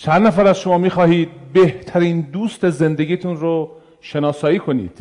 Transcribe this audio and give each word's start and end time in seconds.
چند 0.00 0.26
نفر 0.26 0.46
از 0.46 0.60
شما 0.60 0.78
می‌خواهید 0.78 1.28
بهترین 1.52 2.20
دوست 2.20 2.70
زندگیتون 2.70 3.36
رو 3.36 3.70
شناسایی 4.00 4.58
کنید؟ 4.58 4.98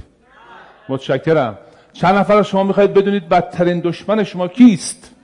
متشکرم. 0.89 1.57
چند 1.93 2.15
نفر 2.15 2.37
از 2.37 2.47
شما 2.47 2.63
می‌خواهید 2.63 2.93
بدونید 2.93 3.29
بدترین 3.29 3.79
دشمن 3.79 4.23
شما 4.23 4.47
کیست؟ 4.47 5.15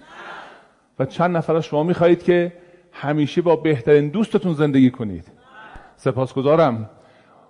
و 0.99 1.05
چند 1.05 1.37
نفر 1.37 1.55
از 1.55 1.65
شما 1.65 1.83
می‌خواهید 1.83 2.23
که 2.23 2.53
همیشه 2.91 3.41
با 3.41 3.55
بهترین 3.55 4.09
دوستتون 4.09 4.53
زندگی 4.53 4.91
کنید؟ 4.91 5.31
سپاسگزارم. 5.95 6.89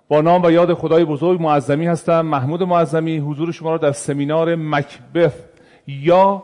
با 0.08 0.20
نام 0.20 0.42
و 0.44 0.50
یاد 0.50 0.74
خدای 0.74 1.04
بزرگ 1.04 1.42
معظمی 1.42 1.86
هستم 1.86 2.20
محمود 2.20 2.62
معظمی. 2.62 3.18
حضور 3.18 3.52
شما 3.52 3.70
را 3.70 3.78
در 3.78 3.92
سمینار 3.92 4.54
مکبث 4.54 5.34
یا 5.86 6.42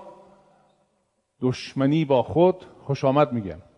دشمنی 1.40 2.04
با 2.04 2.22
خود 2.22 2.64
خوش 2.86 3.04
آمد 3.04 3.32
میگم. 3.32 3.69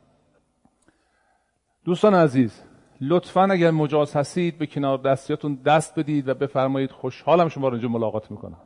دوستان 1.85 2.15
عزیز 2.15 2.63
لطفا 3.01 3.45
اگر 3.45 3.71
مجاز 3.71 4.17
هستید 4.17 4.59
به 4.59 4.67
کنار 4.67 4.99
دستیاتون 4.99 5.55
دست 5.55 5.99
بدید 5.99 6.29
و 6.29 6.35
بفرمایید 6.35 6.91
خوشحالم 6.91 7.49
شما 7.49 7.69
رو 7.69 7.75
اینجا 7.75 7.89
ملاقات 7.89 8.31
می‌کنم. 8.31 8.57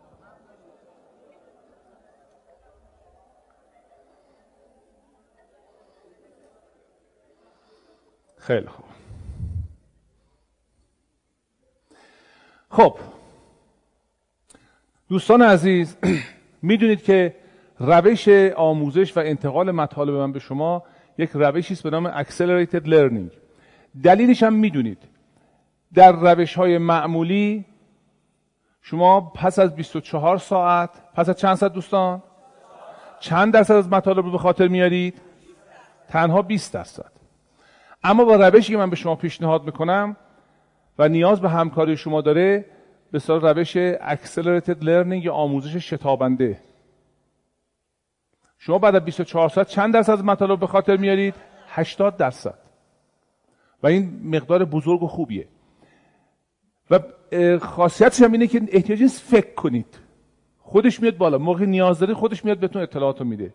خیلی 8.38 8.66
خوب. 8.66 8.84
خب 12.70 12.98
دوستان 15.08 15.42
عزیز 15.42 15.96
می‌دونید 16.62 17.02
که 17.02 17.34
روش 17.78 18.28
آموزش 18.56 19.16
و 19.16 19.20
انتقال 19.20 19.70
مطالب 19.70 20.14
من 20.14 20.32
به 20.32 20.38
شما 20.38 20.82
یک 21.18 21.30
روشی 21.34 21.74
است 21.74 21.82
به 21.82 21.90
نام 21.90 22.22
Accelerated 22.22 22.86
Learning. 22.86 23.32
دلیلش 24.02 24.42
هم 24.42 24.52
می‌دونید. 24.52 24.98
در 25.94 26.12
روش 26.12 26.54
های 26.54 26.78
معمولی 26.78 27.64
شما 28.82 29.20
پس 29.20 29.58
از 29.58 29.76
24 29.76 30.38
ساعت 30.38 30.90
پس 31.14 31.28
از 31.28 31.36
چند 31.36 31.54
ساعت 31.54 31.72
دوستان؟ 31.72 32.22
چند 33.20 33.52
درصد 33.52 33.74
از 33.74 33.88
مطالب 33.88 34.24
رو 34.24 34.30
به 34.30 34.38
خاطر 34.38 34.68
میارید؟ 34.68 35.20
تنها 36.08 36.42
20 36.42 36.74
درصد. 36.74 37.12
اما 38.04 38.24
با 38.24 38.36
روشی 38.36 38.72
که 38.72 38.78
من 38.78 38.90
به 38.90 38.96
شما 38.96 39.16
پیشنهاد 39.16 39.64
می‌کنم 39.64 40.16
و 40.98 41.08
نیاز 41.08 41.40
به 41.40 41.48
همکاری 41.48 41.96
شما 41.96 42.20
داره 42.20 42.64
به 43.12 43.20
روش 43.28 43.76
Accelerated 43.96 44.82
Learning 44.82 45.24
یا 45.24 45.34
آموزش 45.34 45.76
شتابنده 45.76 46.60
شما 48.58 48.78
بعد 48.78 48.94
از 48.94 49.04
24 49.04 49.48
ساعت 49.48 49.68
چند 49.68 49.94
درصد 49.94 50.12
از 50.12 50.24
مطالب 50.24 50.60
به 50.60 50.66
خاطر 50.66 50.96
میارید؟ 50.96 51.34
80 51.68 52.16
درصد. 52.16 52.58
و 53.82 53.86
این 53.86 54.20
مقدار 54.24 54.64
بزرگ 54.64 55.02
و 55.02 55.06
خوبیه. 55.06 55.48
و 56.90 56.98
خاصیتش 57.58 58.22
هم 58.22 58.32
اینه 58.32 58.46
که 58.46 58.62
احتیاج 58.68 59.02
نیست 59.02 59.22
فکر 59.22 59.54
کنید. 59.54 59.98
خودش 60.58 61.00
میاد 61.00 61.16
بالا. 61.16 61.38
موقع 61.38 61.64
نیاز 61.64 61.98
دارید 61.98 62.16
خودش 62.16 62.44
میاد 62.44 62.58
بهتون 62.58 62.82
اطلاعات 62.82 63.20
میده. 63.20 63.54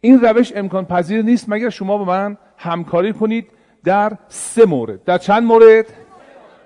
این 0.00 0.20
روش 0.20 0.52
امکان 0.56 0.84
پذیر 0.84 1.22
نیست 1.22 1.48
مگر 1.48 1.70
شما 1.70 1.98
با 1.98 2.04
من 2.04 2.38
همکاری 2.56 3.12
کنید 3.12 3.50
در 3.84 4.18
سه 4.28 4.66
مورد. 4.66 5.04
در 5.04 5.18
چند 5.18 5.42
مورد؟ 5.42 5.86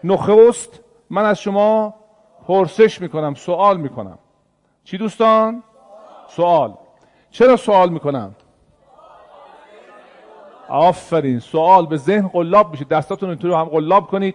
نخست 0.05 0.81
من 1.11 1.25
از 1.25 1.41
شما 1.41 1.95
پرسش 2.47 3.01
می‌کنم 3.01 3.35
سوال 3.35 3.81
می‌کنم. 3.81 4.19
چی 4.85 4.98
دوستان؟ 4.98 5.63
سوال. 6.29 6.75
چرا 7.31 7.57
سوال 7.57 7.91
می‌کنم؟ 7.91 8.34
آفرین 10.69 11.39
سوال 11.41 11.87
به 11.87 11.97
ذهن 11.97 12.29
قلاب 12.29 12.70
میشه. 12.70 12.85
دستاتون 12.85 13.29
اینطوری 13.29 13.55
هم 13.55 13.65
قلاب 13.65 14.07
کنید. 14.07 14.35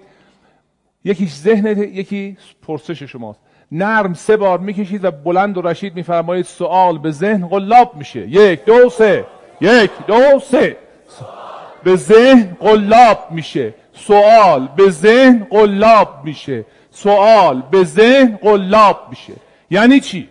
یکیش 1.03 1.33
ذهن 1.33 1.67
یکی 1.67 2.37
پرسش 2.67 3.03
شماست. 3.03 3.39
نرم 3.71 4.13
سه 4.13 4.37
بار 4.37 4.59
می‌کشید 4.59 5.03
و 5.03 5.11
بلند 5.11 5.57
و 5.57 5.61
رشید 5.61 5.95
میفرمایید 5.95 6.45
سوال 6.45 6.97
به 6.97 7.11
ذهن 7.11 7.47
قلاب 7.47 7.95
میشه. 7.95 8.27
یک 8.27 8.65
دو 8.65 8.89
سه. 8.89 9.25
یک 9.61 9.91
دو 10.07 10.39
سه. 10.39 10.77
به 11.83 11.95
ذهن 11.95 12.57
قلاب 12.59 13.17
میشه. 13.31 13.73
سوال 13.93 14.67
به 14.75 14.89
ذهن 14.89 15.47
قلاب 15.49 16.09
میشه. 16.23 16.65
سوال 16.91 17.61
به 17.71 17.83
ذهن 17.83 18.37
قلاب 18.41 18.97
میشه. 19.09 19.33
یعنی 19.69 19.99
چی؟ 19.99 20.29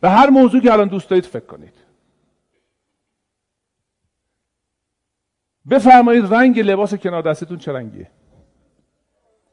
به 0.00 0.10
هر 0.10 0.30
موضوع 0.30 0.60
که 0.60 0.72
الان 0.72 0.88
دوست 0.88 1.10
دارید 1.10 1.24
فکر 1.24 1.46
کنید. 1.46 1.77
بفرمایید 5.70 6.34
رنگ 6.34 6.60
لباس 6.60 6.94
کنار 6.94 7.22
دستتون 7.22 7.58
چه 7.58 7.72
رنگیه؟ 7.72 8.10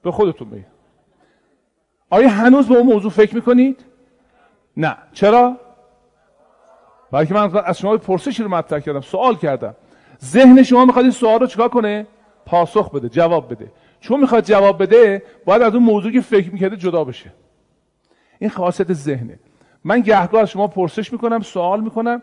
به 0.02 0.12
خودتون 0.12 0.50
بگید. 0.50 0.66
آیا 2.09 2.30
هنوز 2.30 2.68
به 2.68 2.76
اون 2.76 2.86
موضوع 2.86 3.12
فکر 3.12 3.36
می‌کنید؟ 3.36 3.86
نه. 4.78 4.98
چرا؟ 5.14 5.58
بلکه 7.12 7.34
من 7.34 7.58
از 7.66 7.78
شما 7.78 7.98
پرسشی 7.98 8.44
رو 8.44 8.50
مطرح 8.50 8.80
کردم 8.80 9.02
سوال 9.02 9.36
کردم. 9.36 9.75
ذهن 10.24 10.64
شما 10.64 10.86
می‌خواد 10.86 11.06
این 11.06 11.12
سوال 11.12 11.40
رو 11.40 11.48
چیکار 11.48 11.70
کنه؟ 11.70 12.08
پاسخ 12.46 12.92
بده 12.92 13.09
جواب 13.09 13.52
بده. 13.52 13.72
چون 14.00 14.20
می‌خواد 14.20 14.44
جواب 14.44 14.81
بده 14.81 15.24
باید 15.46 15.62
از 15.62 15.74
اون 15.74 15.84
موضوع 15.84 16.12
که 16.12 16.22
فکر 16.22 16.54
می‌کرده 16.54 16.78
جدا 16.78 17.04
بشه. 17.04 17.34
این 18.40 18.50
خاصیت 18.50 18.94
ذهنه. 18.94 19.40
من 19.84 20.02
گهگاه 20.02 20.42
از 20.42 20.50
شما 20.50 20.68
پرسش 20.68 21.14
می‌کنم 21.14 21.40
سوال 21.40 21.81
می‌کنم. 21.81 22.22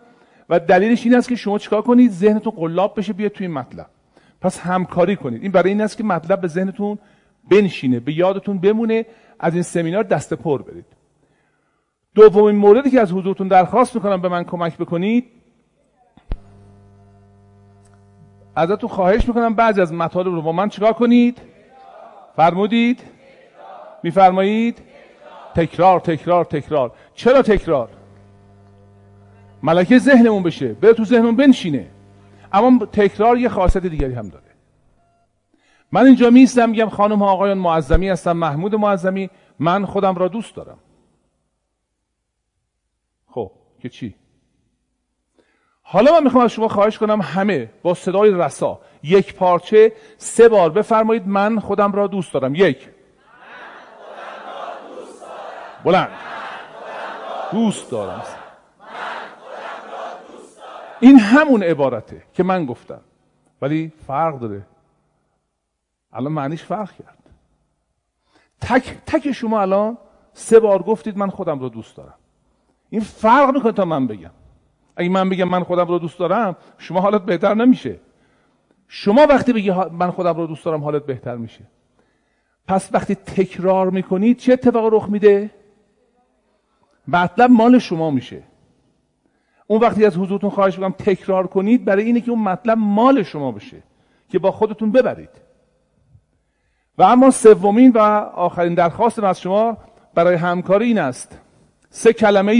و 0.52 0.58
دلیلش 0.58 1.04
این 1.04 1.14
است 1.14 1.28
که 1.28 1.36
شما 1.36 1.58
چیکار 1.58 1.82
کنید؟ 1.82 2.10
ذهنتون 2.10 2.52
قلاب 2.52 2.98
بشه 2.98 3.12
بیاد 3.12 3.30
توی 3.30 3.46
این 3.46 3.56
مطلب. 3.56 3.86
پس 4.40 4.60
همکاری 4.60 5.16
کنید. 5.16 5.42
این 5.42 5.52
برای 5.52 5.68
این 5.68 5.80
است 5.80 5.96
که 5.96 6.04
مطلب 6.04 6.40
به 6.40 6.48
ذهنتون 6.48 6.98
بنشینه 7.50 8.00
به 8.00 8.12
یادتون 8.12 8.58
بمونه 8.58 9.06
از 9.40 9.54
این 9.54 9.62
سمینار 9.62 10.02
دست 10.02 10.34
پر 10.34 10.62
برید. 10.62 10.84
دومین 12.14 12.56
موردی 12.56 12.90
که 12.90 13.00
از 13.00 13.12
حضورتون 13.12 13.48
درخواست 13.48 13.94
می‌کنم 13.94 14.20
به 14.20 14.28
من 14.28 14.44
کمک 14.44 14.78
بکنید 14.78 15.24
ازتون 18.56 18.88
خواهش 18.88 19.28
می‌کنم 19.28 19.54
بعضی 19.54 19.80
از 19.80 19.92
مطالب 19.92 20.34
رو 20.34 20.42
با 20.42 20.52
من 20.52 20.68
چیکار 20.68 20.92
کنید؟ 20.92 21.38
فرمودید؟ 22.36 23.02
میفرمایید؟ 24.02 24.78
تکرار 25.54 26.00
تکرار 26.00 26.44
تکرار. 26.44 26.92
چرا 27.14 27.42
تکرار؟ 27.42 27.88
ملکه 29.62 29.98
ذهنمون 29.98 30.42
بشه 30.42 30.68
بره 30.72 30.92
تو 30.92 31.04
ذهنمون 31.04 31.36
بنشینه. 31.36 31.90
اما 32.52 32.86
تکرار 32.86 33.38
یه 33.38 33.48
خاصیت 33.48 33.86
دیگری 33.86 34.14
هم 34.14 34.28
داره. 34.28 34.44
من 35.92 36.06
اینجا 36.06 36.30
میستم 36.30 36.70
میگم 36.70 36.88
خانم 36.88 37.18
ها 37.18 37.30
آقایان 37.30 37.58
معظمی 37.58 38.08
هستم 38.08 38.32
محمود 38.32 38.74
معظمی 38.74 39.30
من 39.58 39.84
خودم 39.84 40.14
را 40.14 40.28
دوست 40.28 40.56
دارم. 40.56 40.78
خب 43.26 43.50
که 43.80 43.88
چی؟ 43.88 44.14
حالا 45.82 46.12
من 46.12 46.24
می‌خوام 46.24 46.44
از 46.44 46.52
شما 46.52 46.68
خواهش 46.68 46.98
کنم 46.98 47.20
همه 47.20 47.70
با 47.82 47.94
صدای 47.94 48.30
رسا. 48.30 48.80
یک 49.02 49.34
پارچه 49.34 49.92
سه 50.16 50.48
بار 50.48 50.70
بفرمایید 50.70 51.28
من 51.28 51.58
خودم 51.58 51.92
را 51.92 52.06
دوست 52.06 52.34
دارم. 52.34 52.54
یک. 52.54 52.88
بلند. 55.84 56.08
دوست 57.52 57.90
دارم. 57.90 58.22
این 61.02 61.18
همون 61.18 61.62
عبارته 61.62 62.22
که 62.32 62.42
من 62.42 62.66
گفتم. 62.66 63.00
ولی 63.62 63.92
فرق 64.06 64.38
داره. 64.38 64.66
الان 66.12 66.32
معنیش 66.32 66.62
فرق 66.62 66.92
کرد. 66.92 67.18
تک 68.60 68.96
تک 69.06 69.32
شما 69.32 69.60
الان 69.60 69.98
سه 70.32 70.60
بار 70.60 70.82
گفتید 70.82 71.16
من 71.16 71.30
خودم 71.30 71.58
رو 71.58 71.68
دوست 71.68 71.96
دارم. 71.96 72.14
این 72.90 73.00
فرق 73.00 73.54
می‌کنه 73.54 73.72
تا 73.72 73.84
من 73.84 74.06
بگم. 74.06 74.30
اگه 74.96 75.08
من 75.08 75.28
بگم 75.28 75.48
من 75.48 75.62
خودم 75.62 75.86
رو 75.86 75.98
دوست 75.98 76.18
دارم 76.18 76.56
شما 76.78 77.00
حالت 77.00 77.22
بهتر 77.22 77.54
نمیشه. 77.54 78.00
شما 78.88 79.26
وقتی 79.26 79.52
بگی 79.52 79.70
من 79.70 80.10
خودم 80.10 80.36
رو 80.36 80.46
دوست 80.46 80.64
دارم 80.64 80.84
حالت 80.84 81.06
بهتر 81.06 81.36
میشه. 81.36 81.64
پس 82.68 82.88
وقتی 82.92 83.14
تکرار 83.14 83.90
می‌کنید 83.90 84.36
چه 84.38 84.52
اتفاق 84.52 84.94
رخ 84.94 85.08
میده؟ 85.08 85.50
مطلب 87.08 87.50
مال 87.50 87.78
شما 87.78 88.10
میشه. 88.10 88.42
اون 89.72 89.80
وقتی 89.80 90.04
از 90.04 90.16
حضورتون 90.16 90.50
خواهش 90.50 90.78
می‌کنم 90.78 90.94
تکرار 90.98 91.46
کنید 91.46 91.84
برای 91.84 92.04
اینه 92.04 92.20
که 92.20 92.30
اون 92.30 92.42
مطلب 92.42 92.78
مال 92.78 93.22
شما 93.22 93.52
بشه 93.52 93.82
که 94.28 94.38
با 94.38 94.50
خودتون 94.50 94.92
ببرید 94.92 95.30
و 96.98 97.02
اما 97.02 97.30
سومین 97.30 97.92
و 97.92 97.98
آخرین 98.34 98.74
درخواست 98.74 99.24
از 99.24 99.40
شما 99.40 99.78
برای 100.14 100.34
همکاری 100.34 100.86
این 100.86 100.98
است 100.98 101.40
سه 101.90 102.12
کلمه 102.12 102.52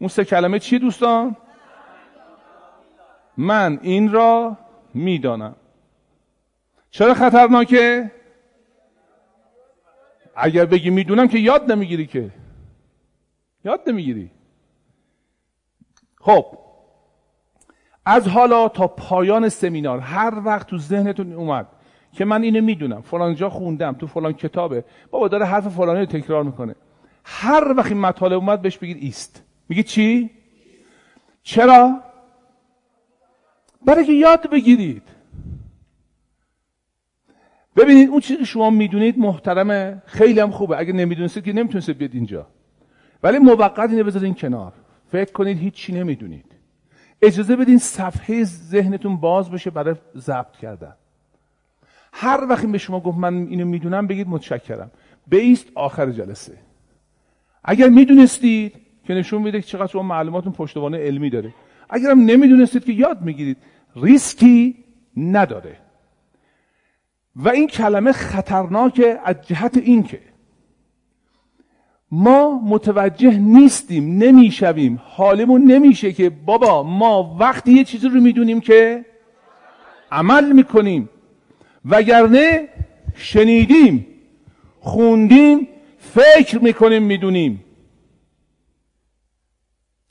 اون 0.00 0.08
سه 0.08 0.24
کلمه 0.24 0.58
چی 0.58 0.78
دوستان؟ 0.78 1.36
من 3.36 3.78
این 3.82 4.12
را 4.12 4.56
می‌دانم 4.94 5.56
چرا 6.90 7.14
خطرناکه؟ 7.14 8.10
اگر 10.36 10.64
بگی 10.64 10.90
می‌دونم 10.90 11.28
که 11.28 11.38
یاد 11.38 11.72
نمی‌گیری 11.72 12.06
که 12.06 12.30
یاد 13.66 13.80
نمی‌گیری؟ 13.86 14.30
خب 16.20 16.46
از 18.06 18.28
حالا 18.28 18.68
تا 18.68 18.88
پایان 18.88 19.48
سمینار 19.48 19.98
هر 19.98 20.42
وقت 20.44 20.66
تو 20.66 20.78
ذهنتون 20.78 21.32
اومد 21.32 21.66
که 22.12 22.24
من 22.24 22.42
اینو 22.42 22.60
می‌دونم 22.64 23.00
فلان 23.00 23.34
جا 23.34 23.50
خوندم 23.50 23.92
تو 23.92 24.06
فلان 24.06 24.32
کتابه 24.32 24.84
بابا 25.10 25.28
داره 25.28 25.46
حرف 25.46 25.68
فلانی 25.68 26.00
رو 26.00 26.06
تکرار 26.06 26.42
می‌کنه. 26.42 26.74
هر 27.24 27.74
وقت 27.76 27.86
این 27.86 28.00
مطالب 28.00 28.32
اومد 28.32 28.62
بهش 28.62 28.78
بگید 28.78 28.96
ایست. 28.96 29.42
میگه 29.68 29.82
چی؟ 29.82 30.30
چرا؟ 31.42 32.00
برای 33.86 34.04
که 34.04 34.12
یاد 34.12 34.50
بگیرید. 34.50 35.02
ببینید 37.76 38.08
اون 38.08 38.20
چیزی 38.20 38.38
که 38.38 38.44
شما 38.44 38.70
می‌دونید 38.70 39.18
محترمه 39.18 40.02
خیلی 40.06 40.40
هم 40.40 40.50
خوبه. 40.50 40.78
اگه 40.78 40.92
نمی‌دونستید 40.92 41.44
که 41.44 41.52
نمی‌تونستید 41.52 41.98
بیاد 41.98 42.14
اینجا. 42.14 42.46
ولی 43.26 43.38
موقت 43.38 43.90
اینو 43.90 44.04
بذارین 44.04 44.34
کنار. 44.34 44.72
فکر 45.12 45.32
کنید 45.32 45.58
هیچی 45.58 45.92
نمی‌دونید. 45.92 46.44
اجازه 47.22 47.56
بدین 47.56 47.78
صفحه 47.78 48.44
ذهنتون 48.44 49.16
باز 49.16 49.50
بشه 49.50 49.70
برای 49.70 49.94
ضبط 50.16 50.56
کردن. 50.56 50.94
هر 52.12 52.46
وقتی 52.48 52.66
به 52.66 52.78
شما 52.78 53.00
گفت 53.00 53.18
من 53.18 53.34
اینو 53.34 53.64
می‌دونم 53.64 54.06
بگید 54.06 54.28
متشکرم. 54.28 54.90
بیست 55.26 55.66
آخر 55.74 56.10
جلسه. 56.10 56.58
اگر 57.64 57.88
می‌دونستید 57.88 58.74
که 59.04 59.14
نشون 59.14 59.42
میده 59.42 59.60
که 59.60 59.66
چقدر 59.66 59.86
شما 59.86 60.02
معلوماتون 60.02 60.52
پشتوانه 60.52 60.98
علمی 60.98 61.30
داره. 61.30 61.54
اگرم 61.90 62.20
نمی‌دونستید 62.20 62.84
که 62.84 62.92
یاد 62.92 63.22
می‌گیرید 63.22 63.56
ریسکی 63.96 64.84
نداره. 65.16 65.76
و 67.36 67.48
این 67.48 67.66
کلمه 67.66 68.12
خطرناکه 68.12 69.18
از 69.24 69.36
جهت 69.42 69.76
این 69.76 70.02
که 70.02 70.20
ما 72.10 72.60
متوجه 72.64 73.38
نیستیم 73.38 74.18
نمی‌شویم. 74.18 75.00
حالمون 75.04 75.62
نمیشه 75.62 76.12
که 76.12 76.30
بابا 76.30 76.82
ما 76.82 77.36
وقتی 77.40 77.72
یه 77.72 77.84
چیزی 77.84 78.08
رو 78.08 78.20
می‌دونیم 78.20 78.60
که 78.60 79.04
عمل 80.12 80.52
می‌کنیم 80.52 81.08
وگرنه 81.84 82.68
شنیدیم 83.14 84.06
خوندیم 84.80 85.68
فکر 85.98 86.58
می‌کنیم 86.58 87.02
می‌دونیم. 87.02 87.64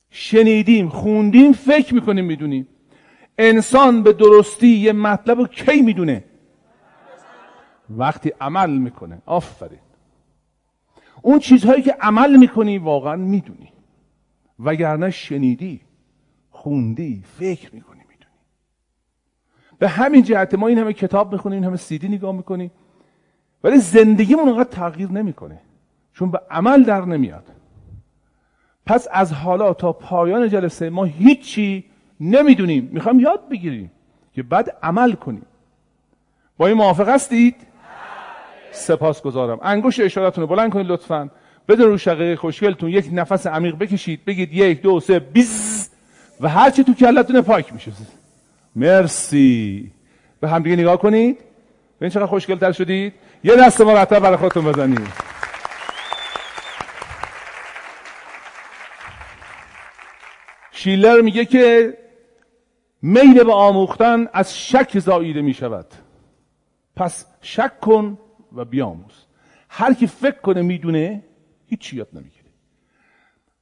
شنیدیم 0.09 0.89
خوندیم 0.89 1.51
فکر 1.51 1.93
می‌کنیم 1.93 2.25
می‌دونیم. 2.25 2.67
انسان 3.37 4.03
به 4.03 4.13
درستی 4.13 4.67
یه 4.67 4.91
مطلب 4.93 5.39
رو 5.39 5.47
کی 5.47 5.81
می‌دونه؟ 5.81 6.23
وقتی 7.89 8.31
عمل 8.41 8.69
می‌کنه. 8.69 9.21
آفرین. 9.25 9.79
اون 11.25 11.39
چیزهایی 11.39 11.81
که 11.81 11.95
عمل 12.01 12.35
می‌کنی 12.35 12.77
واقعا 12.77 13.15
می‌دونی. 13.15 13.69
وگرنه 14.59 15.09
شنیدی 15.09 15.81
خوندی 16.49 17.23
فکر 17.39 17.75
می‌کنی 17.75 17.99
می‌دونی. 17.99 18.35
به 19.79 19.87
همین 19.87 20.23
جهت 20.23 20.55
ما 20.55 20.67
این 20.67 20.77
همه 20.77 20.93
کتاب 20.93 21.31
می‌خونیم 21.31 21.55
این 21.55 21.63
همه 21.63 21.77
سیدی 21.77 22.07
نگاه 22.07 22.35
می‌کنیم 22.35 22.71
ولی 23.63 23.77
زندگیمون 23.77 24.49
اونقدر 24.49 24.69
تغییر 24.69 25.11
نمی‌کنه. 25.11 25.61
چون 26.13 26.31
به 26.31 26.41
عمل 26.51 26.83
در 26.83 27.05
نمیاد. 27.05 27.51
پس 28.85 29.07
از 29.11 29.33
حالا 29.33 29.73
تا 29.73 29.93
پایان 29.93 30.49
جلسه 30.49 30.89
ما 30.89 31.03
هیچی 31.03 31.85
نمی‌دونیم. 32.19 32.89
می‌خوایم 32.93 33.19
یاد 33.19 33.49
بگیریم 33.49 33.91
که 34.33 34.43
بعد 34.43 34.77
عمل 34.83 35.11
کنیم. 35.13 35.45
با 36.57 36.67
این 36.67 36.77
موافق 36.77 37.09
هستید؟ 37.09 37.55
سپاس 38.75 39.21
گذارم 39.21 39.59
انگوش 39.61 39.99
اشارتون 39.99 40.41
رو 40.41 40.47
بلند 40.47 40.73
کنید 40.73 40.87
لطفا. 40.87 41.29
بدون 41.67 41.87
رو 41.87 41.97
شقیقه 41.97 42.35
خوشگلتون 42.35 42.89
یک 42.89 43.09
نفس 43.13 43.47
عمیق 43.47 43.77
بکشید 43.77 44.25
بگید 44.25 44.53
یک 44.53 44.81
دو 44.81 44.99
سه 44.99 45.19
بیز 45.19 45.89
و 46.41 46.49
هرچی 46.49 46.83
تو 46.83 46.93
کلتون 46.93 47.41
پاک 47.41 47.73
میشه. 47.73 47.91
مرسی. 48.75 49.91
به 50.39 50.49
همدیگه 50.49 50.75
نگاه 50.75 50.97
کنید. 50.97 51.37
ببین 51.99 52.09
چقدر 52.09 52.25
خوشگلتر 52.25 52.71
شدید. 52.71 53.13
یه 53.43 53.55
دست 53.55 53.81
مرتب 53.81 54.19
برای 54.19 54.37
خودتون 54.37 54.65
بزنید. 54.65 55.07
شیلر 60.71 61.21
میگه 61.21 61.45
که 61.45 61.97
میل 63.01 63.43
به 63.43 63.53
آموختن 63.53 64.27
از 64.33 64.57
شک 64.57 64.99
زاییده 64.99 65.41
می 65.41 65.53
شود 65.53 65.85
پس 66.95 67.25
شک 67.41 67.79
کن 67.79 68.17
و 68.55 68.65
بیاموز. 68.65 69.25
هر 69.69 69.93
کی 69.93 70.07
فکر 70.07 70.41
کنه 70.41 70.61
می‌دونه 70.61 71.23
هیچی 71.67 71.97
یاد 71.97 72.07
نمی‌گیره. 72.13 72.45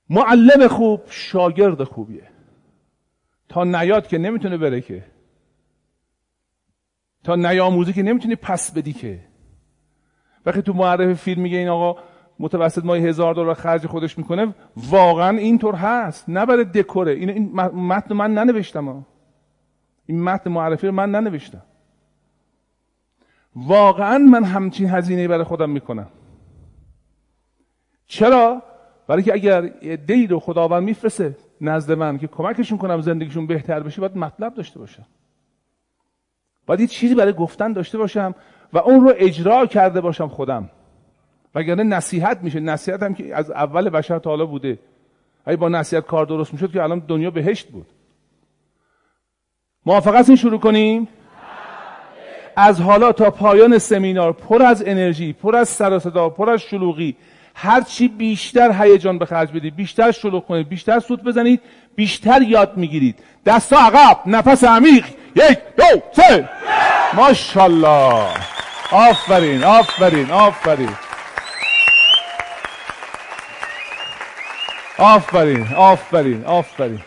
معلم 0.09 0.67
خوب 0.67 1.01
شاگرد 1.09 1.83
خوبیه. 1.83 2.27
تا 3.49 3.63
نیاد 3.63 4.07
که 4.07 4.17
نمی‌تونه 4.17 4.57
بره 4.57 4.81
که. 4.81 5.05
تا 7.23 7.35
نیاموزی 7.35 7.93
که 7.93 8.03
نمی‌تونی 8.03 8.35
پس 8.35 8.71
بدی 8.71 8.93
که. 8.93 9.19
وقتی 10.45 10.61
تو 10.61 10.73
معرف 10.73 11.13
فیلم 11.21 11.41
میگه 11.41 11.57
این 11.57 11.67
آقا 11.67 12.01
متوسط 12.39 12.85
ماهی 12.85 13.07
هزار 13.07 13.33
دلار 13.33 13.53
خرج 13.53 13.87
خودش 13.87 14.17
می‌کنه 14.17 14.55
واقعا 14.75 15.37
اینطور 15.37 15.75
هست. 15.75 16.29
نه 16.29 16.45
برای 16.45 16.65
دکوره. 16.65 17.11
این, 17.11 17.51
متن 17.61 18.15
من 18.15 18.33
ننوشتم 18.33 19.05
این 20.05 20.23
متن 20.23 20.51
معرفی 20.51 20.87
رو 20.87 20.93
من 20.93 21.11
ننوشتم. 21.11 21.61
واقعا 23.55 24.17
من 24.17 24.43
همچین 24.43 24.89
هزینه 24.89 25.27
برای 25.27 25.43
خودم 25.43 25.69
می‌کنم. 25.69 26.07
چرا؟ 28.07 28.61
برای 29.07 29.23
که 29.23 29.33
اگر 29.33 29.61
دی 29.95 30.27
رو 30.27 30.39
خداوند 30.39 30.83
میفرسه 30.83 31.37
نزد 31.61 31.91
من 31.91 32.17
که 32.17 32.27
کمکشون 32.27 32.77
کنم 32.77 33.01
زندگیشون 33.01 33.47
بهتر 33.47 33.79
بشه 33.79 34.01
باید 34.01 34.17
مطلب 34.17 34.53
داشته 34.53 34.79
باشم. 34.79 35.05
باید 36.65 36.79
یه 36.79 36.87
چیزی 36.87 37.15
برای 37.15 37.33
گفتن 37.33 37.73
داشته 37.73 37.97
باشم 37.97 38.35
و 38.73 38.77
اون 38.77 39.03
رو 39.03 39.13
اجرا 39.15 39.65
کرده 39.65 40.01
باشم 40.01 40.27
خودم. 40.27 40.69
وگرنه 41.55 41.83
نصیحت 41.83 42.41
میشه. 42.41 42.59
نصیحت 42.59 43.03
هم 43.03 43.13
که 43.13 43.35
از 43.35 43.51
اول 43.51 43.89
بشر 43.89 44.19
تا 44.19 44.29
حالا 44.29 44.45
بوده. 44.45 44.79
اگه 45.45 45.57
با 45.57 45.69
نصیحت 45.69 46.05
کار 46.05 46.25
درست 46.25 46.53
می‌شد 46.53 46.71
که 46.71 46.83
الان 46.83 46.99
دنیا 46.99 47.31
بهشت 47.31 47.67
بود. 47.67 47.87
موافقت 49.85 50.29
این 50.29 50.37
شروع 50.37 50.59
کنیم؟ 50.59 51.07
از 52.55 52.81
حالا 52.81 53.11
تا 53.11 53.31
پایان 53.31 53.77
سمینار 53.77 54.33
پر 54.33 54.63
از 54.63 54.83
انرژی 54.87 55.33
پر 55.33 55.55
از 55.55 55.69
سر 55.69 55.99
صدا 55.99 56.29
پر 56.29 56.49
از 56.49 56.61
شلوغی 56.61 57.15
هرچی 57.55 58.07
بیشتر 58.07 58.83
هیجان 58.83 59.17
به 59.17 59.25
خرج 59.25 59.51
بدید 59.51 59.75
بیشتر 59.75 60.11
شلوغ 60.11 60.45
کنید 60.45 60.69
بیشتر 60.69 60.99
سوت 60.99 61.23
بزنید 61.23 61.61
بیشتر 61.95 62.41
یاد 62.41 62.77
می‌گیرید. 62.77 63.19
دستا 63.45 63.77
عقب 63.77 64.19
نفس 64.25 64.63
عمیق. 64.63 65.05
یک 65.35 65.57
دو 65.77 66.01
سه. 66.11 66.49
ماشاءالله. 67.13 68.27
آفرین 68.91 69.63
آفرین 69.63 70.31
آفرین. 70.31 70.89
آفرین 74.97 75.67
آفرین 75.77 76.45
آفرین. 76.45 76.99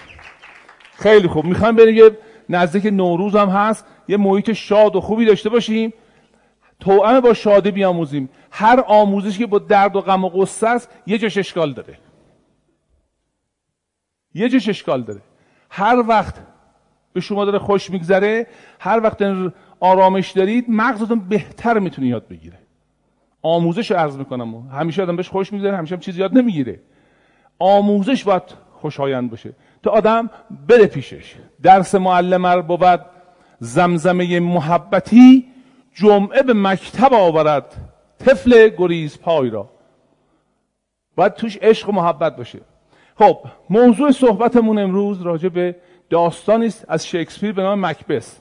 خیلی 0.99 1.29
خوب. 1.29 1.45
می‌خوام 1.45 1.77
بریم 1.77 2.17
نزدیک 2.49 2.87
نوروز 2.87 3.37
هم 3.37 3.49
هست. 3.49 3.85
یه 4.09 4.17
محیط 4.17 4.53
شاد 4.53 4.97
و 4.97 5.01
خوبی 5.01 5.25
داشته 5.25 5.49
باشیم 5.49 5.93
توأم 6.81 7.21
با 7.21 7.35
شاده 7.35 7.71
بیاموزیم. 7.71 8.29
هر 8.51 8.85
آموزشی 8.87 9.39
که 9.39 9.47
با 9.47 9.59
درد 9.59 9.97
و 9.97 10.01
غم 10.01 10.25
و 10.25 10.29
غصه 10.29 10.69
است 10.69 10.91
یه 11.07 11.19
جاش 11.19 11.39
اشکال 11.39 11.73
داره. 11.73 11.99
یه 14.35 14.49
جاش 14.49 14.69
اشکال 14.69 15.03
داره. 15.03 15.21
هر 15.71 16.05
وقت 16.09 16.35
به 17.13 17.21
شما 17.21 17.45
داره 17.45 17.59
خوش 17.59 17.91
میگذره 17.91 18.47
هر 18.81 19.01
وقت 19.01 19.23
آرامش 19.81 20.31
دارید 20.31 20.65
مغزتون 20.69 21.29
بهتر 21.29 21.79
می‌تونه 21.79 22.09
یاد 22.09 22.29
بگیره. 22.29 22.59
آموزش 23.43 23.91
رو 23.91 23.97
عرض 23.97 24.17
می‌کنم. 24.17 24.69
همیشه 24.69 25.03
آدم 25.03 25.17
بهش 25.17 25.29
خوش 25.29 25.53
میگذره 25.53 25.77
همیشه 25.77 25.95
هم 25.95 26.01
چیزی 26.01 26.21
یاد 26.21 26.39
نمی‌گیره. 26.39 26.81
آموزش 27.59 28.25
باید 28.25 28.43
خوشایند 28.73 29.31
باشه. 29.31 29.53
تا 29.83 29.91
آدم 29.91 30.31
بره 30.69 30.87
پیشش. 30.87 31.35
درس 31.63 31.95
معلم 31.95 32.63
بود. 32.63 33.01
زمزمه 33.59 34.41
محبتی 34.41 35.47
جمعه 35.95 36.43
به 36.43 36.53
مکتب 36.55 37.15
آورد 37.15 37.77
طفل 38.19 38.69
گریز 38.69 39.19
پای 39.19 39.51
را. 39.51 39.71
باید 41.17 41.35
توش 41.35 41.59
عشق 41.63 41.89
و 41.89 41.93
محبت 41.93 42.37
باشه. 42.37 42.61
خب 43.19 43.39
موضوع 43.71 44.11
صحبتمون 44.11 44.79
امروز 44.79 45.23
راجع 45.23 45.49
به 45.49 45.77
داستانی 46.11 46.67
است 46.67 46.85
از 46.89 47.07
شکسپیر 47.07 47.53
به 47.53 47.63
نام 47.63 47.87
مکبس 47.87 48.41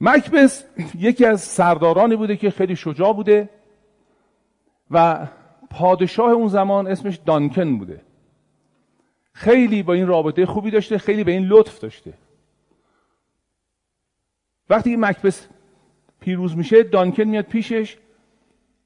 مکبس 0.00 0.64
یکی 0.98 1.24
از 1.24 1.40
سردارانی 1.40 2.16
بوده 2.16 2.36
که 2.36 2.50
خیلی 2.50 2.76
شجاع 2.76 3.12
بوده 3.12 3.48
و 4.90 5.26
پادشاه 5.70 6.30
اون 6.30 6.48
زمان 6.48 6.86
اسمش 6.86 7.16
دانکن 7.16 7.78
بوده. 7.78 8.03
خیلی 9.34 9.82
با 9.82 9.92
این 9.92 10.06
رابطه 10.06 10.46
خوبی 10.46 10.70
داشته 10.70 10.98
خیلی 10.98 11.24
به 11.24 11.32
این 11.32 11.44
لطف 11.44 11.78
داشته. 11.78 12.14
وقتی 14.70 14.96
مکبس 14.96 15.48
پیروز 16.20 16.56
میشه 16.56 16.82
دانکن 16.82 17.24
میاد 17.24 17.44
پیشش 17.44 17.96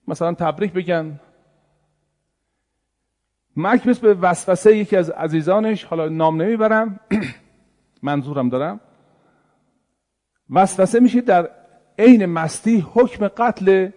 مثلا 0.09 0.35
تبریک 0.35 0.73
بگن 0.73 1.21
مکبس 3.57 3.99
به 3.99 4.15
وسوسه 4.15 4.77
یکی 4.77 4.97
از 4.97 5.11
عزیزانش 5.11 5.85
حالا 5.85 6.09
نام 6.09 6.43
نمی‌برم 6.43 7.01
منظورم 8.03 8.49
دارم. 8.49 8.81
وسوسه 10.51 11.01
میشه 11.01 11.21
در 11.21 11.51
عین 11.99 12.27
مستی 12.27 12.87
حکم 12.95 13.29
قتل 13.29 13.91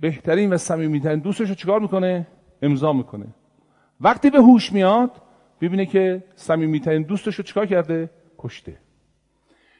بهترین 0.00 0.52
و 0.52 0.56
صمیمیترین 0.56 1.18
دوستش 1.18 1.48
رو 1.48 1.54
چیکار 1.54 1.80
می‌کنه؟ 1.80 2.26
امضا 2.62 2.92
می‌کنه. 2.92 3.26
وقتی 4.00 4.30
به 4.30 4.38
هوش 4.38 4.72
میاد 4.72 5.22
ببینه 5.60 5.86
که 5.86 6.24
صمیمیترین 6.34 7.02
دوستش 7.02 7.34
رو 7.34 7.44
چیکار 7.44 7.66
کرده؟ 7.66 8.10
کشته. 8.38 8.78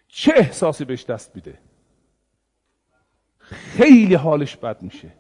چه 0.08 0.32
احساسی 0.36 0.84
بهش 0.84 1.04
دست 1.04 1.36
میده؟ 1.36 1.58
خیلی 3.48 4.14
حالش 4.14 4.56
بد 4.56 4.82
میشه. 4.82 5.12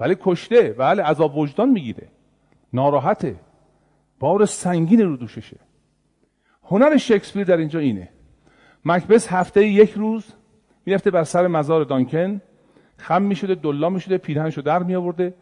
ولی 0.00 0.16
کشته 0.20 0.74
بله 0.78 1.02
عذاب 1.02 1.36
وجدان 1.36 1.68
می‌گیره. 1.68 2.08
ناراحته. 2.72 3.36
بار 4.18 4.46
سنگین 4.46 5.00
رو 5.00 5.16
دوششه. 5.16 5.60
هنر 6.62 6.96
شکسپیر 6.96 7.44
در 7.44 7.56
اینجا 7.56 7.78
اینه. 7.78 8.08
مکبس 8.84 9.28
هفته 9.28 9.66
یک 9.66 9.90
روز 9.90 10.32
می‌رفته 10.86 11.10
بر 11.10 11.24
سر 11.24 11.46
مزار 11.46 11.84
دانکن. 11.84 12.40
خم 12.96 13.22
می‌شده 13.22 13.54
دلا 13.54 13.90
می‌شده 13.90 14.18
پیرهنشو 14.18 14.60
در 14.60 14.82
میآورده 14.82 15.34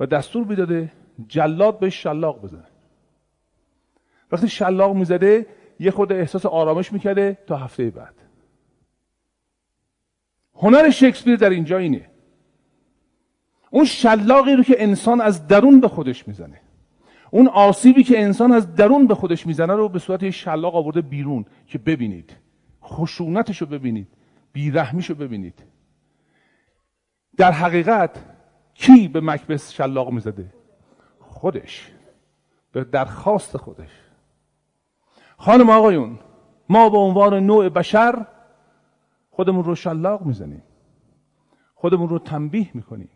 و 0.00 0.06
دستور 0.06 0.46
می‌داده 0.46 0.92
جلاد 1.28 1.78
به 1.78 1.90
شلاق 1.90 2.42
بزنه. 2.42 2.66
وقتی 4.32 4.48
شلاق 4.48 4.96
می‌زده 4.96 5.46
یه 5.80 5.90
خود 5.90 6.12
احساس 6.12 6.46
آرامش 6.46 6.92
می‌کرده 6.92 7.38
تا 7.46 7.56
هفته 7.56 7.90
بعد. 7.90 8.14
هنر 10.54 10.90
شکسپیر 10.90 11.36
در 11.36 11.50
اینجا 11.50 11.78
اینه. 11.78 12.10
اون 13.70 13.84
شلاقی 13.84 14.52
رو 14.52 14.62
که 14.62 14.82
انسان 14.82 15.20
از 15.20 15.46
درون 15.46 15.80
به 15.80 15.88
خودش 15.88 16.28
می‌زنه. 16.28 16.60
اون 17.30 17.48
آسیبی 17.48 18.04
که 18.04 18.22
انسان 18.22 18.52
از 18.52 18.74
درون 18.74 19.06
به 19.06 19.14
خودش 19.14 19.46
می‌زنه 19.46 19.74
رو 19.74 19.88
به 19.88 19.98
صورت 19.98 20.30
شلاق 20.30 20.76
آورده 20.76 21.00
بیرون 21.00 21.44
که 21.66 21.78
ببینید. 21.78 22.36
خشونتش 22.84 23.58
رو 23.58 23.66
ببینید. 23.66 24.08
بیرحمیش 24.52 25.10
رو 25.10 25.16
ببینید. 25.16 25.62
در 27.36 27.52
حقیقت 27.52 28.24
کی 28.74 29.08
به 29.08 29.20
مکبس 29.20 29.72
شلاق 29.72 30.10
می‌زده؟ 30.10 30.52
خودش 31.30 31.92
به 32.72 32.84
درخواست 32.84 33.56
خودش. 33.56 33.90
خانم 35.36 35.70
آقایون 35.70 36.18
ما 36.68 36.90
به 36.90 36.98
عنوان 36.98 37.34
نوع 37.34 37.68
بشر 37.68 38.26
خودمون 39.30 39.64
رو 39.64 39.74
شلاق 39.74 40.22
می‌زنیم. 40.22 40.62
خودمون 41.74 42.08
رو 42.08 42.18
تنبیه 42.18 42.70
می‌کنیم. 42.74 43.10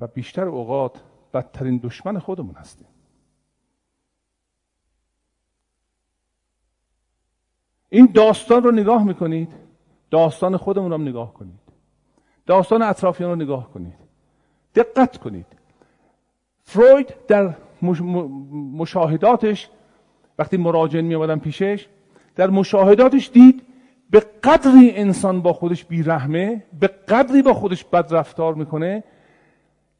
و 0.00 0.06
بیشتر 0.06 0.44
اوقات 0.44 1.02
بدترین 1.34 1.80
دشمن 1.82 2.18
خودمون 2.18 2.54
هستیم. 2.54 2.88
این 7.88 8.06
داستان 8.06 8.62
رو 8.62 8.70
نگاه 8.70 9.04
می‌کنید 9.04 9.52
داستان 10.10 10.56
خودمون 10.56 10.90
رو 10.90 10.98
نگاه 10.98 11.34
کنید. 11.34 11.60
داستان 12.46 12.82
اطرافیان 12.82 13.30
رو 13.30 13.36
نگاه 13.36 13.70
کنید. 13.70 13.98
دقت 14.74 15.18
کنید. 15.18 15.59
فروید 16.70 17.14
در 17.28 17.54
مشاهداتش 18.72 19.68
وقتی 20.38 20.56
مراجعین 20.56 21.16
می 21.16 21.36
پیشش 21.36 21.86
در 22.36 22.50
مشاهداتش 22.50 23.30
دید 23.32 23.62
به 24.10 24.20
قدری 24.20 24.90
انسان 24.96 25.42
با 25.42 25.52
خودش 25.52 25.84
بیرحمه 25.84 26.64
به 26.80 26.86
قدری 26.86 27.42
با 27.42 27.54
خودش 27.54 27.84
بد 27.84 28.14
رفتار 28.14 28.54
می‌کنه 28.54 29.04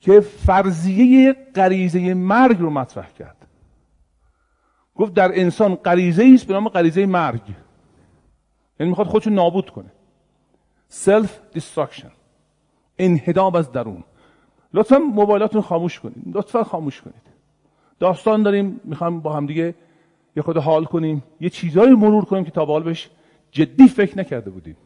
که 0.00 0.20
فرضیه 0.20 1.32
غریزه 1.32 2.14
مرگ 2.14 2.58
رو 2.58 2.70
مطرح 2.70 3.10
کرد. 3.12 3.46
گفت 4.94 5.14
در 5.14 5.40
انسان 5.40 5.74
غریزه 5.74 6.30
است 6.34 6.46
به 6.46 6.54
نام 6.54 6.68
غریزه 6.68 7.06
مرگ. 7.06 7.42
یعنی 8.80 8.90
می‌خواد 8.90 9.06
خودشو 9.06 9.30
نابود 9.30 9.70
کنه. 9.70 9.92
self 10.88 11.40
destruction 11.52 12.10
انهدام 12.98 13.54
از 13.54 13.72
درون. 13.72 14.04
لطفا 14.74 14.98
موبایلاتون 14.98 15.60
خاموش 15.60 16.00
کنید. 16.00 16.36
لطفا 16.36 16.64
خاموش 16.64 17.00
کنید. 17.00 17.22
داستان 17.98 18.42
داریم. 18.42 18.80
می‌خوام 18.84 19.20
با 19.20 19.32
هم 19.32 19.46
دیگه 19.46 19.74
یه 20.36 20.42
خود 20.42 20.56
حال 20.56 20.84
کنیم. 20.84 21.22
یه 21.40 21.50
چیزایی 21.50 21.94
مرور 21.94 22.24
کنیم 22.24 22.44
که 22.44 22.50
تا 22.50 22.64
به 22.64 22.80
بهش 22.80 23.10
جدی 23.50 23.88
فکر 23.88 24.18
نکرده 24.18 24.50
بودیم. 24.50 24.76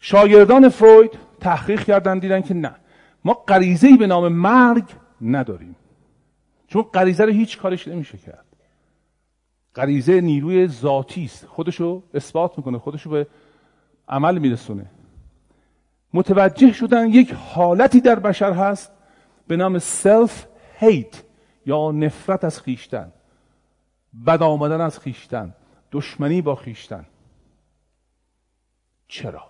شاگردان 0.00 0.68
فروید 0.68 1.18
تحقیق 1.40 1.84
کردن 1.84 2.18
دیدن 2.18 2.42
که 2.42 2.54
نه. 2.54 2.74
ما 3.24 3.34
غریزه 3.34 3.96
به 3.96 4.06
نام 4.06 4.28
مرگ 4.28 4.84
نداریم. 5.20 5.76
چون 6.66 6.82
غریزه 6.82 7.24
رو 7.24 7.32
هیچ 7.32 7.58
کارش 7.58 7.88
نمیشه 7.88 8.18
کرد. 8.18 8.46
غریزه 9.74 10.20
نیروی 10.20 10.68
ذاتی 10.68 11.24
است. 11.24 11.46
خودشو 11.46 12.02
اثبات 12.14 12.58
می‌کنه. 12.58 12.78
خودشو 12.78 13.10
به 13.10 13.26
عمل 14.08 14.38
میرسونه. 14.38 14.90
متوجه 16.12 16.72
شدن 16.72 17.08
یک 17.08 17.32
حالتی 17.32 18.00
در 18.00 18.18
بشر 18.18 18.52
هست 18.52 18.92
به 19.46 19.56
نام 19.56 19.78
سلف 19.78 20.46
هیت 20.78 21.22
یا 21.66 21.90
نفرت 21.90 22.44
از 22.44 22.60
خیشتن 22.60 23.12
بد 24.26 24.42
آمدن 24.42 24.80
از 24.80 24.98
خیشتن 24.98 25.54
دشمنی 25.92 26.42
با 26.42 26.54
خیشتن. 26.54 27.06
چرا؟ 29.08 29.42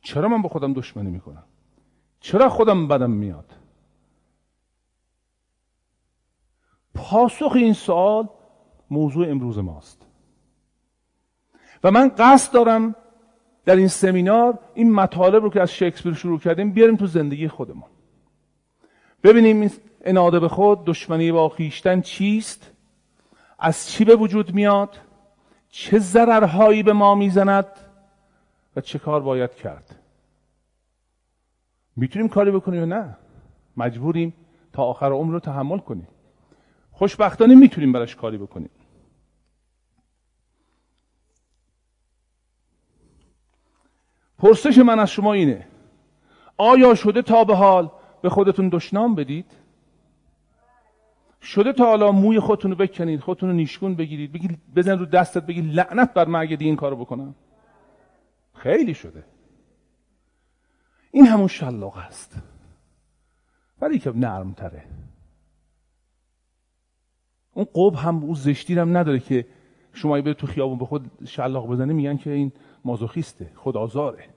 چرا 0.00 0.28
من 0.28 0.42
با 0.42 0.48
خودم 0.48 0.72
دشمنی 0.72 1.10
می‌کنم؟ 1.10 1.44
چرا 2.20 2.48
خودم 2.48 2.88
بدم 2.88 3.10
میاد؟ 3.10 3.52
پاسخ 6.94 7.52
این 7.54 7.72
سوال 7.72 8.28
موضوع 8.90 9.28
امروز 9.28 9.58
ماست. 9.58 10.06
و 11.84 11.90
من 11.90 12.08
قصد 12.18 12.52
دارم 12.52 12.94
در 13.66 13.76
این 13.76 13.88
سمینار 13.88 14.58
این 14.74 14.92
مطالب 14.92 15.42
رو 15.42 15.50
که 15.50 15.60
از 15.60 15.72
شکسپیر 15.72 16.14
شروع 16.14 16.38
کردیم 16.38 16.72
بیاریم 16.72 16.96
تو 16.96 17.06
زندگی 17.06 17.48
خودمون. 17.48 17.88
ببینیم 19.22 19.60
این 19.60 19.70
اناده 20.04 20.40
به 20.40 20.48
خود 20.48 20.84
دشمنی 20.84 21.32
با 21.32 21.48
خیشتن 21.48 22.00
چیست؟ 22.00 22.70
از 23.58 23.88
چی 23.88 24.04
به 24.04 24.16
وجود 24.16 24.54
میاد؟ 24.54 24.98
چه 25.68 25.98
ضررهایی 25.98 26.82
به 26.82 26.92
ما 26.92 27.14
می‌زند؟ 27.14 27.66
و 28.76 28.80
چه 28.80 28.98
کار 28.98 29.20
باید 29.20 29.54
کرد؟ 29.54 29.98
می‌تونیم 31.96 32.28
کاری 32.28 32.50
بکنیم 32.50 32.80
یا 32.80 32.86
نه؟ 32.86 33.16
مجبوریم 33.76 34.34
تا 34.72 34.82
آخر 34.82 35.12
عمر 35.12 35.32
رو 35.32 35.40
تحمل 35.40 35.78
کنیم. 35.78 36.08
خوشبختانه 36.92 37.54
می‌تونیم 37.54 37.92
براش 37.92 38.16
کاری 38.16 38.38
بکنیم. 38.38 38.70
پرسش 44.38 44.78
من 44.78 44.98
از 44.98 45.10
شما 45.10 45.32
اینه. 45.32 45.66
آیا 46.56 46.94
شده 46.94 47.22
تا 47.22 47.44
به 47.44 47.56
حال 47.56 47.90
به 48.22 48.28
خودتون 48.28 48.68
دشنام 48.68 49.14
بدید؟ 49.14 49.52
شده 51.42 51.72
تا 51.72 51.86
حالا 51.86 52.12
موی 52.12 52.40
خودتون 52.40 52.70
رو 52.70 52.76
بکنید 52.76 53.20
خودتون 53.20 53.48
رو 53.48 53.54
نیشگون 53.54 53.94
بگیرید 53.94 54.32
بگید 54.32 54.58
بزن 54.76 54.98
رو 54.98 55.06
دستت 55.06 55.46
بگید 55.46 55.74
لعنت 55.74 56.14
بر 56.14 56.24
من 56.24 56.40
اگه 56.40 56.56
این 56.60 56.76
کارو 56.76 56.96
بکنم. 56.96 57.34
خیلی 58.54 58.94
شده. 58.94 59.24
این 61.10 61.26
همون 61.26 61.46
شلاق 61.46 61.96
است. 61.96 62.42
ولی 63.80 63.98
که 63.98 64.12
نرم 64.16 64.52
تره 64.52 64.84
اون 67.52 67.66
قب 67.74 67.94
هم 67.94 68.16
اون 68.16 68.34
زشتی 68.34 68.78
هم 68.78 68.96
نداره 68.96 69.18
که 69.18 69.46
شما 69.92 70.20
به 70.20 70.34
تو 70.34 70.46
خیابون 70.46 70.78
به 70.78 70.84
خود 70.84 71.10
شلاق 71.24 71.66
بزنی 71.66 71.92
میگن 71.92 72.16
که 72.16 72.30
این 72.30 72.52
مازوخیسته 72.86 73.52
خدازاره 73.56 74.28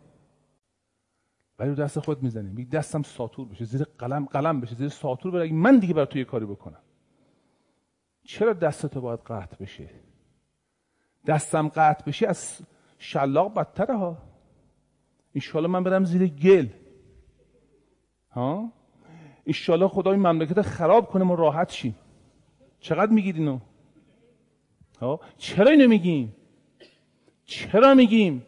ولی 1.59 1.75
دست 1.75 1.99
خود 1.99 2.23
می‌زنی 2.23 2.49
میگه 2.49 2.69
دستم 2.69 3.01
ساتور 3.01 3.47
بشه 3.47 3.65
زیر 3.65 3.83
قلم 3.97 4.25
قلم 4.25 4.61
بشه 4.61 4.75
زیر 4.75 4.89
ساتور 4.89 5.31
بره. 5.31 5.51
من 5.51 5.79
دیگه 5.79 5.93
بر 5.93 6.05
تو 6.05 6.19
یه 6.19 6.25
کاری 6.25 6.45
بکنم. 6.45 6.81
چرا 8.23 8.53
دستتو 8.53 9.01
باید 9.01 9.19
قطع 9.19 9.57
بشه؟ 9.57 9.89
دستم 11.25 11.67
قطع 11.67 12.05
بشه 12.05 12.27
از 12.27 12.61
شلاق 12.97 13.53
بدتره 13.53 13.97
ها. 13.97 14.17
اینشالا 15.33 15.67
من 15.67 15.83
برم 15.83 16.05
زیر 16.05 16.27
گل. 16.27 16.67
ها؟ 18.31 18.71
اینشالا 19.43 19.87
خدای 19.87 20.17
مملکت 20.17 20.61
خراب 20.61 21.09
کنه 21.09 21.23
ما 21.23 21.33
راحت 21.33 21.71
شیم. 21.71 21.95
چقدر 22.79 23.11
میگید 23.11 23.35
اینو 23.35 23.59
ها؟ 25.01 25.19
چرا 25.37 25.71
اینو 25.71 25.87
میگیم 25.87 26.35
چرا 27.49 27.93
میگیم؟ 27.93 28.45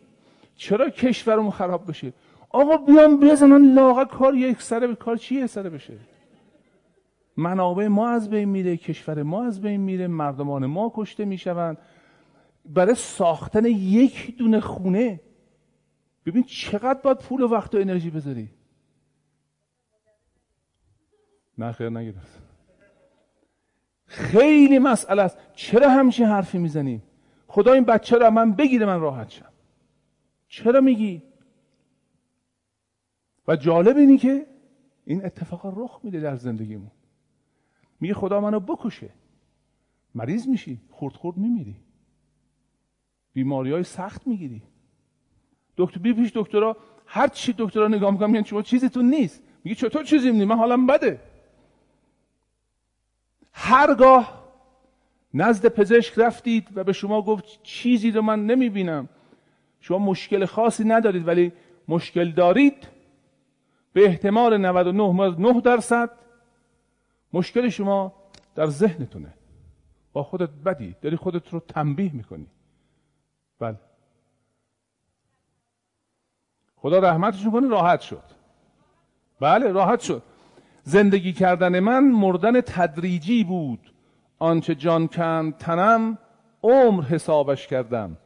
چرا 0.55 0.89
کشورمون 0.89 1.51
خراب 1.51 1.89
بشه؟ 1.89 2.13
آقا 2.49 2.77
بیان 2.77 3.19
بزنن 3.19 3.73
لاغه 3.73 4.05
کار 4.05 4.35
یک 4.35 4.61
سره 4.61 4.95
کار 4.95 5.17
چیه 5.17 5.47
سره 5.47 5.69
بشه؟ 5.69 5.97
منابع 7.37 7.87
ما 7.87 8.09
از 8.09 8.29
بین 8.29 8.49
میره 8.49 8.77
کشور 8.77 9.23
ما 9.23 9.43
از 9.45 9.61
بین 9.61 9.81
میره 9.81 10.07
مردمان 10.07 10.65
ما 10.65 10.91
کشته 10.95 11.25
می‌شوند. 11.25 11.77
برای 12.65 12.95
ساختن 12.95 13.65
یک 13.65 14.37
دونه 14.37 14.59
خونه 14.59 15.19
ببین 16.25 16.43
چقدر 16.43 16.99
باید 17.03 17.17
پول 17.17 17.41
و 17.41 17.47
وقت 17.47 17.75
و 17.75 17.77
انرژی 17.77 18.09
بذاری؟ 18.09 18.49
نه 21.57 21.71
خیر 21.71 21.89
نگرفت 21.89 22.41
خیلی 24.05 24.79
مسئله 24.79 25.21
است. 25.21 25.37
چرا 25.55 25.89
همچین 25.89 26.25
حرفی 26.25 26.57
می‌زنیم؟ 26.57 27.03
خدا 27.51 27.73
این 27.73 27.83
بچه 27.83 28.17
رو 28.17 28.29
من 28.29 28.53
بگیره 28.53 28.85
من 28.85 28.99
راحت 28.99 29.29
شم. 29.29 29.51
چرا 30.47 30.81
میگی؟ 30.81 31.23
و 33.47 33.55
جالب 33.55 33.97
اینی 33.97 34.17
که 34.17 34.47
این 35.05 35.25
اتفاق 35.25 35.73
رخ 35.77 35.99
میده 36.03 36.19
در 36.19 36.35
زندگیمون. 36.35 36.91
میگه 37.99 38.13
خدا 38.13 38.41
منو 38.41 38.59
بکشه. 38.59 39.09
مریض 40.15 40.47
میشی 40.47 40.81
خورد 40.89 41.13
خورد 41.13 41.37
میمیری 41.37 41.75
بیماری 43.33 43.71
های 43.71 43.83
سخت 43.83 44.27
می‌گیری. 44.27 44.61
دکتر 45.77 45.99
بی 45.99 46.13
پیش 46.13 46.31
دکترا 46.35 46.77
هر 47.05 47.27
چی 47.27 47.55
دکترا 47.57 47.87
نگاه 47.87 48.11
می‌کنم 48.11 48.31
میگن 48.31 48.43
شما 48.43 48.61
چیزتون 48.61 49.09
نیست. 49.09 49.43
میگه 49.63 49.75
چطور 49.75 50.03
چیزی 50.03 50.31
نیست؟ 50.31 50.47
من 50.47 50.57
حالم 50.57 50.87
بده. 50.87 51.19
هرگاه 53.53 54.40
نزد 55.33 55.67
پزشک 55.67 56.13
رفتید 56.17 56.67
و 56.77 56.83
به 56.83 56.93
شما 56.93 57.21
گفت 57.21 57.63
چیزی 57.63 58.11
رو 58.11 58.21
من 58.21 58.45
نمی‌بینم. 58.45 59.09
شما 59.79 59.97
مشکل 59.97 60.45
خاصی 60.45 60.83
ندارید 60.83 61.27
ولی 61.27 61.51
مشکل 61.87 62.31
دارید. 62.31 62.87
به 63.93 64.05
احتمال 64.05 64.57
99 64.57 65.61
درصد. 65.61 66.09
مشکل 67.33 67.69
شما 67.69 68.13
در 68.55 68.65
ذهنتونه. 68.65 69.33
با 70.13 70.23
خودت 70.23 70.49
بدی. 70.49 70.95
داری 71.01 71.15
خودت 71.15 71.53
رو 71.53 71.59
تنبیه 71.59 72.15
می‌کنی. 72.15 72.47
بله. 73.59 73.79
خدا 76.75 76.99
رحمتش 76.99 77.47
کنه 77.47 77.67
راحت 77.67 78.01
شد. 78.01 78.23
بله 79.39 79.71
راحت 79.71 79.99
شد. 79.99 80.23
زندگی 80.83 81.33
کردن 81.33 81.79
من 81.79 82.03
مردن 82.03 82.61
تدریجی 82.61 83.43
بود. 83.43 83.90
آنچه 84.41 84.75
جان 84.75 85.07
کند 85.07 85.57
تنم 85.57 86.17
عمر 86.63 87.03
حسابش 87.03 87.67
کردم. 87.67 88.17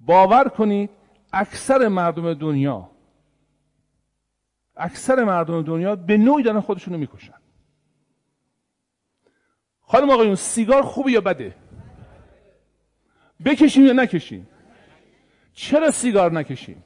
باور 0.00 0.48
کنید 0.48 0.90
اکثر 1.32 1.88
مردم 1.88 2.34
دنیا 2.34 2.90
اکثر 4.76 5.24
مردم 5.24 5.62
دنیا 5.62 5.96
به 5.96 6.16
نوعی 6.16 6.42
دارن 6.42 6.60
خودشونو 6.60 6.98
می‌کشن. 6.98 7.34
خانم 9.80 10.10
آقایون 10.10 10.34
سیگار 10.34 10.82
خوبه 10.82 11.12
یا 11.12 11.20
بده؟ 11.20 11.54
بکشیم 13.44 13.86
یا 13.86 13.92
نکشیم؟ 13.92 14.48
چرا 15.52 15.90
سیگار 15.90 16.32
نکشیم؟ 16.32 16.84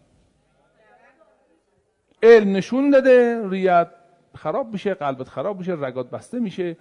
علم 2.22 2.56
نشون 2.56 2.90
داده 2.90 3.48
ریت 3.48 3.88
خراب 4.34 4.72
میشه 4.72 4.94
قلبت 4.94 5.28
خراب 5.28 5.58
میشه 5.58 5.72
رگات 5.72 6.10
بسته 6.10 6.38
میشه. 6.38 6.76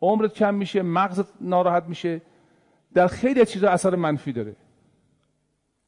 عمرت 0.00 0.34
کم 0.34 0.54
میشه 0.54 0.82
مغزت 0.82 1.32
ناراحت 1.40 1.84
میشه 1.84 2.22
در 2.94 3.06
خیلی 3.06 3.46
چیزا 3.46 3.68
اثر 3.68 3.96
منفی 3.96 4.32
داره. 4.32 4.56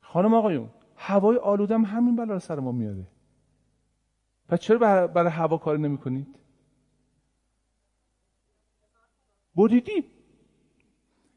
خانم 0.00 0.34
آقایون 0.34 0.70
هوای 0.96 1.36
آلودم 1.36 1.84
همین 1.84 2.16
بلا 2.16 2.38
سر 2.38 2.58
ما 2.60 2.72
میاره. 2.72 3.06
پس 4.48 4.58
چرا 4.60 5.06
برای 5.06 5.30
هوا 5.30 5.56
کاری 5.58 5.82
نمی 5.82 5.98
کنید؟ 5.98 6.26
بریدیم 9.56 10.04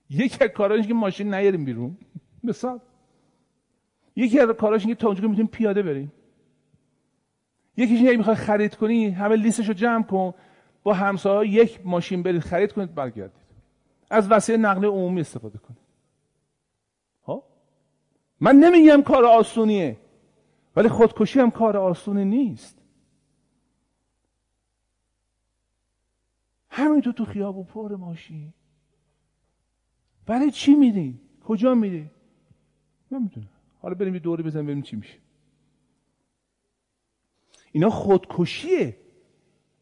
یکی 0.09 0.43
از 0.43 0.49
کاراش 0.49 0.87
که 0.87 0.93
ماشین 0.93 1.33
نیاریم 1.33 1.65
بیرون. 1.65 1.97
مثال. 2.43 2.79
یکی 4.15 4.39
از 4.39 4.49
کاراش 4.49 4.85
که 4.85 4.95
تا 4.95 5.07
اونجا 5.07 5.27
می‌تونیم 5.27 5.47
پیاده 5.47 5.81
بریم. 5.83 6.11
یکیش 7.77 7.99
اینه 7.99 8.17
می‌خوای 8.17 8.35
خرید 8.35 8.75
کنی 8.75 9.09
همه 9.09 9.35
لیستش 9.35 9.67
رو 9.67 9.73
جمع 9.73 10.03
کن. 10.03 10.33
با 10.83 10.93
همسایه 10.93 11.51
یک 11.51 11.85
ماشین 11.85 12.23
برید 12.23 12.41
خرید 12.41 12.73
کنید 12.73 12.95
برگردید. 12.95 13.43
از 14.09 14.31
وسیله 14.31 14.57
نقل 14.57 14.85
عمومی 14.85 15.21
استفاده 15.21 15.57
کنید. 15.57 15.79
ها 17.23 17.43
من 18.39 18.55
نمیگم 18.55 19.01
کار 19.01 19.25
آسونیه 19.25 19.97
ولی 20.75 20.89
خودکشی 20.89 21.39
هم 21.39 21.51
کار 21.51 21.77
آسونی 21.77 22.25
نیست. 22.25 22.77
همینطور 26.69 27.13
تو 27.13 27.25
خیابون 27.25 27.63
پر 27.63 27.95
ماشین. 27.95 28.53
برای 30.25 30.51
چی 30.51 30.75
میری؟ 30.75 31.19
کجا 31.43 31.75
میری؟ 31.75 32.09
نمی‌دونم. 33.11 33.49
حالا 33.81 33.95
بریم 33.95 34.13
یه 34.13 34.19
دوری 34.19 34.43
بزنیم 34.43 34.65
ببینیم 34.65 34.83
چی 34.83 34.95
میشه. 34.95 35.17
اینا 37.71 37.89
خودکشیه. 37.89 39.02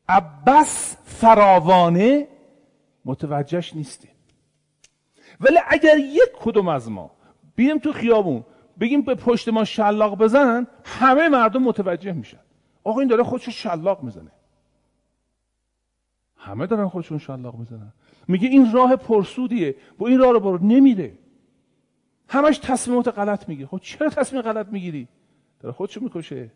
عباس 0.10 0.98
فراوانه 1.04 2.28
متوجهش 3.06 3.76
نیستیم. 3.76 4.12
ولی 5.42 5.58
اگر 5.68 5.98
یک 5.98 6.30
کدوم 6.40 6.68
از 6.68 6.92
ما 6.92 7.12
بیریم 7.56 7.78
تو 7.78 7.92
خیابون 7.92 8.44
بگیم 8.80 9.02
به 9.02 9.16
پشت 9.16 9.50
ما 9.50 9.64
شلاق 9.64 10.18
بزنن 10.18 10.68
همه 10.86 11.30
مردم 11.30 11.64
متوجه 11.64 12.12
میشن. 12.12 12.40
آقا 12.84 13.00
این 13.00 13.10
داره 13.10 13.24
خودشو 13.24 13.52
شلاق 13.52 14.04
می‌زنه. 14.04 14.32
همه 16.36 16.68
دارن 16.68 16.88
خودشون 16.88 17.18
شلاق 17.18 17.56
می‌زنن. 17.56 17.94
میگه 18.28 18.48
این 18.48 18.72
راه 18.72 18.96
پرسودیه. 18.96 19.76
با 19.98 20.08
این 20.08 20.20
راه 20.20 20.32
رو 20.32 20.40
برو. 20.40 20.66
نمیره. 20.66 21.18
همش 22.28 22.58
تصمیمات 22.58 23.08
غلط 23.08 23.50
می‌گیره 23.50 23.68
خب 23.68 23.80
چرا 23.82 24.10
تصمیم 24.10 24.42
غلط 24.42 24.68
می‌گیری؟ 24.68 25.08
داره 25.60 25.74
خودشو 25.76 26.02
می‌کشه. 26.02 26.52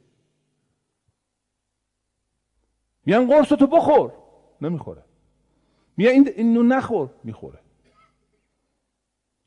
میگن 3.05 3.27
قرص 3.27 3.47
تو 3.47 3.67
بخور. 3.67 4.11
نمی‌خوره. 4.61 5.03
میگن 5.97 6.09
این 6.09 6.29
اینو 6.35 6.63
نخور. 6.63 7.09
می‌خوره. 7.23 7.59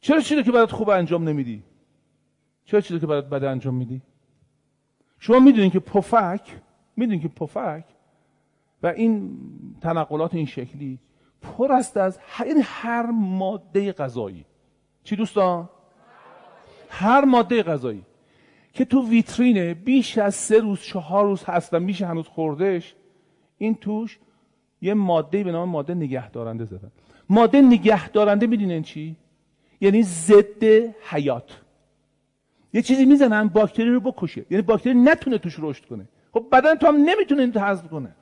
چرا 0.00 0.20
چیزی 0.20 0.42
که 0.42 0.52
برات 0.52 0.72
خوب 0.72 0.90
انجام 0.90 1.28
نمیدی؟ 1.28 1.62
چرا 2.64 2.80
چیزی 2.80 3.00
که 3.00 3.06
برات 3.06 3.28
بد 3.28 3.44
انجام 3.44 3.74
میدی؟ 3.74 4.02
شما 5.18 5.38
می‌دونید 5.38 5.72
که 5.72 5.80
پفک 5.80 6.60
می‌دونید 6.96 7.22
که 7.22 7.28
پفک 7.28 7.84
و 8.82 8.86
این 8.86 9.38
تنقلات 9.80 10.34
این 10.34 10.46
شکلی 10.46 10.98
پر 11.42 11.72
است 11.72 11.96
از 11.96 12.18
یعنی 12.46 12.60
هر 12.64 13.06
ماده 13.10 13.92
غذایی. 13.92 14.44
چی 15.04 15.16
دوستان؟ 15.16 15.68
هر 16.88 17.24
ماده 17.24 17.62
غذایی. 17.62 18.04
که 18.72 18.84
تو 18.84 19.08
ویترینه 19.08 19.74
بیش 19.74 20.18
از 20.18 20.34
سه 20.34 20.58
روز 20.58 20.80
چهار 20.80 21.24
روز 21.24 21.44
هست 21.44 21.74
میشه 21.74 22.06
هنوز 22.06 22.26
خوردش 22.28 22.94
این 23.58 23.74
توش 23.74 24.18
یه 24.80 24.94
ماده 24.94 25.44
به 25.44 25.52
نام 25.52 25.68
ماده 25.68 25.94
نگهدارنده 25.94 26.64
زدن. 26.64 26.92
ماده 27.28 27.60
نگهدارنده 27.60 28.46
می‌دونین 28.46 28.82
چی؟ 28.82 29.16
یعنی 29.80 30.02
ضد 30.02 30.64
حیات. 31.00 31.60
یه 32.72 32.82
چیزی 32.82 33.04
می‌زنن 33.04 33.48
باکتری 33.48 33.90
رو 33.90 34.00
بکشه. 34.00 34.46
یعنی 34.50 34.62
باکتری 34.62 34.94
نتونه 34.94 35.38
توش 35.38 35.56
رشد 35.58 35.84
کنه. 35.84 36.08
خب 36.32 36.46
بدن 36.52 36.74
تو 36.74 36.86
هم 36.86 36.96
نمی‌تونه 36.96 37.42
این 37.42 37.52
حذف 37.52 37.88
کنه. 37.88 38.14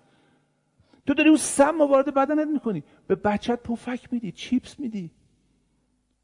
تو 1.06 1.14
داری 1.14 1.28
اون 1.28 1.38
سم 1.38 1.80
وارد 1.80 2.14
بدنت 2.14 2.48
می‌کنی. 2.48 2.82
به 3.06 3.14
بچت 3.14 3.62
پفک 3.62 4.12
میدی 4.12 4.32
چیپس 4.32 4.80
میدی 4.80 5.10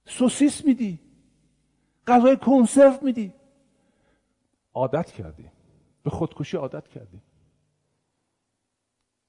سوسیس 0.05 0.65
میدی 0.65 0.99
غذای 2.07 2.37
کنسرو 2.37 2.95
میدی. 3.03 3.33
عادت 4.75 5.13
کردی. 5.13 5.45
به 6.03 6.11
خودکشی 6.11 6.57
عادت 6.57 6.89
کردی. 6.89 7.21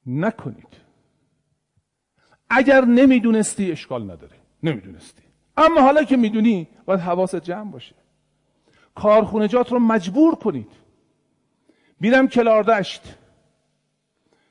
نکنید. 0.05 0.67
اگر 2.49 2.85
نمی‌دونستی 2.85 3.71
اشکال 3.71 4.03
نداره. 4.03 4.35
نمی‌دونستی. 4.63 5.23
اما 5.57 5.81
حالا 5.81 6.03
که 6.03 6.17
می‌دونی 6.17 6.67
باید 6.85 6.99
حواست 6.99 7.35
جمع 7.35 7.71
باشه. 7.71 7.95
کارخونجات 8.95 9.71
رو 9.71 9.79
مجبور 9.79 10.35
کنید. 10.35 10.71
میرم 11.99 12.27
کلاردشت. 12.27 13.17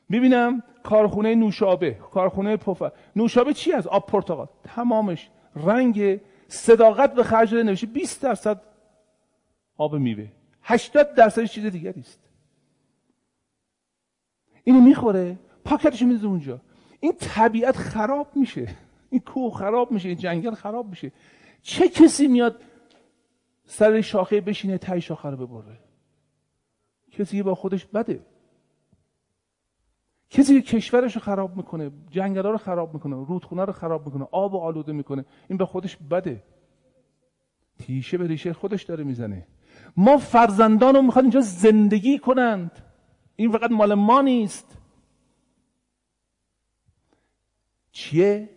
می‌بینم 0.08 0.62
کارخونه 0.82 1.34
نوشابه 1.34 1.90
کارخونه 1.90 2.56
پفه 2.56 2.92
نوشابه 3.16 3.54
چی 3.54 3.72
از 3.72 3.86
آب 3.86 4.06
پرتقال. 4.06 4.48
تمامش 4.64 5.30
رنگ 5.56 6.20
صداقت 6.48 7.14
به 7.14 7.22
خرج 7.22 7.54
نوشته 7.54 7.86
20 7.86 8.22
درصد 8.22 8.60
آب 9.76 9.96
میوه. 9.96 10.28
80 10.62 11.14
درصد 11.14 11.44
چیز 11.44 11.64
دیگری 11.64 12.00
است. 12.00 12.21
اینو 14.64 14.80
می‌خوره 14.80 15.38
پاکتش 15.64 16.02
می‌ذاره 16.02 16.28
اونجا. 16.28 16.60
این 17.00 17.12
طبیعت 17.20 17.76
خراب 17.76 18.28
میشه. 18.34 18.68
این 19.10 19.20
کوه 19.20 19.54
خراب 19.54 19.90
میشه 19.90 20.08
این 20.08 20.18
جنگل 20.18 20.54
خراب 20.54 20.88
میشه. 20.88 21.12
چه 21.62 21.88
کسی 21.88 22.28
میاد 22.28 22.62
سر 23.64 24.00
شاخه 24.00 24.40
بشینه 24.40 24.78
تای 24.78 25.00
شاخه 25.00 25.30
رو 25.30 25.46
ببره؟ 25.46 25.78
کسی 27.10 27.42
با 27.42 27.54
خودش 27.54 27.84
بده. 27.84 28.26
کسی 30.30 30.62
که 30.62 30.76
کشورش 30.76 31.14
رو 31.14 31.20
خراب 31.20 31.56
می‌کنه 31.56 31.90
جنگل 32.10 32.42
رو 32.42 32.58
خراب 32.58 32.94
می‌کنه 32.94 33.16
رودخونه 33.16 33.64
رو 33.64 33.72
خراب 33.72 34.06
می‌کنه 34.06 34.28
آب 34.30 34.54
و 34.54 34.58
آلوده 34.58 34.92
می‌کنه 34.92 35.24
این 35.48 35.58
به 35.58 35.66
خودش 35.66 35.96
بده. 35.96 36.42
تیشه 37.78 38.18
به 38.18 38.26
ریشه 38.26 38.52
خودش 38.52 38.82
داره 38.82 39.04
می‌زنه. 39.04 39.46
ما 39.96 40.16
فرزندان 40.16 40.94
رو 40.94 41.02
می‌خواد 41.02 41.24
اینجا 41.24 41.40
زندگی 41.40 42.18
کنند. 42.18 42.91
این 43.36 43.52
فقط 43.52 43.70
مال 43.70 43.94
ما 43.94 44.22
نیست. 44.22 44.78
چیه؟ 47.92 48.48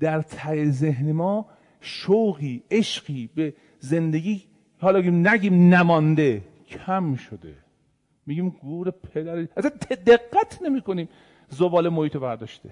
در 0.00 0.22
ته 0.22 0.70
ذهن 0.70 1.12
ما 1.12 1.46
شوقی 1.80 2.62
عشقی 2.70 3.30
به 3.34 3.54
زندگی 3.78 4.44
حالا 4.80 5.00
نگیم 5.00 5.74
نمانده 5.74 6.44
کم 6.66 7.14
شده. 7.14 7.54
میگیم 8.26 8.48
گور 8.48 8.90
پدر 8.90 9.48
اصلا 9.56 9.70
دقت 10.06 10.62
نمی 10.62 10.80
کنیم 10.82 11.08
زباله 11.48 11.88
محیط 11.88 12.16
برداشته. 12.16 12.70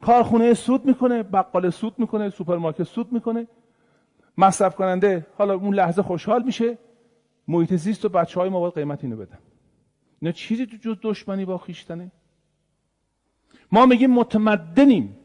کارخونه 0.00 0.54
سود 0.54 0.84
می‌کنه 0.86 1.22
بقال 1.22 1.70
سود 1.70 1.98
می‌کنه 1.98 2.30
سوپرمارکت 2.30 2.82
سود 2.82 3.12
می‌کنه. 3.12 3.46
مصرف 4.38 4.74
کننده 4.74 5.26
حالا 5.38 5.54
اون 5.54 5.74
لحظه 5.74 6.02
خوشحال 6.02 6.42
میشه. 6.42 6.78
محیط 7.48 7.74
زیست 7.74 8.04
و 8.04 8.08
بچه 8.08 8.40
های 8.40 8.48
ما 8.48 8.60
باید 8.60 8.74
قیمت 8.74 9.04
اینو 9.04 9.16
بدن. 9.16 9.38
اینا 10.20 10.32
چیزی 10.32 10.66
تو 10.66 10.76
جز 10.76 10.96
دشمنی 11.02 11.44
با 11.44 11.58
خیشتنه. 11.58 12.12
ما 13.72 13.86
میگیم 13.86 14.10
متمدنیم. 14.10 15.16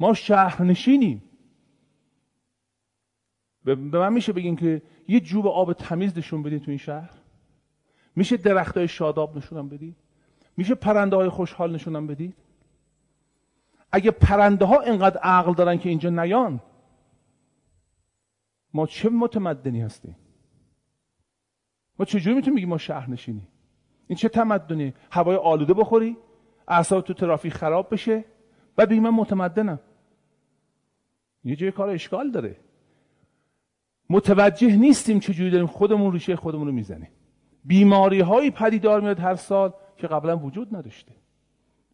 ما 0.00 0.14
شهرنشینیم. 0.14 1.22
به 3.64 3.74
من 3.74 4.12
میشه 4.12 4.32
بگین 4.32 4.56
که 4.56 4.82
یه 5.08 5.20
جوب 5.20 5.46
آب 5.46 5.72
تمیز 5.72 6.18
نشون 6.18 6.42
بدین 6.42 6.58
تو 6.60 6.70
این 6.70 6.78
شهر؟ 6.78 7.10
میشه 8.16 8.36
درخت 8.36 8.76
های 8.76 8.88
شاداب 8.88 9.36
نشونم 9.36 9.68
بدید 9.68 9.96
میشه 10.56 10.74
پرنده 10.74 11.16
های 11.16 11.28
خوشحال 11.28 11.74
نشونم 11.74 12.06
بدید 12.06 12.34
اگه 13.92 14.10
پرنده 14.10 14.64
ها 14.64 14.80
اینقدر 14.80 15.20
عقل 15.20 15.54
دارن 15.54 15.78
که 15.78 15.88
اینجا 15.88 16.10
نیان 16.10 16.60
ما 18.74 18.86
چه 18.86 19.08
متمدنی 19.08 19.80
هستیم؟ 19.80 20.16
ما 21.98 22.04
چجوری 22.04 22.36
می‌تونیم 22.36 22.56
بگیم 22.56 22.68
ما 22.68 22.78
شهر 22.78 23.10
نشینی 23.10 23.48
این 24.06 24.16
چه 24.16 24.28
تمدنی 24.28 24.94
هوای 25.10 25.36
آلوده 25.36 25.74
بخوری؟ 25.74 26.16
اعصاب 26.68 27.04
تو 27.04 27.14
ترافیک 27.14 27.52
خراب 27.52 27.92
بشه؟ 27.92 28.24
بعد 28.76 28.88
بگی 28.88 29.00
من 29.00 29.10
متمدنم. 29.10 29.80
یه 31.44 31.56
جای 31.56 31.70
کار 31.70 31.88
اشکال 31.88 32.30
داره. 32.30 32.56
متوجه 34.10 34.76
نیستیم 34.76 35.20
چجوری 35.20 35.50
داریم 35.50 35.66
خودمون 35.66 36.12
ریشه 36.12 36.36
خودمون 36.36 36.66
رو 36.66 36.72
می‌زنیم. 36.72 37.10
بیماری 37.64 38.20
هایی 38.20 38.50
پدیدار 38.50 39.00
میاد 39.00 39.18
هر 39.18 39.34
سال 39.34 39.72
که 39.96 40.06
قبلا 40.06 40.36
وجود 40.36 40.76
نداشته. 40.76 41.12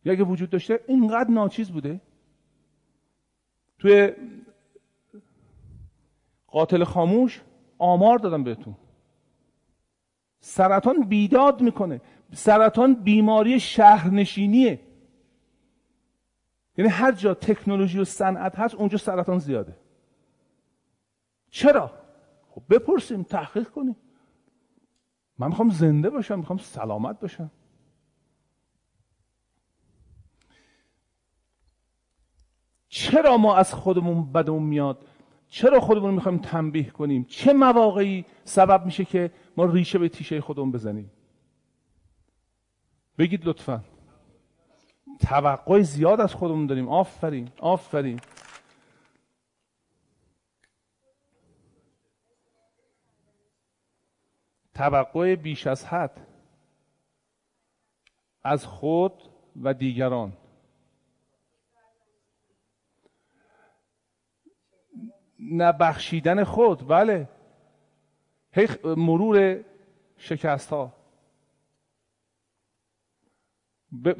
یا 0.04 0.12
اگه 0.12 0.24
وجود 0.24 0.50
داشته 0.50 0.80
اینقدر 0.88 1.30
ناچیز 1.30 1.70
بوده. 1.70 2.00
توی 3.78 4.12
قاتل 6.46 6.84
خاموش 6.84 7.42
آمار 7.78 8.18
دادم 8.18 8.44
بهتون. 8.44 8.76
سرطان 10.40 11.00
بیداد 11.00 11.60
می‌کنه. 11.60 12.00
سرطان 12.34 12.94
بیماری 12.94 13.60
شهرنشینیه. 13.60 14.80
یعنی 16.78 16.90
هر 16.90 17.12
جا 17.12 17.34
تکنولوژی 17.34 17.98
و 17.98 18.04
صنعت 18.04 18.58
هست 18.58 18.74
اونجا 18.74 18.98
سرطان 18.98 19.38
زیاده. 19.38 19.76
چرا؟ 21.50 21.92
خب 22.50 22.62
بپرسیم 22.70 23.22
تحقیق 23.22 23.68
کنیم. 23.68 23.96
من 25.38 25.46
می‌خوام 25.46 25.70
زنده 25.70 26.10
باشم 26.10 26.38
می‌خوام 26.38 26.58
سلامت 26.58 27.20
باشم. 27.20 27.50
چرا 32.88 33.36
ما 33.36 33.56
از 33.56 33.74
خودمون 33.74 34.32
بدمون 34.32 34.62
میاد؟ 34.62 35.06
چرا 35.48 35.80
خودمون 35.80 36.14
می‌خوایم 36.14 36.38
تنبیه 36.38 36.90
کنیم؟ 36.90 37.24
چه 37.24 37.52
مواقعی 37.52 38.24
سبب 38.44 38.84
میشه 38.84 39.04
که 39.04 39.30
ما 39.56 39.64
ریشه 39.64 39.98
به 39.98 40.08
تیشه 40.08 40.40
خودمون 40.40 40.72
بزنیم. 40.72 41.10
بگید 43.18 43.44
لطفا. 43.44 43.84
توقع 45.20 45.82
زیاد 45.82 46.20
از 46.20 46.34
خودمون 46.34 46.66
داریم. 46.66 46.88
آفرین 46.88 47.50
آفرین. 47.58 48.20
توقع 54.74 55.34
بیش 55.36 55.66
از 55.66 55.84
حد 55.84 56.26
از 58.42 58.66
خود 58.66 59.12
و 59.62 59.74
دیگران. 59.74 60.32
نبخشیدن 65.52 66.44
خود. 66.44 66.88
بله. 66.88 67.28
مرور 68.84 69.64
شکست 70.16 70.70
ها 70.70 70.92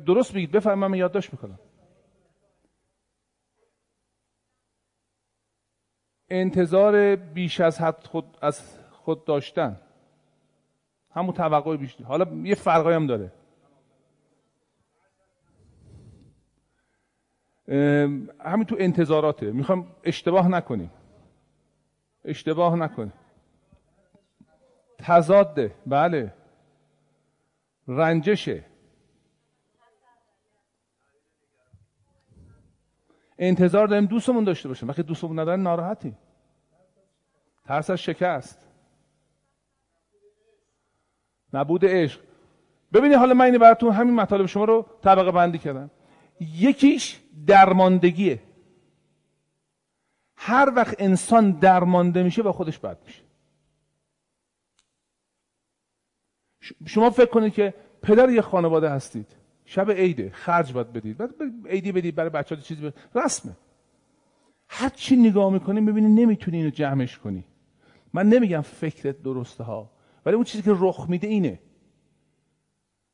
درست 0.06 0.34
بگید 0.34 0.68
من 0.68 0.94
یادداشت 0.94 1.32
می‌کنم. 1.32 1.58
انتظار 6.28 7.16
بیش 7.16 7.60
از 7.60 7.80
حد 7.80 8.06
خود 8.06 8.36
از 8.42 8.78
خود 8.90 9.24
داشتن. 9.24 9.80
همون 11.10 11.34
توقع 11.34 11.76
بیشتر 11.76 12.04
حالا 12.04 12.34
یه 12.34 12.54
فرقایی 12.54 12.96
هم 12.96 13.06
داره. 13.06 13.32
همین 18.40 18.64
تو 18.64 18.76
انتظاراته. 18.78 19.52
می‌خوام 19.52 19.96
اشتباه 20.04 20.48
نکنیم. 20.48 20.90
اشتباه 22.24 22.76
نکنیم. 22.76 23.12
تضاده. 25.02 25.74
بله. 25.86 26.34
رنجشه. 27.88 28.64
انتظار 33.38 33.86
داریم 33.86 34.06
دوستمون 34.06 34.44
داشته 34.44 34.68
باشیم. 34.68 34.88
وقتی 34.88 35.02
دوستمون 35.02 35.38
ندارن 35.38 35.60
ناراحتی 35.60 36.14
ترس 37.64 37.90
از 37.90 37.98
شکست. 37.98 38.66
نبود 41.52 41.84
عشق. 41.84 42.20
ببینید 42.92 43.18
حالا 43.18 43.34
من 43.34 43.44
این 43.44 43.58
براتون 43.58 43.92
همین 43.92 44.14
مطالب 44.14 44.46
شما 44.46 44.64
رو 44.64 44.86
طبقه 45.02 45.30
بندی 45.30 45.58
کردم. 45.58 45.90
یکیش 46.40 47.20
درماندگیه. 47.46 48.42
هر 50.36 50.72
وقت 50.76 50.96
انسان 50.98 51.50
درمانده 51.50 52.22
میشه 52.22 52.42
با 52.42 52.52
خودش 52.52 52.78
بد 52.78 52.98
میشه. 53.06 53.29
شما 56.86 57.10
فکر 57.10 57.30
کنید 57.30 57.52
که 57.52 57.74
پدر 58.02 58.30
یه 58.30 58.40
خانواده 58.40 58.90
هستید. 58.90 59.36
شب 59.64 59.90
عیده 59.90 60.30
خرج 60.30 60.72
باید 60.72 60.92
بدید. 60.92 61.16
بعد 61.16 61.30
عیدی 61.66 61.92
بدید 61.92 62.14
برای 62.14 62.30
بچه 62.30 62.54
ها 62.54 62.60
چیزی 62.60 62.80
بدید 62.80 63.00
رسمه. 63.14 63.56
هر 64.68 64.88
چی 64.88 65.16
نگاه 65.16 65.52
می‌کنی 65.52 65.80
می‌بینی 65.80 66.22
نمی‌تونی 66.22 66.56
اینو 66.56 66.70
جمعش 66.70 67.18
کنی. 67.18 67.44
من 68.12 68.28
نمیگم 68.28 68.60
فکرت 68.60 69.22
درسته 69.22 69.64
ها 69.64 69.90
ولی 70.26 70.34
اون 70.34 70.44
چیزی 70.44 70.62
که 70.62 70.72
رخ 70.78 71.06
میده 71.08 71.26
اینه. 71.26 71.60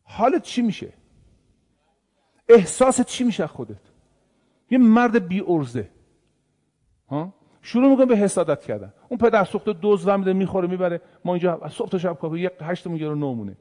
حالت 0.03 0.43
چی 0.43 0.63
میشه؟ 0.63 0.93
احساست 2.49 3.03
چی 3.07 3.25
میشه 3.25 3.47
خودت؟ 3.47 3.81
یه 4.71 4.79
مرد 4.79 5.29
بی 5.29 5.43
ارزه 5.47 5.91
ها؟ 7.09 7.35
شروع 7.63 7.91
می‌کنه 7.91 8.07
به 8.07 8.17
حسادت 8.17 8.65
کردن. 8.65 8.93
اون 9.09 9.19
پدر 9.19 9.45
سوخته 9.45 9.73
دوز 9.73 10.09
میده 10.09 10.33
می‌خوره 10.33 10.69
می‌بره. 10.69 11.01
ما 11.25 11.35
اینجا 11.35 11.61
صبح 11.71 11.89
تا 11.89 11.99
شب 11.99 12.19
کافی. 12.19 12.39
یک 12.39 12.53
هشت 12.61 12.87
میگه 12.87 13.09
رو 13.09 13.15
نمونه 13.15 13.57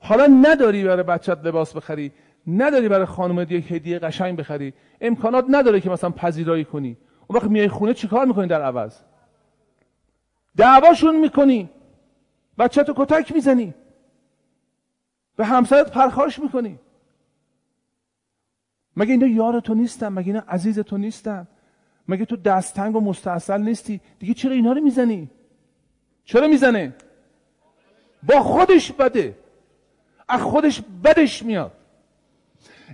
حالا 0.00 0.26
نداری 0.26 0.84
برای 0.84 1.02
بچت 1.02 1.44
لباس 1.44 1.76
بخری 1.76 2.12
نداری 2.46 2.88
برای 2.88 3.06
خانم 3.06 3.46
یک 3.50 3.72
هدیه 3.72 3.98
قشنگ 3.98 4.38
بخری. 4.38 4.72
امکانات 5.00 5.44
نداره 5.48 5.80
که 5.80 5.90
مثلا 5.90 6.10
پذیرایی 6.10 6.64
کنی. 6.64 6.96
اون 7.26 7.38
وقت 7.38 7.50
میای 7.50 7.68
خونه 7.68 7.94
چیکار 7.94 8.26
می‌کنی 8.26 8.46
در 8.46 8.62
عوض؟ 8.62 8.96
دعواشون 10.56 11.20
می‌کنی. 11.20 11.70
بچه 12.58 12.82
تو 12.82 12.94
کتک 12.96 13.32
می‌زنی. 13.32 13.74
به 15.36 15.44
همسرت 15.44 15.90
پرخاش 15.90 16.38
می‌کنی. 16.38 16.78
مگه 18.96 19.10
اینا 19.10 19.26
یار 19.26 19.60
تو 19.60 19.74
نیستن؟ 19.74 20.08
مگه 20.08 20.26
اینا 20.26 20.42
عزیز 20.48 20.78
تو 20.78 20.98
نیستن؟ 20.98 21.48
مگه 22.08 22.24
تو 22.24 22.36
دستنگ 22.36 22.96
و 22.96 23.00
مستاصل 23.00 23.60
نیستی؟ 23.62 24.00
دیگه 24.18 24.34
چرا 24.34 24.52
اینا 24.52 24.72
رو 24.72 24.80
می‌زنی؟ 24.80 25.30
چرا 26.24 26.48
می‌زنه؟ 26.48 26.94
با 28.22 28.42
خودش 28.42 28.92
بده. 28.92 29.38
از 30.28 30.40
خودش 30.42 30.82
بدش 31.04 31.42
میاد. 31.42 31.72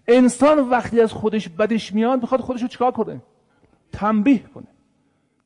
انسان 0.09 0.59
وقتی 0.69 1.01
از 1.01 1.13
خودش 1.13 1.49
بدش 1.49 1.93
میاد 1.93 2.21
می‌خواد 2.21 2.41
خودش 2.41 2.63
رو 2.63 2.69
چیکار 2.69 2.93
کنه؟ 2.93 3.23
تنبیه 3.93 4.39
کنه. 4.39 4.67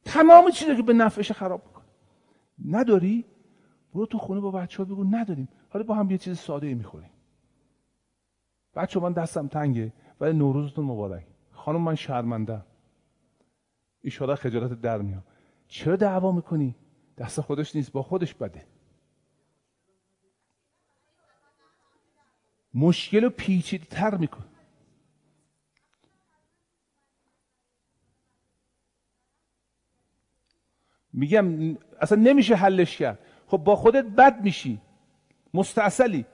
تمام 0.05 0.50
چیزی 0.50 0.77
که 0.77 0.83
به 0.83 0.92
نفعش 0.92 1.33
خراب 1.33 1.62
کنه 1.74 1.85
نداری؟ 2.79 3.24
برو 3.94 4.07
تو 4.07 4.18
خونه 4.18 4.40
با 4.40 4.50
بچه 4.50 4.79
ها 4.79 4.85
بگو 4.85 5.05
نداریم. 5.05 5.48
حالا 5.68 5.85
با 5.85 5.94
هم 5.94 6.11
یه 6.11 6.18
چیز 6.18 6.38
ساده 6.38 6.66
ای 6.66 6.74
می‌خوریم. 6.74 7.11
بچه 8.74 9.00
من 9.00 9.12
دستم 9.12 9.48
تنگه 9.48 9.92
ولی 10.20 10.38
نوروزتون 10.38 10.85
مبارک. 10.85 11.27
خانم 11.53 11.81
من 11.81 11.94
شرمنده 11.94 12.61
ایشالا 14.04 14.34
خجالت 14.34 14.80
در 14.80 14.98
میام 15.02 15.24
چرا 15.68 15.96
دعوا 15.96 16.32
می‌کنی؟ 16.32 16.74
دست 17.18 17.40
خودش 17.40 17.76
نیست 17.76 17.92
با 17.92 18.02
خودش 18.02 18.34
بده. 18.34 18.66
مشکل 22.74 23.24
رو 23.24 23.30
پیچیده 23.30 23.84
تر 23.84 24.16
میکن 24.16 24.44
میگم 31.12 31.76
اصلا 32.00 32.18
نمیشه 32.18 32.54
حلش 32.54 32.96
کرد. 32.96 33.18
خب 33.46 33.58
با 33.58 33.76
خودت 33.76 34.04
بد 34.04 34.42
میشی. 34.42 34.80
مستاصلی. 35.54 36.26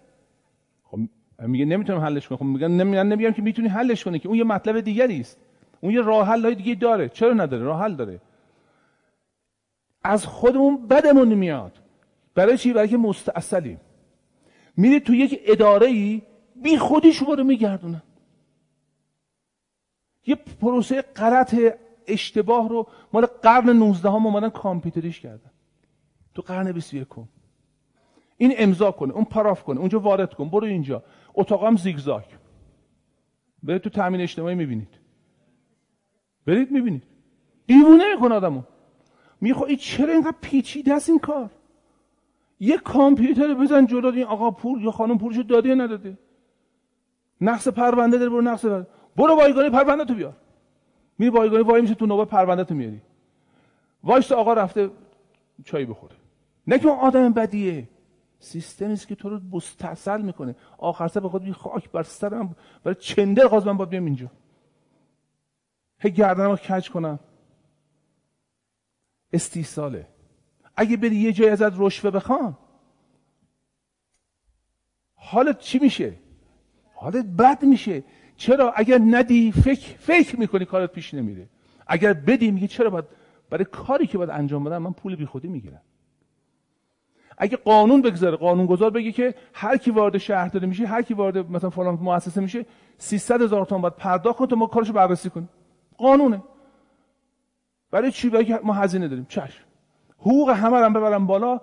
خب 0.84 0.98
میگه 1.38 1.64
نمی‌تونم 1.64 2.00
حلش 2.00 2.28
کنم. 2.28 2.38
خب 2.38 2.44
میگن 2.44 2.70
نمیگم 2.70 3.32
که 3.32 3.42
می‌تونی 3.42 3.68
حلش 3.68 4.04
کنی 4.04 4.18
که 4.18 4.28
اون 4.28 4.38
یه 4.38 4.44
مطلب 4.44 4.80
دیگری 4.80 5.20
است. 5.20 5.40
اون 5.80 5.92
یه 5.92 6.00
راه 6.00 6.28
حل 6.28 6.54
دیگه 6.54 6.74
داره. 6.74 7.08
چرا 7.08 7.32
نداره؟ 7.32 7.62
راه 7.62 7.82
حل 7.82 7.94
داره. 7.94 8.20
از 10.02 10.26
خودمون 10.26 10.86
بدمون 10.86 11.34
میاد. 11.34 11.78
برای 12.34 12.58
چی؟ 12.58 12.72
برای 12.72 12.88
که 12.88 12.96
مستاصلیم 12.96 13.80
میری 14.76 15.00
تو 15.00 15.14
یک 15.14 15.40
اداره 15.44 15.86
ای 15.86 16.22
بی 16.56 16.78
خودی 16.78 17.12
شما 17.12 17.34
رو 17.34 17.44
میگردونن. 17.44 18.02
یه 20.26 20.34
پروسه 20.34 21.02
غلط 21.02 21.56
اشتباه 22.06 22.68
رو 22.68 22.86
مال 23.12 23.26
قرن 23.26 23.70
19 23.70 24.08
هم 24.08 24.26
اومدن 24.26 24.48
کامپیوتریش 24.48 25.20
کردن. 25.20 25.50
تو 26.34 26.42
قرن 26.42 26.72
21 26.72 27.08
این 28.36 28.54
امضا 28.56 28.90
کنه 28.90 29.12
اون 29.12 29.24
پاراف 29.24 29.64
کنه 29.64 29.80
اونجا 29.80 30.00
وارد 30.00 30.34
کن 30.34 30.48
برو 30.48 30.66
اینجا. 30.66 31.02
اتاقم 31.34 31.76
زیگزاگ. 31.76 32.24
برید 33.62 33.82
تو 33.82 33.90
تامین 33.90 34.20
اجتماعی 34.20 34.54
می‌بینید. 34.54 34.99
برید 36.46 36.70
می‌بینید. 36.70 37.02
دیوونه 37.66 38.14
می‌کنه 38.14 38.34
آدمو. 38.34 38.62
میخوا 39.40 39.66
این 39.66 39.76
چرا 39.76 40.12
اینقدر 40.12 40.36
پیچیده 40.40 40.94
است 40.94 41.10
این 41.10 41.18
کار؟ 41.18 41.50
یه 42.60 42.78
کامپیوتر 42.78 43.54
بزن 43.54 43.86
جلو 43.86 44.12
این 44.12 44.24
آقا 44.24 44.50
پول 44.50 44.82
یا 44.82 44.90
خانم 44.90 45.18
پولشو 45.18 45.42
داده 45.42 45.68
یا 45.68 45.74
نداده 45.74 46.18
نقص 47.40 47.68
پرونده 47.68 48.18
داره 48.18 48.30
برو 48.30 48.40
نقص 48.42 48.64
پرونده. 48.64 48.86
برو 49.16 49.36
بایگانی 49.36 49.70
پرونده 49.70 50.04
تو 50.04 50.14
بیار. 50.14 50.36
میری 51.18 51.30
بایگانی 51.30 51.62
وای 51.62 51.82
میشه 51.82 51.94
تو 51.94 52.06
نوبت 52.06 52.28
پرونده 52.28 52.64
تو 52.64 52.74
میاری. 52.74 53.00
وایس 54.04 54.32
آقا 54.32 54.52
رفته 54.52 54.90
چای 55.64 55.84
بخوره. 55.84 56.16
نه 56.66 56.78
که 56.78 56.88
آدم 56.88 57.32
بدیه. 57.32 57.88
سیستمی 58.38 58.92
است 58.92 59.08
که 59.08 59.14
تو 59.14 59.28
رو 59.28 59.40
مستاصل 59.52 60.22
می‌کنه. 60.22 60.56
آخر 60.78 61.08
سر 61.08 61.20
به 61.20 61.28
خود 61.28 61.52
خاک 61.52 61.90
بر 61.90 62.02
سرم 62.02 62.56
برای 62.84 62.96
چندر 63.00 63.46
غاز 63.46 63.66
من 63.66 63.76
باید 63.76 63.90
بیام 63.90 64.04
اینجا. 64.04 64.30
هی 66.00 66.10
گردنمو 66.10 66.56
کج 66.56 66.90
کنم. 66.90 67.18
استیصاله. 69.32 70.06
اگه 70.76 70.96
بری 70.96 71.16
یه 71.16 71.32
جای 71.32 71.48
ازت 71.48 71.72
رشوه 71.76 72.10
بخوان 72.10 72.56
حالت 75.14 75.58
چی 75.58 75.78
میشه؟ 75.78 76.14
حالت 76.94 77.24
بد 77.24 77.64
میشه. 77.64 78.04
چرا؟ 78.36 78.72
اگر 78.72 78.98
ندی 78.98 79.52
فکر 79.52 79.96
فکر 79.98 80.40
می‌کنی 80.40 80.64
کارت 80.64 80.92
پیش 80.92 81.14
نمیره. 81.14 81.48
اگر 81.86 82.12
بدی 82.12 82.50
میگی 82.50 82.68
چرا 82.68 82.90
باید؟ 82.90 83.04
برای 83.50 83.64
کاری 83.64 84.06
که 84.06 84.18
باید 84.18 84.30
انجام 84.30 84.64
بدم 84.64 84.78
من 84.78 84.92
پول 84.92 85.16
بیخودی 85.16 85.48
می‌گیرم. 85.48 85.82
اگه 87.38 87.56
قانون 87.56 88.02
بگذاره 88.02 88.36
قانون 88.36 88.66
گذار 88.66 88.90
بگه 88.90 89.12
که 89.12 89.34
هر 89.54 89.76
کی 89.76 89.90
وارد 89.90 90.18
شهرداری 90.18 90.66
میشه 90.66 90.86
هر 90.86 91.02
کی 91.02 91.14
وارد 91.14 91.50
مثلا 91.50 91.70
فلان 91.70 91.94
مؤسسه 91.94 92.40
میشه 92.40 92.66
300 92.98 93.42
هزار 93.42 93.64
تومان 93.64 93.82
باید 93.82 93.96
پرداخت 93.96 94.38
کنه 94.38 94.48
تا 94.48 94.56
ما 94.56 94.66
کارشو 94.66 94.92
بررسی 94.92 95.30
کنیم. 95.30 95.48
قانونه. 96.00 96.42
برای 97.90 98.12
چی؟ 98.12 98.30
برای 98.30 98.58
ما 98.64 98.72
هزینه 98.72 99.08
داریم. 99.08 99.26
چشم. 99.28 99.64
حقوق 100.18 100.50
همه 100.50 100.76
رو 100.76 100.90
ببرم 100.90 101.26
بالا 101.26 101.60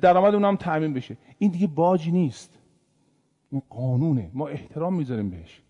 درآمد 0.00 0.34
اونم 0.34 0.56
تامین 0.56 0.94
بشه. 0.94 1.16
این 1.38 1.50
دیگه 1.50 1.66
باج 1.66 2.10
نیست. 2.10 2.58
این 3.50 3.62
قانونه. 3.70 4.30
ما 4.34 4.48
احترام 4.48 4.94
می‌ذاریم 4.94 5.30
بهش. 5.30 5.62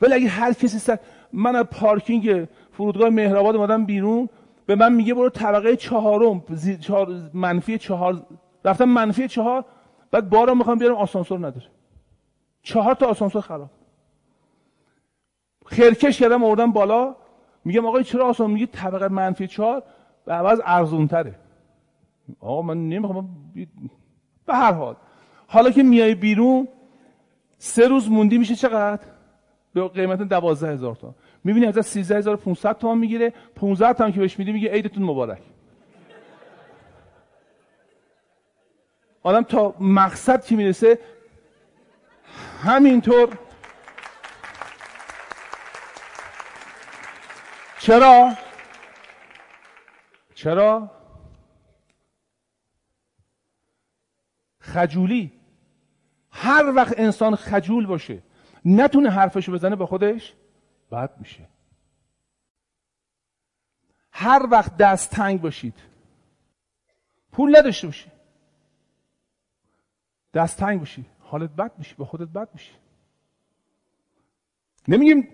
ولی 0.00 0.14
اگه 0.14 0.28
هر 0.28 0.52
کسی 0.52 0.78
سر 0.78 0.98
من 1.32 1.56
از 1.56 1.64
پارکینگ 1.64 2.48
فرودگاه 2.72 3.08
مهرآباد 3.08 3.56
اومدم 3.56 3.84
بیرون 3.86 4.28
به 4.66 4.74
من 4.74 4.92
میگه 4.92 5.14
برو 5.14 5.28
طبقه 5.28 5.76
چهارم 5.76 6.44
چهار 6.80 7.30
منفی 7.34 7.78
چهار 7.78 8.26
رفتم 8.64 8.84
منفی 8.84 9.28
چهار 9.28 9.64
بعد 10.10 10.30
بارا 10.30 10.54
می‌خوام 10.54 10.78
بیارم 10.78 10.94
آسانسور 10.94 11.38
نداره. 11.38 11.66
چهار 12.62 12.94
تا 12.94 13.06
آسانسور 13.06 13.42
خراب. 13.42 13.70
خرکش 15.66 16.18
کردم 16.18 16.44
آوردم 16.44 16.72
بالا. 16.72 17.16
میگم 17.64 17.86
آقای 17.86 18.04
چرا 18.04 18.26
آسان 18.28 18.50
میگه 18.50 18.66
طبقه 18.66 19.08
منفی 19.08 19.46
چهار؟ 19.46 19.82
به 20.24 20.32
عوض 20.32 20.60
ارزون 20.64 21.08
تره 21.08 21.34
آقا 22.40 22.62
من 22.62 22.88
نمی‌خوام 22.88 23.28
به 24.46 24.54
هر 24.54 24.72
حال. 24.72 24.96
حالا 25.46 25.70
که 25.70 25.82
میای 25.82 26.14
بیرون 26.14 26.68
سه 27.58 27.88
روز 27.88 28.10
موندی 28.10 28.38
میشه 28.38 28.54
چقدر؟ 28.54 29.02
به 29.74 29.88
قیمت 29.88 30.22
دوازده 30.22 30.72
هزار 30.72 30.94
تومان. 30.94 31.14
می‌بینی 31.44 31.66
از 31.66 31.86
سیزده 31.86 32.18
هزار 32.18 32.36
500 32.36 32.78
تومان 32.78 32.98
می‌گیره 32.98 33.32
15 33.56 33.92
تومان 33.92 34.12
که 34.12 34.20
بهش 34.20 34.38
میدی 34.38 34.52
میگه 34.52 34.70
عیدتون 34.70 35.02
مبارک. 35.02 35.42
آدم 39.22 39.42
تا 39.42 39.74
مقصد 39.80 40.44
که 40.44 40.56
می‌رسه؟ 40.56 40.98
همینطور 42.62 43.38
چرا؟ 47.82 48.36
چرا؟ 50.34 50.90
خجولی. 54.60 55.32
هر 56.30 56.72
وقت 56.76 57.00
انسان 57.00 57.36
خجول 57.36 57.86
باشه 57.86 58.22
نتونه 58.64 59.10
حرفشو 59.10 59.52
بزنه 59.52 59.76
به 59.76 59.86
خودش 59.86 60.34
بد 60.92 61.10
میشه. 61.18 61.48
هر 64.12 64.46
وقت 64.50 64.76
دست 64.76 65.10
تنگ 65.10 65.40
باشید 65.40 65.74
پول 67.32 67.56
نداشته 67.56 67.86
باشی. 67.86 68.10
دست 70.34 70.58
تنگ 70.58 70.78
باشی 70.78 71.04
حالت 71.20 71.50
بد 71.50 71.72
میشه 71.78 71.94
به 71.98 72.04
خودت 72.04 72.28
بد 72.28 72.48
میشه 72.54 72.72
نمیگیم 74.88 75.28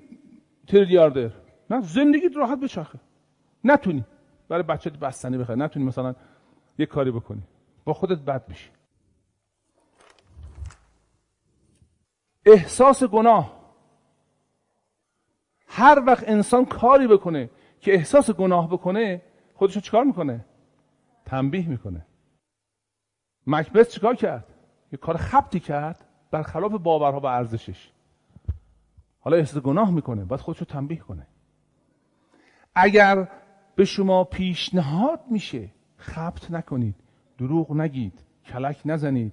تریلیاردر. 0.66 1.47
نه 1.70 1.80
زندگیت 1.80 2.36
راحت 2.36 2.60
بچرخه. 2.60 2.98
نتونی. 3.64 4.04
برای 4.48 4.62
بچه 4.62 4.90
بستنی 4.90 5.38
بخری. 5.38 5.56
نتونی 5.56 5.86
مثلا 5.86 6.14
یه 6.78 6.86
کاری 6.86 7.10
بکنی. 7.10 7.42
با 7.84 7.92
خودت 7.92 8.18
بد 8.18 8.48
میشی 8.48 8.70
احساس 12.46 13.04
گناه. 13.04 13.58
هر 15.66 16.02
وقت 16.06 16.28
انسان 16.28 16.64
کاری 16.64 17.06
بکنه 17.06 17.50
که 17.80 17.94
احساس 17.94 18.30
گناه 18.30 18.70
بکنه 18.70 19.22
خودشو 19.54 19.80
چیکار 19.80 20.04
می‌کنه؟ 20.04 20.44
تنبیه 21.24 21.68
می‌کنه. 21.68 22.06
مکبث 23.46 23.88
چیکار 23.90 24.14
کرد؟ 24.14 24.54
یه 24.92 24.98
کار 24.98 25.16
خبتی 25.16 25.60
کرد 25.60 26.04
برخلاف 26.30 26.72
باورها 26.72 27.20
و 27.20 27.26
ارزشش. 27.26 27.90
حالا 29.20 29.36
احساس 29.36 29.62
گناه 29.62 29.90
می‌کنه. 29.90 30.24
باید 30.24 30.40
خودشو 30.40 30.64
تنبیه 30.64 30.98
کنه. 30.98 31.26
اگر 32.82 33.28
به 33.76 33.84
شما 33.84 34.24
پیشنهاد 34.24 35.20
میشه 35.30 35.68
خبت 35.96 36.50
نکنید 36.50 36.94
دروغ 37.38 37.76
نگید 37.76 38.24
کلک 38.44 38.80
نزنید 38.84 39.32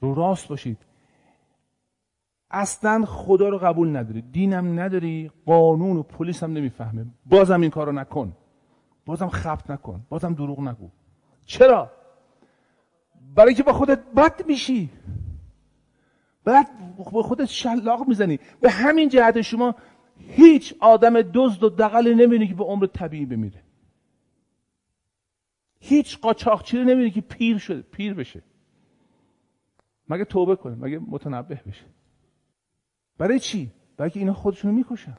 رو 0.00 0.14
راست 0.14 0.48
باشید. 0.48 0.78
اصلا 2.50 3.04
خدا 3.04 3.48
رو 3.48 3.58
قبول 3.58 3.96
نداری 3.96 4.22
دینم 4.22 4.80
نداری 4.80 5.30
قانون 5.46 5.96
و 5.96 6.02
پلیس 6.02 6.42
هم 6.42 6.52
نمی‌فهمه. 6.52 7.06
بازم 7.26 7.60
این 7.60 7.70
کارو 7.70 7.92
نکن. 7.92 8.36
بازم 9.06 9.28
خبت 9.28 9.70
نکن. 9.70 10.06
بازم 10.08 10.34
دروغ 10.34 10.60
نگو. 10.60 10.88
چرا؟ 11.44 11.90
برای 13.34 13.54
که 13.54 13.62
با 13.62 13.72
خودت 13.72 13.98
بد 14.16 14.46
میشی. 14.46 14.90
بعد 16.44 16.68
با 17.12 17.22
خودت 17.22 17.44
شلاق 17.44 18.08
می‌زنی. 18.08 18.38
به 18.60 18.70
همین 18.70 19.08
جهت 19.08 19.40
شما 19.40 19.74
هیچ 20.18 20.74
آدم 20.80 21.22
دزد 21.22 21.64
و 21.64 21.68
دقل 21.68 22.14
نمی‌بینی 22.14 22.48
که 22.48 22.54
به 22.54 22.64
عمر 22.64 22.86
طبیعی 22.86 23.26
بمیره. 23.26 23.62
هیچ 25.80 26.18
قاچاقچی 26.18 26.78
رو 26.78 27.08
که 27.08 27.20
پیر 27.20 27.58
شده 27.58 27.82
پیر 27.82 28.14
بشه. 28.14 28.42
مگه 30.08 30.24
توبه 30.24 30.56
کنه 30.56 30.74
مگه 30.74 30.98
متنبه 30.98 31.60
بشه. 31.66 31.84
برای 33.18 33.38
چی؟ 33.38 33.70
برای 33.96 34.10
که 34.10 34.20
اینا 34.20 34.32
خودشونو 34.32 34.74
می‌کشن. 34.74 35.16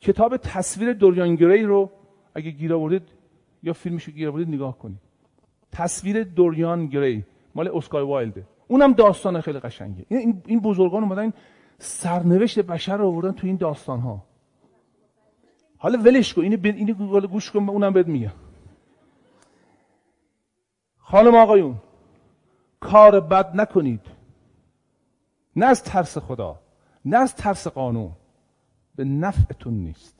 کتاب 0.00 0.36
تصویر 0.36 0.92
دوریان 0.92 1.34
گری 1.34 1.62
رو 1.62 1.90
اگه 2.34 2.50
گیر 2.50 2.74
آوردید 2.74 3.08
یا 3.62 3.72
فیلمشو 3.72 4.12
گیر 4.12 4.28
آوردید 4.28 4.54
نگاه 4.54 4.78
کنید. 4.78 4.98
تصویر 5.72 6.24
دوریان 6.24 6.86
گری 6.86 7.24
مال 7.54 7.68
اسکای 7.68 8.04
وایلده. 8.04 8.46
اونم 8.68 8.92
داستان 8.92 9.40
خیلی 9.40 9.58
قشنگه. 9.58 10.06
این 10.08 10.42
این 10.46 10.60
بزرگان 10.60 11.02
اومدن 11.02 11.32
سرنوشت 11.78 12.58
بشر 12.58 12.96
رو 12.96 13.06
آوردن 13.06 13.32
تو 13.32 13.46
این 13.46 13.56
داستان 13.56 14.00
ها 14.00 14.24
حالا 15.78 15.98
ولش 15.98 16.34
کن 16.34 16.42
اینو 16.42 16.58
اینو 16.64 17.26
گوش 17.26 17.50
کن 17.50 17.68
اونم 17.68 17.92
بهت 17.92 18.06
میگم. 18.06 18.32
خانم 20.98 21.34
آقایون 21.34 21.76
کار 22.80 23.20
بد 23.20 23.60
نکنید. 23.60 24.00
نه 25.56 25.66
از 25.66 25.82
ترس 25.82 26.18
خدا 26.18 26.60
نه 27.04 27.16
از 27.16 27.34
ترس 27.34 27.66
قانون 27.66 28.12
به 28.96 29.04
نفعتون 29.04 29.74
نیست. 29.74 30.18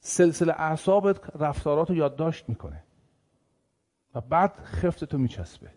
سلسله 0.00 0.52
اعصابت 0.52 1.36
رفتارات 1.36 1.90
رو 1.90 1.96
یادداشت 1.96 2.48
می‌کنه. 2.48 2.82
و 4.14 4.20
بعد 4.20 4.56
خفتتو 4.64 5.18
میچسبه. 5.18 5.70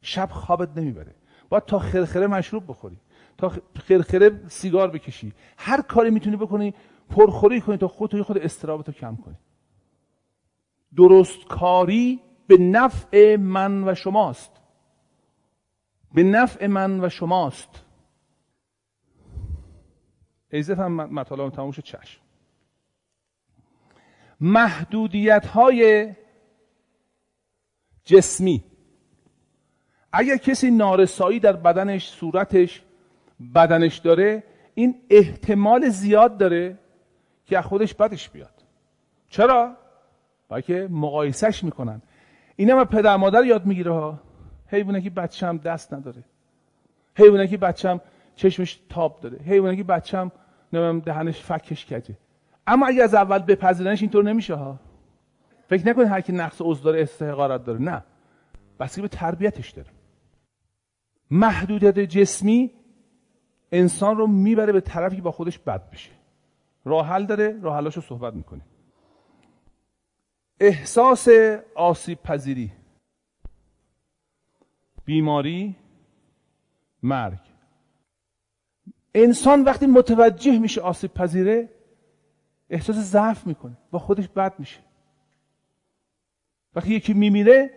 شب 0.00 0.28
خوابت 0.30 0.78
نمی‌بره. 0.78 1.14
باید 1.48 1.64
تا 1.64 1.78
خرخره 1.78 2.26
مشروب 2.26 2.64
بخوری. 2.68 2.98
تا 3.38 3.52
خرخره 3.74 4.48
سیگار 4.48 4.90
بکشی. 4.90 5.32
هر 5.56 5.80
کاری 5.80 6.10
می‌تونی 6.10 6.36
بکنی 6.36 6.74
پرخوری 7.10 7.60
کنی 7.60 7.76
تا 7.76 7.88
خودتو 7.88 8.22
خود 8.22 8.38
استرابتو 8.38 8.92
کم 8.92 9.16
کنی. 9.16 9.36
درست 10.96 11.44
کاری 11.48 12.20
به 12.46 12.58
نفع 12.58 13.36
من 13.36 13.88
و 13.88 13.94
شماست. 13.94 14.50
به 16.14 16.22
نفع 16.22 16.66
من 16.66 17.04
و 17.04 17.08
شماست. 17.08 17.84
ایزت 20.50 20.78
هم 20.78 20.92
مطالعه 20.92 21.50
تموم 21.50 21.70
شد 21.70 21.82
چشم. 21.82 22.20
محدودیت 24.40 25.46
های 25.46 26.12
جسمی. 28.04 28.64
اگر 30.12 30.36
کسی 30.36 30.70
نارسایی 30.70 31.40
در 31.40 31.52
بدنش 31.52 32.08
صورتش 32.08 32.82
بدنش 33.54 33.98
داره 33.98 34.42
این 34.74 34.94
احتمال 35.10 35.88
زیاد 35.88 36.38
داره 36.38 36.78
که 37.44 37.60
خودش 37.60 37.94
بدش 37.94 38.30
بیاد. 38.30 38.64
چرا؟ 39.28 39.76
برای 40.48 40.62
که 40.62 40.88
مقایسش 40.90 41.64
می‌کنن. 41.64 42.02
این 42.56 42.70
هم 42.70 42.84
پدر 42.84 43.16
مادر 43.16 43.44
یاد 43.44 43.66
می‌گیره 43.66 43.92
ها. 43.92 44.20
حیوانه 44.66 45.00
که 45.00 45.10
بچم 45.10 45.58
دست 45.58 45.94
نداره. 45.94 46.24
حیوانه 47.14 47.46
که 47.46 47.56
بچم 47.56 48.00
چشمش 48.36 48.80
تاب 48.88 49.20
داره. 49.20 49.38
حیوانه 49.38 49.76
که 49.76 49.84
بچم 49.84 50.32
نمیم 50.72 51.00
دهنش 51.00 51.40
فکش 51.40 51.86
کجه 51.86 52.14
اما 52.66 52.86
اگه 52.86 53.02
از 53.02 53.14
اول 53.14 53.38
بپذیرنش 53.38 54.02
اینطور 54.02 54.24
نمیشه 54.24 54.54
ها. 54.54 54.78
فکر 55.68 55.88
نکنید 55.88 56.08
هر 56.08 56.20
کی 56.20 56.32
نقص 56.32 56.56
عضو 56.60 56.84
داره 56.84 57.02
استحقارت 57.02 57.64
داره. 57.64 57.82
نه. 57.82 58.04
بس 58.80 58.98
به 58.98 59.08
تربیتش 59.08 59.70
داره. 59.70 59.88
محدودیت 61.30 61.98
جسمی 61.98 62.70
انسان 63.72 64.16
رو 64.16 64.26
می‌بره 64.26 64.72
به 64.72 64.80
طرفی 64.80 65.20
با 65.20 65.30
خودش 65.30 65.58
بد 65.58 65.90
بشه. 65.90 66.10
راه 66.84 67.06
حل 67.06 67.26
داره 67.26 67.60
راه 67.62 67.76
حلاشو 67.76 68.00
صحبت 68.00 68.34
می‌کنه. 68.34 68.60
احساس 70.60 71.28
آسیب 71.74 72.22
پذیری. 72.22 72.72
بیماری 75.04 75.76
مرگ. 77.02 77.38
انسان 79.14 79.62
وقتی 79.64 79.86
متوجه 79.86 80.58
میشه 80.58 80.80
آسیب 80.80 81.14
پذیره 81.14 81.68
احساس 82.70 82.96
ضعف 82.96 83.46
می‌کنه 83.46 83.76
با 83.90 83.98
خودش 83.98 84.28
بد 84.28 84.54
میشه. 84.58 84.80
وقتی 86.74 86.94
یکی 86.94 87.14
میمیره 87.14 87.70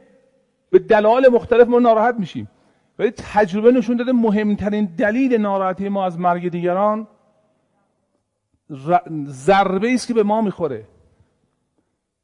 به 0.69 0.79
دلایل 0.79 1.27
مختلف 1.27 1.67
ما 1.67 1.79
ناراحت 1.79 2.15
میشیم. 2.15 2.49
ولی 2.99 3.11
تجربه 3.11 3.71
نشون 3.71 3.97
داده 3.97 4.11
مهمترین 4.11 4.85
دلیل 4.85 5.33
ناراحتی 5.33 5.89
ما 5.89 6.05
از 6.05 6.19
مرگ 6.19 6.49
دیگران 6.49 7.07
ضربه 9.25 9.93
است 9.93 10.07
که 10.07 10.13
به 10.13 10.23
ما 10.23 10.41
می‌خوره. 10.41 10.87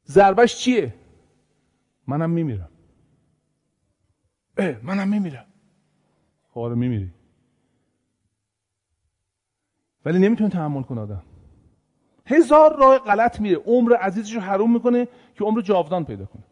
ضربش 0.06 0.56
چیه؟ 0.56 0.94
منم 2.06 2.30
میمیرم. 2.30 2.68
منم 4.82 5.08
میمیرم. 5.08 5.46
خب 6.50 6.60
آره 6.60 6.74
میمیری. 6.74 7.10
ولی 10.04 10.18
نمی‌تونه 10.18 10.50
تحمل 10.50 10.82
کنه 10.82 11.00
آدم. 11.00 11.22
هزار 12.26 12.76
راه 12.76 12.98
غلط 12.98 13.40
میره. 13.40 13.56
عمر 13.56 13.96
عزیزش 13.96 14.34
رو 14.34 14.40
حروم 14.40 14.72
می‌کنه 14.72 15.08
که 15.34 15.44
عمر 15.44 15.60
جاودان 15.60 16.04
پیدا 16.04 16.24
کنه. 16.24 16.44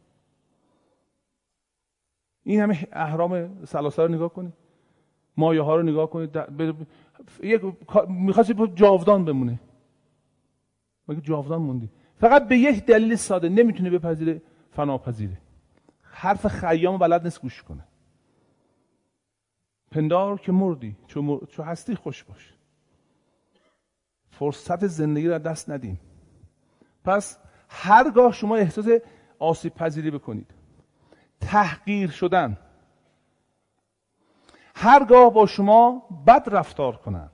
این 2.45 2.61
همه 2.61 2.89
اهرام 2.93 3.65
سلاسه 3.65 4.03
رو 4.03 4.09
نگاه 4.09 4.29
کنید 4.29 4.53
مایه 5.37 5.63
ها 5.63 5.77
رو 5.77 5.83
نگاه 5.83 6.11
کنید 6.11 6.39
یک 7.43 7.63
می‌خواستی 8.09 8.55
جاودان 8.75 9.25
بمونه 9.25 9.61
مگه 11.09 11.21
جاودان 11.21 11.63
موندی؟ 11.63 11.91
فقط 12.17 12.49
به 12.49 12.59
یک 12.59 12.87
دلیل 12.87 13.17
ساده. 13.17 13.49
نمی‌تونه 13.49 13.91
بپذیره 13.91 14.43
فناپذیره 14.71 15.39
حرف 16.03 16.47
خیام 16.47 16.99
بلد 16.99 17.23
نیست 17.23 17.43
گوش 17.43 17.63
کنه. 17.63 17.85
پندار 19.91 20.41
که 20.41 20.53
مردی 20.53 20.97
چون, 21.07 21.41
هستی 21.59 21.95
خوش 21.95 22.25
باش. 22.25 22.55
فرصت 24.31 24.87
زندگی 24.87 25.29
رو 25.29 25.39
دست 25.39 25.71
ندیم 25.71 26.01
پس 27.05 27.39
هرگاه 27.69 28.33
شما 28.33 28.57
احساس 28.57 28.89
آسیب 29.39 29.75
پذیری 29.75 30.11
بکنید. 30.11 30.55
تحقیر 31.45 32.11
شدن. 32.11 32.59
هرگاه 34.75 35.33
با 35.33 35.47
شما 35.47 36.03
بد 36.27 36.43
رفتار 36.47 36.97
کنند 36.97 37.31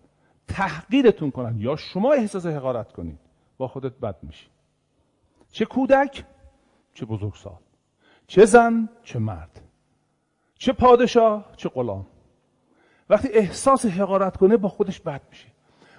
تحقیرتون 0.49 1.31
کنند 1.31 1.61
یا 1.61 1.77
شما 1.77 2.12
احساس 2.12 2.46
حقارت 2.46 2.92
کنید 2.92 3.18
با 3.59 3.68
خودت 3.68 3.92
بد 3.92 4.16
میشی. 4.23 4.46
چه 5.51 5.64
کودک 5.64 6.25
چه 6.94 7.07
بزرگسال 7.07 7.59
چه 8.27 8.44
زن 8.44 8.88
چه 9.03 9.18
مرد 9.18 9.61
چه 10.55 10.73
پادشاه 10.73 11.53
چه 11.57 11.68
غلام. 11.68 12.07
وقتی 13.11 13.29
احساس 13.29 13.87
حقارت 13.87 14.37
کنه 14.37 14.57
با 14.57 14.68
خودش 14.68 15.01
بد 15.01 15.23
میشه. 15.31 15.49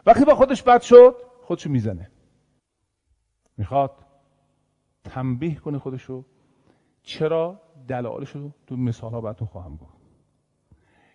وقتی 0.06 0.26
با 0.26 0.36
خودش 0.36 0.64
بد 0.64 0.82
شد 0.82 1.16
خودشو 1.42 1.70
می‌زنه. 1.70 2.12
می‌خواد 3.58 3.92
تنبیه 5.04 5.56
کنه 5.56 5.80
خودشو. 5.80 6.26
چرا؟ 7.04 7.62
دلایلش 7.88 8.30
رو 8.30 8.52
تو 8.68 8.78
مثال 8.78 9.12
ها 9.12 9.22
براتون 9.22 9.48
خواهم 9.48 9.76
گفت. 9.76 9.94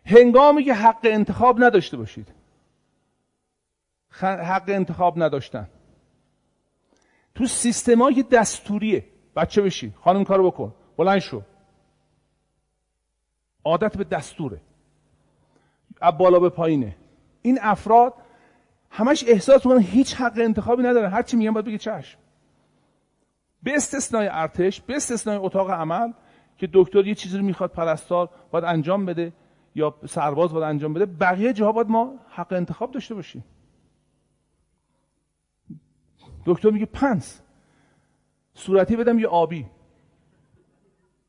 هنگامی 0.05 0.65
که 0.65 0.75
حق 0.75 1.01
انتخاب 1.05 1.65
نداشته 1.65 1.97
باشید. 1.97 2.35
حق 4.21 4.65
انتخاب 4.69 5.23
نداشتن. 5.23 5.69
تو 7.35 7.47
سیستمای 7.47 8.23
دستوریه 8.23 9.05
بچه 9.37 9.63
بشی 9.63 9.95
خانم 10.01 10.25
کارو 10.25 10.51
بکن 10.51 10.75
بلند 10.97 11.19
شو. 11.19 11.43
عادت 13.65 13.97
به 13.97 14.05
دستوره. 14.05 14.61
از 16.01 16.19
بالا 16.19 16.39
به 16.39 16.49
پایینه. 16.49 16.97
این 17.43 17.59
افراد 17.63 18.15
همش 18.91 19.25
احساس 19.29 19.67
می‌کنن 19.67 19.83
هیچ 19.83 20.15
حق 20.15 20.39
انتخابی 20.39 20.83
ندارن. 20.83 21.11
هر 21.11 21.23
چی 21.23 21.37
میگن 21.37 21.51
باید 21.51 21.67
بگه 21.67 21.79
چشم. 21.79 22.19
به 23.63 23.77
استثنای 23.77 24.29
ارتش 24.29 24.81
به 24.81 24.97
استثنای 24.97 25.37
اتاق 25.37 25.71
عمل 25.71 26.13
که 26.59 26.69
دکتر 26.73 27.07
یه 27.07 27.15
چیزی 27.15 27.39
رو 27.39 27.45
می‌خواد 27.45 27.71
پرستار 27.71 28.31
باید 28.51 28.65
انجام 28.65 29.07
بده 29.07 29.33
یا 29.75 29.95
سرباز 30.09 30.53
باید 30.53 30.65
انجام 30.65 30.95
بده 30.95 31.07
بقیه 31.07 31.53
جاها 31.53 31.73
باید 31.73 31.89
ما 31.89 32.15
حق 32.29 32.53
انتخاب 32.53 32.91
داشته 32.91 33.15
باشیم. 33.15 33.45
دکتر 36.47 36.71
میگه 36.71 36.87
پنس. 36.87 37.43
صورتی 38.55 38.97
بدم 38.97 39.19
یه 39.19 39.27
آبی. 39.27 39.67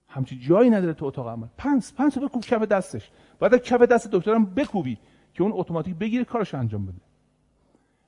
همچی 0.07 0.39
جایی 0.39 0.69
نداره 0.69 0.93
تو 0.93 1.05
اتاق 1.05 1.27
عمل. 1.27 1.47
پنس 1.57 1.93
پنس 1.93 2.17
رو 2.17 2.27
بکوب 2.27 2.43
کف 2.43 2.61
دستش. 2.61 3.11
باید 3.39 3.55
کف 3.55 3.81
دست 3.81 4.11
دکترم 4.11 4.45
بکوبی 4.45 4.97
که 5.33 5.43
اون 5.43 5.51
اتوماتیک 5.55 5.95
بگیره 5.95 6.23
کارش 6.23 6.55
انجام 6.55 6.85
بده. 6.85 7.01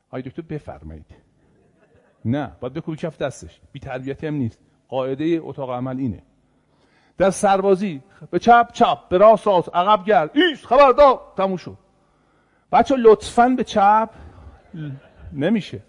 آی 0.09 0.21
دکتر 0.21 0.41
بفرمایید. 0.41 1.05
نه 2.25 2.51
باید 2.59 2.73
بکوبی 2.73 2.97
کف 2.97 3.17
دستش. 3.17 3.61
بی 3.71 3.79
تربیتی 3.79 4.27
هم 4.27 4.33
نیست. 4.33 4.59
قاعده 4.87 5.39
اتاق 5.43 5.69
عمل 5.69 5.97
اینه. 5.97 6.23
در 7.19 7.29
سربازی 7.29 8.01
به 8.31 8.39
چپ 8.39 8.71
چپ 8.73 9.09
به 9.09 9.17
راست 9.17 9.47
راست 9.47 9.75
عقب 9.75 10.05
گرد. 10.05 10.31
ایست 10.33 10.65
خبردار 10.65 11.21
تموم 11.37 11.57
شد. 11.57 11.77
بچه 12.71 12.95
لطفا 12.95 13.49
به 13.49 13.63
چپ. 13.63 14.09
نمیشه. 15.33 15.81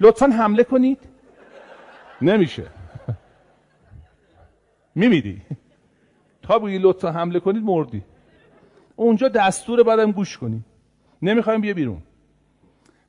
لطفا 0.00 0.26
حمله 0.26 0.64
کنید. 0.64 0.98
نمیشه. 2.22 2.66
میمیدی. 4.94 5.42
تا 6.42 6.58
بگی 6.58 6.78
لطفا 6.78 7.12
حمله 7.12 7.40
کنید 7.40 7.62
مردی. 7.62 8.04
اونجا 8.96 9.28
دستور 9.28 9.82
بعدم 9.82 10.12
گوش 10.12 10.38
کنی. 10.38 10.64
نمی‌خوایم 11.22 11.60
بیا 11.60 11.74
بیرون. 11.74 12.02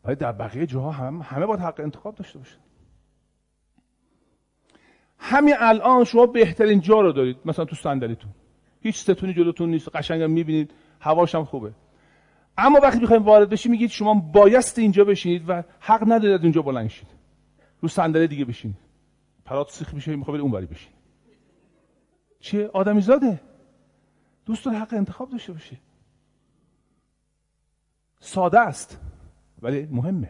ولی 0.04 0.16
در 0.16 0.32
بقیه 0.32 0.66
جاها 0.66 0.92
هم 0.92 1.22
همه 1.22 1.46
باید 1.46 1.60
حق 1.60 1.80
انتخاب 1.80 2.16
داشته 2.16 2.40
باشن. 2.40 2.58
همین 5.26 5.56
الان 5.60 6.04
شما 6.04 6.26
بهترین 6.26 6.80
جا 6.82 7.02
رو 7.02 7.12
دارید 7.12 7.38
مثلا 7.46 7.66
تو 7.66 7.76
صندلیتون. 7.76 8.32
هیچ 8.82 8.98
ستونی 8.98 9.34
جلوتون 9.34 9.70
نیست 9.70 9.96
قشنگم 9.96 10.32
می‌بینید 10.32 10.72
هواش 11.00 11.36
هم 11.36 11.46
خوبه. 11.46 11.72
اما 12.58 12.80
وقتی 12.84 13.00
می‌خوایم 13.00 13.24
وارد 13.24 13.50
بشید 13.50 13.72
میگید 13.72 13.90
شما 13.90 14.14
بایست 14.14 14.80
اینجا 14.80 15.04
بشینید 15.04 15.44
و 15.48 15.64
حق 15.80 16.04
ندارید 16.08 16.44
اینجا 16.44 16.62
بلند 16.62 16.88
شید. 16.88 17.08
رو 17.82 17.90
صندلی 17.90 18.28
دیگه 18.28 18.46
بشینید. 18.46 18.78
پرات 19.46 19.72
سیخ 19.72 19.94
میشه 19.94 20.16
می‌خواد 20.16 20.52
بری 20.52 20.66
بشین 20.66 20.92
چیه 22.40 22.70
آدمی 22.74 23.02
زاده؟ 23.02 23.40
دوست 24.46 24.68
حق 24.68 24.94
انتخاب 24.94 25.30
داشته 25.30 25.54
باشه. 25.54 25.78
ساده 28.20 28.60
است 28.60 29.00
ولی 29.62 29.88
مهمه. 29.92 30.30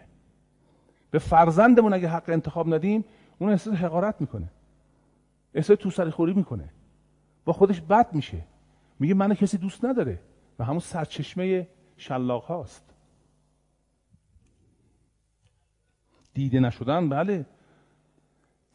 به 1.12 1.20
فرزندمون 1.20 1.94
اگه 1.94 2.08
حق 2.08 2.30
انتخاب 2.30 2.74
ندیم 2.74 3.06
اون 3.40 3.50
احساس 3.50 3.74
حقارت 3.74 4.22
می‌کنه. 4.22 4.50
احساس 5.54 5.78
تو 5.80 5.90
سری 5.90 6.12
خوری 6.12 6.34
می‌کنه. 6.34 6.70
با 7.46 7.54
خودش 7.54 7.82
بد 7.82 8.14
میشه. 8.14 8.44
میگه 9.00 9.14
منو 9.14 9.34
کسی 9.34 9.58
دوست 9.58 9.86
نداره. 9.86 10.20
و 10.60 10.64
همون 10.64 10.80
سرچشمه 10.80 11.68
شلاق 11.98 12.44
هاست. 12.44 12.94
دیده 16.34 16.60
نشدن 16.60 17.10
بله. 17.10 17.46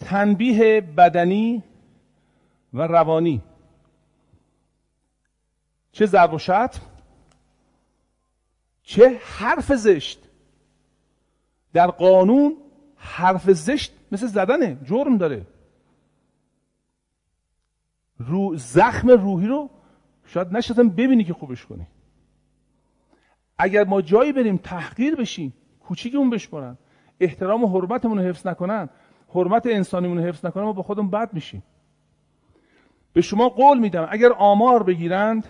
تنبیه 0.00 0.80
بدنی 0.80 1.62
و 2.72 2.82
روانی. 2.82 3.42
چه 5.92 6.06
ضرب 6.06 6.34
و 6.34 6.38
شتم 6.38 6.80
چه 8.82 9.20
حرف 9.22 9.72
زشت. 9.72 10.28
در 11.72 11.86
قانون 11.86 12.56
حرف 12.96 13.50
زشت 13.50 13.92
مثل 14.12 14.26
زدنه 14.26 14.78
جرم 14.84 15.18
داره. 15.18 15.46
رو 18.18 18.56
زخم 18.56 19.10
روحی 19.10 19.46
رو 19.46 19.70
شاید 20.24 20.56
نشستم 20.56 20.88
ببینی 20.88 21.24
که 21.24 21.34
خوبش 21.34 21.66
کنی. 21.66 21.86
اگر 23.58 23.84
ما 23.84 24.02
جایی 24.02 24.32
بریم 24.32 24.56
تحقیر 24.56 25.14
بشیم 25.14 25.54
کوچیکمون 25.80 26.30
بشمارن 26.30 26.78
احترام 27.20 27.64
و 27.64 27.66
حرمتمون 27.66 28.18
رو 28.18 28.24
حفظ 28.24 28.46
نکنن 28.46 28.88
حرمت 29.34 29.66
انسانیمون 29.66 30.18
رو 30.18 30.24
حفظ 30.24 30.46
نکنن 30.46 30.64
ما 30.64 30.72
با 30.72 30.82
خودمون 30.82 31.10
بد 31.10 31.34
میشیم. 31.34 31.62
به 33.12 33.20
شما 33.20 33.48
قول 33.48 33.78
میدم 33.78 34.08
اگر 34.10 34.32
آمار 34.32 34.82
بگیرند 34.82 35.46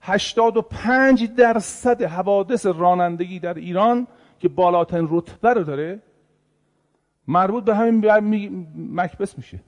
85 0.00 1.30
درصد 1.34 2.02
حوادث 2.02 2.66
رانندگی 2.66 3.40
در 3.40 3.54
ایران 3.54 4.06
که 4.38 4.48
بالاترین 4.48 5.08
رتبه 5.10 5.54
رو 5.54 5.64
داره 5.64 6.02
مربوط 7.28 7.64
به 7.64 7.74
همین 7.74 8.66
مکبس 8.76 9.38
میشه. 9.38 9.60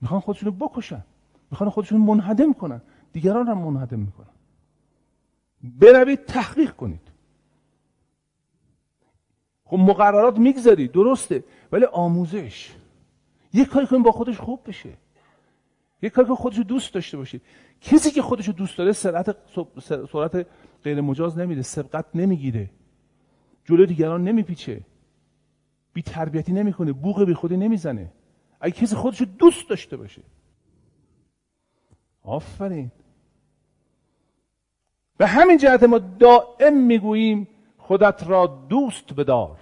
می‌خوان 0.00 0.20
خودشونو 0.20 0.52
بکشن. 0.52 1.04
می‌خوان 1.50 1.70
خودشون 1.70 2.00
منهدم 2.00 2.52
کنن. 2.52 2.82
دیگران 3.12 3.48
هم 3.48 3.58
منهدم 3.58 3.98
می‌کنن. 3.98 4.26
بروید 5.62 6.24
تحقیق 6.24 6.72
کنید. 6.72 7.00
خب 9.64 9.76
مقررات 9.76 10.38
می‌گذاری 10.38 10.88
درسته 10.88 11.44
ولی 11.72 11.84
آموزش. 11.84 12.74
یک 13.52 13.68
کاری 13.68 13.86
کنیم 13.86 14.02
با 14.02 14.12
خودش 14.12 14.38
خوب 14.38 14.60
بشه. 14.66 14.92
یک 16.02 16.12
کاری 16.12 16.28
که 16.28 16.34
خودشو 16.34 16.62
دوست 16.62 16.94
داشته 16.94 17.16
باشید. 17.16 17.42
کسی 17.80 18.10
که 18.10 18.22
خودشو 18.22 18.52
دوست 18.52 18.78
داره 18.78 18.92
سرعت 18.92 19.36
سرعت 20.12 20.46
غیر 20.84 21.00
مجاز 21.00 21.38
نمیده 21.38 21.62
سبقت 21.62 22.06
نمی‌گیره. 22.14 22.70
جلو 23.64 23.86
دیگران 23.86 24.24
نمیپیچه. 24.24 24.80
بی 25.92 26.02
تربیتی 26.02 26.52
نمی‌کنه 26.52 26.92
بوق 26.92 27.24
بی 27.24 27.34
خودی 27.34 27.56
نمی‌زنه. 27.56 28.12
اگه 28.60 28.72
کسی 28.72 28.96
خودشو 28.96 29.24
دوست 29.24 29.68
داشته 29.70 29.96
باشه. 29.96 30.22
آفرین. 32.22 32.92
به 35.16 35.26
همین 35.26 35.58
جهت 35.58 35.82
ما 35.82 35.98
دائم 35.98 36.76
می‌گوییم 36.86 37.48
خودت 37.78 38.24
را 38.26 38.46
دوست 38.68 39.14
بدار 39.14 39.58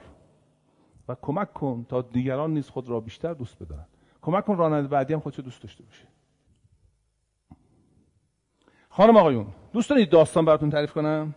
و 1.09 1.17
کمک 1.23 1.53
کن 1.53 1.87
تا 1.89 2.03
دیگران 2.03 2.55
نیز 2.55 2.69
خود 2.69 2.89
را 2.89 3.01
بیشتر 3.01 3.35
دوست 3.35 3.63
بدارن. 3.63 3.87
کمک 4.23 4.45
کن 4.45 4.57
راننده 4.57 4.89
بعدی 4.89 5.15
هم 5.15 5.21
خودشو 5.21 5.43
دوست 5.43 5.63
داشته 5.63 5.85
باشه. 5.85 6.07
خانم 8.89 9.17
آقایون 9.17 9.47
دوست 9.73 9.91
دارید 9.91 10.11
داستان 10.11 10.45
براتون 10.45 10.71
تعریف 10.71 10.93
کنم؟ 10.93 11.35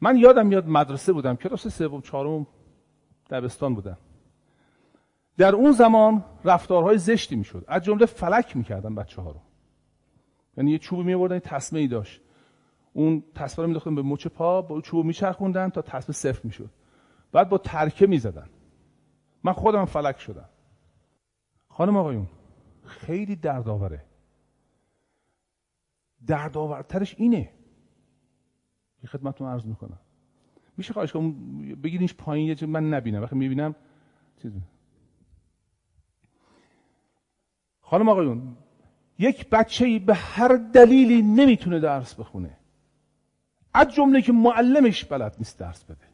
من 0.00 0.16
یادم 0.16 0.46
میاد 0.46 0.66
مدرسه 0.66 1.12
بودم 1.12 1.36
کلاس 1.36 1.68
سوم 1.68 2.00
چهارم 2.00 2.46
دبستان 3.30 3.74
بودم. 3.74 3.96
در 5.40 5.54
اون 5.54 5.72
زمان 5.72 6.24
رفتارهای 6.44 6.98
زشتی 6.98 7.36
می‌شد. 7.36 7.64
از 7.68 7.82
جمله 7.82 8.06
فلک 8.06 8.56
می‌کردن 8.56 8.94
بچه 8.94 9.22
ها 9.22 9.30
رو. 9.30 9.40
یعنی 10.56 10.70
یه 10.70 10.78
چوب 10.78 11.06
می 11.06 11.14
آوردن 11.14 11.38
تسمه 11.38 11.80
ای 11.80 11.88
داشت. 11.88 12.20
اون 12.92 13.24
تسمه 13.34 13.62
رو 13.62 13.68
میداختن 13.68 13.94
به 13.94 14.02
مچ 14.02 14.26
پا 14.26 14.62
با 14.62 14.80
چوب 14.80 15.06
میچرخوندن 15.06 15.68
تا 15.68 15.82
تسمه 15.82 16.14
صفر 16.14 16.40
می‌شد. 16.44 16.70
بعد 17.32 17.48
با 17.48 17.58
ترکه 17.58 18.06
می‌زدن. 18.06 18.48
من 19.44 19.52
خودم 19.52 19.84
فلک 19.84 20.18
شدم. 20.18 20.48
خانم 21.68 21.96
آقایون 21.96 22.26
خیلی 22.84 23.36
دردآوره. 23.36 24.04
دردآورترش 26.26 27.14
اینه. 27.18 27.50
یه 29.02 29.10
خدمتتون 29.10 29.48
عرض 29.48 29.66
می‌کنم. 29.66 29.98
میشه 30.76 30.92
خواهش 30.92 31.12
کنم 31.12 31.32
بگیرینش 31.74 32.14
پایین 32.14 32.48
یه 32.48 32.66
من 32.66 32.94
نبینم. 32.94 33.22
وقتی 33.22 33.36
می‌بینم 33.36 33.74
چیز 34.42 34.52
خانم 37.90 38.08
آقایون 38.08 38.56
یک 39.18 39.48
بچه 39.50 39.98
به 39.98 40.14
هر 40.14 40.48
دلیلی 40.56 41.22
نمی‌تونه 41.22 41.80
درس 41.80 42.14
بخونه. 42.14 42.56
از 43.74 43.94
جمله 43.94 44.22
که 44.22 44.32
معلمش 44.32 45.04
بلد 45.04 45.34
نیست 45.38 45.58
درس 45.58 45.84
بده. 45.84 46.06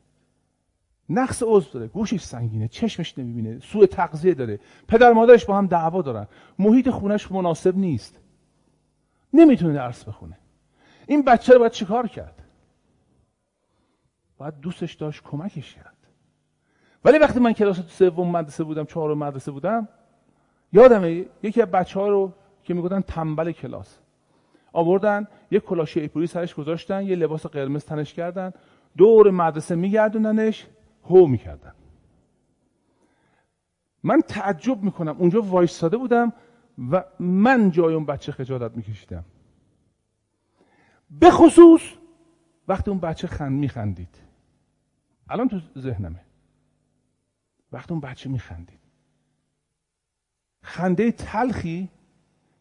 نقص 1.08 1.42
عضو 1.46 1.70
داره 1.72 1.86
گوشش 1.86 2.20
سنگینه 2.20 2.68
چشمش 2.68 3.18
نمی‌بینه 3.18 3.60
سوء 3.60 3.86
تغذیه 3.86 4.34
داره 4.34 4.60
پدر 4.88 5.12
مادرش 5.12 5.44
با 5.44 5.58
هم 5.58 5.66
دعوا 5.66 6.02
دارن. 6.02 6.26
محیط 6.58 6.90
خونش 6.90 7.32
مناسب 7.32 7.76
نیست. 7.76 8.20
نمی‌تونه 9.32 9.74
درس 9.74 10.04
بخونه. 10.04 10.38
این 11.06 11.22
بچه 11.22 11.52
رو 11.52 11.58
باید 11.58 11.72
چیکار 11.72 12.08
کرد؟ 12.08 12.42
باید 14.38 14.60
دوستش 14.60 14.94
داشت 14.94 15.22
کمکش 15.22 15.74
کرد. 15.74 15.96
ولی 17.04 17.18
وقتی 17.18 17.40
من 17.40 17.52
کلاس 17.52 17.80
سوم 17.88 18.30
مدرسه 18.30 18.64
بودم 18.64 18.84
چهارم 18.84 19.18
مدرسه 19.18 19.50
بودم 19.50 19.88
یادمه 20.72 21.26
یکی 21.42 21.62
از 21.62 21.70
بچه 21.70 22.00
ها 22.00 22.08
رو 22.08 22.32
که 22.62 22.74
می‌گفتن 22.74 23.00
تنبل 23.00 23.52
کلاس. 23.52 23.98
آوردن 24.72 25.26
یه 25.50 25.60
کلاه 25.60 25.88
ایپوری 25.94 26.26
سرش 26.26 26.54
گذاشتن 26.54 27.02
یه 27.02 27.16
لباس 27.16 27.46
قرمز 27.46 27.84
تنش 27.84 28.14
کردن 28.14 28.52
دور 28.96 29.30
مدرسه 29.30 29.74
میگردوندنش 29.74 30.66
هو 31.04 31.26
می‌کردن. 31.26 31.72
من 34.02 34.20
تعجب 34.20 34.82
می‌کنم. 34.82 35.16
اونجا 35.18 35.42
وایستاده 35.42 35.96
بودم 35.96 36.32
و 36.90 37.04
من 37.20 37.70
جای 37.70 37.94
اون 37.94 38.06
بچه 38.06 38.32
خجالت 38.32 38.76
میکشیدم. 38.76 39.24
به 41.10 41.30
خصوص 41.30 41.80
وقتی 42.68 42.90
اون 42.90 43.00
بچه 43.00 43.26
خند 43.26 43.52
میخندید. 43.60 44.16
الان 45.28 45.48
تو 45.48 45.60
ذهنمه. 45.78 46.20
وقتی 47.72 47.92
اون 47.92 48.00
بچه 48.00 48.30
میخندید. 48.30 48.85
خنده 50.66 51.12
تلخی 51.12 51.88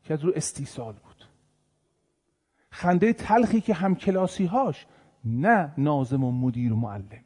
که 0.04 0.14
از 0.14 0.24
رو 0.24 0.32
استیصال 0.36 0.94
بود. 0.94 1.26
خنده 2.70 3.14
تلخی 3.14 3.62
که 3.62 3.74
هم 3.74 3.96
کلاسی 3.96 4.46
هاش 4.46 4.86
نه 5.26 5.74
نازم 5.78 6.24
و 6.24 6.32
مدیر 6.32 6.74
و 6.74 6.76
معلم. 6.76 7.24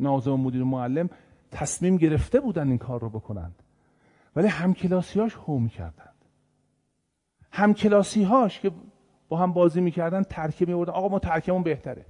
نازم 0.00 0.32
و 0.32 0.36
مدیر 0.36 0.62
و 0.62 0.64
معلم 0.64 1.10
تصمیم 1.50 1.96
گرفته 1.96 2.40
بودن 2.40 2.68
این 2.68 2.78
کار 2.78 3.00
رو 3.00 3.10
بکنند. 3.10 3.62
ولی 4.36 4.46
همکلاسی 4.46 5.20
هاش 5.20 5.34
هو 5.34 5.58
می‌کردند 5.58 6.24
همکلاسی 7.52 8.22
هاش 8.22 8.60
که 8.60 8.70
با 9.28 9.36
هم 9.36 9.52
بازی 9.52 9.80
می‌کردن 9.80 10.22
ترکیب 10.22 10.68
میوردن 10.68 10.92
آقا 10.92 11.08
ما 11.08 11.18
ترکیبمون 11.18 11.62
بهتره. 11.62 12.06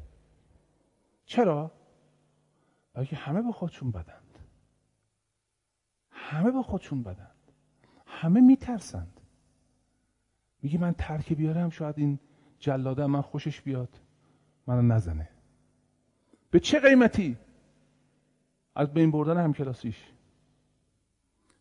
چرا؟ 1.26 1.70
که 2.94 3.16
همه 3.16 3.42
به 3.42 3.52
خودشون 3.52 3.90
بدند. 3.90 4.38
همه 6.10 6.50
به 6.50 6.62
خودشون 6.62 7.02
بدند. 7.02 7.37
همه 8.20 8.40
میترسند. 8.40 9.20
میگه 10.62 10.78
من 10.78 10.94
ترک 10.98 11.32
بیارم 11.32 11.70
شاید 11.70 11.94
این 11.98 12.18
جلاده 12.58 13.06
من 13.06 13.20
خوشش 13.20 13.60
بیاد. 13.60 13.88
منو 14.66 14.82
نزنه. 14.82 15.28
به 16.50 16.60
چه 16.60 16.80
قیمتی؟ 16.80 17.36
از 18.74 18.92
بین 18.94 19.10
بردن 19.10 19.44
همکلاسیش 19.44 19.96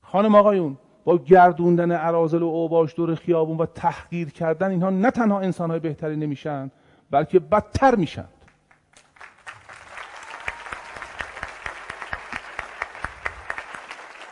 خانم 0.02 0.36
آقایون 0.36 0.78
با 1.04 1.18
گردوندن 1.18 1.92
عرازل 1.92 2.42
و 2.42 2.46
اوباش 2.46 2.96
دور 2.96 3.16
خیابون 3.16 3.58
و 3.58 3.66
تحقیر 3.66 4.30
کردن 4.30 4.72
اینها 4.72 4.90
نه 4.90 5.12
تنها 5.12 5.40
انسانهای 5.40 5.80
بهتری 5.80 6.16
نمیشن 6.16 6.72
بلکه 7.12 7.40
بدتر 7.40 7.96
میشن. 7.96 8.28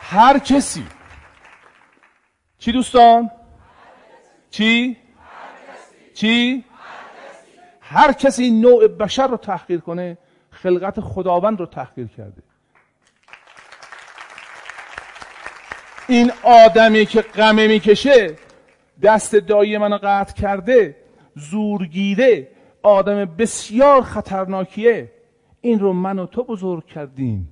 هر 0.00 0.38
کسی 0.38 0.84
چی 2.58 2.72
دوستان؟ 2.72 3.30
چی؟ 4.50 4.96
چی؟ 6.14 6.64
هر 7.80 8.12
کسی 8.12 8.50
نوع 8.50 8.88
بشر 8.88 9.26
رو 9.26 9.36
تحقیر 9.36 9.80
کنه 9.80 10.18
خلقت 10.50 11.00
خداوند 11.00 11.60
رو 11.60 11.66
تحقیر 11.66 12.06
کرده 12.06 12.42
این 16.08 16.32
آدمی 16.42 17.06
که 17.06 17.20
غمه 17.20 17.66
می‌کشه 17.66 18.36
دست 19.02 19.34
دایی 19.36 19.78
منو 19.78 19.98
قطع 20.02 20.34
کرده 20.34 20.96
زورگیره 21.34 22.48
آدم 22.82 23.24
بسیار 23.24 24.02
خطرناکیه 24.02 25.12
این 25.60 25.78
رو 25.78 25.92
من 25.92 26.18
و 26.18 26.26
تو 26.26 26.44
بزرگ 26.44 26.86
کردیم 26.86 27.48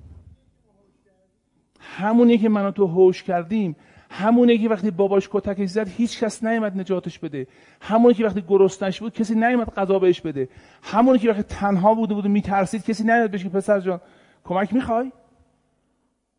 همونی 1.79 2.37
که 2.37 2.49
من 2.49 2.65
و 2.65 2.71
تو 2.71 2.87
هوش 2.87 3.23
کردیم 3.23 3.75
همونی 4.19 4.57
که 4.57 4.69
وقتی 4.69 4.91
باباش 4.91 5.29
کتکش 5.31 5.69
زد 5.69 5.87
هیچ 5.87 6.19
کس 6.23 6.43
نیامد 6.43 6.77
نجاتش 6.79 7.19
بده. 7.19 7.47
همونی 7.81 8.13
که 8.13 8.25
وقتی 8.25 8.41
گرسنش 8.47 8.99
بود 8.99 9.13
کسی 9.13 9.35
نیامد 9.35 9.69
غذا 9.73 9.99
بهش 9.99 10.21
بده. 10.21 10.49
همونی 10.83 11.19
که 11.19 11.29
وقتی 11.29 11.43
تنها 11.43 11.93
بوده 11.93 12.13
بود 12.13 12.25
و 12.25 12.29
میترسید 12.29 12.85
کسی 12.85 13.03
نیامد 13.03 13.31
بهش 13.31 13.45
پسر 13.45 13.79
جان 13.79 14.01
کمک 14.43 14.73
می‌خوای؟ 14.73 15.11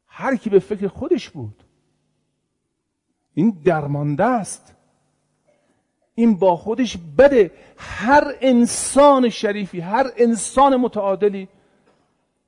هر 0.06 0.36
کی 0.36 0.50
به 0.50 0.58
فکر 0.58 0.88
خودش 0.88 1.30
بود. 1.30 1.62
این 3.34 3.60
درمانده 3.64 4.24
است. 4.24 4.76
این 6.14 6.36
با 6.36 6.56
خودش 6.56 6.96
بده. 7.18 7.50
هر 7.76 8.34
انسان 8.40 9.28
شریفی 9.28 9.80
هر 9.80 10.06
انسان 10.16 10.76
متعادلی 10.76 11.48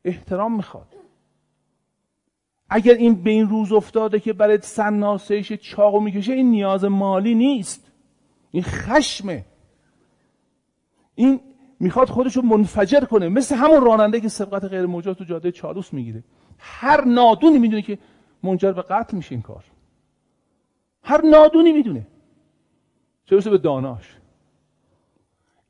احترام 0.05 0.57
می‌خواد. 0.57 0.88
اگر 2.69 2.95
این 2.95 3.23
به 3.23 3.31
این 3.31 3.49
روز 3.49 3.73
افتاده 3.73 4.21
که 4.21 4.33
برای 4.33 4.59
سناسهش 4.63 5.53
چاقو 5.53 6.01
می‌کشه 6.01 6.33
این 6.33 6.51
نیاز 6.51 6.85
مالی 6.85 7.35
نیست. 7.35 7.93
این 8.51 8.63
خشمه. 8.63 9.45
این 11.15 11.41
می‌خواد 11.81 12.09
خودش 12.09 12.37
رو 12.37 12.43
منفجر 12.43 13.01
کنه. 13.01 13.29
مثل 13.29 13.55
همون 13.57 13.85
راننده 13.85 14.21
که 14.21 14.29
سبقت 14.29 14.65
غیر 14.65 14.87
موجود 14.87 15.17
تو 15.17 15.25
جاده 15.25 15.53
چالوس 15.53 15.93
می‌گیره. 15.93 16.25
هر 16.59 17.05
نادونی 17.05 17.59
می‌دونه 17.59 17.83
که 17.83 17.99
منجر 18.43 18.73
به 18.73 18.83
قتل 18.83 19.17
میشه 19.17 19.33
این 19.35 19.43
کار. 19.43 19.65
هر 21.03 21.21
نادونی 21.25 21.73
می‌دونه. 21.73 22.07
چه 23.25 23.51
به 23.51 23.59
داناش. 23.59 24.17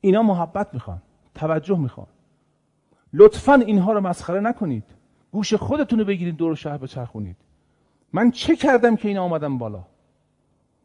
اینا 0.01 0.23
محبت 0.23 0.73
می‌خوان. 0.73 1.01
توجه 1.35 1.77
می‌خوان. 1.79 2.07
لطفا 3.13 3.53
اینها 3.53 3.93
رو 3.93 4.01
مسخره 4.01 4.39
نکنید. 4.39 4.83
گوش 5.31 5.53
خودتون 5.53 5.99
رو 5.99 6.05
بگیرید 6.05 6.37
دور 6.37 6.55
شهر 6.55 6.77
بچرخونید. 6.77 7.37
من 8.13 8.31
چه 8.31 8.55
کردم 8.55 8.95
که 8.95 9.07
اینا 9.07 9.23
آمدم 9.23 9.57
بالا؟ 9.57 9.85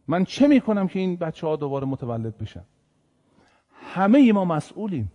من 0.08 0.24
چه 0.24 0.48
می‌کنم 0.48 0.88
که 0.88 0.98
این 0.98 1.16
بچه 1.16 1.46
ها 1.46 1.56
دوباره 1.56 1.86
متولد 1.86 2.38
بشن؟ 2.38 2.64
همه 3.70 4.32
ما 4.32 4.44
مسئولیم. 4.44 5.12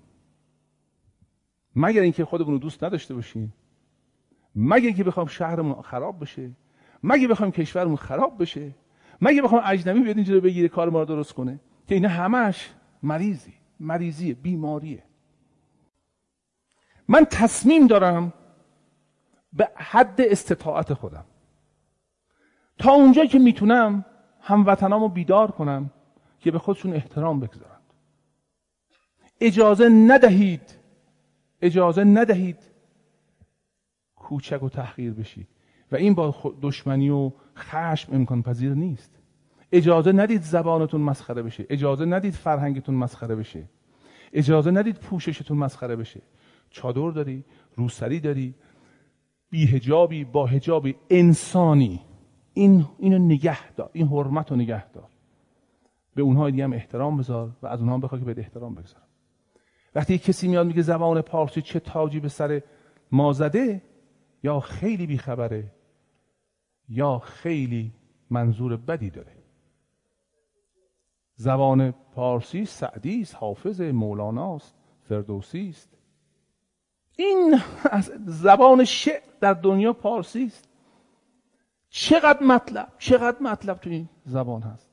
مگر 1.76 2.02
اینکه 2.02 2.26
خودمون 2.26 2.52
رو 2.52 2.60
دوست 2.60 2.84
نداشته 2.84 3.14
باشیم؟ 3.14 3.54
مگر 4.56 4.86
اینکه 4.86 5.04
بخوام 5.04 5.28
شهرمون 5.28 5.82
خراب 5.82 6.22
بشه؟ 6.22 6.52
مگه 7.04 7.28
بخوام 7.28 7.52
کشورمون 7.52 7.96
خراب 7.96 8.42
بشه؟ 8.42 8.76
مگه 9.22 9.42
بخوام 9.42 9.62
اجنبی 9.66 10.00
بیاد 10.00 10.16
اینجا 10.16 10.40
بگیره 10.40 10.68
کار 10.68 10.90
ما 10.90 11.00
رو 11.00 11.06
درست 11.06 11.34
کنه؟ 11.34 11.60
که 11.88 11.96
اینا 11.96 12.10
همش 12.10 12.70
مریضی 13.04 13.54
مریضیه 13.80 14.34
بیماریه. 14.34 15.04
من 17.08 17.26
تصمیم 17.26 17.88
دارم 17.88 18.34
به 19.54 19.70
حد 19.76 20.22
استطاعت 20.22 20.94
خودم. 20.94 21.26
تا 22.78 22.92
اونجا 22.92 23.26
که 23.26 23.40
می‌تونم 23.40 24.06
هموطنامو 24.42 25.10
بیدار 25.10 25.52
کنم 25.52 25.92
که 26.40 26.52
به 26.52 26.60
خودشون 26.60 26.94
احترام 26.94 27.40
بگذارند. 27.40 27.94
اجازه 29.42 29.90
ندهید 29.90 30.80
اجازه 31.62 32.04
ندهید 32.04 32.58
کوچک 34.16 34.64
و 34.64 34.70
تحقیر 34.70 35.14
بشید 35.14 35.48
و 35.92 35.96
این 35.96 36.14
با 36.14 36.36
دشمنی 36.62 37.10
و 37.10 37.32
خشم 37.56 38.14
امکان 38.14 38.44
پذیر 38.44 38.74
نیست. 38.74 39.20
اجازه 39.72 40.12
ندید 40.12 40.42
زبانتون 40.42 41.02
مسخره 41.02 41.44
بشه. 41.44 41.66
اجازه 41.70 42.06
ندید 42.06 42.34
فرهنگتون 42.34 42.96
مسخره 42.96 43.36
بشه. 43.36 43.64
اجازه 44.34 44.72
ندید 44.72 44.96
پوششتون 44.96 45.58
مسخره 45.58 45.96
بشه. 45.96 46.22
چادر 46.70 47.12
داری؟ 47.12 47.44
روسری 47.76 48.20
داری؟ 48.20 48.56
بیهجابی 49.50 50.26
با 50.26 50.46
هجابی 50.46 50.96
انسانی. 51.10 52.02
این 52.54 52.86
اینو 53.00 53.18
نگه 53.18 53.72
دار 53.72 53.90
این 53.94 54.08
حرمت 54.08 54.52
رو 54.52 54.58
نگه 54.58 54.92
دار. 54.92 55.10
به 56.16 56.22
اونها 56.22 56.50
دیگه 56.50 56.64
هم 56.64 56.74
احترام 56.74 57.18
بذار 57.18 57.52
و 57.62 57.68
از 57.68 57.80
اونها 57.80 57.98
بخواه 57.98 58.22
که 58.22 58.34
به 58.34 58.42
احترام 58.42 58.76
بگذار 58.76 59.02
وقتی 59.96 60.18
کسی 60.18 60.48
میاد 60.48 60.68
میگه 60.68 60.82
زبان 60.82 61.22
پارسی 61.22 61.62
چه 61.62 61.80
تاجی 61.80 62.20
به 62.20 62.30
سر 62.30 62.62
ما 63.12 63.34
زده 63.34 63.82
یا 64.44 64.60
خیلی 64.60 65.08
بیخبره 65.08 65.72
یا 66.90 67.20
خیلی 67.20 67.94
منظور 68.30 68.78
بدی 68.78 69.10
داره. 69.10 69.36
زبان 71.36 71.92
پارسی 71.92 72.66
سعدی 72.66 73.22
است 73.22 73.36
حافظ 73.36 73.82
مولاناست 73.82 74.76
فردوسی 75.02 75.70
است. 75.70 75.98
این 77.20 77.62
زبان 78.26 78.86
شعر 78.86 79.22
در 79.40 79.54
دنیا 79.54 79.94
پارسی 79.94 80.46
است. 80.46 80.68
چقدر 81.90 82.44
مطلب 82.44 82.88
چقدر 82.98 83.38
مطلب 83.42 83.78
تو 83.78 83.90
این 83.90 84.10
زبان 84.26 84.62
هست. 84.62 84.90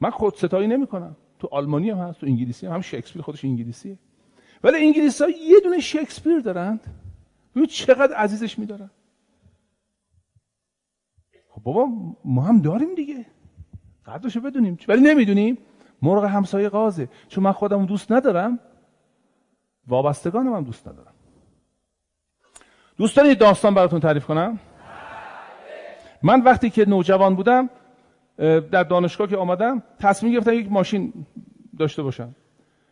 من 0.00 0.10
خود 0.10 0.34
ستایی 0.34 0.68
نمی 0.68 0.86
کنم. 0.86 1.16
تو 1.38 1.48
آلمانی 1.50 1.90
هم 1.90 1.98
هست 1.98 2.20
تو 2.20 2.26
انگلیسی 2.26 2.66
هم, 2.66 2.72
هم 2.72 2.80
شکسپیر 2.80 3.22
خودش 3.22 3.44
انگلیسیه. 3.44 3.98
ولی 4.64 4.86
انگلیسی 4.86 5.24
ها 5.24 5.30
یه 5.30 5.60
دونه 5.64 5.78
شکسپیر 5.80 6.38
دارند. 6.38 6.80
ببین 7.54 7.66
چقدر 7.66 8.14
عزیزش 8.14 8.58
میدارن 8.58 8.90
خب 11.48 11.62
بابا 11.62 11.88
ما 12.24 12.42
هم 12.42 12.60
داریم 12.60 12.94
دیگه. 12.94 13.26
قدرشو 14.06 14.40
بدونیم. 14.40 14.78
ولی 14.88 15.00
نمی‌دونیم. 15.00 15.58
مرغ 16.02 16.24
همسایه 16.24 16.68
قازه. 16.68 17.08
چون 17.28 17.44
من 17.44 17.52
خودم 17.52 17.86
دوست 17.86 18.12
ندارم 18.12 18.60
وابستگانم 19.86 20.54
هم 20.54 20.64
دوست 20.64 20.88
ندارم. 20.88 21.13
دوست 22.96 23.16
دارید 23.16 23.38
داستان 23.38 23.74
براتون 23.74 24.00
تعریف 24.00 24.26
کنم؟ 24.26 24.58
من 26.22 26.40
وقتی 26.40 26.70
که 26.70 26.88
نوجوان 26.88 27.34
بودم 27.34 27.70
در 28.70 28.82
دانشگاه 28.82 29.26
که 29.26 29.36
آمدم 29.36 29.82
تصمیم 30.00 30.32
گرفتم 30.32 30.52
یک 30.52 30.72
ماشین 30.72 31.12
داشته 31.78 32.02
باشم. 32.02 32.34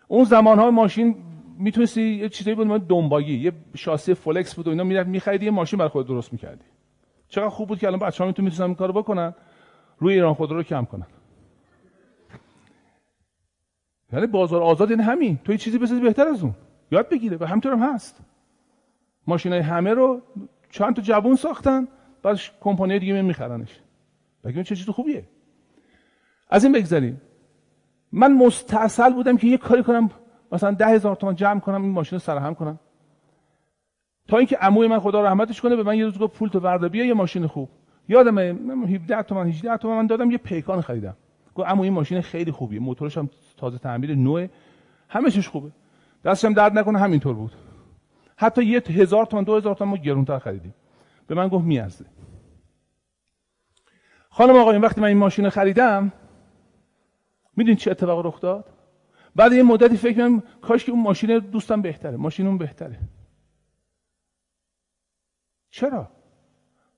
اون 0.09 0.24
زمان 0.24 0.59
های 0.59 0.70
ماشین 0.70 1.16
می‌تونستی 1.59 2.03
یه 2.03 2.28
چیزایی 2.28 2.57
بود 2.57 2.88
دنباگی 2.88 3.38
یه 3.38 3.53
شاسی 3.74 4.14
فلکس 4.14 4.55
بود 4.55 4.66
و 4.66 4.70
اینا 4.70 4.84
می‌رفت 4.84 5.09
میخریدی 5.09 5.44
یه 5.44 5.50
ماشین 5.50 5.78
برای 5.78 5.88
خود 5.88 6.07
درست 6.07 6.32
می‌کردی. 6.32 6.64
چقدر 7.28 7.48
خوب 7.48 7.68
بود 7.68 7.78
که 7.78 7.86
الان 7.86 7.98
بچه‌ها 7.98 8.28
می‌تونن 8.28 8.48
می‌تونن 8.48 8.66
این 8.66 8.74
کارو 8.74 8.92
بکنن 8.92 9.34
روی 9.98 10.14
ایران 10.14 10.34
خودرو 10.34 10.57
رو 10.57 10.62
کم 10.62 10.84
کنن. 10.84 11.07
یعنی 14.12 14.26
بازار 14.26 14.62
آزاد 14.62 14.90
یعنی 14.90 15.03
همین. 15.03 15.38
تو 15.44 15.53
یه 15.53 15.59
چیزی 15.59 15.78
بسازی 15.78 16.00
بهتر 16.00 16.26
از 16.28 16.42
اون. 16.42 16.55
یاد 16.90 17.09
بگیره 17.09 17.36
و 17.40 17.44
همینطور 17.44 17.72
هم 17.72 17.94
هست. 17.94 18.20
ماشینای 19.26 19.60
همه 19.60 19.94
رو 19.94 20.22
چند 20.70 20.96
تا 20.96 21.02
جوون 21.02 21.36
ساختن 21.36 21.88
بعدش 22.22 22.52
کمپانی 22.60 22.98
دیگه 22.98 23.22
میخرنش. 23.22 23.80
بگیم 24.44 24.62
چه 24.62 24.76
چیز 24.76 24.88
خوبیه؟ 24.88 25.24
از 26.50 26.64
این 26.64 26.72
بگذاریم 26.72 27.20
من 28.12 28.32
مستاصل 28.32 29.12
بودم 29.12 29.36
که 29.36 29.46
یه 29.46 29.56
کاری 29.56 29.82
کنم 29.82 30.10
مثلا 30.52 30.70
ده 30.70 30.86
هزار 30.86 31.16
تومان 31.16 31.34
جمع 31.34 31.60
کنم 31.60 31.82
این 31.82 31.92
ماشین 31.92 32.16
رو 32.16 32.20
سرهم 32.20 32.54
کنم. 32.54 32.78
تا 34.28 34.38
اینکه 34.38 34.56
عموی 34.56 34.88
من 34.88 34.98
خدا 34.98 35.24
رحمتش 35.24 35.60
کنه 35.60 35.76
به 35.76 35.82
من 35.82 35.96
یه 35.96 36.04
روز 36.04 36.18
گفت 36.18 36.38
پول 36.38 36.48
تو 36.48 36.60
ورده 36.60 36.88
بیا 36.88 37.04
یه 37.04 37.14
ماشین 37.14 37.46
خوب. 37.46 37.68
یادم 38.08 38.38
17 38.38 39.22
تومن 39.22 39.46
18 39.46 39.76
تومن 39.76 39.96
من 39.96 40.06
دادم 40.06 40.30
یه 40.30 40.38
پیکان 40.38 40.80
خریدم. 40.80 41.16
گفت 41.54 41.68
عمو 41.68 41.82
این 41.82 41.92
ماشین 41.92 42.20
خیلی 42.20 42.50
خوبیه 42.50 42.80
موتورش 42.80 43.18
هم 43.18 43.30
تازه 43.56 43.78
تعمیر 43.78 44.14
نوع 44.14 44.46
همه 45.08 45.30
چیش 45.30 45.48
خوبه. 45.48 45.70
دستم 46.24 46.52
درد 46.52 46.78
نکنه 46.78 46.98
همینطور 46.98 47.34
بود. 47.34 47.52
حتی 48.43 48.64
یه 48.64 48.80
هزار 48.80 49.26
تومن 49.26 49.43
دو 49.43 49.57
هزار 49.57 49.74
تومن 49.74 49.90
ما 49.90 49.97
گرونتر 49.97 50.38
خریدیم. 50.38 50.74
به 51.26 51.34
من 51.34 51.49
گفت 51.49 51.64
میارزه. 51.64 52.05
خانم 54.30 54.57
آقایون 54.57 54.82
وقتی 54.82 55.01
من 55.01 55.09
این 55.09 55.16
ماشین 55.16 55.49
خریدم 55.49 56.12
می‌دونید 57.57 57.78
چه 57.78 57.90
اتفاق 57.90 58.26
رخ 58.26 58.40
داد؟ 58.40 58.64
بعد 59.36 59.53
یه 59.53 59.62
مدتی 59.62 59.97
فکر 59.97 60.16
کنم 60.16 60.43
کاش 60.62 60.84
که 60.84 60.93
اون 60.93 61.03
ماشین 61.03 61.38
دوستم 61.38 61.82
بهتره 61.82 62.16
ماشین 62.16 62.47
اون 62.47 62.59
بهتره. 62.59 62.99
چرا؟ 65.70 66.11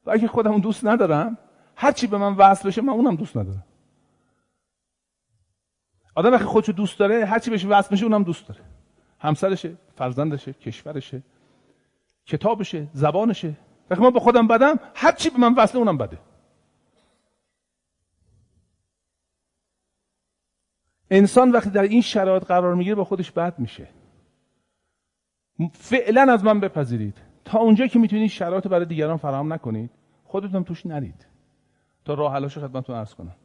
و 0.06 0.10
اگه 0.10 0.28
خودم 0.28 0.58
دوست 0.58 0.84
ندارم 0.86 1.38
هرچی 1.76 2.06
به 2.06 2.18
من 2.18 2.34
وصل 2.34 2.68
بشه 2.68 2.82
من 2.82 2.92
اونم 2.92 3.16
دوست 3.16 3.36
ندارم. 3.36 3.64
آدم 6.14 6.32
وقتی 6.32 6.44
خودشو 6.44 6.72
دوست 6.72 6.98
داره 6.98 7.24
هرچی 7.24 7.50
بهش 7.50 7.64
وصل 7.64 7.90
بشه 7.90 8.04
اونم 8.04 8.22
دوست 8.22 8.48
داره. 8.48 8.60
همسرشه 9.18 9.76
فرزندشه 9.96 10.52
کشورشه. 10.52 11.22
کتابشه 12.26 12.88
زبانشه. 12.92 13.54
وقتی 13.90 14.02
من 14.02 14.10
به 14.10 14.20
خودم 14.20 14.48
بدم 14.48 14.78
هر 14.94 15.12
چی 15.12 15.30
به 15.30 15.38
من 15.38 15.54
وصله 15.54 15.78
اونم 15.78 15.98
بده. 15.98 16.18
انسان 21.10 21.50
وقتی 21.50 21.70
در 21.70 21.82
این 21.82 22.00
شرایط 22.00 22.44
قرار 22.44 22.74
می‌گیره 22.74 22.94
با 22.94 23.04
خودش 23.04 23.30
بد 23.30 23.58
میشه. 23.58 23.88
فعلا 25.72 26.32
از 26.32 26.44
من 26.44 26.60
بپذیرید. 26.60 27.18
تا 27.44 27.58
اونجا 27.58 27.86
که 27.86 27.98
می‌تونید 27.98 28.30
شرایط 28.30 28.66
برای 28.66 28.86
دیگران 28.86 29.16
فراهم 29.16 29.52
نکنید 29.52 29.90
خودتون 30.24 30.64
توش 30.64 30.86
نرید. 30.86 31.26
تا 32.04 32.14
راه 32.14 32.32
حلاشو 32.32 32.60
خدمتتون 32.60 32.96
عرض 32.96 33.14
کنم. 33.14 33.36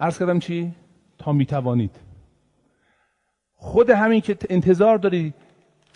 عرض 0.00 0.18
کردم 0.18 0.38
چی؟ 0.38 0.74
تا 1.18 1.32
می‌توانید. 1.32 2.05
خود 3.56 3.90
همین 3.90 4.20
که 4.20 4.36
انتظار 4.50 4.98
داری 4.98 5.34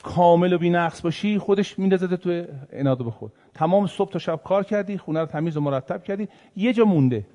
کامل 0.02 0.52
و 0.52 0.58
بی 0.58 0.70
نقص 0.70 1.02
باشی 1.02 1.38
خودش 1.38 1.78
میندازه 1.78 2.16
تو 2.16 2.44
اناده 2.72 3.04
به 3.04 3.10
خود. 3.10 3.32
تمام 3.54 3.86
صبح 3.86 4.12
تا 4.12 4.18
شب 4.18 4.40
کار 4.44 4.64
کردی 4.64 4.98
خونه 4.98 5.20
رو 5.20 5.26
تمیز 5.26 5.56
و 5.56 5.60
مرتب 5.60 6.02
کردی 6.02 6.28
یه 6.56 6.72
جا 6.72 6.84
مونده. 6.84 7.26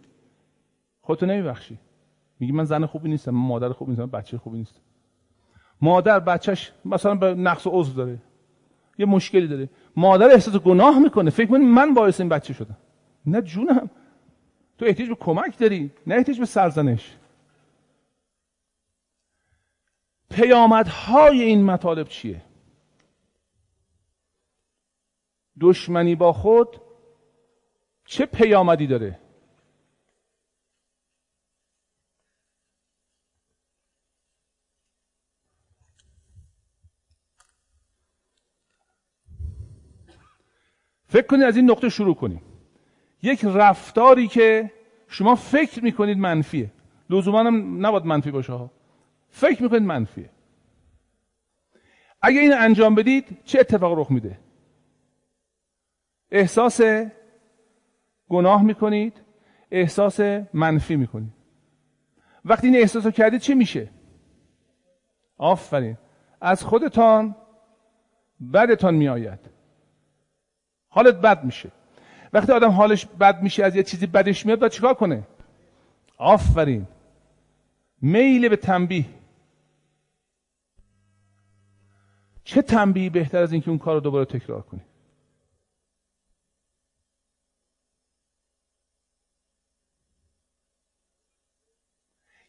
خودتو 1.01 1.26
نمیبخشی. 1.26 1.78
میگی 2.39 2.51
من 2.51 2.63
زن 2.63 2.86
خوبی 2.86 3.09
نیستم 3.09 3.32
من 3.32 3.47
مادر 3.47 3.69
خوبی 3.69 3.91
نیستم 3.91 4.05
بچه 4.05 4.38
خوبی 4.38 4.57
نیستم. 4.57 4.82
مادر 5.82 6.19
بچهش 6.19 6.71
مثلا 6.86 7.15
به 7.15 7.34
نقص 7.34 7.67
عضو 7.67 7.93
داره. 7.93 8.17
یه 8.97 9.05
مشکلی 9.05 9.47
داره. 9.47 9.69
مادر 9.95 10.32
احساس 10.32 10.55
گناه 10.55 10.99
می‌کنه. 10.99 11.30
فکر 11.30 11.49
کنی 11.49 11.65
من 11.65 11.93
باعث 11.93 12.19
این 12.19 12.30
بچه 12.30 12.53
شدم. 12.53 12.78
نه 13.26 13.41
جونم. 13.41 13.89
تو 14.78 14.86
احتیاج 14.86 15.09
به 15.09 15.15
کمک 15.15 15.57
داری 15.57 15.91
نه 16.07 16.15
احتیاج 16.15 16.39
به 16.39 16.45
سرزنش. 16.45 17.15
پیامدهای 20.36 21.41
این 21.41 21.63
مطالب 21.63 22.07
چیه؟ 22.07 22.41
دشمنی 25.61 26.15
با 26.15 26.33
خود 26.33 26.81
چه 28.05 28.25
پیامدی 28.25 28.88
داره؟ 28.88 29.19
فکر 41.07 41.27
کنید 41.27 41.43
از 41.43 41.57
این 41.57 41.71
نقطه 41.71 41.89
شروع 41.89 42.15
کنیم. 42.15 42.41
یک 43.23 43.45
رفتاری 43.45 44.27
که 44.27 44.71
شما 45.07 45.36
فکر 45.36 45.83
می‌کنید 45.83 46.17
منفیه. 46.17 46.71
لزوما 47.09 47.39
هم 47.39 47.86
نباید 47.86 48.05
منفی 48.05 48.31
باشه 48.31 48.53
ها. 48.53 48.74
فکر 49.36 49.63
می‌کنید 49.63 49.83
منفیه. 49.83 50.29
اگه 52.21 52.39
این 52.39 52.53
انجام 52.53 52.95
بدید 52.95 53.38
چه 53.43 53.59
اتفاق 53.59 53.99
رخ 53.99 54.11
میده؟ 54.11 54.39
احساس 56.31 56.81
گناه 58.29 58.63
می‌کنید 58.63 59.21
احساس 59.71 60.19
منفی 60.53 60.95
می‌کنید. 60.95 61.33
وقتی 62.45 62.67
این 62.67 62.75
احساس 62.75 63.05
رو 63.05 63.11
کردید 63.11 63.41
چه 63.41 63.55
میشه؟ 63.55 63.89
آفرین. 65.38 65.97
از 66.41 66.63
خودتان 66.63 67.36
بدتان 68.53 68.95
میآید. 68.95 69.39
حالت 70.89 71.15
بد 71.15 71.43
میشه. 71.43 71.71
وقتی 72.33 72.51
آدم 72.51 72.69
حالش 72.69 73.05
بد 73.05 73.41
میشه 73.41 73.63
از 73.63 73.75
یه 73.75 73.83
چیزی 73.83 74.07
بدش 74.07 74.45
میاد 74.45 74.59
باید 74.59 74.71
چیکار 74.71 74.93
کنه؟ 74.93 75.27
آفرین. 76.17 76.88
میل 78.01 78.49
به 78.49 78.55
تنبیه. 78.55 79.05
چه 82.45 82.61
تنبیهی 82.61 83.09
بهتر 83.09 83.37
از 83.37 83.51
اینکه 83.51 83.69
اون 83.69 83.77
کار 83.77 83.93
رو 83.93 83.99
دوباره 83.99 84.25
تکرار 84.25 84.61
کنی؟ 84.61 84.81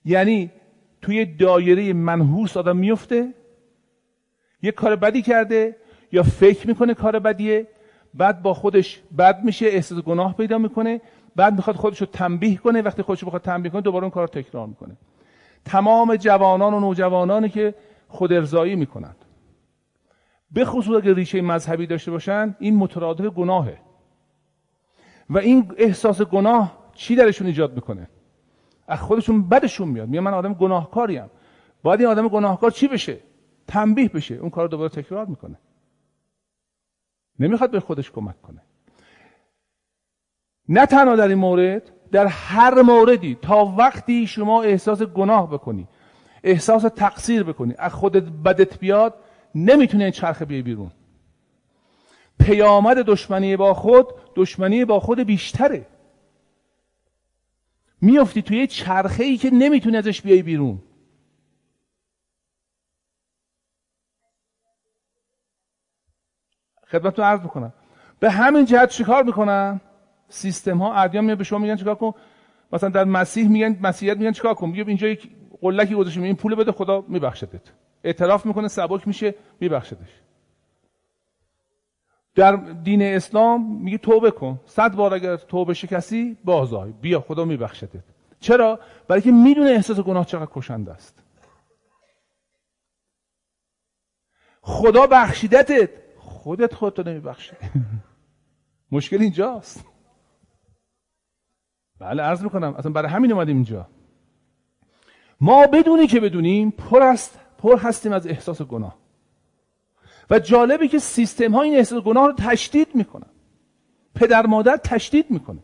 یعنی 0.04 0.50
توی 1.02 1.24
دایره 1.24 1.92
منحوس 1.92 2.56
آدم 2.56 2.76
میفته 2.76 3.34
یه 4.62 4.72
کار 4.72 4.96
بدی 4.96 5.22
کرده 5.22 5.76
یا 6.12 6.22
فکر 6.22 6.66
می‌کنه 6.66 6.94
کار 6.94 7.18
بدیه 7.18 7.68
بعد 8.14 8.42
با 8.42 8.54
خودش 8.54 9.02
بد 9.18 9.44
میشه 9.44 9.66
احساس 9.66 9.98
گناه 9.98 10.36
پیدا 10.36 10.58
می‌کنه 10.58 11.00
بعد 11.36 11.54
می‌خواد 11.54 11.76
خودش 11.76 12.00
رو 12.00 12.06
تنبیه 12.06 12.56
کنه 12.56 12.82
وقتی 12.82 13.02
خودش 13.02 13.22
رو 13.22 13.26
بخواد 13.26 13.42
تنبیه 13.42 13.72
کنه 13.72 13.80
دوباره 13.80 14.04
اون 14.04 14.10
کار 14.10 14.22
رو 14.22 14.42
تکرار 14.42 14.66
می‌کنه. 14.66 14.96
تمام 15.64 16.16
جوانان 16.16 16.74
و 16.74 16.80
نوجوانانی 16.80 17.48
که 17.48 17.74
خود 18.08 18.32
ارزایی 18.32 18.76
می‌کنند. 18.76 19.25
به 20.50 20.64
خصوص 20.64 20.96
اگر 20.96 21.14
ریشه 21.14 21.40
مذهبی 21.40 21.86
داشته 21.86 22.10
باشن 22.10 22.56
این 22.58 22.76
مترادف 22.76 23.24
گناهه. 23.24 23.78
و 25.30 25.38
این 25.38 25.72
احساس 25.76 26.22
گناه 26.22 26.78
چی 26.94 27.16
درشون 27.16 27.46
ایجاد 27.46 27.74
می‌کنه؟ 27.74 28.08
از 28.88 29.00
خودشون 29.00 29.48
بدشون 29.48 29.88
میاد. 29.88 30.08
میگه 30.08 30.20
من 30.20 30.34
آدم 30.34 30.54
گناهکاریم 30.54 31.30
باید 31.82 32.00
این 32.00 32.08
آدم 32.08 32.28
گناهکار 32.28 32.70
چی 32.70 32.88
بشه؟ 32.88 33.18
تنبیه 33.66 34.08
بشه. 34.08 34.34
اون 34.34 34.50
کار 34.50 34.68
دوباره 34.68 34.88
تکرار 34.88 35.26
می‌کنه. 35.26 35.58
نمی‌خواد 37.38 37.70
به 37.70 37.80
خودش 37.80 38.10
کمک 38.10 38.42
کنه. 38.42 38.62
نه 40.68 40.86
تنها 40.86 41.16
در 41.16 41.28
این 41.28 41.38
مورد 41.38 41.92
در 42.12 42.26
هر 42.26 42.82
موردی 42.82 43.38
تا 43.42 43.64
وقتی 43.64 44.26
شما 44.26 44.62
احساس 44.62 45.02
گناه 45.02 45.50
بکنی 45.50 45.88
احساس 46.44 46.82
تقصیر 46.82 47.42
بکنی 47.42 47.74
از 47.78 47.94
خودت 47.94 48.22
بدت 48.22 48.78
بیاد 48.78 49.14
نمی‌تونه 49.56 50.04
این 50.04 50.12
چرخه 50.12 50.44
بیای 50.44 50.62
بیرون. 50.62 50.90
پیامد 52.40 52.96
دشمنی 52.96 53.56
با 53.56 53.74
خود 53.74 54.06
دشمنی 54.34 54.84
با 54.84 55.00
خود 55.00 55.20
بیشتره. 55.20 55.86
میافتی 58.00 58.42
توی 58.42 58.66
چرخه 58.66 59.24
ای 59.24 59.36
که 59.36 59.50
نمی‌تونی 59.50 59.96
ازش 59.96 60.22
بیای 60.22 60.42
بیرون. 60.42 60.82
خدمتتون 66.86 67.24
عرض 67.24 67.40
بکنم 67.40 67.72
به 68.20 68.30
همین 68.30 68.64
جهت 68.64 68.90
چیکار 68.90 69.22
می‌کنن؟ 69.22 69.80
سیستم 70.28 70.78
ها 70.78 70.94
ادیان 70.94 71.24
میاد 71.24 71.38
به 71.38 71.44
شما 71.44 71.58
میگن 71.58 71.76
چیکار 71.76 71.94
کن؟ 71.94 72.12
مثلا 72.72 72.88
در 72.88 73.04
مسیح 73.04 73.48
میگن 73.48 73.78
مسیحیت 73.82 74.16
میگن 74.16 74.32
چیکار 74.32 74.54
کن؟ 74.54 74.68
میگه 74.68 74.84
اینجا 74.88 75.08
یک 75.08 75.30
قلکی 75.60 75.94
گذاشتیم 75.94 76.22
این 76.22 76.36
پول 76.36 76.54
بده 76.54 76.72
خدا 76.72 77.04
میبخشدت. 77.08 77.72
اعتراف 78.06 78.46
می‌کنه 78.46 78.68
سبک 78.68 79.08
میشه 79.08 79.34
میبخشدش. 79.60 80.20
در 82.34 82.56
دین 82.56 83.02
اسلام 83.02 83.82
میگه 83.82 83.98
توبه 83.98 84.30
کن. 84.30 84.60
صد 84.66 84.94
بار 84.94 85.14
اگر 85.14 85.36
توبه 85.36 85.74
شکستی 85.74 86.36
بازای 86.44 86.92
بیا 86.92 87.20
خدا 87.20 87.44
میبخشدت. 87.44 88.04
چرا؟ 88.40 88.80
برای 89.08 89.22
که 89.22 89.32
می‌دونه 89.32 89.70
احساس 89.70 90.00
گناه 90.00 90.26
چقدر 90.26 90.50
کشنده 90.54 90.92
است. 90.92 91.22
خدا 94.60 95.06
بخشیدتت. 95.06 95.90
خودت 96.18 96.74
خودتو 96.74 97.02
نمیبخشی. 97.02 97.56
مشکل 98.92 99.20
اینجاست. 99.20 99.84
بله 101.98 102.22
عرض 102.22 102.42
می‌کنم 102.42 102.74
اصلا 102.74 102.92
برای 102.92 103.10
همین 103.10 103.32
اومدیم 103.32 103.56
اینجا. 103.56 103.88
ما 105.40 105.66
بدونی 105.66 106.06
که 106.06 106.20
بدونیم 106.20 106.70
پر 106.70 107.02
است 107.02 107.45
پر 107.58 107.78
هستیم 107.78 108.12
از 108.12 108.26
احساس 108.26 108.62
گناه. 108.62 108.96
و 110.30 110.38
جالبه 110.38 110.88
که 110.88 110.98
سیستم 110.98 111.54
ها 111.54 111.62
این 111.62 111.74
احساس 111.76 112.02
گناه 112.02 112.26
رو 112.26 112.32
تشدید 112.32 112.94
می‌کنن. 112.94 113.30
پدر 114.14 114.46
مادر 114.46 114.76
تشدید 114.76 115.30
می‌کنه. 115.30 115.58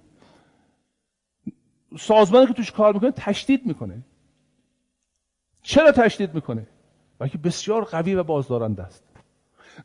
سازمانی 1.99 2.47
که 2.47 2.53
توش 2.53 2.73
کار 2.73 2.95
می‌کنه 2.95 3.11
تشدید 3.11 3.67
می‌کنه. 3.67 4.03
چرا 5.63 5.93
تشدید 5.93 6.35
می‌کنه؟ 6.35 6.67
که 7.33 7.39
بسیار 7.39 7.85
قوی 7.85 8.15
و 8.15 8.23
بازدارنده 8.23 8.83
است. 8.83 9.05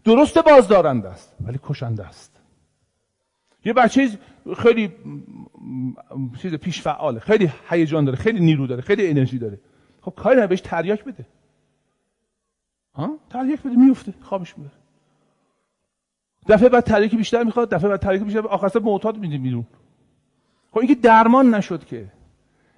درست 0.04 0.38
بازدارنده 0.38 1.10
است 1.10 1.36
ولی 1.42 1.60
کشنده 1.64 2.08
است. 2.08 2.42
یه 3.66 3.74
بچه 3.74 4.20
خیلی 4.58 4.96
چیز 6.42 6.54
پیش 6.54 6.82
فعاله 6.82 7.20
خیلی 7.20 7.52
هیجان 7.70 8.06
داره 8.06 8.18
خیلی 8.18 8.40
نیرو 8.40 8.68
داره 8.68 8.82
خیلی 8.82 9.08
انرژی 9.08 9.38
داره. 9.38 9.60
خب 10.02 10.14
کاری 10.16 10.48
بهش 10.48 10.62
تریاک 10.62 11.04
بده. 11.04 11.26
تریاک 13.30 13.64
بده 13.64 13.76
میفته 13.76 14.14
خوابش 14.22 14.58
می‌بره. 14.58 14.74
دفعه 16.48 16.70
بعد 16.70 16.84
تریاک 16.84 17.16
بیشتر 17.16 17.44
می‌خواد 17.44 17.70
دفعه 17.70 17.90
بعد 17.90 18.00
تریاک 18.00 18.24
بیشتر 18.24 18.48
آخر 18.48 18.80
معتاد 18.80 19.18
میده 19.18 19.38
بیرون. 19.38 19.68
خب 20.72 20.78
اینکه 20.78 20.96
درمان 20.96 21.56
نشد 21.56 21.86
که 21.86 22.12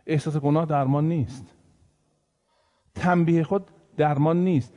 احساس 0.06 0.38
گناه 0.38 0.66
درمان 0.66 1.08
نیست. 1.08 1.46
تنبیه 2.96 3.44
خود 3.44 3.68
درمان 3.98 4.44
نیست. 4.44 4.74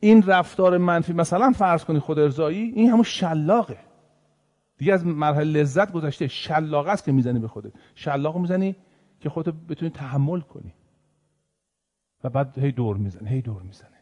این 0.00 0.22
رفتار 0.22 0.78
منفی 0.78 1.12
مثلا 1.12 1.52
فرض 1.52 1.84
کنی 1.84 1.98
خود 1.98 2.18
ارزایی 2.18 2.70
این 2.70 2.90
همون 2.90 3.02
شلاقه. 3.02 3.78
دیگه 4.78 4.94
از 4.94 5.06
مرحله 5.06 5.44
لذت 5.44 5.92
گذشته 5.92 6.28
شلاقه 6.28 6.90
است 6.90 7.04
که 7.04 7.12
می‌زنی 7.12 7.38
به 7.38 7.48
خودت. 7.48 7.72
شلاق 7.94 8.36
می‌زنی 8.36 8.76
که 9.20 9.28
خودت 9.28 9.54
بتونی 9.68 9.90
تحمل 9.90 10.40
کنی. 10.40 10.74
و 12.24 12.28
بعد 12.28 12.58
هی 12.58 12.72
دور 12.72 12.96
می‌زنه 12.96 13.30
هی 13.30 13.42
دور 13.42 13.62
می‌زنه 13.62 13.99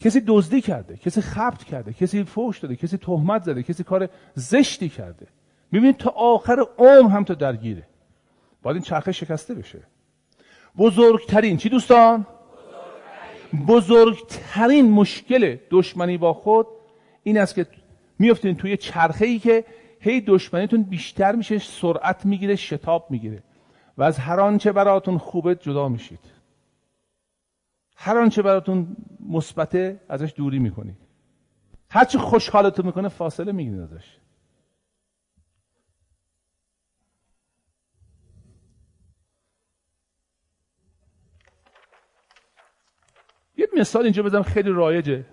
کسی 0.00 0.22
دزدی 0.26 0.60
کرده 0.60 0.96
کسی 0.96 1.20
خبت 1.20 1.64
کرده 1.64 1.92
کسی 1.92 2.24
فوش 2.24 2.58
داده 2.58 2.76
کسی 2.76 2.96
تهمت 2.96 3.42
زده 3.42 3.62
کسی 3.62 3.84
کار 3.84 4.08
زشتی 4.34 4.88
کرده. 4.88 5.26
می‌بینید 5.72 5.96
تا 5.96 6.10
آخر 6.10 6.64
عمر 6.78 7.10
هم 7.10 7.24
تا 7.24 7.34
درگیره. 7.34 7.86
باید 8.62 8.76
این 8.76 8.82
چرخه 8.82 9.12
شکسته 9.12 9.54
بشه. 9.54 9.82
بزرگترین 10.78 11.56
چی 11.56 11.68
دوستان؟ 11.68 12.26
بزرگترین 13.68 14.90
مشکل 14.90 15.56
دشمنی 15.70 16.18
با 16.18 16.32
خود 16.32 16.66
این 17.22 17.38
است 17.38 17.54
که 17.54 17.66
میفتین 18.18 18.56
توی 18.56 18.76
چرخه 18.76 19.26
ای 19.26 19.38
که 19.38 19.64
هی 20.00 20.20
دشمنیتون 20.20 20.82
بیشتر 20.82 21.34
میشه 21.34 21.58
سرعت 21.58 22.26
می‌گیره 22.26 22.56
شتاب 22.56 23.06
می‌گیره. 23.10 23.42
و 23.98 24.02
از 24.02 24.18
هر 24.18 24.40
آنچه 24.40 24.72
براتون 24.72 25.18
خوبه 25.18 25.54
جدا 25.54 25.88
میشید. 25.88 26.18
هر 27.96 28.18
آنچه 28.18 28.42
براتون 28.42 28.96
مثبته 29.20 30.00
ازش 30.08 30.34
دوری 30.36 30.58
می‌کنید. 30.58 30.96
هرچی 31.90 32.18
خوشحالتون 32.18 32.86
می‌کنه 32.86 33.08
فاصله 33.08 33.52
می‌گیرید 33.52 33.80
ازش. 33.80 34.18
یه 43.56 43.68
مثال 43.76 44.02
اینجا 44.02 44.22
بزنم 44.22 44.42
خیلی 44.42 44.70
رایجه. 44.70 45.24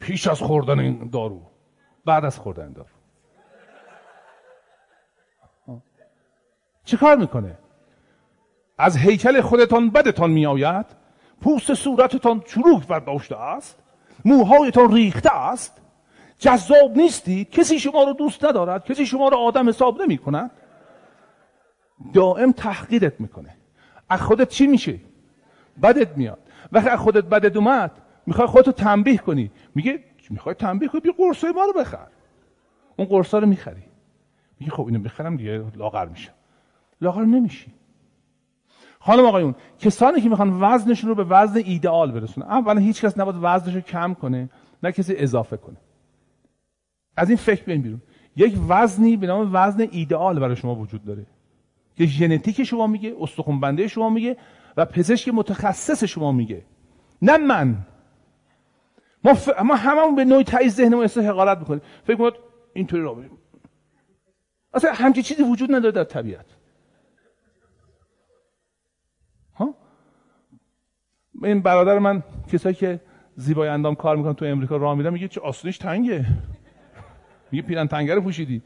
پیش 0.00 0.26
از 0.26 0.40
خوردن 0.40 0.78
این 0.78 1.10
دارو. 1.10 1.50
بعد 2.04 2.24
از 2.24 2.38
خوردن 2.38 2.72
دارو. 2.72 2.88
چه 6.84 6.96
کار 6.96 7.16
می‌کنه؟ 7.16 7.58
از 8.82 8.96
هیکل 8.96 9.40
خودتان 9.40 9.90
بدتان 9.90 10.30
میآید؟ 10.30 10.86
پوست 11.40 11.74
صورتتان 11.74 12.40
چروک 12.40 12.86
برداشته 12.86 13.40
است؟ 13.40 13.78
موهایتان 14.24 14.92
ریخته 14.92 15.36
است؟ 15.36 15.80
جذاب 16.38 16.96
نیستید 16.96 17.50
کسی 17.50 17.78
شما 17.78 18.04
رو 18.04 18.12
دوست 18.12 18.44
ندارد؟ 18.44 18.84
کسی 18.84 19.06
شما 19.06 19.28
رو 19.28 19.36
آدم 19.36 19.68
حساب 19.68 20.02
نمی 20.02 20.18
کند؟ 20.18 20.50
دائم 22.12 22.52
تحقیرت 22.52 23.20
می‌کنه. 23.20 23.56
از 24.08 24.22
خودت 24.22 24.48
چی 24.48 24.66
میشه؟ 24.66 24.98
بدت 25.82 26.16
میاد. 26.16 26.38
وقتی 26.72 26.88
از 26.88 26.98
خودت 26.98 27.24
بدت 27.24 27.56
اومد 27.56 27.90
می‌خوای 28.26 28.46
خودتو 28.46 28.72
تنبیه 28.72 29.16
کنی. 29.16 29.50
میگه 29.74 30.04
می‌خوای 30.30 30.54
تنبیه 30.54 30.88
کنی؟ 30.88 31.00
بیا 31.00 31.12
قرصای 31.18 31.52
ما 31.52 31.64
رو 31.64 31.72
بخر. 31.72 32.06
اون 32.96 33.08
قرصا 33.08 33.38
رو 33.38 33.46
می‌خری. 33.46 33.82
میگه 34.60 34.72
خب 34.72 34.86
اینو 34.86 34.98
بخرم 34.98 35.36
دیگه 35.36 35.64
لاغر 35.76 36.06
میشم 36.06 36.32
لاغر 37.00 37.24
نمیشی. 37.24 37.72
خانم 39.04 39.24
آقایون 39.24 39.54
کسانی 39.78 40.20
که 40.20 40.28
می‌خوان 40.28 40.58
وزنشون 40.60 41.08
رو 41.08 41.14
به 41.14 41.24
وزن 41.24 41.60
ایدئال 41.64 42.12
برسونن 42.12 42.46
اولا 42.46 42.80
هیچ 42.80 43.04
کس 43.04 43.18
نباید 43.18 43.36
وزنش 43.42 43.74
رو 43.74 43.80
کم 43.80 44.14
کنه 44.14 44.50
نه 44.82 44.92
کسی 44.92 45.14
اضافه 45.16 45.56
کنه. 45.56 45.76
از 47.16 47.28
این 47.28 47.36
فکر 47.36 47.64
بیاین 47.64 47.82
بیرون. 47.82 48.02
یک 48.36 48.58
وزنی 48.68 49.16
به 49.16 49.26
نام 49.26 49.50
وزن 49.52 49.88
ایدئال 49.90 50.40
برای 50.40 50.56
شما 50.56 50.74
وجود 50.74 51.04
داره. 51.04 51.26
که 51.96 52.06
ژنتیک 52.06 52.62
شما 52.62 52.86
میگه 52.86 53.16
استخون 53.20 53.60
بنده 53.60 53.88
شما 53.88 54.10
میگه 54.10 54.36
و 54.76 54.84
پزشک 54.84 55.28
متخصص 55.28 56.04
شما 56.04 56.32
میگه. 56.32 56.64
نه 57.22 57.36
من. 57.36 57.76
ما, 59.24 59.34
ف... 59.34 59.48
ما 59.64 59.74
هممون 59.74 60.14
به 60.14 60.24
نوعی 60.24 60.44
تایید 60.44 60.70
ذهنمون 60.70 61.02
احساس 61.02 61.24
حقارت 61.24 61.58
می‌کنیم. 61.58 61.82
فکر 62.04 62.16
کنید 62.16 62.34
اینطوری 62.72 63.02
را 63.02 63.14
بریم 63.14 63.30
اصلا 64.74 64.92
همچین 64.92 65.22
چیزی 65.22 65.42
وجود 65.42 65.74
نداره 65.74 65.92
در 65.92 66.04
طبیعت. 66.04 66.46
این 71.44 71.60
برادر 71.60 71.98
من 71.98 72.22
کسایی 72.52 72.74
که 72.74 73.00
زیبای 73.36 73.68
اندام 73.68 73.94
کار 73.94 74.16
می‌کنن 74.16 74.34
تو 74.34 74.44
امریکا 74.44 74.76
راه 74.76 74.94
میرن 74.94 75.12
میگه 75.12 75.28
چه 75.28 75.40
آسونش 75.40 75.78
تنگه. 75.78 76.26
میگه 77.50 77.66
پیرن 77.66 77.86
تنگه 77.86 78.14
رو 78.14 78.20
پوشیدی. 78.20 78.62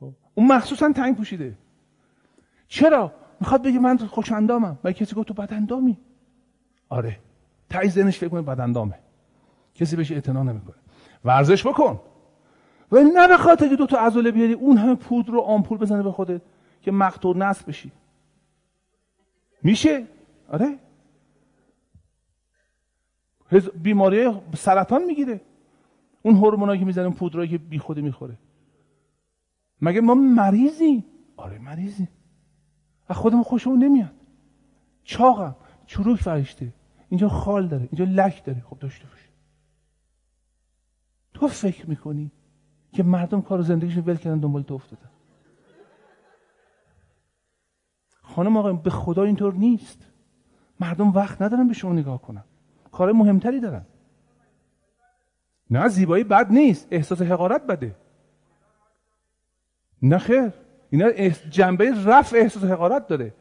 خب. 0.00 0.12
اون 0.34 0.46
مخصوصا 0.52 0.92
تنگ 0.92 1.16
پوشیده. 1.16 1.58
چرا؟ 2.68 3.12
می‌خواد 3.40 3.62
بگه 3.62 3.78
من 3.78 3.96
خوش 3.96 4.32
اندامم 4.32 4.78
و 4.84 4.92
کسی 4.92 5.14
گفت 5.14 5.28
تو 5.28 5.34
بد 5.34 5.52
اندامی 5.52 5.96
آره. 6.88 7.18
تای 7.70 7.88
ذهنش 7.88 8.18
فکر 8.18 8.28
کنه 8.28 8.42
بد 8.42 8.60
اندامه 8.60 8.94
کسی 9.74 9.96
بهش 9.96 10.12
اعتنا 10.12 10.42
نمی‌کنه. 10.42 10.76
ورزش 11.24 11.66
بکن. 11.66 12.00
و 12.92 12.96
نه 13.00 13.28
به 13.28 13.36
خاطر 13.36 13.68
که 13.68 13.76
دو 13.76 13.86
تا 13.86 13.98
عضله 13.98 14.30
بیاری 14.30 14.52
اون 14.52 14.76
همه 14.76 14.94
پودر 14.94 15.32
رو 15.32 15.40
آمپول 15.40 15.78
بزنه 15.78 16.02
به 16.02 16.12
خودت 16.12 16.40
که 16.82 16.92
مقطور 16.92 17.36
نصب 17.36 17.68
بشی. 17.68 17.92
میشه؟ 19.62 20.06
آره. 20.48 20.78
بیماری 23.60 24.30
سرطان 24.54 25.04
می‌گیره. 25.04 25.40
اون 26.22 26.36
هورمونایی 26.36 26.80
که 26.80 26.86
می‌زنه 26.86 27.10
پودرایی 27.10 27.48
که 27.50 27.58
بی 27.58 27.78
خودی 27.78 28.02
می‌خوره. 28.02 28.38
مگه 29.80 30.00
ما 30.00 30.14
مریضی 30.14 31.04
آره 31.36 31.58
مریضی 31.58 32.08
از 33.08 33.16
خودمون 33.16 33.42
خوشمون 33.42 33.78
نمیاد. 33.78 34.14
چاقم 35.04 35.56
چروک 35.86 36.20
فرشته. 36.20 36.74
اینجا 37.08 37.28
خال 37.28 37.68
داره 37.68 37.88
اینجا 37.92 38.04
لک 38.04 38.44
داره. 38.44 38.60
خب 38.60 38.78
داشته 38.78 39.06
باشه. 39.06 39.28
تو 41.34 41.48
فکر 41.48 41.90
می‌کنی 41.90 42.30
که 42.92 43.02
مردم 43.02 43.42
کار 43.42 43.62
زندگیشون 43.62 44.04
ول 44.06 44.16
کردن 44.16 44.38
دنبال 44.38 44.62
تو 44.62 44.74
افتادن؟ 44.74 45.10
خانم 48.22 48.56
آقا 48.56 48.72
به 48.72 48.90
خدا 48.90 49.22
اینطور 49.22 49.54
نیست. 49.54 50.06
مردم 50.80 51.10
وقت 51.10 51.42
ندارن 51.42 51.68
به 51.68 51.74
شما 51.74 51.92
نگاه 51.92 52.22
کنن. 52.22 52.44
کار 52.92 53.12
مهمتری 53.12 53.60
دارن. 53.60 53.86
نه 55.70 55.88
زیبایی 55.88 56.24
بد 56.24 56.50
نیست. 56.50 56.88
احساس 56.90 57.22
حقارت 57.22 57.66
بده. 57.66 57.94
نه 60.02 60.18
خیر. 60.18 60.52
اینا 60.90 61.10
جنبه 61.50 61.92
رفع 62.04 62.36
احساس 62.36 62.64
حقارت 62.64 63.06
داره. 63.06 63.34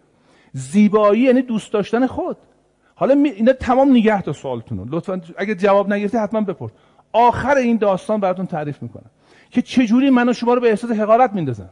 زیبایی 0.53 1.21
یعنی 1.21 1.41
دوست 1.41 1.73
داشتن 1.73 2.07
خود. 2.07 2.37
حالا 2.95 3.13
اینا 3.13 3.53
تمام 3.53 3.91
نگه 3.91 4.21
تا 4.21 4.33
سوالتون 4.33 4.77
رو 4.77 4.85
لطفا 4.89 5.21
اگه 5.37 5.55
جواب 5.55 5.93
نگرفته 5.93 6.19
حتما 6.19 6.41
بپرس. 6.41 6.71
آخر 7.13 7.55
این 7.55 7.77
داستان 7.77 8.19
براتون 8.19 8.45
تعریف 8.45 8.83
می‌کنم. 8.83 9.09
که 9.49 9.61
چجوری 9.61 10.09
من 10.09 10.29
و 10.29 10.33
شما 10.33 10.53
رو 10.53 10.61
به 10.61 10.69
احساس 10.69 10.91
حقارت 10.91 11.33
میندازن. 11.33 11.69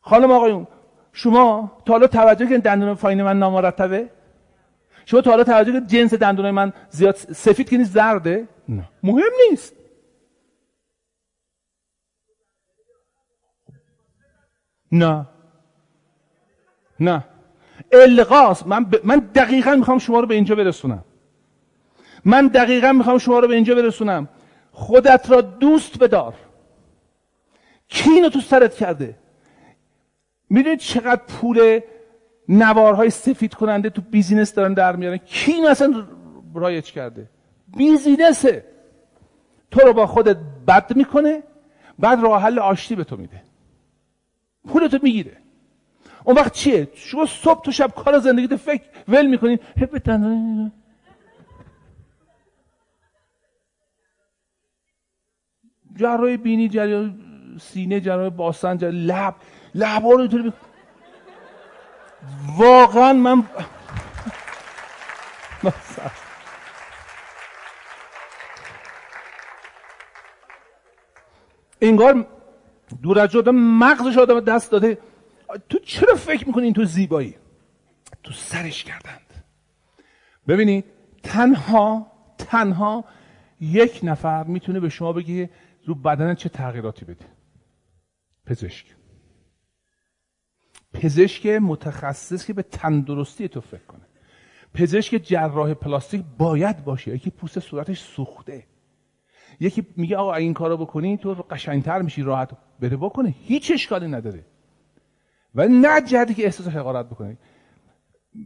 خانم 0.00 0.30
آقایون 0.30 0.66
شما 1.12 1.72
تا 1.84 1.92
حالا 1.92 2.06
توجه 2.06 2.46
که 2.46 2.58
دندون 2.58 2.94
پایین 2.94 3.22
من 3.22 3.38
نامرتبه؟ 3.38 4.10
شما 5.06 5.20
تا 5.20 5.30
حالا 5.30 5.44
توجه 5.44 5.72
که 5.72 5.80
جنس 5.80 6.14
دندون 6.14 6.50
من 6.50 6.72
زیاد 6.90 7.14
سفید 7.14 7.68
که 7.70 7.76
نیست 7.78 7.92
زرده؟ 7.92 8.48
نه. 8.68 8.88
مهم 9.02 9.32
نیست. 9.50 9.76
نه. 14.92 15.26
نه. 17.00 17.24
الغاز 17.92 18.66
من, 18.66 18.84
ب... 18.84 19.00
من 19.04 19.18
دقیقا 19.18 19.74
می‌خوام 19.74 19.98
شما 19.98 20.20
رو 20.20 20.26
به 20.26 20.34
اینجا 20.34 20.54
برسونم. 20.54 21.04
من 22.24 22.46
دقیقا 22.46 22.92
می‌خوام 22.92 23.18
شما 23.18 23.38
رو 23.38 23.48
به 23.48 23.54
اینجا 23.54 23.74
برسونم. 23.74 24.28
خودت 24.72 25.30
را 25.30 25.40
دوست 25.40 25.98
بدار. 25.98 26.34
کی 27.88 28.10
اینو 28.10 28.28
تو 28.28 28.40
سرت 28.40 28.74
کرده. 28.74 29.18
می‌دونید 30.50 30.78
چقدر 30.78 31.22
پول 31.22 31.80
نوارهای 32.50 33.10
سفید 33.10 33.54
کننده 33.54 33.90
تو 33.90 34.02
business 34.02 34.54
دارن 34.54 34.74
در 34.74 34.96
میارن. 34.96 35.16
کی 35.16 35.52
اینو 35.52 35.68
اصلا 35.68 36.06
رایج 36.54 36.92
کرده؟ 36.92 37.30
business 37.76 38.46
ه. 38.46 38.64
تو 39.70 39.80
رو 39.80 39.92
با 39.92 40.06
خودت 40.06 40.36
بد 40.68 40.96
می‌کنه 40.96 41.42
بعد 41.98 42.22
راه 42.22 42.42
حل 42.42 42.58
آشتی 42.58 42.94
به 42.94 43.04
تو 43.04 43.16
میده. 43.16 43.42
پولتو 44.68 44.98
می‌گیره. 45.02 45.36
اون 46.24 46.36
وقت 46.36 46.52
چیه؟ 46.52 46.88
شما 46.94 47.26
صبح 47.26 47.62
تو 47.62 47.72
شب 47.72 47.90
کار 47.94 48.18
زندگیت 48.18 48.56
فکر 48.56 48.82
ول 49.08 49.26
می‌کنین 49.26 49.58
هپ 49.76 49.98
بینی 56.42 56.68
جراح 56.68 57.10
سینه 57.60 58.00
جراح 58.00 58.28
باسن 58.28 58.76
جراح 58.76 58.94
لب 58.94 59.34
لب 59.74 60.06
رو 60.06 60.18
اینطوری 60.18 60.52
واقعا 62.58 63.12
من 63.12 63.44
انگار 71.82 72.26
دور 73.02 73.18
از 73.18 73.30
جدا 73.30 73.52
مغزش 73.52 74.18
آدم 74.18 74.40
دست 74.40 74.70
داده. 74.70 74.98
تو 75.68 75.78
چرا 75.78 76.14
فکر 76.14 76.46
می‌کنی 76.46 76.64
این 76.64 76.74
تو 76.74 76.84
زیبایی؟ 76.84 77.36
تو 78.22 78.32
سرش 78.32 78.84
کردند. 78.84 79.44
ببینید 80.48 80.84
تنها 81.22 82.12
تنها 82.38 83.04
یک 83.60 84.00
نفر 84.02 84.44
می‌تونه 84.44 84.80
به 84.80 84.88
شما 84.88 85.12
بگه 85.12 85.50
رو 85.86 85.94
بدن 85.94 86.34
چه 86.34 86.48
تغییراتی 86.48 87.04
بده. 87.04 87.26
پزشک. 88.46 88.86
پزشک 90.94 91.46
متخصص 91.46 92.46
که 92.46 92.52
به 92.52 92.62
تندرستی 92.62 93.48
تو 93.48 93.60
فکر 93.60 93.84
کنه. 93.88 94.00
پزشک 94.74 95.16
جراح 95.16 95.74
پلاستیک 95.74 96.24
باید 96.38 96.84
باشه. 96.84 97.14
یکی 97.14 97.30
پوست 97.30 97.58
صورتش 97.58 98.00
سوخته. 98.00 98.64
یکی 99.60 99.86
میگه 99.96 100.16
آقا 100.16 100.34
این 100.34 100.54
کارو 100.54 100.76
بکنی 100.76 101.16
تو 101.16 101.34
قشنگتر 101.34 102.02
میشی 102.02 102.22
راحت 102.22 102.50
بده 102.80 102.96
بکنه. 102.96 103.34
هیچ 103.42 103.70
اشکالی 103.70 104.08
نداره. 104.08 104.44
و 105.54 105.68
نه 105.68 106.00
جهتی 106.00 106.34
که 106.34 106.44
احساس 106.44 106.68
حقارت 106.68 107.06
بکنی 107.06 107.36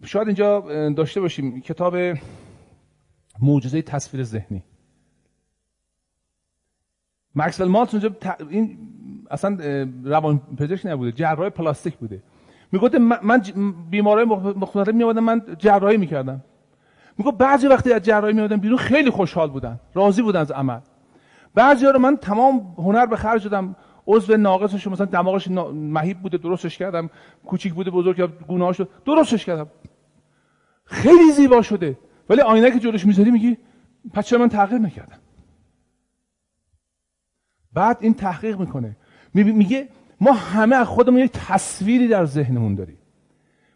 شاید 0.05 0.27
اینجا 0.27 0.61
داشته 0.91 1.21
باشیم. 1.21 1.61
کتاب 1.61 1.97
معجزه 3.43 3.83
تصویر 3.83 4.25
ذهنی. 4.25 4.63
مکسول 7.35 7.69
مالتس 7.69 7.95
اونجا 7.95 8.37
این 8.51 8.79
اصلا 9.31 9.59
روان 10.05 10.39
پزشک 10.39 10.87
نبوده. 10.87 11.13
جراح 11.13 11.49
پلاستیک 11.49 11.97
بوده. 11.97 12.23
می‌گفت 12.75 12.95
من 12.95 13.43
بیمارای 13.91 14.25
مختلف 14.57 14.89
میومدم 14.89 15.25
من 15.25 15.43
جراحی 15.59 15.97
می‌کردم. 15.97 16.45
می‌گفت 17.19 17.39
بعضی 17.39 17.67
وقتی 17.67 17.93
از 17.93 18.03
جراحی 18.03 18.35
میادم 18.35 18.57
بیرون 18.57 18.79
خیلی 18.79 19.11
خوشحال 19.11 19.51
بودن 19.51 19.81
راضی 19.95 20.23
بودن 20.23 20.41
از 20.41 20.51
عمل. 20.51 20.81
بعضی 21.55 21.87
رو 21.87 21.99
من 21.99 22.17
تمام 22.17 22.75
هنر 22.79 23.07
به 23.07 23.17
خرج 23.17 23.45
دادم 23.45 23.77
عضو 24.07 24.37
ناقصش 24.37 24.87
مثلا 24.87 25.07
دماغش 25.07 25.49
مهیب 25.73 26.21
بوده 26.21 26.39
درستش 26.39 26.79
کردم. 26.79 27.11
کوچیک 27.47 27.75
بوده 27.75 27.91
بزرگ 27.91 28.19
یا 28.19 28.27
گناهاش 28.27 28.81
درستش 29.07 29.45
کردم. 29.45 29.67
خیلی 30.85 31.33
زیبا 31.33 31.63
شده. 31.63 31.99
ولی 32.29 32.41
آینه 32.41 32.71
که 32.71 32.79
جلوش 32.79 33.07
می‌ذاری 33.07 33.31
میگی 33.31 33.59
پس 34.13 34.27
چرا 34.27 34.39
من 34.39 34.49
تغییر 34.49 34.81
نکردم؟ 34.81 35.19
بعد 37.73 37.97
این 38.01 38.15
تحقیق 38.15 38.59
می‌کنه. 38.61 38.97
میگه 39.35 39.89
ما 40.25 40.33
همه 40.33 40.77
از 40.77 40.87
خودمون 40.87 41.21
یک 41.21 41.33
تصویری 41.33 42.09
در 42.09 42.25
ذهنمون 42.25 42.75
داریم. 42.75 42.99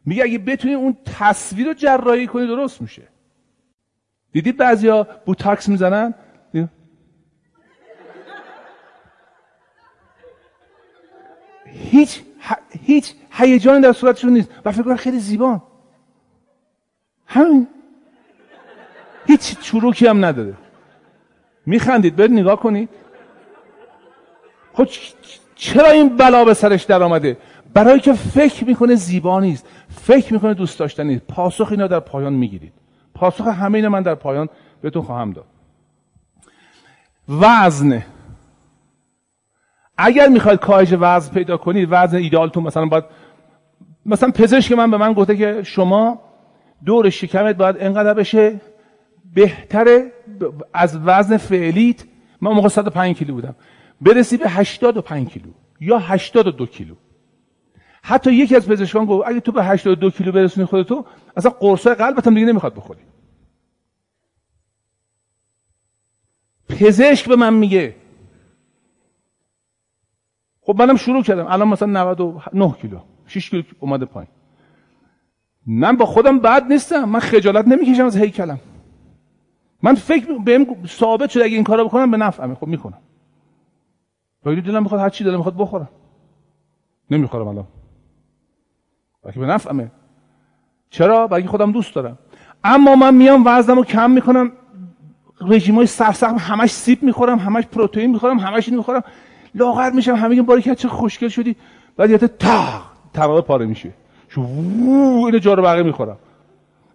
میگه 0.04 0.24
اگه 0.24 0.38
بتونیم 0.38 0.78
اون 0.78 0.96
تصویر 1.04 1.66
رو 1.66 1.74
جراحی 1.74 2.26
کنی 2.26 2.46
درست 2.46 2.82
میشه. 2.82 3.02
دیدید 4.32 4.56
بعضیا 4.56 5.06
بوتاکس 5.26 5.68
می‌زنن؟ 5.68 6.14
هیچ 11.64 12.22
هیچ 12.82 13.14
هیجانی 13.30 13.80
در 13.80 13.92
صورتشون 13.92 14.32
نیست 14.32 14.50
و 14.64 14.72
فکر 14.72 14.96
خیلی 14.96 15.18
زیبان 15.18 15.62
همین. 17.26 17.66
هیچ 19.26 19.58
چروکی 19.60 20.06
هم 20.06 20.24
نداره. 20.24 20.54
میخندید 21.66 22.16
برید 22.16 22.32
نگاه 22.32 22.60
کنید. 22.60 22.88
خب 24.72 24.86
چرا 25.58 25.90
این 25.90 26.16
بلا 26.16 26.44
به 26.44 26.54
سرش 26.54 26.82
در 26.82 27.02
آمده؟ 27.02 27.36
برای 27.74 28.00
که 28.00 28.12
فکر 28.12 28.64
می‌کنه 28.64 28.94
زیبا 28.94 29.40
نیست 29.40 29.66
فکر 29.88 30.32
می‌کنه 30.32 30.54
دوست 30.54 30.78
داشتنی 30.78 31.18
پاسخ 31.18 31.68
اینا 31.70 31.86
در 31.86 32.00
پایان 32.00 32.32
می‌گیرید. 32.32 32.72
پاسخ 33.14 33.46
همه 33.46 33.78
اینا 33.78 33.88
من 33.88 34.02
در 34.02 34.14
پایان 34.14 34.48
بهتون 34.82 35.02
خواهم 35.02 35.32
داد. 35.32 35.44
وزن. 37.28 38.02
اگر 39.98 40.28
می‌خواید 40.28 40.58
کاهش 40.58 40.94
وزن 41.00 41.34
پیدا 41.34 41.56
کنید 41.56 41.88
وزن 41.90 42.16
ایدالتون 42.16 42.62
مثلا 42.62 42.86
باید 42.86 43.04
مثلا 44.06 44.30
پزشک 44.30 44.72
من 44.72 44.90
به 44.90 44.96
من 44.96 45.12
گفته 45.12 45.36
که 45.36 45.62
شما 45.62 46.20
دور 46.84 47.10
شکمت 47.10 47.56
باید 47.56 47.76
انقدر 47.80 48.14
بشه 48.14 48.60
بهتره 49.34 50.12
از 50.74 50.98
وزن 51.04 51.36
فعلیت 51.36 52.04
من 52.40 52.52
موقع 52.52 52.68
105 52.68 53.16
کیلو 53.16 53.34
بودم. 53.34 53.54
برسی 54.00 54.36
به 54.36 54.48
85 54.48 55.28
کیلو 55.28 55.50
یا 55.80 55.98
82 55.98 56.66
کیلو. 56.66 56.94
حتی 58.02 58.32
یکی 58.32 58.56
از 58.56 58.68
پزشکان 58.68 59.04
گفت 59.04 59.28
اگه 59.28 59.40
تو 59.40 59.52
به 59.52 59.64
82 59.64 60.10
کیلو 60.10 60.32
برسونی 60.32 60.66
خودتو 60.66 61.04
اصلا 61.36 61.50
قرصای 61.50 61.94
قلبت 61.94 62.26
هم 62.26 62.34
دیگه 62.34 62.46
نمی‌خواد 62.46 62.74
بخوری. 62.74 63.00
پزشک 66.68 67.28
به 67.28 67.36
من 67.36 67.54
میگه. 67.54 67.96
خب 70.60 70.76
منم 70.78 70.96
شروع 70.96 71.22
کردم. 71.22 71.46
الان 71.46 71.68
مثلا 71.68 72.12
99 72.12 72.74
کیلو 72.82 72.98
6 73.26 73.50
کیلو 73.50 73.62
اومده 73.80 74.04
پایین. 74.04 74.30
من 75.66 75.96
با 75.96 76.06
خودم 76.06 76.38
بد 76.38 76.64
نیستم. 76.72 77.04
من 77.04 77.20
خجالت 77.20 77.68
نمی‌کشم 77.68 78.04
از 78.04 78.16
هیکلم. 78.16 78.60
من 79.82 79.94
فکر 79.94 80.38
بهم 80.38 80.86
ثابت 80.86 81.30
شده 81.30 81.44
اگه 81.44 81.54
این 81.54 81.64
کارو 81.64 81.88
بکنم 81.88 82.10
به 82.10 82.16
نفعمه. 82.16 82.54
خب 82.54 82.66
می‌کنم 82.66 82.98
ولی 84.48 84.60
دلم 84.60 84.82
می‌خواد 84.82 85.00
هر 85.00 85.08
چی 85.08 85.24
دلم 85.24 85.36
می‌خواد 85.36 85.56
بخورم. 85.56 85.88
نمی‌خورم 87.10 87.48
الان. 87.48 87.66
بلکه 89.22 89.40
به 89.40 89.46
نفعمه. 89.46 89.90
چرا؟ 90.90 91.26
برای 91.26 91.46
خودم 91.46 91.72
دوست 91.72 91.94
دارم. 91.94 92.18
اما 92.64 92.96
من 92.96 93.14
میام 93.14 93.42
وزنمو 93.46 93.84
کم 93.84 94.10
می‌کنم 94.10 94.52
رژیم 95.40 95.74
های 95.74 95.86
سرسخت 95.86 96.34
همش 96.38 96.70
سیب 96.70 97.02
می‌خورم 97.02 97.38
همش 97.38 97.66
پروتئین 97.66 98.10
می‌خورم 98.10 98.38
همش 98.38 98.68
این 98.68 98.76
می‌خورم. 98.76 99.02
لاغر 99.54 99.90
میشم 99.90 100.14
همه 100.14 100.42
باری 100.42 100.62
که 100.62 100.74
چه 100.74 100.88
خوشگل 100.88 101.28
شدی. 101.28 101.56
بعد 101.96 102.10
یه 102.10 102.18
تا 102.18 102.82
تمام 103.12 103.40
پاره 103.40 103.66
میشه. 103.66 103.94
شو 104.28 104.40
اینو 105.26 105.38
جارو 105.38 105.62
بقیه 105.62 105.82
می‌خورم. 105.82 106.18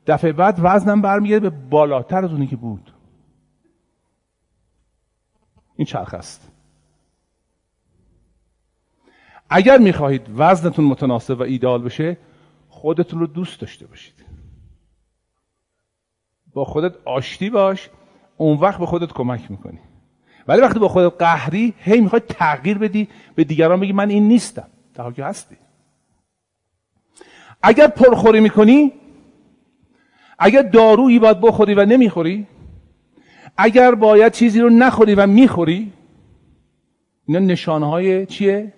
دفعه 0.07 0.31
بعد 0.31 0.59
وزنم 0.61 1.01
برمیگرده 1.01 1.49
به 1.49 1.55
بالاتر 1.69 2.25
از 2.25 2.31
اونی 2.31 2.47
که 2.47 2.55
بود. 2.55 2.93
این 5.75 5.85
چرخ 5.85 6.13
است. 6.13 6.51
اگر 9.55 9.77
می‌خواهید 9.77 10.21
وزنتون 10.37 10.85
متناسب 10.85 11.39
و 11.39 11.43
ایدال 11.43 11.81
بشه 11.81 12.17
خودتون 12.69 13.19
رو 13.19 13.27
دوست 13.27 13.61
داشته 13.61 13.87
باشید. 13.87 14.25
با 16.53 16.65
خودت 16.65 16.93
آشتی 17.05 17.49
باش 17.49 17.89
اون 18.37 18.57
وقت 18.57 18.79
به 18.79 18.85
خودت 18.85 19.13
کمک 19.13 19.51
می‌کنی. 19.51 19.79
ولی 20.47 20.61
وقتی 20.61 20.79
با 20.79 20.87
خودت 20.87 21.13
قهری 21.19 21.73
هی 21.77 22.01
می‌خوای 22.01 22.21
تغییر 22.29 22.77
بدی 22.77 23.07
به 23.35 23.43
دیگران 23.43 23.79
بگی 23.79 23.93
من 23.93 24.09
این 24.09 24.27
نیستم. 24.27 24.67
تا 24.93 25.11
که 25.11 25.25
هستی. 25.25 25.55
اگر 27.63 27.87
پرخوری 27.87 28.39
می‌کنی 28.39 28.91
اگر 30.39 30.61
دارویی 30.61 31.19
باید 31.19 31.41
بخوری 31.41 31.73
و 31.73 31.85
نمی‌خوری 31.85 32.47
اگر 33.57 33.95
باید 33.95 34.31
چیزی 34.31 34.59
رو 34.59 34.69
نخوری 34.69 35.15
و 35.15 35.27
می‌خوری 35.27 35.93
اینا 37.25 37.39
نشانه 37.39 37.89
های 37.89 38.25
چیه؟ 38.25 38.73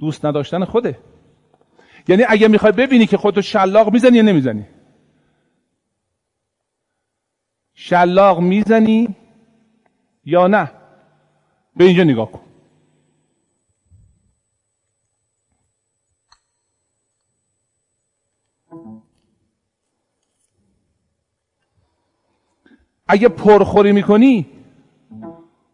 دوست 0.00 0.24
نداشتن 0.24 0.64
خوده. 0.64 0.98
یعنی 2.08 2.24
اگه 2.28 2.48
می‌خوای 2.48 2.72
ببینی 2.72 3.06
که 3.06 3.16
خودتو 3.16 3.42
شلاق 3.42 3.92
می‌زنی 3.92 4.16
یا 4.16 4.22
نمی‌زنی. 4.22 4.66
شلاق 7.74 8.40
می‌زنی 8.40 9.16
یا 10.24 10.46
نه؟ 10.46 10.72
به 11.76 11.84
اینجا 11.84 12.04
نگاه 12.04 12.32
کن. 12.32 12.40
اگه 23.08 23.28
پرخوری 23.28 23.92
می‌کنی 23.92 24.46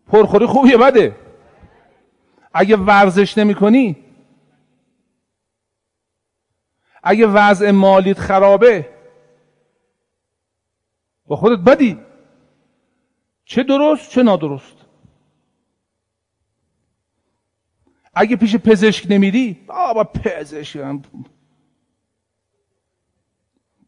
پرخوری 0.07 0.47
خوبیه 0.47 0.77
بده. 0.77 1.17
اگه 2.55 2.77
ورزش 2.77 3.39
نمی‌کنی 3.39 3.97
اگه 7.03 7.27
وضع 7.27 7.71
مالیت 7.71 8.19
خرابه 8.19 8.89
با 11.27 11.37
خودت 11.37 11.59
بدی. 11.59 11.99
چه 13.45 13.63
درست 13.63 14.11
چه 14.11 14.23
نادرست. 14.23 14.77
اگه 18.15 18.37
پیش 18.37 18.57
پزشک 18.57 19.07
نمیری 19.11 19.61
با 19.67 20.05
پزشک. 20.05 20.81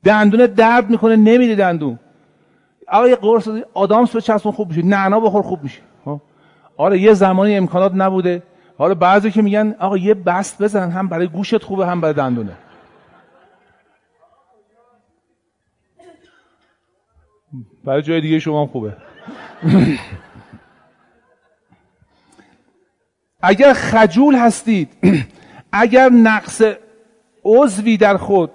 دندون 0.05 0.47
درد 0.47 0.91
می‌کنه 0.91 1.17
نمیری 1.17 1.57
دندون. 1.57 1.99
آقا 2.89 3.09
یه 3.09 3.17
قرص 3.17 3.49
آدامس 3.75 4.11
به 4.11 4.21
چسبون 4.21 4.53
خوب 4.53 4.69
میشه. 4.69 4.83
نعنا 4.83 5.21
بخور 5.21 5.43
خوب 5.43 5.63
میشه. 5.63 5.81
خب؟ 6.05 6.21
آره 6.77 7.01
یه 7.01 7.15
زمانی 7.15 7.57
امکانات 7.57 7.93
نبوده. 7.95 8.43
حالا 8.79 8.95
بعضی 8.95 9.31
که 9.31 9.43
میگن 9.43 9.77
آقا 9.79 9.99
یه 9.99 10.15
بست 10.15 10.63
بزن 10.63 10.91
هم 10.91 11.09
برای 11.09 11.29
گوشت 11.29 11.63
خوبه 11.63 11.87
هم 11.87 12.01
برای 12.01 12.15
دندونه. 12.15 12.57
برای 17.85 18.03
جای 18.03 18.21
دیگه 18.21 18.39
شما 18.39 18.61
هم 18.61 18.67
خوبه. 18.67 18.97
اگر 23.43 23.73
خجول 23.73 24.35
هستید 24.35 24.97
اگر 25.73 26.09
نقص 26.09 26.63
عضوی 27.45 27.97
در 27.97 28.17
خود 28.17 28.51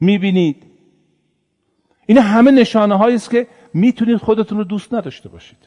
می‌بینید 0.00 0.66
این 2.06 2.18
همه 2.18 2.50
نشانه 2.50 2.98
هایی 2.98 3.14
است 3.14 3.30
که 3.30 3.46
می‌تونید 3.74 4.16
خودتون 4.16 4.58
رو 4.58 4.64
دوست 4.64 4.94
نداشته 4.94 5.28
باشید. 5.28 5.58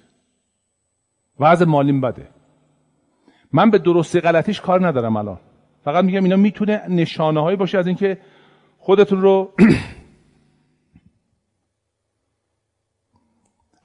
وضع 1.40 1.66
مالیم 1.66 2.02
بده. 2.02 2.28
من 3.52 3.72
به 3.72 3.78
درستی 3.78 4.20
غلطیش 4.20 4.62
کار 4.62 4.88
ندارم 4.88 5.16
الان. 5.18 5.40
فقط 5.84 6.06
میگم 6.06 6.24
اینا 6.24 6.36
می‌تونه 6.36 6.82
نشانه 6.90 7.42
هایی 7.42 7.58
باشه 7.58 7.78
از 7.78 7.88
اینکه 7.88 8.18
خودتون 8.80 9.22
رو 9.22 9.52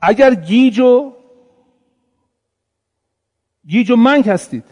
اگر 0.00 0.34
گیج 0.34 0.78
و 0.78 1.12
گیج 3.66 3.90
و 3.90 3.96
منگ 3.96 4.28
هستید 4.28 4.64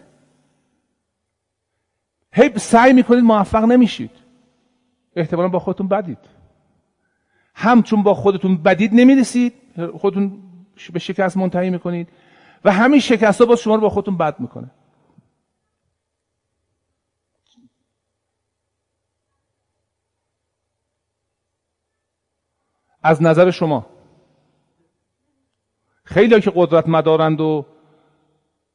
هی 2.33 2.59
سعی 2.59 2.93
می‌کنید 2.93 3.23
موفق 3.23 3.63
نمیشید. 3.63 4.11
احتمالا 5.15 5.47
با 5.47 5.59
خودتون 5.59 5.87
بدید. 5.87 6.17
هم 7.55 7.83
چون 7.83 8.03
با 8.03 8.13
خودتون 8.13 8.57
بدید 8.57 8.93
نمی‌رسید 8.93 9.53
خودتون 9.97 10.43
به 10.93 10.99
شکست 10.99 11.37
منتهی 11.37 11.69
می‌کنید 11.69 12.09
و 12.65 12.71
همین 12.71 12.99
شکست 12.99 13.41
ها 13.41 13.47
باز 13.47 13.59
شما 13.59 13.75
رو 13.75 13.81
با 13.81 13.89
خودتون 13.89 14.17
بد 14.17 14.39
می‌کنه. 14.39 14.71
از 23.03 23.21
نظر 23.21 23.51
شما 23.51 23.96
خیلی 26.09 26.41
که 26.41 26.51
قدرت 26.55 26.89
مدارند 26.89 27.41
و 27.41 27.65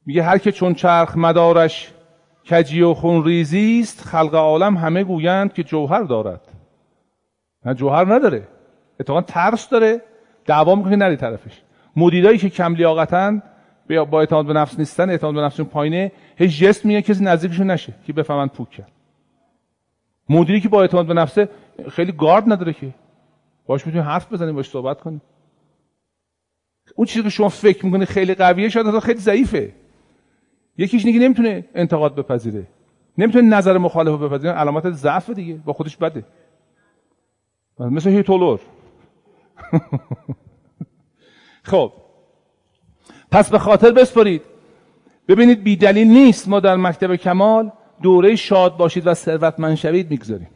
میگه 0.05 0.23
هر 0.23 0.37
که 0.37 0.51
چون 0.51 0.73
چرخ 0.73 1.17
مدارش 1.17 1.93
کجی 2.49 2.81
و 2.81 2.93
خونریزی 2.93 3.79
است 3.83 4.01
خلق 4.01 4.35
عالم 4.35 4.77
همه 4.77 5.03
گویند 5.03 5.53
که 5.53 5.63
جوهر 5.63 6.01
دارد. 6.01 6.41
نه 7.65 7.73
جوهر 7.73 8.13
نداره. 8.13 8.47
اتفاقا 8.99 9.21
ترس 9.21 9.69
داره. 9.69 10.01
دعوا 10.45 10.75
می‌کنه 10.75 10.95
نری 10.95 11.15
طرفش. 11.15 11.61
مدیرایی 11.95 12.37
که 12.37 12.49
کم 12.49 12.75
لیاقتن 12.75 13.43
با 14.09 14.19
اعتماد 14.19 14.45
به 14.45 14.53
نفس 14.53 14.79
نیستن 14.79 15.09
اعتماد 15.09 15.33
به 15.35 15.41
نفسشون 15.41 15.65
پایینه. 15.65 16.11
هیچ 16.35 16.59
جست 16.59 16.85
میگه 16.85 17.01
کسی 17.01 17.23
نزدیکشون 17.23 17.71
نشه 17.71 17.93
که 18.07 18.13
بفهمن 18.13 18.47
پوک 18.47 18.69
کرد. 18.69 18.91
مدیری 20.29 20.61
که 20.61 20.69
با 20.69 20.81
اعتماد 20.81 21.05
به 21.05 21.13
نفسه 21.13 21.49
خیلی 21.89 22.11
گارد 22.11 22.51
نداره 22.53 22.73
که. 22.73 22.93
باش 23.65 23.85
می‌تونی 23.87 24.03
حرف 24.03 24.33
بزنی 24.33 24.51
باش 24.51 24.69
صحبت 24.69 25.01
کنی. 25.01 25.21
اون 26.95 27.05
چیزی 27.05 27.23
که 27.23 27.29
شما 27.29 27.49
فکر 27.49 27.85
می‌کنه 27.85 28.05
خیلی 28.05 28.35
قویه 28.35 28.69
شاید 28.69 28.99
خیلی 28.99 29.19
ضعیفه. 29.19 29.73
یکیش 30.77 31.03
دیگه 31.03 31.19
نمی‌تونه 31.19 31.65
انتقاد 31.75 32.15
بپذیره. 32.15 32.67
نمی‌تونه 33.17 33.57
نظر 33.57 33.77
مخالف 33.77 34.19
بپذیره. 34.19 34.53
علامت 34.53 34.91
ضعف 34.91 35.29
دیگه. 35.29 35.53
با 35.53 35.73
خودش 35.73 35.97
بده. 35.97 36.25
مثل 37.79 38.09
هیتولور 38.09 38.59
خب. 41.71 41.91
پس 43.31 43.49
به 43.49 43.59
خاطر 43.59 43.91
بسپرید. 43.91 44.41
ببینید 45.27 45.63
بی 45.63 45.75
دلیل 45.75 46.07
نیست 46.07 46.47
ما 46.47 46.59
در 46.59 46.75
مکتب 46.75 47.15
کمال 47.15 47.71
دوره 48.01 48.35
شاد 48.35 48.77
باشید 48.77 49.07
و 49.07 49.13
ثروتمند 49.13 49.75
شوید 49.75 50.11
می‌گذاریم. 50.11 50.49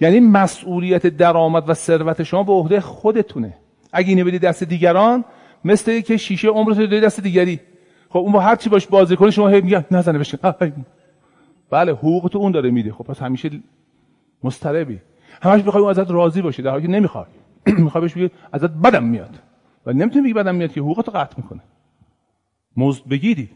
یعنی 0.00 0.20
مسئولیت 0.20 1.06
درآمد 1.06 1.70
و 1.70 1.74
ثروت 1.74 2.22
شما 2.22 2.42
به 2.42 2.52
عهده 2.52 2.80
خودتونه. 2.80 3.61
اگه 3.92 4.08
اینو 4.08 4.24
بدی 4.24 4.38
دست 4.38 4.64
دیگران 4.64 5.24
مثل 5.64 6.00
که 6.00 6.16
شیشه 6.16 6.48
عمرت 6.48 6.78
رو 6.78 7.00
دست 7.00 7.20
دیگری. 7.20 7.60
خب 8.08 8.18
اون 8.18 8.32
با 8.32 8.40
هر 8.40 8.56
چی 8.56 8.70
باش 8.70 8.86
بازی 8.86 9.16
کنه 9.16 9.30
شما 9.30 9.48
هی 9.48 9.60
میگن 9.60 9.84
نزنه 9.90 10.18
بشین. 10.18 10.40
بله 11.70 11.92
حقوق 11.92 12.28
تو 12.28 12.38
اون 12.38 12.52
داره 12.52 12.70
میده. 12.70 12.92
خب 12.92 13.04
پس 13.04 13.22
همیشه 13.22 13.50
مستربی 14.44 15.00
همش 15.42 15.64
می‌خوای 15.64 15.82
اون 15.82 15.90
ازت 15.90 16.10
راضی 16.10 16.42
باشه 16.42 16.62
در 16.62 16.70
حالی 16.70 16.82
که 16.82 16.88
نمی‌خوای. 16.88 17.26
می‌خوای 17.66 18.02
بهش 18.02 18.14
بگی 18.14 18.30
ازت 18.52 18.70
بدم 18.70 19.04
میاد. 19.04 19.38
ولی 19.86 19.98
نمی‌تونی 19.98 20.24
بگی 20.24 20.32
بدم 20.32 20.54
میاد 20.54 20.72
که 20.72 20.80
حقوقت 20.80 21.08
قطع 21.08 21.34
می‌کنه. 21.36 21.60
مزد 22.76 23.08
بگیری. 23.08 23.50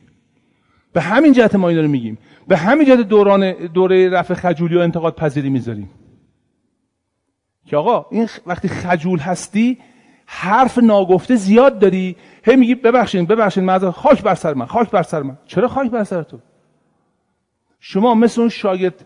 به 0.93 1.01
همین 1.01 1.33
جهت 1.33 1.55
ما 1.55 1.69
اینا 1.69 1.81
رو 1.81 1.89
میگیم. 1.89 2.19
به 2.49 2.57
همین 2.57 2.87
جهت 2.87 3.01
دوران 3.01 3.53
دوره 3.53 4.09
رفع 4.09 4.35
خجولی 4.35 4.77
و 4.77 4.79
انتقاد 4.79 5.15
پذیری 5.15 5.51
می‌ذاریم. 5.51 5.91
که 7.67 7.77
آقا 7.77 8.07
این 8.11 8.29
وقتی 8.47 8.69
خجول 8.69 9.19
هستی 9.19 9.79
حرف 10.27 10.79
ناگفته 10.79 11.37
زیاد 11.37 11.79
داری. 11.79 12.17
هی 12.45 12.57
میگی 12.57 12.75
ببخشین 12.75 13.27
ببخشین 13.27 13.65
من 13.65 13.91
خاک 13.91 14.23
بر 14.23 14.35
سر 14.35 14.55
من 14.55 14.67
خاک 14.67 14.91
بر 14.91 15.03
سر 15.03 15.23
من. 15.23 15.39
چرا 15.47 15.69
خاک 15.69 15.91
بر 15.91 16.05
سر 16.05 16.23
تو؟ 16.23 16.39
شما 17.81 18.15
مثل 18.15 18.41
اون 18.41 18.51
شاگرد 18.51 19.05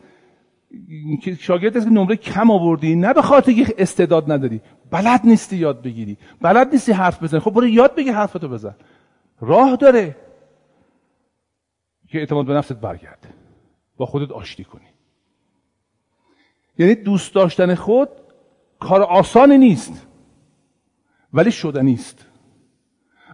شاگرد 1.41 1.77
است 1.77 1.87
که 1.87 1.93
نمره 1.93 2.17
کم 2.17 2.51
آوردی 2.51 2.97
نه 2.97 3.13
به 3.13 3.23
خاطر 3.23 3.53
که 3.53 3.75
استعداد 3.79 4.33
نداری. 4.33 4.61
بلد 4.91 5.21
نیستی 5.25 5.57
یاد 5.57 5.83
بگیری. 5.83 6.19
بلد 6.41 6.73
نیستی 6.73 6.93
حرف 6.93 7.23
بزنی. 7.23 7.41
خب 7.41 7.51
برو 7.51 7.67
یاد 7.67 7.95
بگیر 7.95 8.13
حرفتو 8.13 8.49
بزن. 8.49 8.75
راه 9.41 9.77
داره 9.77 10.17
که 12.09 12.19
اعتماد 12.19 12.47
به 12.47 12.55
نفست 12.55 12.73
برگرده 12.73 13.29
با 13.97 14.07
خودت 14.07 14.31
آشتی 14.31 14.65
کنی. 14.65 14.87
یعنی 16.79 16.95
دوست 16.95 17.35
داشتن 17.35 17.75
خود 17.75 18.09
کار 18.79 19.03
آسانی 19.03 19.59
نیست. 19.59 20.07
ولی 21.33 21.53
شدنی 21.53 21.95
است 21.95 22.27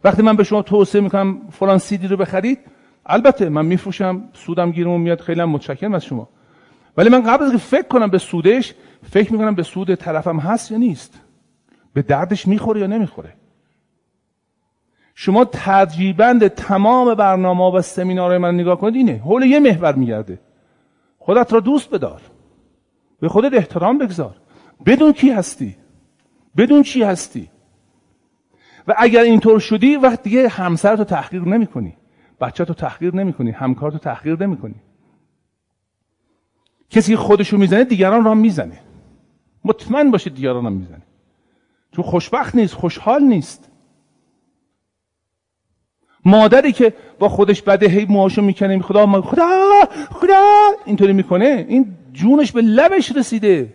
وقتی 0.05 0.23
من 0.23 0.37
به 0.37 0.45
شما 0.45 0.63
توصیه 0.63 1.01
می‌کنم 1.01 1.49
فلان 1.51 1.79
سیدی 1.79 2.09
رو 2.09 2.17
بخرید 2.17 2.59
البته 3.07 3.49
من 3.49 3.67
میفروشم 3.67 4.29
سودم 4.33 4.71
گیرم 4.71 5.01
میاد 5.01 5.21
خیلی 5.21 5.45
متشکرم 5.45 5.95
از 5.95 6.05
شما. 6.05 6.29
ولی 6.97 7.09
من 7.09 7.21
قبل 7.21 7.45
از 7.45 7.53
که 7.53 7.59
فکر 7.59 7.89
کنم 7.89 8.11
به 8.11 8.19
سودش 8.19 8.75
فکر 9.11 9.33
می‌کنم 9.33 9.55
به 9.55 9.63
سود 9.63 9.95
طرفم 9.95 10.39
هست 10.39 10.71
یا 10.71 10.79
نیست. 10.79 11.21
به 11.93 12.03
دردش 12.03 12.49
می‌خوره 12.49 12.81
یا 12.81 12.87
نمی‌خوره. 12.87 13.35
شما 15.15 15.45
تجریبند 15.45 16.49
تمام 16.49 17.15
برنامه 17.15 17.73
و 17.73 17.83
سمینارهای 17.83 18.39
من 18.39 18.55
نگاه 18.55 18.79
کنید 18.81 18.95
اینه. 18.95 19.23
حول 19.25 19.43
یه 19.43 19.61
محور 19.61 19.95
میگرده. 19.95 20.41
خودت 21.19 21.53
را 21.53 21.61
دوست 21.61 21.91
بدار. 21.91 22.23
به 23.21 23.29
خودت 23.29 23.55
احترام 23.55 23.99
بگذار. 23.99 24.37
بدون 24.87 25.13
کی 25.13 25.31
هستی؟ 25.31 25.77
بدون 26.57 26.83
چی 26.83 27.03
هستی؟ 27.03 27.51
و 28.87 28.95
اگر 28.99 29.23
اینطور 29.23 29.59
شدی 29.59 29.97
وقت 29.97 30.23
دیگه 30.23 30.49
همسر 30.49 30.97
رو 30.97 31.05
تحقیر 31.05 31.43
نمی 31.43 31.67
کنی 31.67 31.97
بچه 32.41 32.65
تو 32.65 32.75
تحقیر 32.75 33.15
نمی 33.17 33.33
کنی 33.33 33.51
همکار 33.51 33.91
تو 33.91 33.99
تحقیر 33.99 34.43
نمی 34.43 34.57
کنی 34.57 34.75
کسی 36.91 37.13
که 37.13 37.17
خودشو 37.17 37.57
می‌زنه 37.57 37.85
دیگران 37.85 38.25
را 38.25 38.35
می‌زنه. 38.35 38.81
مطمئن 39.65 40.11
باشید 40.11 40.35
دیگران 40.35 40.67
هم 40.67 40.73
می‌زنه. 40.73 41.03
چون 41.93 42.05
خوشبخت 42.05 42.55
نیست 42.55 42.75
خوشحال 42.75 43.23
نیست. 43.23 43.71
مادری 46.25 46.73
که 46.73 46.95
با 47.19 47.29
خودش 47.29 47.63
بده 47.63 47.89
هی 47.89 48.05
موهاشو 48.05 48.43
می‌کنه 48.43 48.83
خدا 48.83 49.23
خدا 49.23 49.49
خدا! 50.11 50.71
اینطوری 50.85 51.13
می‌کنه. 51.13 51.67
این 51.69 51.97
جونش 52.13 52.53
به 52.53 52.63
لبش 52.63 53.17
رسیده. 53.17 53.75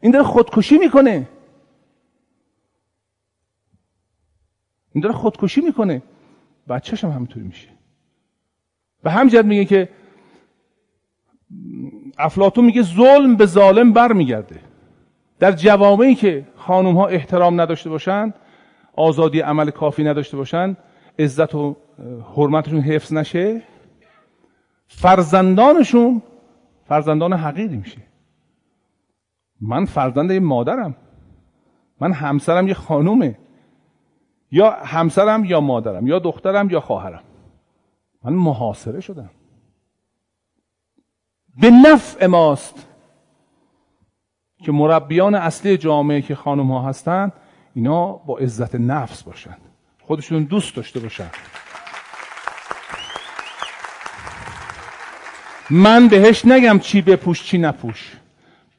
این 0.00 0.12
داره 0.12 0.24
خودکشی 0.24 0.78
می‌کنه. 0.78 1.28
این 4.92 5.02
داره 5.02 5.14
خودکشی 5.14 5.60
می‌کنه. 5.60 6.02
بچهش 6.68 7.04
هم 7.04 7.10
همینطوری 7.10 7.46
میشه. 7.46 7.68
به 9.02 9.10
همجد 9.10 9.46
میگه 9.46 9.64
که 9.64 9.88
افلاتون 12.18 12.64
میگه 12.64 12.82
ظلم 12.82 13.36
به 13.36 13.46
ظالم 13.46 13.92
برمیگرده. 13.92 14.60
در 15.38 15.52
جوامعی 15.52 16.14
که 16.14 16.46
خانم 16.56 16.96
ها 16.96 17.06
احترام 17.06 17.60
نداشته 17.60 17.90
باشند 17.90 18.34
آزادی 18.96 19.40
عمل 19.40 19.70
کافی 19.70 20.04
نداشته 20.04 20.36
باشند 20.36 20.76
عزت 21.18 21.54
و 21.54 21.76
حرمتشون 22.36 22.80
حفظ 22.80 23.12
نشه 23.12 23.62
فرزندانشون 24.86 26.22
فرزندان 26.88 27.32
حقیقی 27.32 27.76
میشه. 27.76 27.98
من 29.60 29.84
فرزند 29.84 30.30
یه 30.30 30.40
مادرم. 30.40 30.96
من 32.00 32.12
همسرم 32.12 32.68
یه 32.68 32.74
خانومه. 32.74 33.38
یا 34.50 34.70
همسرم 34.70 35.44
یا 35.44 35.60
مادرم 35.60 36.06
یا 36.06 36.18
دخترم 36.18 36.70
یا 36.70 36.80
خواهرم. 36.80 37.22
من 38.24 38.32
محاصره 38.32 39.00
شدم. 39.00 39.30
به 41.60 41.70
نفع 41.70 42.26
ماست 42.26 42.86
که 44.64 44.72
مربیان 44.72 45.34
اصلی 45.34 45.76
جامعه 45.76 46.22
که 46.22 46.34
خانم 46.34 46.72
ها 46.72 46.88
هستند 46.88 47.32
اینا 47.74 48.12
با 48.12 48.38
عزت 48.38 48.74
نفس 48.74 49.22
باشند 49.22 49.60
خودشون 50.02 50.42
دوست 50.42 50.76
داشته 50.76 51.00
باشند 51.00 51.30
من 55.70 56.08
بهش 56.08 56.44
نگم 56.44 56.78
چی 56.78 57.02
بپوش 57.02 57.44
چی 57.44 57.58
نپوش. 57.58 58.16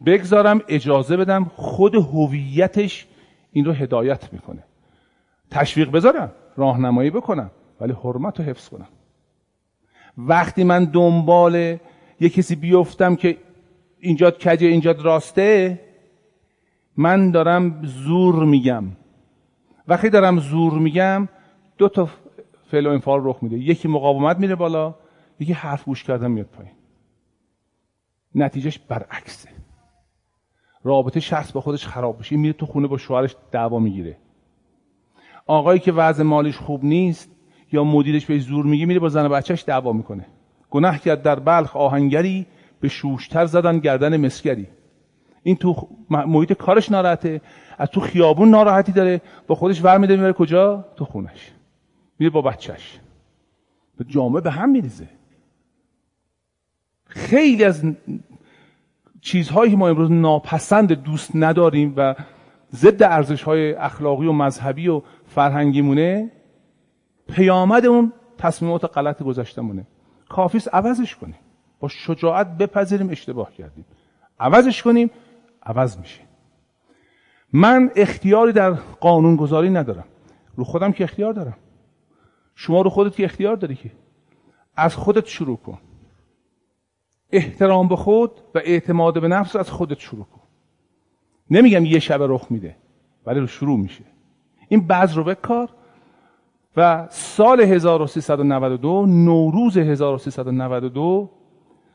بگذارم 0.06 0.62
اجازه 0.68 1.18
بدم 1.18 1.52
خود 1.56 1.96
هویتش 1.96 3.08
این 3.52 3.66
رو 3.66 3.72
هدایت 3.72 4.34
می‌کنه. 4.34 4.64
تشویق 5.52 5.91
بذارم 5.91 6.32
راهنمایی 6.58 7.10
بکنم 7.10 7.52
ولی 7.82 7.93
حرمت 8.04 8.39
رو 8.39 8.45
حفظ 8.45 8.70
کنم. 8.70 8.88
وقتی 10.18 10.64
من 10.64 10.86
دنبال 10.86 11.56
یه 12.20 12.30
کسی 12.30 12.56
بیفتم 12.56 13.16
که 13.16 13.38
اینجا 14.00 14.32
کجه 14.32 14.68
اینجا 14.68 14.91
راسته 14.91 15.80
من 16.97 17.32
دارم 17.32 17.82
زور 17.84 18.45
میگم. 18.45 18.84
وقتی 19.88 20.10
دارم 20.10 20.39
زور 20.39 20.74
میگم 20.74 21.28
دو 21.78 21.89
تا 21.89 22.10
فعل 22.72 22.88
و 22.88 22.89
انفعال 22.89 23.22
رخ 23.24 23.43
میده. 23.43 23.58
یکی 23.58 23.88
مقاومت 23.88 24.38
میره 24.38 24.56
بالا 24.56 24.95
یکی 25.39 25.54
حرف 25.54 25.86
گوش 25.86 26.04
کردن 26.04 26.32
میاد 26.32 26.45
پایین. 26.45 26.74
نتیجهش 28.36 28.78
برعکسه. 28.78 29.50
رابطه 30.84 31.20
شخص 31.20 31.52
با 31.52 31.62
خودش 31.62 31.88
خراب 31.88 32.20
بشه. 32.20 32.38
میره 32.38 32.54
تو 32.54 32.66
خونه 32.66 32.88
با 32.88 32.97
شوهرش 32.97 33.36
دعوا 33.52 33.80
می‌گیره. 33.80 34.18
آقایی 35.50 35.80
که 35.80 35.91
وضع 35.91 36.24
مالیش 36.24 36.58
خوب 36.58 36.86
نیست 36.86 37.32
یا 37.72 37.84
مدیرش 37.84 38.26
به 38.26 38.39
زور 38.39 38.66
میگه 38.66 38.86
میره 38.86 39.00
با 39.00 39.10
زن 39.10 39.26
و 39.26 39.30
بچهش 39.30 39.64
دعوا 39.68 39.93
می‌کنه. 39.93 40.26
گناه 40.70 41.00
کرد 41.00 41.22
در 41.22 41.39
بلخ 41.39 41.76
آهنگری 41.76 42.45
به 42.80 42.88
شوشتر 42.88 43.45
زدن 43.45 43.80
گردن 43.80 44.18
مسگری 44.26 44.68
این 45.43 45.56
تو 45.56 45.88
محیط 46.10 46.54
کارش 46.54 46.91
ناراحته 46.91 47.41
از 47.78 47.89
تو 47.89 48.00
خیابون 48.00 48.50
ناراحتی 48.50 48.91
داره 48.91 49.22
با 49.47 49.56
خودش 49.56 49.84
ور 49.84 49.97
میده 49.97 50.16
می‌بره 50.16 50.34
کجا؟ 50.34 50.86
تو 50.95 51.06
خونش. 51.06 51.52
میره 52.20 52.30
با 52.30 52.41
بچهش 52.41 53.00
به 53.97 54.04
جامعه 54.04 54.41
به 54.41 54.52
هم 54.52 54.70
میریزه. 54.70 55.10
خیلی 57.06 57.64
از 57.64 57.84
چیزهایی 59.22 59.76
ما 59.76 59.89
امروز 59.89 60.12
ناپسند 60.12 60.91
دوست 60.91 61.32
نداریم 61.36 61.93
و 61.97 62.16
ضد 62.76 63.04
ارزش 63.04 63.43
های 63.43 63.74
اخلاقی 63.74 64.28
و 64.28 64.32
مذهبی 64.32 64.88
و 64.88 65.02
فرهنگیمونه 65.30 66.32
پیامد 67.28 67.86
اون 67.86 68.14
تصمیمات 68.38 68.98
غلط 68.98 69.24
گذشتمونه 69.24 69.88
کافیس 70.30 70.68
عوضش 70.68 71.16
کنیم. 71.16 71.36
با 71.80 71.88
شجاعت 71.88 72.58
بپذیریم 72.58 73.10
اشتباه 73.10 73.54
کردیم. 73.54 73.86
عوضش 74.40 74.84
کنیم 74.84 75.12
عوض 75.64 75.98
میشه. 75.98 76.22
من 77.54 77.92
اختیاری 77.96 78.52
در 78.52 78.72
قانون 79.00 79.36
گذاری 79.36 79.70
ندارم. 79.70 80.06
رو 80.56 80.64
خودم 80.64 80.92
که 80.92 81.04
اختیار 81.04 81.34
دارم. 81.34 81.58
شما 82.56 82.82
رو 82.82 82.90
خودت 82.90 83.16
که 83.16 83.24
اختیار 83.24 83.56
داری 83.56 83.76
که. 83.76 83.92
از 84.76 84.96
خودت 84.96 85.26
شروع 85.26 85.58
کن. 85.58 85.78
احترام 87.32 87.88
به 87.88 87.96
خود 87.96 88.32
و 88.56 88.58
اعتماد 88.58 89.22
به 89.22 89.28
نفس 89.28 89.56
از 89.56 89.70
خودت 89.70 90.00
شروع 90.00 90.26
کن. 90.26 90.42
نمیگم 91.52 91.86
یه 91.86 92.00
شب 92.00 92.20
رخ 92.22 92.48
میده 92.50 92.76
ولی 93.26 93.40
رو 93.40 93.48
شروع 93.48 93.80
میشه. 93.80 94.04
این 94.70 94.88
بعض 94.88 95.18
رو 95.18 95.24
بکار. 95.24 95.70
و 96.78 97.08
سال 97.12 97.62
1392 97.62 99.06
نوروز 99.06 99.78
1392 99.78 101.30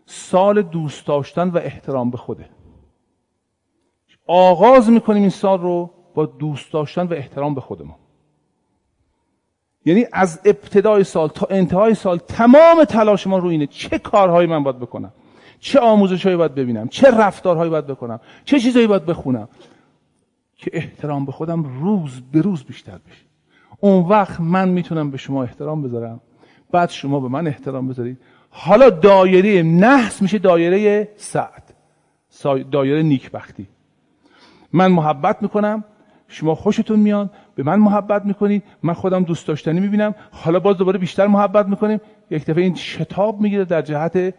سال 0.06 0.62
دوست 0.62 1.06
داشتن 1.06 1.48
و 1.48 1.56
احترام 1.56 2.10
به 2.10 2.16
خوده. 2.16 2.48
آغاز 4.26 4.90
می‌کنیم 4.90 5.20
این 5.20 5.30
سال 5.30 5.60
رو 5.60 5.90
با 6.14 6.26
دوست 6.26 6.72
داشتن 6.72 7.06
و 7.06 7.12
احترام 7.12 7.54
به 7.54 7.60
خودمون. 7.60 7.94
یعنی 9.84 10.06
از 10.12 10.40
ابتدای 10.44 11.04
سال 11.04 11.28
تا 11.28 11.46
انتهای 11.50 11.94
سال 11.94 12.18
تمام 12.18 12.84
تلاش 12.84 13.26
ما 13.26 13.38
رو 13.38 13.48
اینه 13.48 13.66
چه 13.66 13.98
کارهایی 13.98 14.48
من 14.48 14.62
باید 14.62 14.78
بکنم 14.78 15.12
چه 15.60 15.80
آموزشهایی 15.80 16.36
باید 16.36 16.54
ببینم 16.54 16.88
چه 16.88 17.10
رفتارهایی 17.10 17.70
باید 17.70 17.86
بکنم 17.86 18.20
چه 18.44 18.60
چیزهایی 18.60 18.86
باید 18.86 19.06
بخونم. 19.06 19.48
که 20.64 20.70
احترام 20.74 21.24
به 21.24 21.32
خودم 21.32 21.62
روز 21.62 22.22
به 22.32 22.40
روز 22.40 22.64
بیشتر 22.64 22.98
بشه. 23.06 23.24
اون 23.80 24.08
وقت 24.08 24.40
من 24.40 24.68
می‌تونم 24.68 25.10
به 25.10 25.16
شما 25.16 25.42
احترام 25.42 25.82
بذارم. 25.82 26.20
بعد 26.72 26.90
شما 26.90 27.20
به 27.20 27.28
من 27.28 27.46
احترام 27.46 27.88
بذارید. 27.88 28.18
حالا 28.50 28.90
دایره 28.90 29.62
نحس 29.62 30.22
میشه 30.22 30.38
دایره 30.38 31.08
سعد. 31.16 31.74
دایره 32.70 33.02
نیکبختی. 33.02 33.66
من 34.72 34.92
محبت 34.92 35.42
می‌کنم. 35.42 35.84
شما 36.28 36.54
خوشتون 36.54 37.00
میاد. 37.00 37.30
به 37.54 37.62
من 37.62 37.78
محبت 37.78 38.24
می‌کنید. 38.24 38.62
من 38.82 38.94
خودم 38.94 39.24
دوست 39.24 39.48
داشتنی 39.48 39.80
می‌بینم. 39.80 40.14
حالا 40.30 40.60
باز 40.60 40.76
دوباره 40.76 40.98
بیشتر 40.98 41.26
محبت 41.26 41.66
می‌کنیم. 41.66 42.00
یک 42.30 42.46
دفعه 42.46 42.64
این 42.64 42.74
شتاب 42.74 43.40
می‌گیره 43.40 43.64
در 43.64 43.82
جهت 43.82 44.34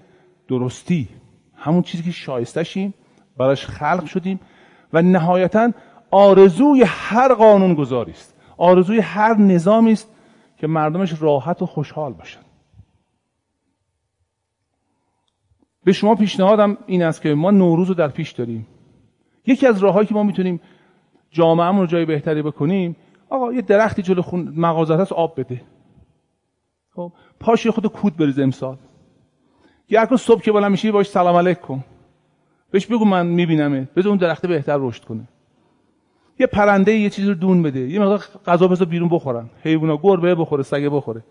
درستی. 0.48 1.08
همون 1.56 1.82
چیزی 1.82 2.04
که 2.04 2.12
شایستشیم 2.12 2.94
براش 3.38 3.66
خلق 3.66 4.06
شدیم. 4.06 4.40
و 4.94 5.02
نهایتا 5.02 5.72
آرزوی 6.16 6.84
هر 6.88 7.34
قانون 7.34 7.74
گذاری 7.74 8.12
است 8.12 8.36
آرزوی 8.58 9.00
هر 9.00 9.38
نظامی 9.38 9.92
است 9.92 10.12
که 10.58 10.68
مردمش 10.68 11.22
راحت 11.22 11.62
و 11.62 11.66
خوشحال 11.66 12.14
باشن. 12.14 12.40
به 15.84 15.92
شما 15.94 16.16
پیشنهادم 16.16 16.78
این 16.86 17.04
است 17.04 17.22
که 17.22 17.34
ما 17.34 17.52
نوروز 17.52 17.88
رو 17.88 17.94
در 17.94 18.08
پیش 18.08 18.32
داریم. 18.32 18.68
یکی 19.46 19.68
از 19.68 19.80
راههایی 19.80 20.08
که 20.08 20.14
ما 20.14 20.24
می‌تونیم 20.24 20.62
جامعهمون 21.32 21.82
رو 21.82 21.88
جای 21.88 22.06
بهتری 22.06 22.42
بکنیم 22.42 22.96
آقا 23.30 23.54
یه 23.54 23.62
درختی 23.62 24.02
جلو 24.02 24.22
خون 24.22 24.54
مغازت 24.56 25.00
هست 25.00 25.14
آب 25.14 25.40
بده. 25.40 25.62
خب 26.92 27.12
پاش 27.40 27.68
خود 27.68 27.88
کود 27.88 28.18
بریز 28.18 28.40
امسال. 28.40 28.78
یه 29.90 30.16
صبح 30.16 30.42
که 30.42 30.52
بالا 30.52 30.70
میشی 30.70 30.92
باش 30.92 31.10
سلام 31.10 31.36
علیک 31.36 31.60
کن 31.60 31.84
بهش 32.72 32.86
بگو 32.86 33.06
من 33.06 33.28
میبینمه 33.28 33.88
بذار 33.96 34.10
اون 34.10 34.18
درخت 34.18 34.46
بهتر 34.46 34.78
رشد 34.78 35.04
کنه. 35.04 35.28
یه 36.40 36.48
پرنده 36.48 36.92
یه 36.92 37.10
چیزی 37.10 37.28
رو 37.28 37.34
دون 37.34 37.64
بده. 37.64 37.80
یه 37.80 38.00
مقدار 38.00 38.24
غذا 38.46 38.68
بذار 38.68 38.88
بیرون 38.88 39.10
بخورن. 39.10 39.50
حیونا 39.64 39.98
گربه 39.98 40.36
بخوره 40.36 40.64
سگه 40.64 40.90
بخوره. 40.90 41.24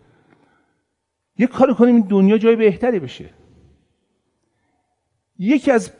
یه 1.38 1.46
کار 1.46 1.74
کنیم 1.74 1.94
این 1.94 2.06
دنیا 2.08 2.38
جای 2.38 2.56
بهتری 2.56 2.98
بشه. 2.98 3.30
یکی 5.38 5.70
از 5.70 5.92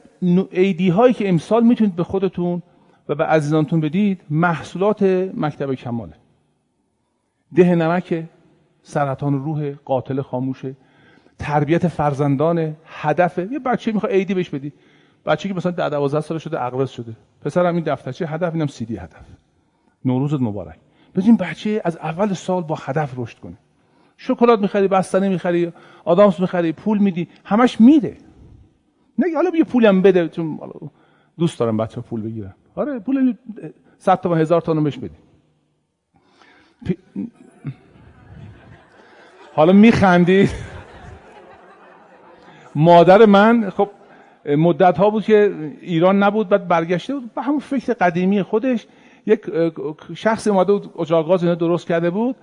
ایدی 0.51 0.89
هایی 0.89 1.15
که 1.15 1.29
امسال 1.29 1.65
می‌تونید 1.65 1.97
به 1.97 2.05
خودتون 2.05 2.63
و 3.09 3.15
به 3.15 3.25
عزیزانتون 3.25 3.81
بدید 3.81 4.21
محصولات 4.31 5.03
مکتب 5.37 5.75
کماله 5.75 6.15
ده 7.55 7.75
نمک 7.75 8.25
سرطان 8.83 9.45
روح 9.45 9.75
قاتل 9.85 10.23
خاموشه 10.23 10.77
تربیت 11.39 11.89
فرزندان 11.89 12.77
هدف. 12.85 13.39
یه 13.39 13.59
بچه 13.59 13.93
می‌خواد 13.93 14.13
ایدی 14.13 14.35
بهش 14.35 14.51
بدی. 14.51 14.73
بچه 15.27 15.49
که 15.49 15.55
مثلا 15.55 15.73
ده 15.73 15.89
12 15.89 16.21
سال 16.21 16.39
شده 16.39 16.63
اقرض 16.63 16.91
شده. 16.91 17.17
پسرم 17.45 17.75
این 17.75 17.85
دفترچه 17.85 18.27
هدف 18.27 18.53
اینم 18.55 18.67
سیدی 18.67 18.97
هدف. 18.97 19.27
نوروزت 20.05 20.41
مبارک. 20.41 20.79
ببین 21.15 21.37
بچه 21.37 21.81
از 21.85 21.97
اول 21.97 22.33
سال 22.33 22.63
با 22.63 22.75
هدف 22.75 23.13
رشد 23.17 23.39
کنه. 23.39 23.57
شکلات 24.17 24.61
می‌خری 24.61 24.89
بستنی 24.89 25.29
می‌خری 25.29 25.73
آدامس 26.05 26.41
می‌خری 26.41 26.73
پول 26.73 26.99
میدی 26.99 27.29
همش 27.45 27.81
میده. 27.81 28.17
نه 29.19 29.27
حالا 29.37 29.51
یه 29.57 29.65
پولم 29.65 30.03
بده 30.03 30.29
چون 30.29 30.59
دوست 31.39 31.59
دارم 31.61 31.77
بچه 31.77 32.01
پول 32.01 32.23
بگیرم 32.23 32.55
آره 32.75 32.99
پول 32.99 33.35
100 33.99 34.21
تا 34.21 34.35
هزار 34.35 34.61
تا 34.61 34.75
بهش 34.75 34.99
بدی. 34.99 35.17
حالا 39.55 39.73
میخندید 39.73 40.51
مادر 42.75 43.27
من 43.27 43.71
خب 43.71 43.91
مدت 44.47 44.99
ها 44.99 45.11
بود 45.11 45.25
که 45.25 45.55
ایران 45.81 46.23
نبود 46.23 46.49
بعد 46.49 46.69
برگشته 46.69 47.15
بود. 47.15 47.35
به 47.35 47.43
همون 47.43 47.59
فکر 47.59 47.93
قدیمی 47.93 48.43
خودش 48.43 48.87
یک 49.27 49.41
شخص 50.15 50.49
اومده 50.49 50.73
بود 50.73 50.95
اجاقاز 51.01 51.43
اینا 51.43 51.55
درست 51.55 51.87
کرده 51.87 52.11
بود. 52.11 52.37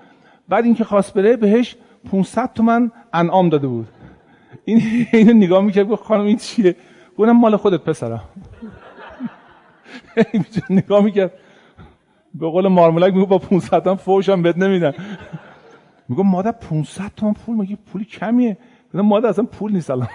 بعد 0.50 0.66
اینکه 0.66 0.84
خواست 0.84 1.14
بره 1.14 1.38
بهش 1.38 1.76
500 2.12 2.54
تومن 2.54 2.92
انعام 3.14 3.50
داده 3.50 3.68
بود. 3.68 3.88
این 4.66 4.82
اینو 5.14 5.34
نگاه 5.34 5.64
می‌کرد 5.64 5.88
گفت 5.88 6.04
خانم 6.04 6.26
این 6.26 6.38
چیه؟ 6.38 6.76
گفتم 7.18 7.32
مال 7.32 7.56
خودت 7.56 7.80
پسرم 7.80 8.24
نگاه 10.70 11.04
می‌کرد. 11.04 11.32
به 12.34 12.48
قول 12.48 12.68
مارمولک 12.68 13.14
میگه 13.14 13.26
با 13.26 13.38
500 13.38 13.88
هم 13.88 13.96
فوشم 13.96 14.42
بد 14.42 14.64
نمیدن. 14.64 14.94
میگم 16.10 16.28
مادر 16.28 16.52
500 16.52 17.12
تومن 17.18 17.34
پول 17.34 17.56
مگه 17.56 17.78
پولی 17.92 18.06
کمیه؟ 18.06 18.58
مادر 18.94 19.30
اصلا 19.30 19.46
پول 19.46 19.72
نیست 19.72 19.90
الان. 19.90 20.08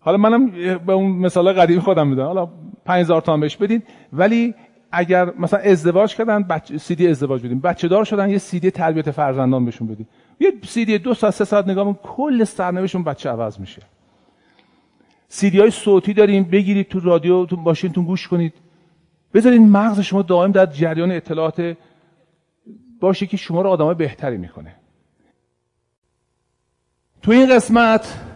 حالا 0.00 0.16
منم 0.16 0.50
به 0.86 0.92
اون 0.92 1.10
مثال 1.10 1.52
قدیمی 1.52 1.80
خودم 1.80 2.08
میدم 2.08 2.24
حالا 2.24 2.48
5000 2.84 3.20
تومان 3.20 3.40
بهش 3.40 3.56
بدین. 3.56 3.82
ولی 4.12 4.54
اگر 4.92 5.32
مثلا 5.38 5.60
ازدواج 5.60 6.16
کردن 6.16 6.42
بچه 6.42 6.78
سی 6.78 6.94
دی 6.94 7.08
ازدواج 7.08 7.46
بدیم 7.46 7.60
بچه 7.60 7.88
دار 7.88 8.04
شدن 8.04 8.30
یه 8.30 8.38
سی 8.38 8.60
دی 8.60 8.70
تربیت 8.70 9.10
فرزندان 9.10 9.64
بهشون 9.64 9.88
بدیم 9.88 10.08
یه 10.40 10.52
سی 10.66 10.84
دی 10.84 10.98
دو 10.98 11.14
ساعت 11.14 11.34
سه 11.34 11.44
ساعت 11.44 11.68
نگاه 11.68 11.98
کل 12.02 12.44
سرنوشتشون 12.44 13.04
بچه 13.04 13.30
عوض 13.30 13.60
میشه. 13.60 13.82
سی 15.28 15.50
دی 15.50 15.60
های 15.60 15.70
صوتی 15.70 16.12
داریم 16.12 16.44
بگیرید 16.44 16.88
تو 16.88 17.00
رادیو 17.00 17.46
تو 17.46 17.56
ماشینتون 17.56 18.04
گوش 18.04 18.28
کنید. 18.28 18.54
بذارید 19.34 19.60
مغز 19.60 20.00
شما 20.00 20.22
دائم 20.22 20.52
در 20.52 20.66
جریان 20.66 21.12
اطلاعات 21.12 21.76
باشه 23.00 23.26
که 23.26 23.36
شما 23.36 23.62
رو 23.62 23.70
آدمای 23.70 23.94
بهتری 23.94 24.36
می‌کنه. 24.36 24.74
تو 27.22 27.32
این 27.32 27.54
قسمت 27.54 28.29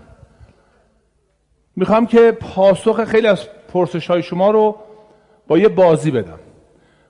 می‌خوام 1.77 2.07
که 2.07 2.33
پاسخ 2.33 3.05
خیلی 3.05 3.27
از 3.27 3.49
پرسش 3.73 4.07
های 4.07 4.23
شما 4.23 4.51
رو 4.51 4.77
با 5.47 5.59
یه 5.59 5.69
بازی 5.69 6.11
بدم. 6.11 6.39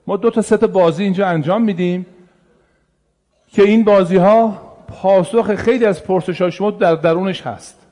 ما 0.07 0.17
دو 0.17 0.31
تا 0.31 0.43
ست 0.43 0.65
بازی 0.65 1.03
اینجا 1.03 1.27
انجام 1.27 1.63
میدیم 1.63 2.07
که 3.49 3.63
این 3.63 3.85
بازی 3.85 4.17
ها 4.17 4.75
پاسخ 4.89 5.55
خیلی 5.55 5.85
از 5.85 6.05
پرسش 6.05 6.43
های 6.43 6.53
شما 6.53 6.71
در 6.71 6.95
درونش 6.95 7.43
هست. 7.43 7.87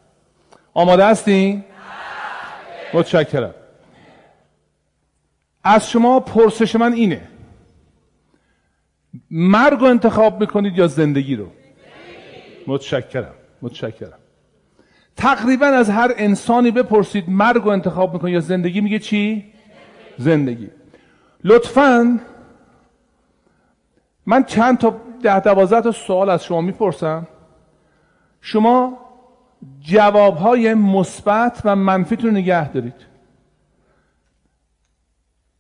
آماده 0.74 1.06
هستین؟ 1.06 1.64
متشکرم. 2.94 3.54
از 5.64 5.90
شما 5.90 6.20
پرسش 6.20 6.76
من 6.76 6.92
اینه. 6.92 7.28
مرگ 9.30 9.80
رو 9.80 9.86
انتخاب 9.86 10.40
می‌کنید 10.40 10.78
یا 10.78 10.86
زندگی 10.86 11.36
رو؟ 11.36 11.46
متشکرم 12.66 13.34
متشکرم. 13.62 14.18
تقریبا 15.16 15.66
از 15.66 15.90
هر 15.90 16.12
انسانی 16.16 16.70
بپرسید 16.70 17.30
مرگ 17.30 17.62
رو 17.62 17.68
انتخاب 17.68 18.12
می‌کنه 18.12 18.30
یا 18.32 18.40
زندگی 18.40 18.80
میگه 18.80 18.98
چی؟ 18.98 19.52
زندگی. 20.18 20.70
لطفا 21.44 22.20
من 24.26 24.44
چند 24.44 24.78
تا 24.78 25.00
ده 25.22 25.40
دوازده 25.40 25.80
تا 25.80 25.92
سوال 25.92 26.30
از 26.30 26.44
شما 26.44 26.60
می‌پرسم. 26.60 27.26
شما 28.40 28.98
جوابهای 29.80 30.74
مثبت 30.74 31.60
و 31.64 31.76
منفیتون 31.76 32.30
رو 32.30 32.36
نگه 32.36 32.68
دارید. 32.68 33.06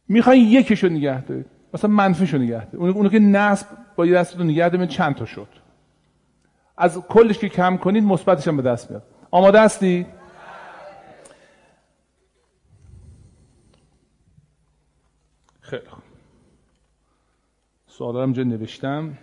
می‌خواین 0.08 0.48
یکیشو 0.48 0.88
نگه 0.88 1.20
دارید. 1.20 1.46
مثلا 1.74 1.90
منفیشو 1.90 2.38
نگه 2.38 2.64
دارید. 2.64 2.96
اونو, 2.96 3.08
که 3.08 3.18
نصب 3.18 3.66
با 3.96 4.06
یه 4.06 4.14
دستتون 4.14 4.46
نگه 4.46 4.68
دارید 4.68 4.88
چند 4.88 5.14
تا 5.14 5.24
شد. 5.24 5.48
از 6.76 6.98
کلش 6.98 7.38
که 7.38 7.48
کم 7.48 7.76
کنید 7.76 8.04
مثبتش 8.04 8.48
هم 8.48 8.56
به 8.56 8.62
دست 8.62 8.90
میاد. 8.90 9.02
آماده 9.34 9.60
هستی؟ 9.60 10.06
خیلی 15.60 15.88
خوب. 15.88 16.02
سوالا 17.86 18.24
رو 18.24 18.44
نوشتم. 18.44 19.18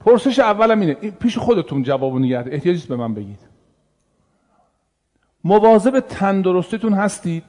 پرسش 0.00 0.38
اولم 0.38 0.80
اینه. 0.80 0.94
پیش 0.94 1.38
خودتون 1.38 1.82
جواب 1.82 2.16
نگرد 2.16 2.48
احتیاجی 2.48 2.88
به 2.88 2.96
من 2.96 3.14
بگید. 3.14 3.48
مواظب 5.44 6.00
تندرستیتون 6.00 6.92
هستید؟ 6.92 7.44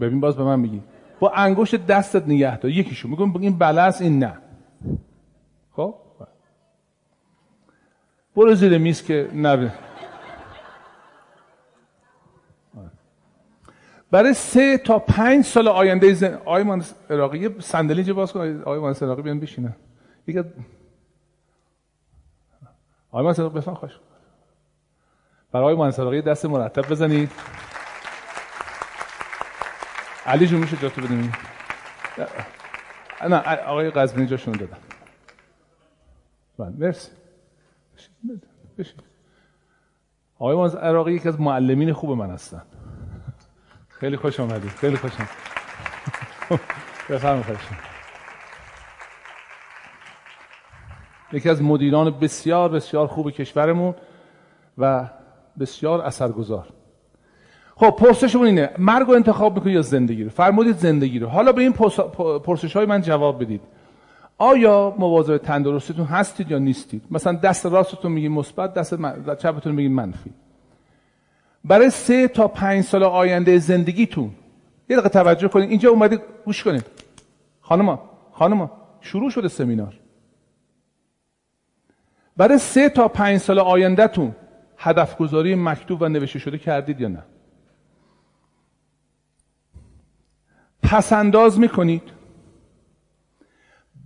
ببین 0.00 0.20
باز 0.20 0.36
به 0.36 0.44
من 0.44 0.60
میگی 0.60 0.82
با 1.20 1.30
انگشت 1.30 1.86
دستت 1.86 2.28
نگه 2.28 2.58
دار. 2.58 2.70
یکیشو. 2.70 3.08
میگم 3.08 3.36
این 3.36 3.58
بله 3.58 4.00
این 4.00 4.18
نه. 4.18 4.49
خب؟ 5.72 5.94
برو 8.36 8.54
زیر 8.54 8.78
میز 8.78 9.02
که 9.02 9.30
نبه. 9.34 9.72
برای 14.10 14.34
سه 14.34 14.78
تا 14.78 14.98
پنج 14.98 15.44
سال 15.44 15.68
آینده 15.68 16.14
زن... 16.14 16.34
آقای 16.34 16.62
مهندس 16.62 16.94
عراقی 17.10 17.38
یه 17.38 17.60
صندلی 17.60 18.12
باز 18.12 18.32
کن. 18.32 18.60
آقای 18.60 18.78
مهندس 18.78 19.02
عراقی 19.02 19.22
بیان 19.22 19.40
بشینن. 19.40 19.76
یک 20.26 20.36
آقای 23.10 23.24
مهندس 23.24 23.40
عراقی 23.40 23.58
بفهم 23.58 23.74
خوش 23.74 23.90
برای 25.52 25.64
آقای 25.64 25.76
مهندس 25.76 26.00
عراقی 26.00 26.22
دست 26.22 26.46
مرتب 26.46 26.90
بزنید. 26.90 27.30
علی 30.26 30.46
جون 30.46 30.60
میشه 30.60 30.76
جاتو 30.76 31.00
بدیم؟ 31.00 31.32
نه 33.22 33.56
آقای 33.56 33.90
قزوینی 33.90 34.26
جاشون 34.26 34.54
دادم. 34.54 34.76
بله، 36.58 36.68
مرسی. 36.78 37.10
بشین 38.78 38.94
آقای 40.38 40.56
مهندس 40.56 40.74
عراقی 40.74 41.12
یکی 41.12 41.28
از 41.28 41.40
معلمین 41.40 41.92
خوب 41.92 42.10
من 42.10 42.30
هستن. 42.30 42.62
خیلی 43.88 44.16
خوش 44.16 44.40
آمدی 44.40 44.68
خیلی 44.68 44.96
خوش 44.96 45.12
آمدی 45.20 45.30
بفرمایید 47.10 47.58
یکی 51.32 51.48
از 51.48 51.62
مدیران 51.62 52.10
بسیار 52.10 52.68
بسیار 52.68 53.06
خوب 53.06 53.30
کشورمون 53.30 53.94
و 54.78 55.10
بسیار 55.58 56.00
اثرگذار. 56.00 56.68
خب 57.80 57.90
پرسشمون 57.90 58.46
اینه. 58.46 58.70
مرگ 58.78 59.06
رو 59.06 59.14
انتخاب 59.14 59.54
می‌کنید 59.54 59.74
یا 59.74 59.82
زندگی 59.82 60.24
رو؟ 60.24 60.30
فرمودید 60.30 60.76
زندگی 60.76 61.18
رو. 61.18 61.28
حالا 61.28 61.52
به 61.52 61.62
این 61.62 61.72
پرسش 62.44 62.76
های 62.76 62.86
من 62.86 63.00
جواب 63.02 63.42
بدید. 63.42 63.60
آیا 64.38 64.94
مواظب 64.98 65.36
تندرستیتون 65.36 66.04
هستید 66.04 66.50
یا 66.50 66.58
نیستید؟ 66.58 67.02
مثلا 67.10 67.32
دست 67.32 67.66
راستتون 67.66 68.12
میگید 68.12 68.30
مثبت 68.30 68.74
دست 68.74 68.94
چپتون 69.38 69.74
میگید 69.74 69.92
منفی. 69.92 70.30
برای 71.64 71.90
سه 71.90 72.28
تا 72.28 72.48
پنج 72.48 72.84
سال 72.84 73.02
آینده 73.02 73.58
زندگیتون 73.58 74.30
یه 74.88 74.96
دقیقه 74.96 75.08
توجه 75.08 75.48
کنید. 75.48 75.70
اینجا 75.70 75.90
اومدید 75.90 76.20
گوش 76.44 76.64
کنید. 76.64 76.84
خانما 77.60 78.10
خانما 78.32 78.70
شروع 79.00 79.30
شده 79.30 79.48
سمینار. 79.48 79.94
برای 82.36 82.58
سه 82.58 82.88
تا 82.88 83.08
پنج 83.08 83.38
سال 83.38 83.58
آیندهتون 83.58 84.34
هدف 84.78 85.16
گذاری 85.16 85.54
مکتوب 85.54 86.02
و 86.02 86.08
نوشته 86.08 86.38
شده 86.38 86.58
کردید 86.58 87.00
یا 87.00 87.08
نه؟ 87.08 87.22
پس 90.82 91.12
انداز 91.12 91.58
می‌کنید. 91.58 92.02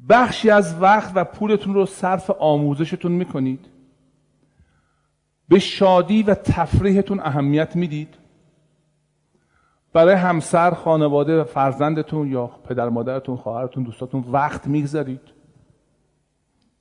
بخشی 0.09 0.51
از 0.51 0.82
وقت 0.82 1.12
و 1.14 1.24
پولتون 1.24 1.74
رو 1.74 1.86
صرف 1.86 2.30
آموزشتون 2.30 3.12
می‌کنید. 3.12 3.66
به 5.48 5.59
شادی 5.59 6.22
و 6.22 6.34
تفریحتون 6.34 7.20
اهمیت 7.20 7.76
می‌دید. 7.76 8.14
برای 9.92 10.14
همسر 10.14 10.70
خانواده 10.70 11.40
و 11.40 11.44
فرزندتون 11.44 12.28
یا 12.28 12.46
پدر 12.46 12.88
مادرتون 12.88 13.36
خواهرتون 13.36 13.82
دوستاتون 13.82 14.24
وقت 14.32 14.66
می‌گذارید. 14.66 15.20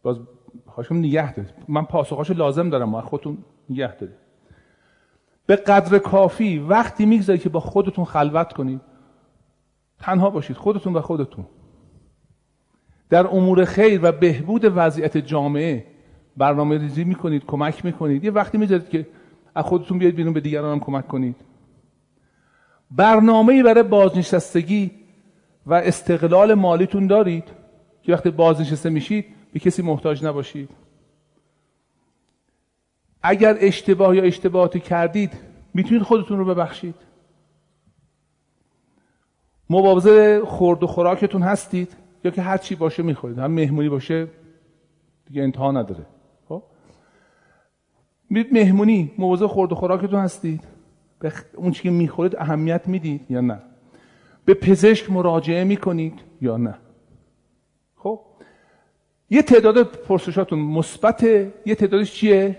باز 0.03 0.17
خواهشم 0.65 0.95
نگه 0.95 1.33
دارید. 1.33 1.53
من 1.67 1.85
پاسخاشو 1.85 2.33
لازم 2.33 2.69
دارم. 2.69 2.89
ما 2.89 3.01
خودتون 3.01 3.37
نگه 3.69 3.95
دارید. 3.95 4.15
به 5.45 5.55
قدر 5.55 5.99
کافی 5.99 6.59
وقتی 6.59 7.05
می‌گذارید 7.05 7.41
که 7.41 7.49
با 7.49 7.59
خودتون 7.59 8.05
خلوت 8.05 8.53
کنید. 8.53 8.81
تنها 10.03 10.29
باشید 10.29 10.57
خودتون 10.57 10.93
و 10.93 11.01
خودتون. 11.01 11.45
در 13.09 13.27
امور 13.27 13.65
خیر 13.65 13.99
و 14.03 14.11
بهبود 14.11 14.61
وضعیت 14.75 15.17
جامعه 15.17 15.85
برنامه 16.37 16.77
ریزی 16.77 17.03
می‌کنید 17.03 17.45
کمک 17.45 17.85
می‌کنید. 17.85 18.23
یه 18.23 18.31
وقتی 18.31 18.57
می‌ذارید 18.57 18.89
که 18.89 19.07
از 19.55 19.65
خودتون 19.65 19.97
بیاید 19.97 20.15
بیرون 20.15 20.33
به 20.33 20.39
دیگران 20.39 20.71
هم 20.71 20.79
کمک 20.79 21.07
کنید. 21.07 21.35
برنامه 22.91 23.63
برای 23.63 23.83
بازنشستگی 23.83 24.91
و 25.65 25.73
استقلال 25.73 26.53
مالیتون 26.53 27.07
دارید. 27.07 27.43
که 28.01 28.13
وقتی 28.13 28.31
بازنشسته 28.31 28.89
میشید 28.89 29.25
به 29.53 29.59
کسی 29.59 29.81
محتاج 29.81 30.25
نباشید. 30.25 30.69
اگر 33.21 33.57
اشتباه 33.59 34.15
یا 34.15 34.23
اشتباهاتی 34.23 34.79
کردید 34.79 35.33
می‌تونید 35.73 36.03
خودتون 36.03 36.39
رو 36.39 36.45
ببخشید. 36.45 36.95
مواظب 39.73 40.43
خورد 40.43 40.83
و 40.83 40.87
خوراکتون 40.87 41.41
هستید 41.41 41.95
یا 42.23 42.31
که 42.31 42.41
هر 42.41 42.57
چی 42.57 42.75
باشه 42.75 43.03
می‌خورید. 43.03 43.39
هم 43.39 43.51
مهمونی 43.51 43.89
باشه 43.89 44.27
دیگه 45.25 45.43
انتها 45.43 45.71
نداره. 45.71 46.05
میرید 48.29 48.53
مهمونی 48.53 49.11
مواظب 49.17 49.47
خورد 49.47 49.71
و 49.71 49.75
خوراکتون 49.75 50.19
هستید؟ 50.19 50.63
به 51.19 51.33
اون 51.55 51.71
چی 51.71 51.83
که 51.83 51.89
می‌خورید 51.89 52.35
اهمیت 52.35 52.87
می‌دید 52.87 53.21
یا 53.29 53.41
نه؟ 53.41 53.61
به 54.45 54.53
پزشک 54.53 55.11
مراجعه 55.11 55.63
می‌کنید 55.63 56.19
یا 56.41 56.57
نه؟ 56.57 56.75
خب؟ 57.95 58.19
یه 59.29 59.41
تعداد 59.41 59.83
پرسشاتون 59.83 60.59
مثبت 60.59 61.23
یه 61.65 61.75
تعدادش 61.75 62.13
چیه؟ 62.13 62.57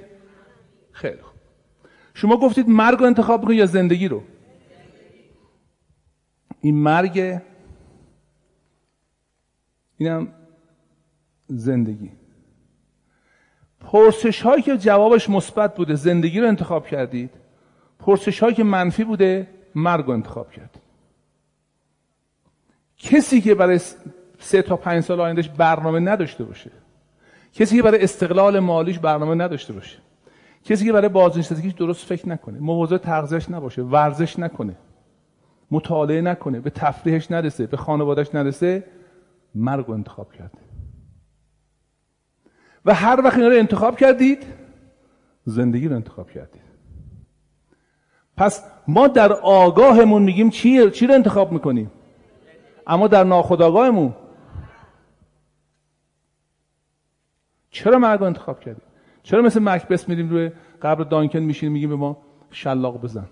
خیلی 0.92 1.22
خوب. 1.22 1.40
شما 2.14 2.36
گفتید 2.36 2.68
مرگ 2.68 2.98
رو 2.98 3.06
انتخاب 3.06 3.42
بکنید 3.42 3.58
یا 3.58 3.66
زندگی 3.66 4.08
رو؟ 4.08 4.22
این 6.64 6.74
مرگ 6.74 7.40
اینم 9.96 10.28
زندگی. 11.46 12.10
پرسش 13.80 14.42
هایی 14.42 14.62
که 14.62 14.76
جوابش 14.76 15.30
مثبت 15.30 15.76
بوده 15.76 15.94
زندگی 15.94 16.40
رو 16.40 16.48
انتخاب 16.48 16.86
کردید. 16.86 17.30
پرسش 17.98 18.40
هایی 18.40 18.54
که 18.54 18.64
منفی 18.64 19.04
بوده 19.04 19.48
مرگ 19.74 20.04
رو 20.04 20.10
انتخاب 20.10 20.50
کردید. 20.50 20.82
کسی 22.98 23.40
که 23.40 23.54
برای 23.54 23.80
سه 24.38 24.62
تا 24.62 24.76
پنج 24.76 25.02
سال 25.02 25.20
آیندهش 25.20 25.48
برنامه 25.48 26.00
نداشته 26.00 26.44
باشه. 26.44 26.70
کسی 27.52 27.76
که 27.76 27.82
برای 27.82 28.02
استقلال 28.02 28.58
مالیش 28.58 28.98
برنامه 28.98 29.34
نداشته 29.34 29.72
باشه. 29.72 29.98
کسی 30.64 30.84
که 30.84 30.92
برای 30.92 31.08
بازنشستگیش 31.08 31.72
درست 31.72 32.06
فکر 32.06 32.28
نکنه. 32.28 32.58
مواظب 32.58 32.98
تغذیهش 32.98 33.50
نباشه. 33.50 33.82
ورزش 33.82 34.38
نکنه. 34.38 34.76
مطالعه 35.70 36.20
نکنه 36.20 36.60
به 36.60 36.70
تفریحش 36.70 37.30
نرسه 37.30 37.66
به 37.66 37.76
خانوادهش 37.76 38.34
نرسه 38.34 38.84
مرگ 39.54 39.86
رو 39.86 39.94
انتخاب 39.94 40.32
کرده. 40.32 40.58
و 42.84 42.94
هر 42.94 43.20
وقت 43.24 43.36
اینا 43.36 43.48
رو 43.48 43.56
انتخاب 43.56 43.96
کردید 43.96 44.46
زندگی 45.44 45.88
رو 45.88 45.96
انتخاب 45.96 46.30
کردید. 46.30 46.62
پس 48.36 48.64
ما 48.88 49.08
در 49.08 49.32
آگاهمون 49.32 50.22
میگیم 50.22 50.50
چی, 50.50 50.90
چی 50.90 51.06
رو 51.06 51.14
انتخاب 51.14 51.52
می‌کنیم؟ 51.52 51.90
اما 52.86 53.08
در 53.08 53.24
ناخودآگاهمون. 53.24 54.14
چرا 57.70 57.98
مرگ 57.98 58.20
رو 58.20 58.26
انتخاب 58.26 58.60
کردیم؟ 58.60 58.84
چرا 59.22 59.42
مثل 59.42 59.60
مکبس 59.62 60.08
میریم 60.08 60.30
روی 60.30 60.50
قبر 60.82 61.04
دانکن 61.04 61.38
میشیم 61.38 61.72
میگیم 61.72 61.88
به 61.88 61.96
ما 61.96 62.22
شلاق 62.50 63.00
بزن؟ 63.00 63.26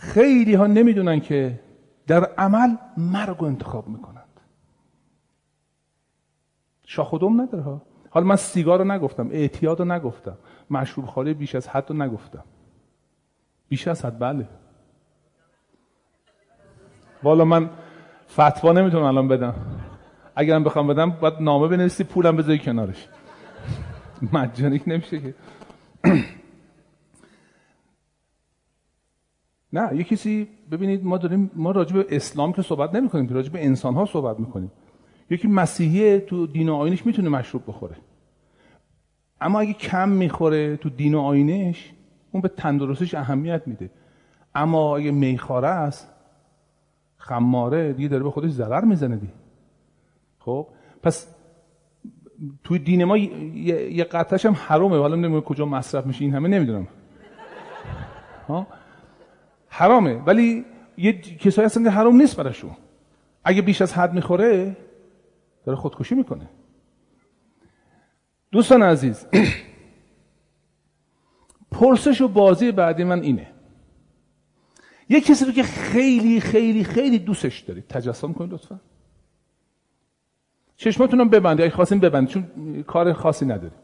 خیلی 0.00 0.54
ها 0.54 0.66
نمی‌دونن 0.66 1.20
که 1.20 1.60
در 2.06 2.24
عمل 2.24 2.76
مرگ 2.96 3.36
رو 3.38 3.44
انتخاب 3.44 3.88
می‌کنن 3.88 4.18
شاخ 6.90 7.12
و 7.12 7.30
نداره 7.30 7.62
ها. 7.62 7.82
حالا 8.10 8.26
من 8.26 8.36
سیگار 8.36 8.78
رو 8.78 8.84
نگفتم 8.84 9.28
اعتیاد 9.30 9.78
رو 9.78 9.84
نگفتم. 9.84 10.38
مشروب 10.70 11.06
خالی 11.06 11.34
بیش 11.34 11.54
از 11.54 11.68
حد 11.68 11.90
رو 11.90 11.96
نگفتم. 11.96 12.44
بیش 13.68 13.88
از 13.88 14.04
حد 14.04 14.18
بله. 14.18 14.48
والا 17.22 17.44
من 17.44 17.70
فتوا 18.30 18.72
نمی‌تونم 18.72 19.04
الان 19.04 19.28
بدم. 19.28 19.54
اگرم 20.34 20.64
بخوام 20.64 20.86
بدم 20.86 21.10
باید 21.10 21.34
نامه 21.40 21.68
بنویسی 21.68 22.04
پولم 22.04 22.36
بذاری 22.36 22.58
کنارش. 22.58 23.08
مجانی 24.32 24.80
نمیشه 24.86 25.20
که. 25.20 25.34
نه 29.72 29.96
یه 29.96 30.04
کسی 30.04 30.48
ببینید 30.70 31.04
ما 31.04 31.18
داریم 31.18 31.50
ما 31.54 31.70
راجع 31.70 31.94
به 31.94 32.06
اسلام 32.10 32.52
که 32.52 32.62
صحبت 32.62 32.94
نمی 32.94 33.08
کنیم 33.08 33.28
راجع 33.28 33.52
به 33.52 33.64
انسان 33.64 33.94
ها 33.94 34.04
صحبت 34.04 34.40
می‌کنیم. 34.40 34.72
یکی 35.30 35.48
مسیحی 35.48 36.20
تو 36.20 36.46
دین 36.46 36.68
و 36.68 36.74
آینش 36.74 37.06
می‌تونه 37.06 37.28
مشروب 37.28 37.62
بخوره. 37.66 37.96
اما 39.40 39.60
اگه 39.60 39.72
کم 39.72 40.08
می‌خوره 40.08 40.76
تو 40.76 40.90
دین 40.90 41.14
و 41.14 41.20
آینش 41.20 41.92
اون 42.32 42.40
به 42.40 42.48
تندرستش 42.48 43.14
اهمیت 43.14 43.62
میده. 43.66 43.90
اما 44.54 44.96
اگه 44.96 45.10
میخواره 45.10 45.68
است 45.68 46.14
خماره 47.16 47.92
دیگه 47.92 48.08
داره 48.08 48.22
به 48.22 48.30
خودش 48.30 48.50
ضرر 48.50 48.84
می‌زنه 48.84 49.16
دی 49.16 49.28
خب 50.38 50.66
پس 51.02 51.34
توی 52.64 52.78
دین 52.78 53.04
ما 53.04 53.16
یه, 53.16 54.04
قطعش 54.04 54.46
هم 54.46 54.56
حرامه. 54.58 54.98
حالا 54.98 55.16
نمی‌دونم 55.16 55.40
کجا 55.40 55.64
مصرف 55.64 56.06
میشه 56.06 56.24
این 56.24 56.34
همه 56.34 56.48
نمی‌دونم. 56.48 56.88
ها؟ 58.48 58.66
حرامه. 59.78 60.14
ولی 60.14 60.64
یه 60.96 61.12
کسایی 61.20 61.66
هستن 61.66 61.84
که 61.84 61.90
حرام 61.90 62.16
نیست 62.16 62.36
براشون. 62.36 62.76
اگه 63.44 63.62
بیش 63.62 63.82
از 63.82 63.94
حد 63.94 64.12
می‌خوره 64.12 64.76
داره 65.64 65.78
خودکشی 65.78 66.14
می‌کنه. 66.14 66.48
دوستان 68.52 68.82
عزیز 68.82 69.26
پرسش 71.78 72.20
و 72.20 72.28
بازی 72.28 72.72
بعدی 72.72 73.04
من 73.04 73.22
اینه. 73.22 73.46
یه 75.08 75.20
کسی 75.20 75.44
رو 75.44 75.52
که 75.52 75.62
خیلی 75.62 76.40
خیلی 76.40 76.84
خیلی 76.84 77.18
دوستش 77.18 77.60
دارید 77.60 77.86
تجسم 77.86 78.32
کنید 78.32 78.52
لطفا. 78.52 78.80
چشماتون 80.76 81.18
رو 81.18 81.24
ببندید. 81.24 81.64
اگه 81.64 81.74
خواستین 81.74 82.00
ببندید 82.00 82.28
چون 82.28 82.82
کار 82.82 83.12
خاصی 83.12 83.46
ندارید. 83.46 83.78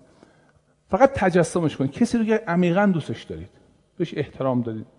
فقط 0.89 1.13
تجسمش 1.13 1.77
کنید. 1.77 1.91
کسی 1.91 2.19
رو 2.19 2.25
که 2.25 2.35
عمیقا 2.47 2.87
دوستش 2.87 3.23
دارید 3.23 3.51
بهش 3.99 4.15
احترام 4.17 4.63
دارید. 4.63 4.94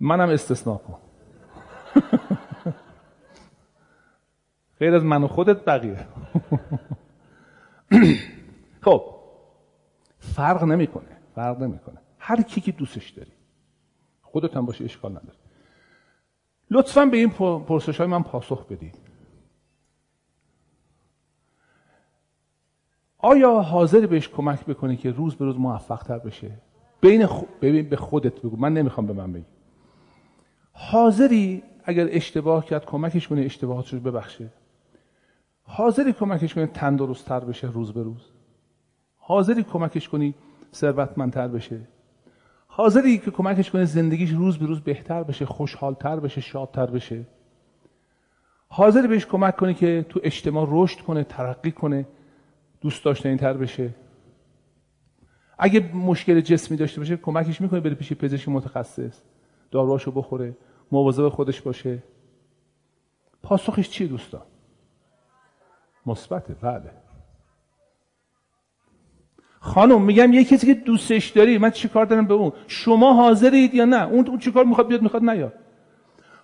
منم 0.00 0.28
استثناء 0.28 0.76
کن. 0.78 0.98
غیر 4.80 4.94
از 4.94 5.04
من 5.04 5.22
و 5.22 5.28
خودت 5.28 5.64
بقیه. 5.64 6.06
خب 8.84 9.14
فرق 10.18 10.64
نمی‌کنه 10.64 11.16
فرق 11.34 11.62
نمی‌کنه. 11.62 11.98
هر 12.18 12.42
کی 12.42 12.60
که 12.60 12.72
دوستش 12.72 13.10
داری. 13.10 13.32
خودت 14.22 14.56
هم 14.56 14.66
باشه 14.66 14.84
اشکال 14.84 15.10
نداره. 15.10 15.38
لطفا 16.70 17.06
به 17.06 17.16
این 17.16 17.30
پرسش 17.60 17.98
های 17.98 18.06
من 18.06 18.22
پاسخ 18.22 18.66
بدید. 18.66 18.98
آیا 23.18 23.60
حاضری 23.60 24.06
بهش 24.06 24.28
کمک 24.28 24.64
بکنی 24.64 24.96
که 24.96 25.10
روز 25.10 25.34
به 25.34 25.44
روز 25.44 25.56
موفق 25.56 26.02
تر 26.02 26.18
بشه؟ 26.18 26.50
بین 27.00 27.26
خ... 27.26 27.42
ببین 27.62 27.88
به 27.88 27.96
خودت 27.96 28.38
بگو. 28.40 28.56
من 28.56 28.72
نمی‌خوام 28.72 29.06
به 29.06 29.12
من 29.12 29.32
بگی. 29.32 29.44
حاضری 30.80 31.62
اگر 31.84 32.08
اشتباه 32.10 32.66
کرد 32.66 32.84
کمکش 32.84 33.28
کنی 33.28 33.44
اشتباهاتش 33.44 33.92
رو 33.92 34.00
ببخشه. 34.00 34.48
حاضری 35.62 36.12
کمکش 36.12 36.54
کنی 36.54 36.66
تندرست 36.66 37.24
تر 37.24 37.40
بشه 37.40 37.70
روز 37.70 37.92
به 37.92 38.02
روز. 38.02 38.30
حاضری 39.16 39.62
کمکش 39.62 40.08
کنی 40.08 40.34
ثروتمندتر 40.74 41.48
بشه. 41.48 41.80
حاضری 42.66 43.18
که 43.18 43.30
کمکش 43.30 43.70
کنی 43.70 43.84
زندگیش 43.86 44.30
روز 44.30 44.58
به 44.58 44.66
روز 44.66 44.80
بهتر 44.80 45.22
بشه 45.22 45.46
خوشحالتر 45.46 46.20
بشه 46.20 46.40
شادتر 46.40 46.86
بشه. 46.86 47.26
حاضری 48.68 49.08
بهش 49.08 49.26
کمک 49.26 49.56
کنی 49.56 49.74
که 49.74 50.06
تو 50.08 50.20
اجتماع 50.22 50.66
رشد 50.70 51.00
کنه 51.00 51.24
ترقی 51.24 51.72
کنه 51.72 52.06
دوست 52.80 53.04
داشتنی 53.04 53.36
تر 53.36 53.52
بشه. 53.52 53.94
اگه 55.58 55.94
مشکل 55.94 56.40
جسمی 56.40 56.76
داشته 56.76 57.00
باشه 57.00 57.16
کمکش 57.16 57.60
می‌کنه 57.60 57.80
بره 57.80 57.94
پیش 57.94 58.12
پزشک 58.12 58.48
متخصص 58.48 59.22
داروهاشو 59.70 60.10
بخوره. 60.10 60.56
مواظب 60.92 61.28
خودش 61.28 61.60
باشه. 61.60 62.02
پاسخش 63.42 63.88
چیه 63.88 64.06
دوستان 64.06 64.42
مثبته 66.06 66.54
بله. 66.54 66.90
خانم 69.60 70.02
میگم 70.02 70.32
یه 70.32 70.44
کسی 70.44 70.66
که 70.66 70.74
دوستش 70.74 71.28
داری 71.28 71.58
من 71.58 71.70
چیکار 71.70 72.06
دارم 72.06 72.26
به 72.26 72.34
اون؟ 72.34 72.52
شما 72.66 73.14
حاضرید 73.14 73.74
یا 73.74 73.84
نه؟ 73.84 74.08
اون 74.08 74.26
اون 74.26 74.38
چیکار 74.38 74.64
می‌خواد 74.64 74.88
بیاد 74.88 75.02
می‌خواد 75.02 75.22
نیاد. 75.22 75.52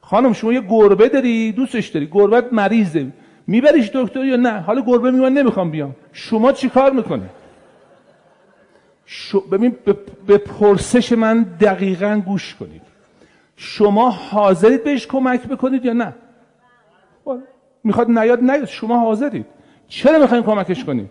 خانم 0.01 0.33
شما 0.33 0.53
یه 0.53 0.61
گربه 0.61 1.09
داری 1.09 1.53
دوستش 1.53 1.89
داری 1.89 2.09
گربه 2.13 2.49
مریضه. 2.53 3.13
میبریش 3.47 3.91
دکتر 3.95 4.25
یا 4.25 4.37
نه؟ 4.37 4.61
حالا 4.61 4.83
گربه 4.87 5.11
میگه 5.11 5.29
نمی‌خوام 5.29 5.71
بیام. 5.71 5.97
شما 6.13 6.53
چیکار 6.53 6.93
می‌کنه 6.93 7.31
شو... 9.05 9.41
ببین 9.41 9.77
به 10.27 10.39
پرسش 10.39 11.13
من 11.13 11.43
دقیقا 11.43 12.23
گوش 12.27 12.55
کنید. 12.55 12.94
شما 13.57 14.11
حاضرید 14.11 14.85
بهش 14.85 15.07
کمک 15.07 15.49
بکنید 15.49 15.85
یا 15.85 15.93
نه؟ 15.93 16.15
می‌خواد 17.85 18.11
نیاد 18.11 18.41
نیاد. 18.41 18.65
شما 18.65 18.99
حاضرید. 18.99 19.47
چرا 19.89 20.19
می‌خواین 20.19 20.43
کمکش 20.43 20.85
کنید؟ 20.85 21.11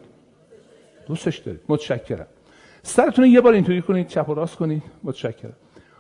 دوستش 1.08 1.38
دارید. 1.38 1.62
متشکرم. 1.70 2.28
سرتون 2.84 3.26
یه 3.26 3.42
بار 3.42 3.54
اینطوری 3.54 3.82
کنید 3.82 4.08
چپ 4.08 4.30
و 4.30 4.34
راست 4.34 4.56
کنید. 4.56 4.84
متشکرم. 5.04 5.54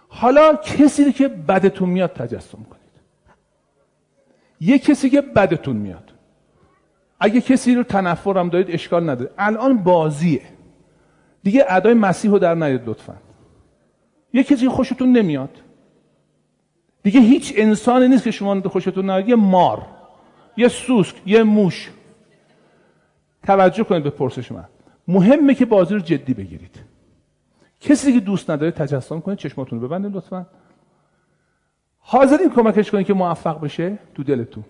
حالا 0.07 0.55
کسی 0.55 1.11
که 1.11 1.27
بدتون 1.27 1.89
میاد 1.89 2.13
تجسم 2.13 2.57
کنید. 2.57 2.83
یه 4.61 4.79
کسی 4.79 5.09
که 5.09 5.21
بدتون 5.21 5.75
میاد. 5.75 6.13
اگه 7.19 7.41
کسی 7.41 7.75
رو 7.75 7.83
تنفرم 7.83 8.49
دارید 8.49 8.71
اشکال 8.71 9.09
نداره. 9.09 9.31
الان 9.37 9.77
بازیه. 9.77 10.41
دیگه 11.43 11.65
ادای 11.69 11.93
مسیح 11.93 12.31
رو 12.31 12.39
در 12.39 12.55
نیاد 12.55 12.89
لطفا. 12.89 13.15
یه 14.33 14.43
کسی 14.43 14.69
خوشتون 14.69 15.11
نمیاد. 15.11 15.61
دیگه 17.03 17.19
هیچ 17.19 17.53
انسانی 17.57 18.07
نیست 18.07 18.23
که 18.23 18.31
شما 18.31 18.61
خوشتون 18.61 19.09
نیاد 19.09 19.29
یه 19.29 19.35
مار 19.35 19.85
یه 20.57 20.67
سوسک 20.67 21.15
یه 21.25 21.43
موش. 21.43 21.91
توجه 23.43 23.83
کنید 23.83 24.03
به 24.03 24.09
پرسش 24.09 24.51
من. 24.51 24.65
مهمه 25.07 25.55
که 25.55 25.65
بازی 25.65 25.93
رو 25.93 25.99
جدی 25.99 26.33
بگیرید. 26.33 26.79
کسی 27.81 28.13
که 28.13 28.19
دوست 28.19 28.49
نداره 28.49 28.71
تجسم 28.71 29.19
کنید 29.19 29.37
چشماتون 29.37 29.81
رو 29.81 29.87
ببندید 29.87 30.15
لطفا. 30.15 30.45
حاضرین 31.99 32.49
کمکش 32.49 32.91
کنید 32.91 33.05
که 33.05 33.13
موفق 33.13 33.61
بشه 33.61 33.97
تو 34.15 34.23
دلتون. 34.23 34.63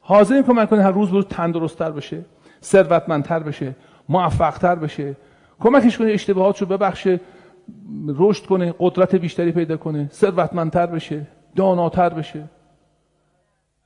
حاضرین 0.00 0.42
کمک 0.42 0.70
کنید 0.70 0.82
هر 0.82 0.90
روز 0.90 1.10
روز 1.10 1.26
تندرستتر 1.26 1.90
بشه 1.90 2.24
ثروتمندتر 2.62 3.38
بشه 3.38 3.76
موفقتر 4.08 4.74
بشه. 4.74 5.16
کمکش 5.60 5.98
کنید 5.98 6.14
اشتباهات 6.14 6.58
رو 6.58 6.66
ببخشه 6.66 7.20
رشد 8.08 8.46
کنه 8.46 8.74
قدرت 8.78 9.14
بیشتری 9.14 9.52
پیدا 9.52 9.76
کنه 9.76 10.08
ثروتمندتر 10.12 10.86
بشه. 10.86 11.26
داناتر 11.56 12.08
بشه. 12.08 12.44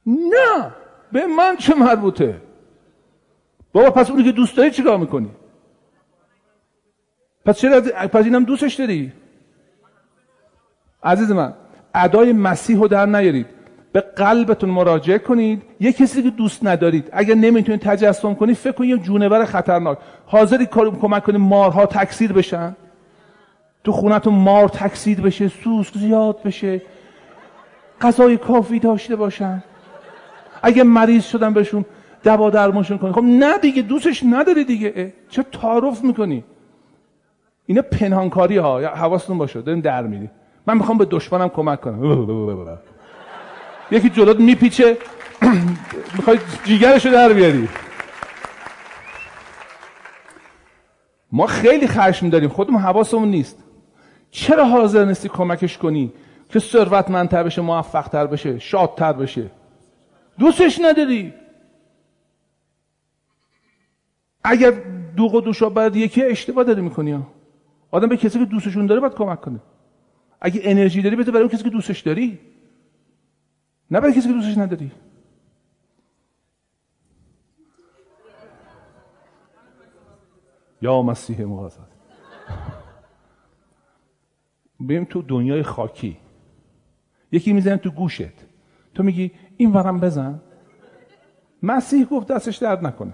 نه 0.06 0.70
به 1.12 1.26
من 1.26 1.56
چه 1.56 1.74
مربوطه؟ 1.74 2.40
بابا 3.72 3.90
پس 3.90 4.10
اونی 4.10 4.24
که 4.24 4.32
دوست 4.32 4.56
داری 4.56 4.70
چیکار 4.70 4.98
می‌کنی؟ 4.98 5.30
پس 7.44 7.58
چرا 7.58 7.80
پس 7.80 8.24
اینم 8.24 8.44
دوستش 8.44 8.74
داری؟ 8.74 9.12
عزیز 11.02 11.30
من 11.30 11.54
ادای 11.94 12.32
مسیح 12.32 12.78
رو 12.78 12.88
در 12.88 13.06
نیارید. 13.06 13.46
به 13.92 14.00
قلبتون 14.00 14.70
مراجعه 14.70 15.18
کنید. 15.18 15.62
یه 15.80 15.92
کسی 15.92 16.22
که 16.22 16.30
دوست 16.30 16.66
ندارید 16.66 17.08
اگر 17.12 17.34
نمی‌تونید 17.34 17.80
تجسم 17.80 18.34
کنید 18.34 18.56
فکر 18.56 18.72
کنید 18.72 18.90
یه 18.90 18.98
جونور 18.98 19.44
خطرناک. 19.44 19.98
حاضری 20.26 20.66
کمک 20.66 21.24
کنید 21.24 21.40
مارها 21.40 21.86
تکثیر 21.86 22.32
بشن؟ 22.32 22.76
تو 23.84 23.92
خونتون 23.92 24.34
مار 24.34 24.68
تکثیر 24.68 25.20
بشه 25.20 25.48
سوسک 25.48 25.98
زیاد 25.98 26.42
بشه. 26.42 26.82
غذای 28.00 28.36
کافی 28.36 28.78
داشته 28.78 29.16
باشن. 29.16 29.62
اگه 30.62 30.82
مریض 30.82 31.24
شدن 31.24 31.52
بهشون 31.54 31.84
دوا 32.24 32.50
درمانشون 32.50 32.98
کنی. 32.98 33.12
خب 33.12 33.22
نه 33.24 33.58
دیگه 33.58 33.82
دوستش 33.82 34.22
نداری 34.30 34.64
دیگه. 34.64 35.12
چه 35.28 35.42
تعارف 35.42 36.04
می‌کنی؟ 36.04 36.44
اینا 37.66 37.82
پنهانکاری 37.82 38.56
ها. 38.56 38.78
حواستون 38.78 39.38
باشه 39.38 39.62
داریم 39.62 39.80
در 39.80 40.02
میری 40.02 40.30
من 40.66 40.76
می‌خوام 40.76 40.98
به 40.98 41.04
دشمنم 41.04 41.48
کمک 41.48 41.80
کنم. 41.80 42.00
یکی 43.90 44.10
جلوت 44.10 44.40
میپیچه. 44.40 44.96
می‌خوای 46.16 46.38
جیگرشو 46.64 47.10
در 47.10 47.32
بیاری. 47.32 47.68
ما 51.32 51.46
خیلی 51.46 51.86
خشم 51.86 52.28
داریم. 52.28 52.48
خودمون 52.48 52.80
حواسمون 52.80 53.28
نیست. 53.28 53.58
چرا 54.30 54.64
حاضر 54.64 55.04
نیستی 55.04 55.28
کمکش 55.28 55.78
کنی؟ 55.78 56.12
که 56.48 56.58
ثروتمندتر 56.58 57.42
بشه 57.42 57.62
موفقتر 57.62 58.26
بشه 58.26 58.58
شادتر 58.58 59.12
بشه. 59.12 59.50
دوستش 60.38 60.80
نداری. 60.82 61.34
اگر 64.44 64.70
دوغ 65.16 65.34
و 65.34 65.40
دوشا 65.40 65.68
بعد 65.68 65.96
یکی 65.96 66.24
اشتباه 66.24 66.64
داری 66.64 66.80
می‌کنی 66.80 67.24
آدم 67.90 68.08
به 68.08 68.16
کسی 68.16 68.38
که 68.38 68.44
دوستشون 68.44 68.86
داره 68.86 69.00
باید 69.00 69.14
کمک 69.14 69.40
کنه. 69.40 69.60
اگه 70.40 70.60
انرژی 70.64 71.02
داری 71.02 71.16
بده 71.16 71.30
برای 71.30 71.42
اون 71.42 71.52
کسی 71.52 71.64
که 71.64 71.70
دوستش 71.70 72.00
داری. 72.00 72.38
نه 73.90 74.00
برای 74.00 74.12
کسی 74.12 74.28
که 74.28 74.34
دوستش 74.34 74.58
نداری. 74.58 74.92
یا 80.82 81.02
مسیح 81.02 81.44
مقدس 81.44 81.78
بریم 84.80 85.04
تو 85.04 85.22
دنیای 85.22 85.62
خاکی 85.62 86.16
یکی 87.32 87.52
می‌زنه 87.52 87.76
تو 87.76 87.90
گوشت. 87.90 88.46
تو 88.94 89.02
میگی 89.02 89.30
این 89.56 89.72
ورم 89.72 90.00
بزن. 90.00 90.40
مسیح 91.62 92.04
گفت 92.04 92.26
دستش 92.26 92.56
درد 92.56 92.86
نکنه. 92.86 93.12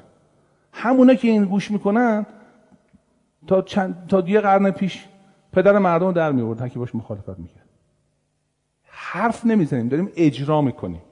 همونه 0.72 1.16
که 1.16 1.28
این 1.28 1.44
گوش 1.44 1.70
می‌کنن 1.70 2.26
تا, 3.46 3.62
چند، 3.62 4.06
تا 4.08 4.20
یه 4.20 4.40
قرن 4.40 4.70
پیش 4.70 5.04
پدر 5.52 5.78
مردم 5.78 6.12
در 6.12 6.32
میورد 6.32 6.70
که 6.70 6.78
باش 6.78 6.94
مخالفت 6.94 7.38
می‌کرد. 7.38 7.68
حرف 8.84 9.46
نمی‌زنیم 9.46 9.88
داریم 9.88 10.12
اجرا 10.16 10.60
می‌کنیم. 10.60 11.02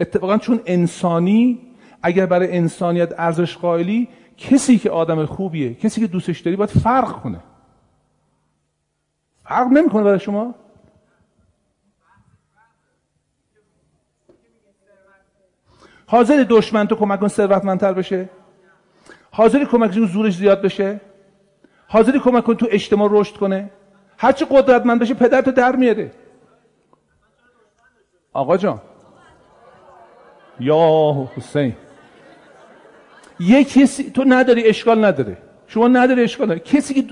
اتفاقا 0.00 0.38
چون 0.38 0.60
انسانی 0.66 1.60
اگر 2.02 2.26
برای 2.26 2.56
انسانیت 2.56 3.14
ارزش 3.18 3.56
قائلی 3.56 4.08
کسی 4.36 4.78
که 4.78 4.90
آدم 4.90 5.26
خوبیه 5.26 5.74
کسی 5.74 6.00
که 6.00 6.06
دوستش 6.06 6.40
داری 6.40 6.56
باید 6.56 6.70
فرق 6.70 7.12
کنه. 7.12 7.40
فرق 9.44 9.66
نمی‌کنه 9.66 10.02
برای 10.02 10.18
شما؟ 10.20 10.54
حاضر 16.06 16.46
دشمن 16.48 16.86
تو 16.86 16.96
کمک 16.96 17.20
کن 17.20 17.28
ثروتمندتر 17.28 17.92
بشه؟ 17.92 18.28
حاضری 19.30 19.66
کمک 19.66 19.94
کن 19.94 20.06
زورش 20.06 20.36
زیاد 20.36 20.62
بشه؟ 20.62 21.00
حاضری 21.88 22.18
کمک 22.18 22.44
کن 22.44 22.54
تو 22.54 22.66
اجتماع 22.70 23.08
رشد 23.12 23.36
کنه؟ 23.36 23.70
هرچی 24.18 24.44
قدرتمند 24.50 25.00
بشه 25.00 25.14
پدرتو 25.14 25.52
در 25.52 25.76
میاره. 25.76 26.10
آقا 28.32 28.56
جان. 28.56 28.80
یا 30.60 31.28
حسین. 31.36 31.72
یه 33.40 33.64
کسی 33.64 34.10
تو 34.10 34.24
نداری 34.26 34.68
اشکال 34.68 35.04
نداره. 35.04 35.36
شما 35.66 35.88
نداری 35.88 36.22
اشکال 36.22 36.46
نداره. 36.46 36.60
کسی 36.60 36.94
که 36.94 37.04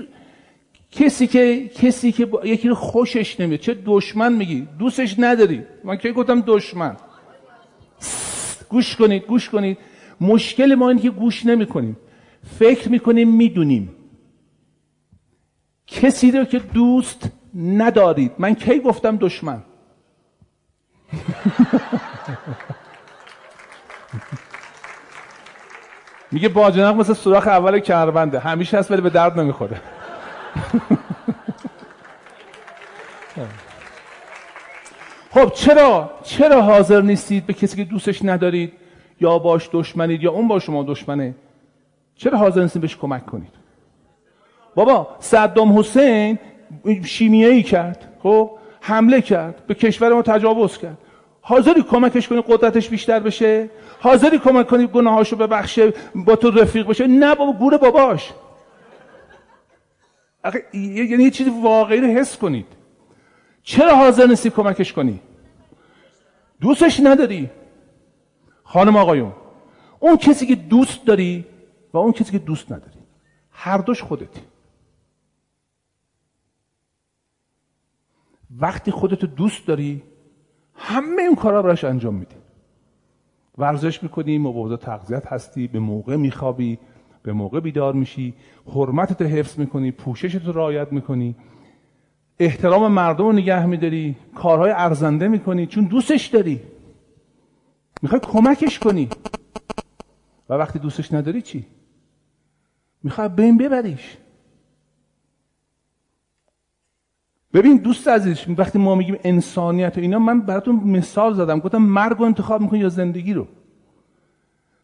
کسی 0.91 1.27
که 1.27 1.67
کسی 1.67 2.11
که 2.11 2.27
یکی 2.43 2.69
رو 2.69 2.75
خوشش 2.75 3.39
نمیاد. 3.39 3.59
چه 3.59 3.77
دشمن 3.85 4.33
میگی؟ 4.33 4.67
دوستش 4.79 5.15
نداری. 5.19 5.65
من 5.83 5.97
که 5.97 6.11
گفتم 6.11 6.43
دشمن. 6.47 6.95
گوش 8.69 8.95
کنید 8.95 9.23
گوش 9.25 9.49
کنید. 9.49 9.77
مشکل 10.21 10.75
ما 10.75 10.89
اینه 10.89 11.01
که 11.01 11.09
گوش 11.09 11.45
نمی 11.45 11.65
کنیم 11.65 11.97
فکر 12.59 12.89
می‌کنیم 12.89 13.29
می‌دونیم. 13.29 13.95
کسی 15.87 16.31
رو 16.31 16.45
که 16.45 16.59
دوست 16.59 17.31
ندارید. 17.55 18.31
من 18.37 18.55
کی 18.55 18.79
گفتم 18.79 19.17
دشمن؟ 19.17 19.63
میگه 26.31 26.49
باجناق 26.49 26.95
مثل 26.95 27.13
سوراخ 27.13 27.47
اول 27.47 27.79
کربنده 27.79 28.39
همیشه 28.39 28.77
هست 28.77 28.91
ولی 28.91 29.01
به 29.01 29.09
درد 29.09 29.39
نمی‌خوره. 29.39 29.81
خب 35.35 35.51
چرا؟ 35.53 36.09
چرا 36.23 36.61
حاضر 36.61 37.01
نیستید 37.01 37.45
به 37.45 37.53
کسی 37.53 37.77
که 37.77 37.83
دوستش 37.83 38.25
ندارید؟ 38.25 38.73
یا 39.21 39.39
باش 39.39 39.69
دشمنید 39.71 40.23
یا 40.23 40.31
اون 40.31 40.47
با 40.47 40.59
شما 40.59 40.83
دشمنه. 40.83 41.35
چرا 42.15 42.37
حاضر 42.37 42.61
نیستید 42.61 42.81
بهش 42.81 42.97
کمک 42.97 43.25
کنید؟ 43.25 43.51
بابا 44.75 45.07
صدام 45.19 45.79
حسین 45.79 46.39
شیمیایی 47.03 47.63
کرد 47.63 48.13
خب؟ 48.23 48.51
حمله 48.81 49.21
کرد 49.21 49.63
به 49.67 49.73
کشور 49.73 50.13
ما 50.13 50.21
تجاوز 50.21 50.77
کرد. 50.77 50.97
حاضری 51.41 51.83
کمکش 51.83 52.27
کنی 52.27 52.43
قدرتش 52.47 52.89
بیشتر 52.89 53.19
بشه؟ 53.19 53.69
حاضری 53.99 54.39
کمک 54.39 54.67
کنی 54.67 54.87
گناهاشو 54.87 55.35
ببخشه 55.35 55.93
با 56.15 56.35
تو 56.35 56.51
رفیق 56.51 56.87
بشه؟ 56.87 57.07
نه 57.07 57.35
بابا 57.35 57.53
گور 57.53 57.77
باباش. 57.77 58.33
یعنی 60.73 61.23
یه 61.23 61.29
چیزی 61.29 61.49
واقعی 61.63 62.01
رو 62.01 62.07
حس 62.07 62.37
کنید. 62.37 62.74
چرا 63.65 63.95
حاضر 63.95 64.27
نیستی 64.27 64.49
کمکش 64.49 64.93
کنی؟ 64.93 65.19
دوستش 66.61 66.99
نداری. 67.03 67.49
خانم 68.63 68.97
آقایون 68.97 69.33
اون 69.99 70.17
کسی 70.17 70.45
که 70.45 70.55
دوست 70.55 71.05
داری 71.05 71.45
و 71.93 71.97
اون 71.97 72.11
کسی 72.11 72.31
که 72.31 72.39
دوست 72.39 72.71
نداری. 72.71 72.99
هر 73.51 73.77
دوش 73.77 74.03
خودتی. 74.03 74.41
وقتی 78.59 78.91
خودتو 78.91 79.27
دوست 79.27 79.67
داری 79.67 80.03
همه 80.75 81.21
این 81.21 81.35
کارا 81.35 81.61
براش 81.61 81.83
انجام 81.83 82.15
میدی. 82.15 82.35
ورزش 83.57 84.03
می‌کنی 84.03 84.37
مواظب 84.37 84.75
تغذیت 84.75 85.27
هستی 85.27 85.67
به 85.67 85.79
موقع 85.79 86.15
میخوابی 86.15 86.79
به 87.23 87.33
موقع 87.33 87.59
بیدار 87.59 87.93
میشی 87.93 88.33
حرمتت 88.65 89.21
حفظ 89.21 89.59
می‌کنی 89.59 89.91
پوششت 89.91 90.45
رو 90.45 90.51
رعایت 90.51 90.91
می‌کنی. 90.91 91.35
احترام 92.39 92.91
مردم 92.91 93.25
رو 93.25 93.31
نگه 93.31 93.65
میداری 93.65 94.15
کارهای 94.35 94.71
ارزنده 94.71 95.27
می‌کنی 95.27 95.67
چون 95.67 95.83
دوستش 95.83 96.25
داری. 96.27 96.61
می‌خوای 98.01 98.21
کمکش 98.21 98.79
کنی. 98.79 99.09
و 100.49 100.53
وقتی 100.53 100.79
دوستش 100.79 101.13
نداری 101.13 101.41
چی؟ 101.41 101.65
می‌خوای 103.03 103.29
بین 103.29 103.57
ببریش. 103.57 104.17
ببین 107.53 107.77
دوست 107.77 108.07
عزیز 108.07 108.45
وقتی 108.57 108.79
ما 108.79 108.95
میگیم 108.95 109.17
انسانیت 109.23 109.97
و 109.97 110.01
اینا 110.01 110.19
من 110.19 110.41
براتون 110.41 110.75
مثال 110.75 111.33
زدم. 111.33 111.59
گفتم 111.59 111.77
مرگ 111.77 112.17
رو 112.17 112.25
انتخاب 112.25 112.61
می‌کنی 112.61 112.79
یا 112.79 112.89
زندگی 112.89 113.33
رو؟ 113.33 113.47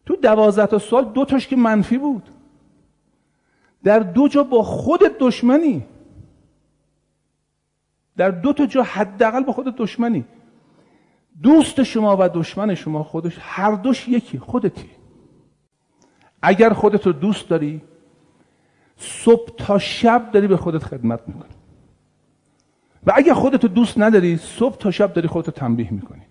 تو 0.06 0.16
دوازده 0.16 0.66
تا 0.66 0.78
سال 0.78 1.04
دو 1.04 1.24
تاش 1.24 1.48
که 1.48 1.56
منفی 1.56 1.98
بود. 1.98 2.28
در 3.84 3.98
دو 3.98 4.28
جا 4.28 4.42
با 4.42 4.62
خودت 4.62 5.18
دشمنی. 5.18 5.84
در 8.16 8.30
دو 8.30 8.52
تا 8.52 8.66
جا 8.66 8.82
حداقل 8.82 9.42
با 9.42 9.52
خودت 9.52 9.76
دشمنی. 9.76 10.24
دوست 11.42 11.82
شما 11.82 12.16
و 12.20 12.28
دشمن 12.28 12.74
شما 12.74 13.02
خودش 13.02 13.36
هر 13.40 13.72
دوش 13.72 14.08
یکی 14.08 14.38
خودتی 14.38 14.90
اگر 16.42 16.72
خودت 16.72 17.06
رو 17.06 17.12
دوست 17.12 17.48
داری 17.48 17.82
صبح 18.96 19.48
تا 19.56 19.78
شب 19.78 20.30
داری 20.30 20.46
به 20.46 20.56
خودت 20.56 20.84
خدمت 20.84 21.20
می‌کنی. 21.26 21.50
و 23.06 23.12
اگر 23.16 23.34
خودتو 23.34 23.68
دوست 23.68 23.98
نداری 23.98 24.36
صبح 24.36 24.76
تا 24.76 24.90
شب 24.90 25.12
داری 25.12 25.28
خودتو 25.28 25.50
تنبیه 25.50 25.92
می‌کنی. 25.92 26.22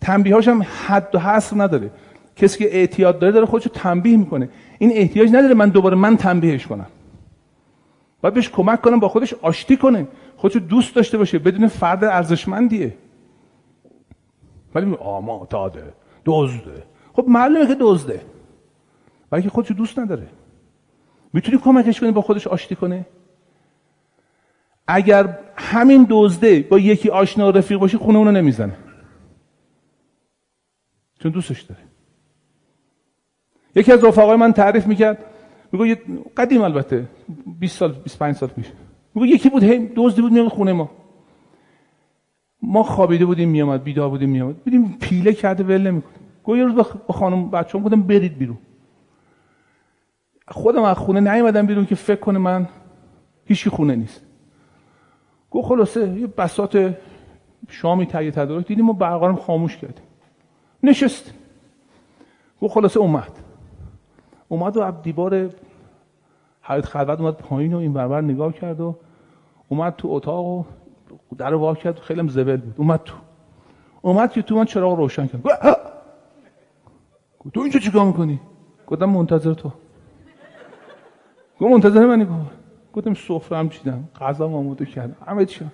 تنبیهاش 0.00 0.48
هم 0.48 0.62
حد 0.86 1.14
و 1.14 1.18
حصر 1.18 1.62
نداره. 1.62 1.90
کسی 2.36 2.58
که 2.58 2.76
اعتیاد 2.76 3.18
داره 3.18 3.32
داره 3.32 3.46
خودشو 3.46 3.70
تنبیه 3.70 4.16
می‌کنه. 4.16 4.48
این 4.78 4.92
احتیاج 4.94 5.28
نداره 5.28 5.54
من 5.54 5.68
دوباره 5.68 5.96
من 5.96 6.16
تنبیهش 6.16 6.66
کنم. 6.66 6.86
باید 8.20 8.34
بهش 8.34 8.48
کمک 8.48 8.82
کنم 8.82 9.00
با 9.00 9.08
خودش 9.08 9.34
آشتی 9.34 9.76
کنه. 9.76 10.08
خودشو 10.36 10.58
دوست 10.58 10.94
داشته 10.94 11.18
باشه 11.18 11.38
بدون 11.38 11.68
فرد 11.68 12.04
ارزشمندیه. 12.04 12.96
ولی 14.74 14.94
آما 14.94 15.46
داده 15.50 15.92
دزده. 16.24 16.82
خب 17.12 17.24
معلومه 17.28 17.66
که 17.66 17.76
دزده. 17.80 18.20
ولی 19.32 19.42
که 19.42 19.50
خودشو 19.50 19.74
دوست 19.74 19.98
نداره. 19.98 20.28
می‌تونی 21.32 21.58
کمکش 21.58 22.00
کنی 22.00 22.10
با 22.10 22.20
خودش 22.20 22.46
آشتی 22.46 22.76
کنه 22.76 23.06
اگر 24.86 25.38
همین 25.56 26.06
دزده 26.10 26.60
با 26.60 26.78
یکی 26.78 27.10
آشنا 27.10 27.50
رفیق 27.50 27.78
باشه 27.78 27.98
خونه 27.98 28.18
اونو 28.18 28.32
نمی‌زنه. 28.32 28.76
چون 31.18 31.32
دوستش 31.32 31.60
داره. 31.60 31.80
یکی 33.74 33.92
از 33.92 34.04
رفقای 34.04 34.36
من 34.36 34.52
تعریف 34.52 34.86
می‌کرد 34.86 35.24
میگو 35.72 35.86
یه 35.86 36.02
قدیم 36.36 36.62
البته 36.62 37.08
20 37.60 37.78
سال 37.78 37.92
25 37.92 38.34
سال 38.34 38.48
پیش. 38.48 38.66
میگو 39.14 39.26
یکی 39.26 39.48
بود 39.48 39.62
هی 39.62 39.92
دزدی 39.96 40.22
بود 40.22 40.32
میاد 40.32 40.48
خونه 40.48 40.72
ما. 40.72 40.90
ما 42.62 42.82
خوابیده 42.82 43.24
بودیم 43.24 43.48
میامد 43.48 43.82
بیدار 43.82 44.08
بودیم 44.08 44.30
میامد. 44.30 44.56
بودیم 44.56 44.96
پیله 45.00 45.32
کرده 45.32 45.64
ول 45.64 45.82
نمی‌کنه. 45.82 46.12
گو 46.44 46.56
یه 46.56 46.64
روز 46.64 46.74
با 46.74 47.14
خانم 47.14 47.50
بچه‌ام 47.50 47.84
گفتم 47.84 48.02
برید 48.02 48.38
بیرون. 48.38 48.58
خودم 50.48 50.82
از 50.82 50.96
خونه 50.96 51.20
نیومدم 51.32 51.66
بیرون 51.66 51.86
که 51.86 51.94
فکر 51.94 52.20
کنه 52.20 52.38
من 52.38 52.68
هیچی 53.44 53.70
خونه 53.70 53.96
نیست. 53.96 54.22
گو 55.50 55.62
خلاصه 55.62 56.20
یه 56.20 56.26
بسات 56.26 56.98
شامی 57.68 58.06
تهیه 58.06 58.30
تدارک 58.30 58.66
دیدیم 58.66 58.84
ما 58.84 58.92
برقرارم 58.92 59.36
خاموش 59.36 59.76
کردیم. 59.76 60.04
نشست. 60.82 61.34
گو 62.60 62.68
خلاصه 62.68 63.00
اومد. 63.00 63.32
اومد 64.48 64.76
و 64.76 64.90
دیوار 65.02 65.50
حیات 66.62 66.86
خلوت 66.86 67.20
اومد 67.20 67.34
پایین 67.34 67.74
و 67.74 67.78
این 67.78 67.92
بربر 67.92 68.20
نگاه 68.20 68.52
کرد 68.52 68.80
و 68.80 68.96
اومد 69.68 69.96
تو 69.96 70.08
اتاق 70.10 70.46
و 70.46 70.64
در 71.38 71.54
وا 71.54 71.74
کرد. 71.74 71.98
خیلی 71.98 72.28
زبل 72.28 72.56
بود. 72.56 72.74
اومد 72.76 73.00
تو. 73.04 73.14
اومد 74.02 74.32
که 74.32 74.42
تو 74.42 74.56
من 74.56 74.64
چراغ 74.64 74.98
روشن 74.98 75.26
کرد 75.26 75.42
تو 77.54 77.60
اینجا 77.60 77.80
چیکار 77.80 78.04
می‌کنی؟ 78.04 78.40
گفتم 78.86 79.04
منتظر 79.04 79.54
تو. 79.54 79.72
گفت 81.60 81.72
منتظر 81.72 82.06
منی 82.06 82.24
گفت 82.24 82.34
گفتم 82.92 83.14
سفره 83.14 83.58
هم 83.58 83.68
چیدم. 83.68 84.08
غذا 84.20 84.46
آماده 84.46 84.86
کردم. 84.86 85.16
همه 85.26 85.46
چی 85.46 85.64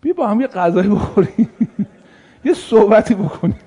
بیا 0.00 0.12
با 0.12 0.26
هم 0.26 0.40
یه 0.40 0.46
غذایی 0.46 0.88
بخوریم. 0.88 1.50
یه 2.44 2.54
صحبتی 2.54 3.14
بکنیم. 3.14 3.58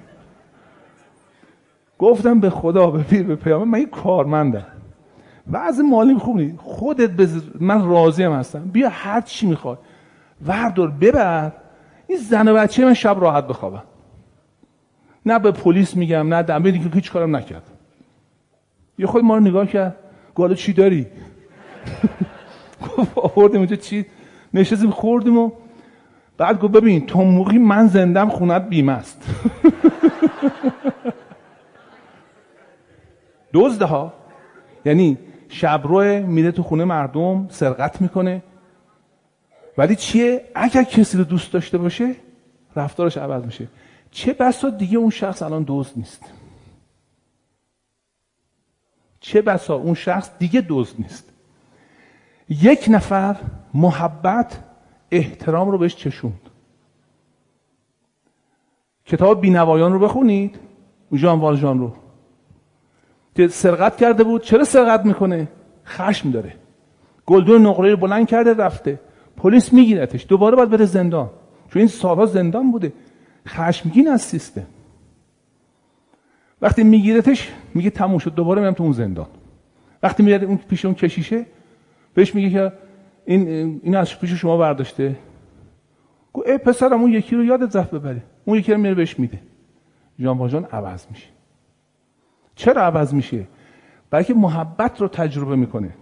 گفتم 2.00 2.40
به 2.40 2.50
خدا 2.50 2.88
به 2.88 3.04
پیر 3.04 3.24
به 3.24 3.36
پیامه 3.36 3.66
من 3.66 3.80
یه 3.80 3.86
کارمندم. 3.86 4.66
وضع 5.52 5.84
مالی 5.84 6.16
خوب 6.16 6.38
نیست. 6.38 6.58
خودت 6.58 7.10
بز... 7.10 7.44
من 7.60 7.86
راضی 7.86 8.24
هم 8.24 8.32
هستم. 8.32 8.60
بیا 8.60 8.90
هر 8.90 9.22
چی 9.22 9.48
می‌خوای. 9.48 9.78
وردار 10.48 10.88
ببر. 10.88 11.52
این 12.08 12.18
زن 12.18 12.48
و 12.48 12.54
بچه 12.54 12.86
من 12.86 12.94
شب 12.94 13.18
راحت 13.20 13.48
بخوابم 13.48 13.84
نه 15.26 15.40
به 15.40 15.52
پلیس 15.52 15.96
میگم 15.96 16.34
نه 16.34 16.44
دمه 16.44 16.72
که 16.72 16.90
هیچ 16.94 17.12
کارم 17.12 17.36
نکرد 17.36 17.64
یه 18.98 19.06
خود 19.06 19.24
ما 19.24 19.38
رو 19.38 19.44
نگاه 19.44 19.66
کرد. 19.66 19.96
گالا 20.36 20.54
چی 20.54 20.74
داری؟ 20.74 21.08
گفت 22.98 23.18
آوردیم 23.18 23.58
اونجا 23.58 23.76
چی؟ 23.76 24.06
نشستیم 24.54 24.90
خوردیم 24.90 25.38
و 25.38 25.52
بعد 26.38 26.60
گفت 26.60 26.74
ببین 26.74 27.06
تو 27.06 27.24
موقعی 27.24 27.58
من 27.58 27.88
زندم 27.88 28.30
خونت 28.30 28.70
بیمه 28.70 28.92
است 28.92 29.30
دزده 33.54 33.86
ها 33.86 34.14
یعنی 34.86 35.18
شبروه 35.50 36.20
میره 36.20 36.52
تو 36.52 36.64
خونه 36.64 36.86
مردم 36.86 37.48
سرقت 37.50 38.02
می‌کنه. 38.02 38.44
ولی 39.78 39.96
چیه؟ 39.96 40.46
اگر 40.56 40.84
کسی 40.84 41.18
رو 41.18 41.24
دوست 41.24 41.54
داشته 41.54 41.78
باشه 41.78 42.16
رفتارش 42.76 43.18
عوض 43.18 43.44
میشه. 43.46 43.68
چه 44.12 44.34
بسا 44.34 44.70
دیگه 44.70 44.98
اون 44.98 45.10
شخص 45.10 45.42
الان 45.42 45.66
دزد 45.68 45.92
نیست. 45.96 46.34
چه 49.20 49.42
بسا 49.42 49.76
اون 49.76 49.94
شخص 49.94 50.32
دیگه 50.40 50.66
دزد 50.70 50.96
نیست. 51.00 51.34
یک 52.50 52.86
نفر 52.90 53.36
محبت 53.74 54.64
احترام 55.12 55.72
رو 55.72 55.78
بهش 55.78 55.96
چشوند. 55.96 56.42
کتاب 59.06 59.42
بینوایان 59.42 59.94
رو 59.94 60.00
بخونید. 60.00 60.60
ژان 61.14 61.40
والژان 61.40 61.80
رو. 61.80 61.94
که 63.40 63.48
سرقت 63.48 63.98
کرده 63.98 64.24
بود. 64.24 64.44
چرا 64.44 64.64
سرقت 64.64 65.06
می‌کنه؟ 65.06 65.48
خشم 65.86 66.32
داره. 66.32 66.53
گلدون 67.26 67.66
نقره 67.66 67.91
رو 67.91 67.98
بلند 67.98 68.28
کرده 68.28 68.53
رفته. 68.53 68.99
پلیس 69.38 69.74
میگیرتش. 69.74 70.26
دوباره 70.30 70.56
باید 70.56 70.70
بره 70.70 70.86
زندان. 70.86 71.30
چون 71.70 71.80
این 71.80 71.88
سالها 71.88 72.26
زندان 72.26 72.72
بوده. 72.72 72.94
خشمگین 73.48 74.07
از 74.07 74.22
سیستم. 74.22 74.66
وقتی 76.61 76.84
میگیرتش 76.84 77.52
میگه 77.74 77.90
تموم 77.90 78.18
شد. 78.18 78.34
دوباره 78.34 78.61
میرم 78.61 78.74
تو 78.74 78.84
اون 78.84 78.91
زندان. 78.91 79.28
وقتی 80.03 80.24
میاد 80.24 80.44
اون 80.44 80.57
پیش 80.57 80.86
اون 80.86 80.95
کشیشه 80.95 81.45
بهش 82.14 82.36
میگه 82.36 82.49
که 82.49 82.72
این 83.26 83.48
این 83.84 83.95
از 83.95 84.20
پیش 84.20 84.32
شما 84.32 84.57
برداشته. 84.57 85.16
گو 86.34 86.44
ای 86.45 86.57
پسرم 86.57 87.02
اون 87.02 87.11
یکی 87.11 87.36
رو 87.36 87.44
یادت 87.44 87.72
زفت 87.72 87.91
ببری 87.91 88.22
اون 88.45 88.57
یکی 88.57 88.72
رو 88.72 88.78
میره 88.78 88.95
بهش 88.95 89.20
میده. 89.20 89.40
جان 90.20 90.66
عوض 90.72 91.06
میشه. 91.11 91.39
چرا 92.60 92.81
عوض 92.81 93.14
میشه؟ 93.14 93.48
بلکه 94.10 94.34
محبت 94.34 95.02
رو 95.02 95.07
تجربه 95.07 95.56
می‌کنه. 95.56 95.94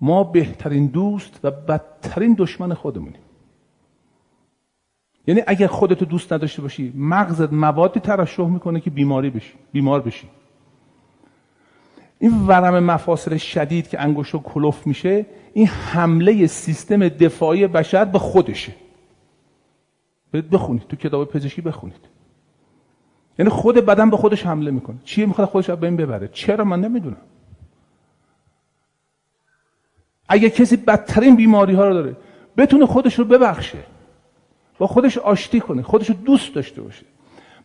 ما 0.00 0.24
بهترین 0.24 0.86
دوست 0.86 1.40
و 1.44 1.50
بدترین 1.50 2.34
دشمن 2.38 2.74
خودمونیم. 2.74 3.20
یعنی 5.26 5.42
اگر 5.46 5.66
خودتو 5.66 6.04
دوست 6.04 6.32
نداشته 6.32 6.62
باشی 6.62 6.92
مغزت 6.96 7.52
موادی 7.52 8.00
ترشح 8.00 8.46
می‌کنه 8.46 8.80
که 8.80 8.90
بیماری 8.90 9.30
بشی 9.30 9.54
بیمار 9.72 10.00
بشی. 10.00 10.28
این 12.18 12.46
ورم 12.46 12.84
مفاصل 12.84 13.36
شدید 13.36 13.88
که 13.88 14.00
انگشت 14.00 14.36
کلوف 14.36 14.86
میشه 14.86 15.26
این 15.54 15.66
حمله 15.66 16.46
سیستم 16.46 17.08
دفاعی 17.08 17.66
بشر 17.66 18.04
به 18.04 18.18
خودشه. 18.18 18.74
بخونید 20.52 20.82
تو 20.88 20.96
کتاب 20.96 21.28
پزشکی 21.28 21.62
بخونید. 21.62 22.19
یعنی 23.40 23.50
خود 23.50 23.74
بدن 23.74 24.10
به 24.10 24.16
خودش 24.16 24.46
حمله 24.46 24.70
می‌کنه. 24.70 24.96
چیه 25.04 25.26
می‌خواد 25.26 25.48
خودش 25.48 25.70
به 25.70 25.86
این 25.86 25.96
ببره؟ 25.96 26.28
چرا؟ 26.32 26.64
من 26.64 26.80
نمی‌دونم. 26.80 27.16
اگه 30.28 30.50
کسی 30.50 30.76
بدترین 30.76 31.36
بیماری 31.36 31.74
ها 31.74 31.88
رو 31.88 31.94
داره 31.94 32.16
بتونه 32.56 32.86
خودش 32.86 33.18
رو 33.18 33.24
ببخشه. 33.24 33.78
با 34.78 34.86
خودش 34.86 35.18
آشتی 35.18 35.60
کنه 35.60 35.82
خودش 35.82 36.08
رو 36.08 36.14
دوست 36.14 36.54
داشته 36.54 36.82
باشه. 36.82 37.06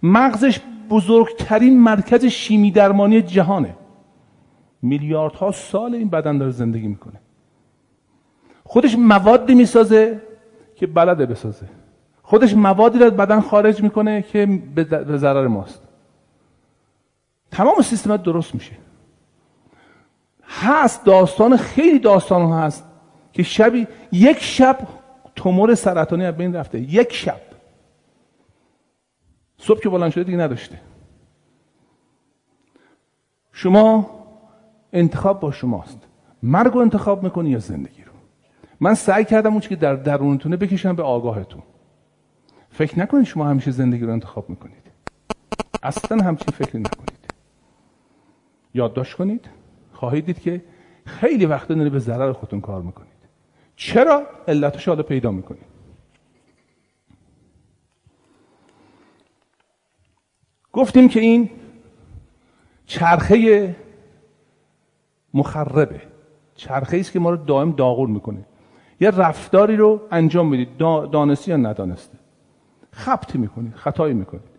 مغزش 0.03 0.59
بزرگترین 0.89 1.79
مرکز 1.79 2.25
شیمی 2.25 2.71
درمانی 2.71 3.21
جهانه. 3.21 3.75
میلیاردها 4.81 5.51
سال 5.51 5.95
این 5.95 6.09
بدن 6.09 6.37
داره 6.37 6.51
زندگی 6.51 6.87
می‌کنه. 6.87 7.19
خودش 8.63 8.95
موادی 8.95 9.55
می‌سازه 9.55 10.21
که 10.75 10.87
بلده 10.87 11.25
بسازه. 11.25 11.67
خودش 12.27 12.53
موادی 12.53 12.99
رو 12.99 13.11
بدن 13.11 13.41
خارج 13.41 13.83
می‌کنه 13.83 14.21
که 14.21 14.45
به 14.75 15.17
ضرر 15.17 15.47
ماست. 15.47 15.81
تمام 17.51 17.81
سیستمت 17.81 18.23
درست 18.23 18.55
میشه. 18.55 18.71
هست 20.43 21.05
داستان 21.05 21.57
خیلی 21.57 21.99
داستان 21.99 22.41
ها 22.41 22.59
هست 22.59 22.83
که 23.33 23.43
شبی 23.43 23.87
یک 24.11 24.39
شب 24.39 24.77
تومور 25.35 25.75
سرطانی 25.75 26.25
از 26.25 26.37
بین 26.37 26.55
رفته. 26.55 26.79
یک 26.79 27.13
شب. 27.13 27.41
صبح 29.57 29.79
که 29.79 29.89
بلند 29.89 30.11
شده 30.11 30.23
دیگه 30.23 30.37
نداشته. 30.37 30.81
شما 33.51 34.09
انتخاب 34.93 35.39
با 35.39 35.51
شماست. 35.51 35.99
مرگ 36.43 36.73
رو 36.73 36.79
انتخاب 36.79 37.23
می‌کنی 37.23 37.49
یا 37.49 37.59
زندگی 37.59 38.03
رو؟ 38.03 38.11
من 38.79 38.93
سعی 38.93 39.25
کردم 39.25 39.51
اون 39.51 39.59
که 39.59 39.75
در 39.75 39.95
درونتونه 39.95 40.57
بکشم 40.57 40.95
به 40.95 41.03
آگاهتون. 41.03 41.63
فکر 42.77 42.99
نکنید 42.99 43.25
شما 43.25 43.45
همیشه 43.45 43.71
زندگی 43.71 44.05
رو 44.05 44.11
انتخاب 44.11 44.49
می‌کنید. 44.49 44.91
اصلا 45.83 46.23
همچین 46.23 46.53
فکری 46.53 46.79
نکنید. 46.79 47.33
یادداشت 48.73 49.13
کنید. 49.13 49.49
خواهید 49.93 50.25
دید 50.25 50.39
که 50.39 50.61
خیلی 51.05 51.45
وقت 51.45 51.67
دارید 51.67 51.91
به 51.91 51.99
ضرر 51.99 52.33
خودتون 52.33 52.61
کار 52.61 52.81
می‌کنید. 52.81 53.11
چرا؟ 53.75 54.23
علتش 54.47 54.87
حالا 54.87 55.03
پیدا 55.03 55.31
می‌کنید. 55.31 55.65
گفتیم 60.73 61.09
که 61.09 61.19
این 61.19 61.49
چرخه 62.85 63.75
مخربه. 65.33 66.01
چرخه 66.55 66.97
است 66.97 67.11
که 67.11 67.19
ما 67.19 67.29
رو 67.29 67.37
دائم 67.37 67.71
داغور 67.71 68.09
می‌کنه. 68.09 68.45
یه 68.99 69.11
رفتاری 69.11 69.75
رو 69.75 70.01
انجام 70.11 70.49
می‌دید. 70.49 70.77
دانستی 71.11 71.51
یا 71.51 71.57
ندانسته. 71.57 72.24
خبتی 72.95 73.37
می‌کنید 73.37 73.73
خطایی 73.73 74.13
می‌کنید. 74.13 74.55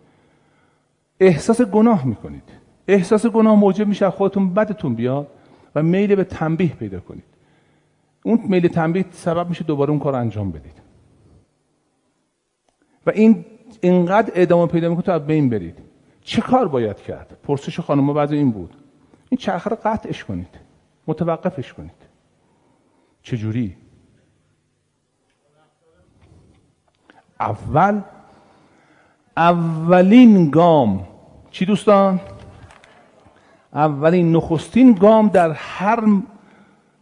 احساس 1.19 1.61
گناه 1.61 2.05
می‌کنید. 2.05 2.43
احساس 2.87 3.25
گناه 3.25 3.55
موجب 3.55 3.87
میشه 3.87 4.09
خودتون 4.09 4.53
بدتون 4.53 4.95
بیاد 4.95 5.27
و 5.75 5.83
میل 5.83 6.15
به 6.15 6.23
تنبیه 6.23 6.73
پیدا 6.73 6.99
کنید. 6.99 7.23
اون 8.23 8.41
میل 8.43 8.67
تنبیه 8.67 9.05
سبب 9.11 9.49
میشه 9.49 9.63
دوباره 9.63 9.89
اون 9.89 9.99
کار 9.99 10.15
انجام 10.15 10.51
بدید. 10.51 10.81
و 13.05 13.09
این 13.09 13.45
اینقدر 13.81 14.31
ادامه 14.35 14.67
پیدا 14.67 14.89
می‌کنه 14.89 15.03
تا 15.03 15.13
از 15.13 15.27
بین 15.27 15.49
برید. 15.49 15.77
چه 16.21 16.41
کار 16.41 16.67
باید 16.67 16.97
کرد؟ 16.97 17.37
پرسش 17.43 17.79
خانم 17.79 18.13
بعد 18.13 18.31
این 18.31 18.51
بود. 18.51 18.75
این 19.29 19.37
چرخه 19.37 19.69
رو 19.69 19.77
قطعش 19.83 20.23
کنید. 20.23 20.59
متوقفش 21.07 21.73
کنید. 21.73 22.07
چجوری؟ 23.21 23.77
اول 27.39 28.01
اولین 29.37 30.49
گام. 30.49 31.07
چی 31.51 31.65
دوستان؟ 31.65 32.19
اولین 33.73 34.31
نخستین 34.35 34.93
گام 34.93 35.27
در 35.27 35.51
هر 35.51 36.03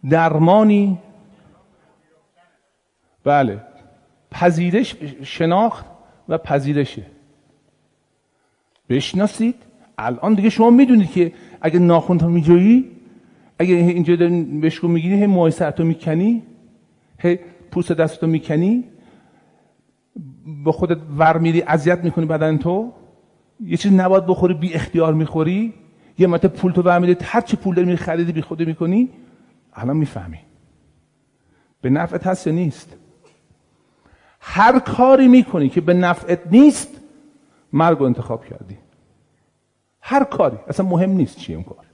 درمانی. 0.10 0.98
بله. 3.24 3.62
پذیرش 4.32 4.96
شناخت 5.24 5.86
و 6.30 6.38
پذیرشه. 6.38 7.06
بشناسید. 8.90 9.56
الان 9.98 10.34
دیگه 10.34 10.50
شما 10.50 10.70
می‌دونید 10.70 11.12
که 11.12 11.34
اگه 11.62 11.80
ناخونتون 11.80 12.32
میجویی 12.32 12.92
اگه 13.60 13.76
اینجا 13.76 14.16
داری 14.16 14.44
بشکو 14.44 14.88
می‌گیری 14.88 15.16
هی 15.16 15.26
موهای 15.28 15.52
سرتو 15.52 15.84
می‌کنی 15.84 16.44
هی 17.20 17.40
پوست 17.72 17.92
دستتو 17.92 18.28
می‌کنی 18.28 18.84
به 20.66 20.72
خودت 20.72 20.98
ور 21.18 21.38
میری 21.38 21.62
اذیت 21.62 22.04
می‌کنی 22.04 22.26
بدن 22.26 22.58
تو 22.58 22.94
یه 23.60 23.78
چیز 23.78 23.94
نباید 23.94 24.26
بخوری 24.26 24.54
بی 24.54 24.74
اختیار 24.74 25.14
می‌خوری. 25.14 25.74
یه 26.18 26.28
مت 26.28 26.46
پول 26.46 26.72
تو 26.72 26.82
ور 26.82 27.00
هر 27.22 27.42
چی 27.42 27.58
پول 27.58 27.76
داری 27.76 27.96
خریدی 27.96 28.32
بی 28.32 28.42
خودی 28.42 28.66
می‌کنی. 28.66 29.10
الان 29.74 29.98
می‌فهمی. 29.98 30.40
به 31.82 31.90
نفعت 31.90 32.28
هست 32.28 32.48
یا 32.48 32.54
نیست؟ 32.54 32.98
هر 34.40 34.80
کاری 34.80 35.28
می‌کنی 35.28 35.70
که 35.70 35.82
به 35.82 35.94
نفعت 35.94 36.40
نیست 36.52 37.02
مرگ 37.74 38.02
انتخاب 38.02 38.46
کردی. 38.46 38.78
هر 40.02 40.24
کاری. 40.24 40.58
اصلا 40.68 40.86
مهم 40.86 41.12
نیست 41.12 41.38
چی 41.38 41.54
اون 41.54 41.64
کار. 41.64 41.86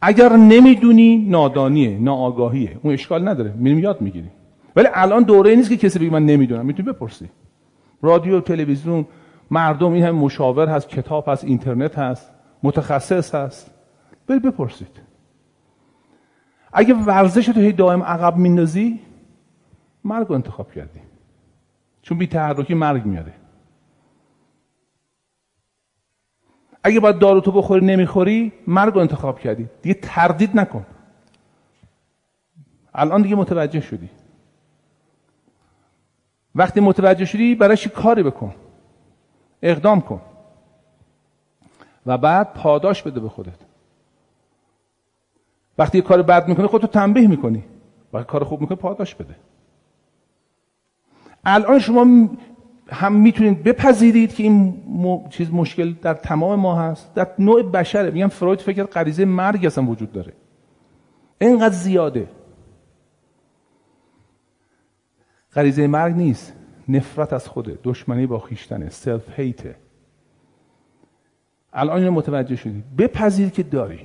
اگر 0.00 0.36
نمی‌دونی 0.36 1.16
نادانیه 1.16 1.98
ناآگاهیه. 1.98 2.78
اون 2.82 2.92
اشکال 2.92 3.28
نداره. 3.28 3.52
میریم 3.52 3.78
یاد 3.78 4.00
می‌گیریم. 4.00 4.32
ولی 4.76 4.88
الان 4.94 5.22
دوره 5.22 5.56
نیست 5.56 5.68
که 5.68 5.76
کسی 5.76 5.98
بگه 5.98 6.10
من 6.10 6.26
نمی‌دونم. 6.26 6.66
می‌تونی 6.66 6.92
بپرسی. 6.92 7.30
رادیو 8.02 8.40
تلویزیون 8.40 9.06
مردم 9.50 9.92
این 9.92 10.04
هم 10.04 10.14
مشاور 10.14 10.68
هست 10.68 10.88
کتاب 10.88 11.28
هست 11.28 11.44
اینترنت 11.44 11.98
هست 11.98 12.30
متخصص 12.62 13.34
هست. 13.34 13.70
برید 14.26 14.42
بپرسید. 14.42 15.00
اگه 16.72 16.94
ورزش 16.94 17.46
تو 17.46 17.60
هی 17.60 17.72
دائم 17.72 18.02
عقب 18.02 18.36
میندازی 18.36 19.00
مرگ 20.04 20.26
رو 20.26 20.34
انتخاب 20.34 20.72
کردی. 20.72 21.00
چون 22.02 22.18
بی 22.18 22.26
تحرکی 22.26 22.74
مرگ 22.74 23.06
میاره. 23.06 23.32
اگه 26.84 27.00
باید 27.00 27.18
دارو 27.18 27.40
تو 27.40 27.52
بخوری 27.52 27.86
نمی‌خوری 27.86 28.52
مرگ 28.66 28.94
رو 28.94 29.00
انتخاب 29.00 29.40
کردی. 29.40 29.68
دیگه 29.82 29.94
تردید 30.02 30.58
نکن. 30.58 30.86
الان 32.94 33.22
دیگه 33.22 33.36
متوجه 33.36 33.80
شدی. 33.80 34.10
وقتی 36.54 36.80
متوجه 36.80 37.24
شدی 37.24 37.54
برایش 37.54 37.88
کاری 37.88 38.22
بکن؟ 38.22 38.54
اقدام 39.62 40.00
کن. 40.00 40.20
و 42.06 42.18
بعد 42.18 42.54
پاداش 42.54 43.02
بده 43.02 43.20
به 43.20 43.28
خودت. 43.28 43.58
وقتی 45.78 46.02
کار 46.02 46.22
بد 46.22 46.48
می‌کنی 46.48 46.66
خودتو 46.66 46.86
تنبیه 46.86 47.28
می‌کنی. 47.28 47.64
وقتی 48.12 48.26
کار 48.28 48.44
خوب 48.44 48.60
می‌کنی 48.60 48.76
پاداش 48.76 49.14
بده. 49.14 49.34
الان 51.44 51.78
شما 51.78 52.28
هم 52.90 53.12
می‌تونید 53.12 53.62
بپذیرید 53.62 54.34
که 54.34 54.42
این 54.42 54.82
چیز 55.30 55.52
مشکل 55.52 55.92
در 55.92 56.14
تمام 56.14 56.60
ما 56.60 56.74
هست. 56.74 57.14
در 57.14 57.28
نوع 57.38 57.62
بشره. 57.62 58.10
میگم 58.10 58.28
فروید 58.28 58.60
فکر 58.60 58.84
غریزه 58.84 59.24
مرگ 59.24 59.66
اصلا 59.66 59.84
وجود 59.84 60.12
داره. 60.12 60.32
اینقدر 61.40 61.74
زیاده. 61.74 62.28
غریزه 65.54 65.86
مرگ 65.86 66.14
نیست. 66.14 66.56
نفرت 66.88 67.32
از 67.32 67.48
خوده 67.48 67.78
دشمنی 67.84 68.26
با 68.26 68.38
خیشتنه. 68.38 68.90
سلف 68.90 69.38
هیته 69.40 69.76
الان 71.72 71.98
اینو 71.98 72.10
متوجه 72.10 72.56
شدی. 72.56 72.84
بپذیر 72.98 73.48
که 73.48 73.62
داری. 73.62 74.00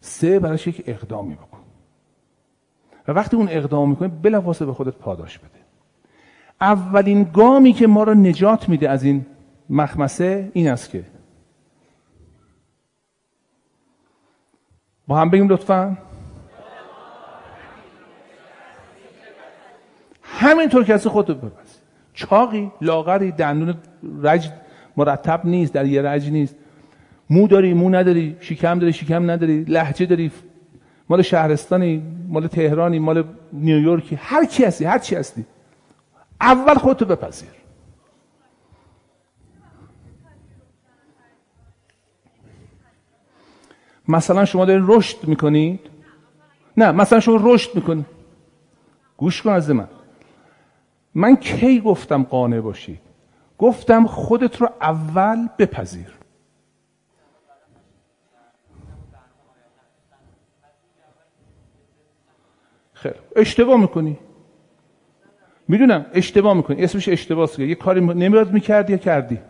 سه 0.00 0.40
براش 0.40 0.66
یک 0.66 0.82
اقدامی 0.86 1.34
بکن. 1.34 1.58
و 3.08 3.12
وقتی 3.12 3.36
اون 3.36 3.48
اقدام 3.50 3.90
می‌کنی 3.90 4.08
بلافاصله 4.08 4.66
به 4.66 4.74
خودت 4.74 4.94
پاداش 4.94 5.38
بده. 5.38 5.48
اولین 6.60 7.22
گامی 7.22 7.72
که 7.72 7.86
ما 7.86 8.02
را 8.02 8.14
نجات 8.14 8.68
میده 8.68 8.90
از 8.90 9.02
این 9.04 9.26
مخمسه 9.70 10.50
این 10.52 10.68
است 10.68 10.90
که 10.90 11.04
با 15.06 15.16
هم 15.16 15.30
بگیم 15.30 15.48
لطفا. 15.48 15.98
همینطور 20.38 20.84
کسی 20.84 21.08
خودت 21.08 21.36
بپس 21.36 21.80
چاقی 22.14 22.72
لاغری 22.80 23.32
دندون 23.32 23.74
رج 24.22 24.50
مرتب 24.96 25.40
نیست 25.44 25.72
در 25.72 25.86
یه 25.86 26.02
رج 26.02 26.30
نیست. 26.30 26.56
مو 27.30 27.48
داری 27.48 27.74
مو 27.74 27.90
نداری 27.90 28.36
شکم 28.40 28.78
داری 28.78 28.92
شکم 28.92 29.30
نداری 29.30 29.64
لحجه 29.64 30.06
داری 30.06 30.30
مال 31.08 31.22
شهرستانی 31.22 32.02
مال 32.28 32.46
تهرانی 32.46 32.98
مال 32.98 33.24
نیویورکی 33.52 34.14
هر 34.14 34.44
کی 34.44 34.64
هستی 34.64 34.84
هر 34.84 34.98
چی 34.98 35.16
هستی. 35.16 35.44
اول 36.40 36.74
خودتو 36.74 37.04
بپذیر. 37.04 37.48
مثلا 44.08 44.44
شما 44.44 44.64
دارین 44.64 44.84
رشد 44.88 45.24
می‌کنید؟ 45.24 45.80
نه 46.76 46.92
مثلا 46.92 47.20
شما 47.20 47.40
رشد 47.54 47.74
می‌کنید. 47.74 48.06
گوش 49.16 49.42
کن 49.42 49.50
از 49.50 49.70
من. 49.70 49.88
من 51.14 51.36
کی 51.36 51.80
گفتم 51.80 52.22
قانع 52.22 52.60
باشید 52.60 53.00
گفتم 53.58 54.06
خودت 54.06 54.60
رو 54.60 54.68
اول 54.80 55.48
بپذیر. 55.58 56.18
خیر 62.92 63.14
اشتباه 63.36 63.80
می‌کنی. 63.80 64.18
می‌دونم 65.68 66.06
اشتباه 66.12 66.54
می‌کنی. 66.54 66.84
اسمش 66.84 67.08
اشتباهه 67.08 67.60
یه 67.60 67.74
کاری 67.74 68.00
نمیاد 68.00 68.52
می‌کردی 68.52 68.92
یا 68.92 68.98
کردی؟ 68.98 69.40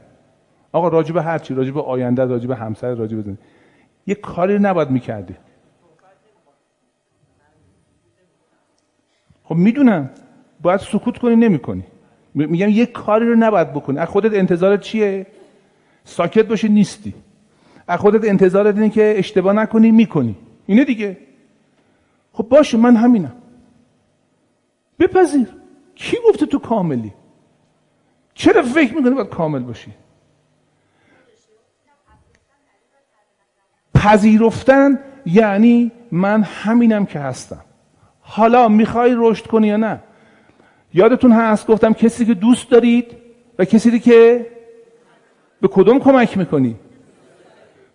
آقا 0.73 0.89
راجب 0.89 1.17
هر 1.17 1.39
چی 1.39 1.55
راجب 1.55 1.79
آینده 1.79 2.25
راجب 2.25 2.51
همسر 2.51 2.95
راجب 2.95 3.21
زندگی. 3.21 3.43
یه 4.07 4.15
کاری 4.15 4.59
نباید 4.59 4.91
می‌کردی. 4.91 5.37
خب 9.45 9.55
می‌دونم. 9.55 10.11
باید 10.63 10.81
سکوت 10.81 11.19
کنی 11.19 11.37
نمی‌کنی. 11.37 11.85
میگم 12.35 12.69
یه 12.69 12.87
کاری 12.87 13.29
رو 13.29 13.35
نباید 13.35 13.73
بکنی. 13.73 13.99
از 13.99 14.09
خودت 14.09 14.35
انتظارت 14.35 14.81
چیه؟ 14.81 15.27
ساکت 16.05 16.47
باشی 16.47 16.69
نیستی. 16.69 17.15
از 17.89 18.01
خودت 18.01 18.29
انتظارت 18.29 18.75
اینه 18.75 18.91
که 18.91 19.15
اشتباه 19.17 19.53
نکنی 19.53 19.91
می‌کنی. 19.91 20.37
اینه 20.67 20.85
دیگه. 20.85 21.17
خب 22.33 22.45
باشه 22.49 22.79
من 22.79 22.97
همینم. 22.97 23.33
بپذیر. 24.99 25.49
کی 25.95 26.17
گفته 26.29 26.47
تو 26.47 26.59
کاملی؟ 26.59 27.13
چرا 28.35 28.63
فکر 28.63 28.95
می‌کنی 28.95 29.15
باید 29.15 29.29
کامل 29.29 29.63
باشی؟ 29.63 29.93
پذیرفتن 33.95 34.99
یعنی 35.27 35.93
من 36.11 36.43
همینم 36.43 37.07
که 37.07 37.19
هستم. 37.19 37.65
حالا 38.21 38.69
می‌خوای 38.69 39.15
رشد 39.17 39.47
کنی 39.47 39.67
یا 39.67 39.77
نه؟ 39.77 40.01
یادتون 40.95 41.33
هست 41.33 41.67
گفتم 41.67 41.93
کسی 41.93 42.27
که 42.27 42.35
دوست 42.35 42.71
دارید 42.71 43.17
و 43.59 43.65
کسی 43.65 44.01
که 44.01 44.47
به 45.61 45.69
کدوم 45.69 45.99
کمک 45.99 46.39
می‌کنی؟ 46.39 46.77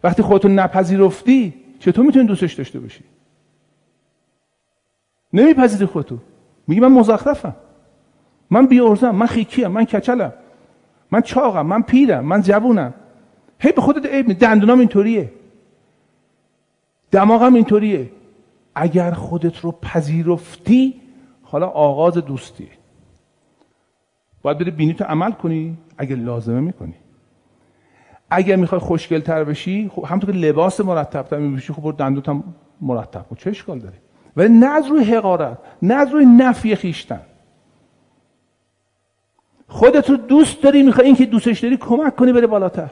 وقتی 0.03 0.21
خودتون 0.21 0.59
نپذیرفتی 0.59 1.53
چطور 1.79 2.05
می‌تونی 2.05 2.25
دوستش 2.25 2.53
داشته 2.53 2.79
باشی؟ 2.79 3.03
نمیپذیری 5.33 5.85
خودتو. 5.85 6.17
میگی 6.67 6.81
من 6.81 6.87
مزخرفم. 6.87 7.55
من 8.49 8.65
بیارزم 8.65 9.11
من 9.11 9.25
خیکیم 9.25 9.67
من 9.67 9.85
کچلم. 9.85 10.33
من 11.11 11.21
چاقم 11.21 11.65
من 11.65 11.81
پیرم 11.81 12.25
من 12.25 12.41
جوونم. 12.41 12.93
هی 13.59 13.71
به 13.71 13.81
خودت 13.81 14.05
عیب 14.05 14.33
دندونام 14.33 14.79
اینطوریه. 14.79 15.31
دماغم 17.11 17.53
اینطوریه. 17.53 18.11
اگر 18.75 19.11
خودت 19.11 19.59
رو 19.59 19.71
پذیرفتی 19.71 21.01
حالا 21.43 21.67
آغاز 21.67 22.13
دوستیه. 22.13 22.76
باید 24.47 24.57
بری 24.57 24.71
بینی 24.71 24.93
تو 24.93 25.03
عمل 25.03 25.31
کنی 25.31 25.77
اگر 25.97 26.15
لازمه 26.15 26.59
می‌کنی. 26.59 26.93
اگر 28.29 28.55
می‌خوای 28.55 28.81
خوشگل 28.81 29.19
تر 29.19 29.43
بشی 29.43 29.89
خب 29.89 30.05
همونطور 30.05 30.31
که 30.31 30.37
لباس 30.37 30.81
مرتب 30.81 31.21
تر 31.21 31.37
میبشی 31.37 31.73
خب 31.73 31.95
دندوت 31.97 32.29
هم 32.29 32.43
مرتب 32.81 33.25
چه 33.37 33.49
اشکال 33.49 33.79
داره؟ 33.79 33.95
ولی 34.37 34.49
نه 34.49 34.65
از 34.65 34.87
روی 34.87 35.03
حقارت 35.03 35.57
نه 35.81 35.93
از 35.93 36.11
روی 36.13 36.25
نفی 36.25 36.75
خیشتن 36.75 37.21
خودت 39.67 40.09
رو 40.09 40.17
دوست 40.17 40.63
داری 40.63 40.83
می‌خوای 40.83 41.07
این 41.07 41.15
که 41.15 41.25
دوستش 41.25 41.59
داری 41.59 41.77
کمک 41.77 42.15
کنی 42.15 42.33
بره 42.33 42.47
بالاتر. 42.47 42.91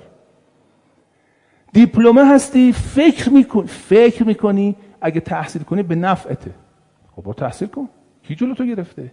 دیپلمه 1.73 2.25
هستی 2.25 2.71
فکر 2.71 3.29
می‌کنی 3.29 3.67
فکر 3.67 4.23
می‌کنی 4.23 4.75
اگه 5.01 5.19
تحصیل 5.19 5.63
کنی 5.63 5.83
به 5.83 5.95
نفعته. 5.95 6.51
خب 7.15 7.23
با 7.23 7.33
تحصیل 7.33 7.67
کن. 7.67 7.89
کی 8.23 8.35
جلو 8.35 8.53
تو 8.53 8.65
گرفته؟ 8.65 9.11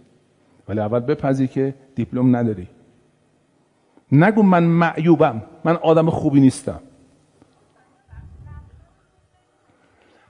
ولی 0.67 0.79
اول 0.79 0.99
بپذیر 0.99 1.47
که 1.47 1.73
دیپلم 1.95 2.35
نداری. 2.35 2.67
نگو 4.11 4.43
من 4.43 4.63
معیوبم. 4.63 5.41
من 5.63 5.75
آدم 5.75 6.09
خوبی 6.09 6.39
نیستم. 6.39 6.79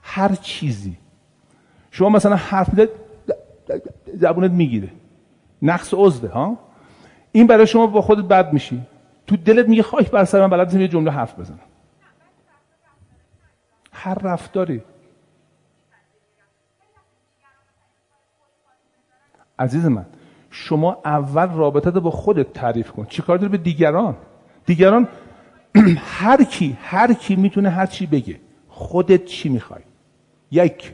هر 0.02 0.36
چیزی. 0.36 0.98
شما 1.92 2.10
مثلا 2.10 2.36
حرف 2.36 2.70
میده 2.70 2.90
زبونت 4.14 4.52
می‌گیره. 4.52 4.90
نقص 5.62 5.94
عزده 5.94 6.28
ها؟ 6.28 6.58
این 7.32 7.48
برای 7.48 7.68
شما 7.68 7.88
با 7.88 8.02
خودت 8.02 8.26
بد 8.26 8.54
میشی. 8.54 8.82
تو 9.28 9.38
دلت 9.38 9.68
میگه 9.68 9.84
خواهی 9.84 10.06
بر 10.06 10.26
سر 10.26 10.42
من 10.42 10.50
بلد 10.50 10.74
یه 10.74 10.88
جمله 10.88 11.12
حرف 11.12 11.40
بزنم. 11.40 11.60
هر 13.92 14.14
رفتاری. 14.14 14.84
عزیز 19.60 19.86
من 19.86 20.06
شما 20.56 20.98
اول 21.06 21.50
رابطه 21.50 21.92
با 21.92 22.12
خودت 22.12 22.54
تعریف 22.54 22.92
کن. 22.92 23.06
چیکار 23.06 23.38
داری 23.38 23.52
به 23.52 23.58
دیگران؟ 23.58 24.16
دیگران 24.66 25.08
هر 26.20 26.44
کی 26.44 26.78
هر 26.82 27.14
کی 27.14 27.36
می‌تونه 27.36 27.70
هر 27.70 27.86
چی 27.86 28.06
بگه. 28.06 28.40
خودت 28.68 29.26
چی 29.26 29.50
می‌خوای؟ 29.50 29.82
یک. 30.52 30.94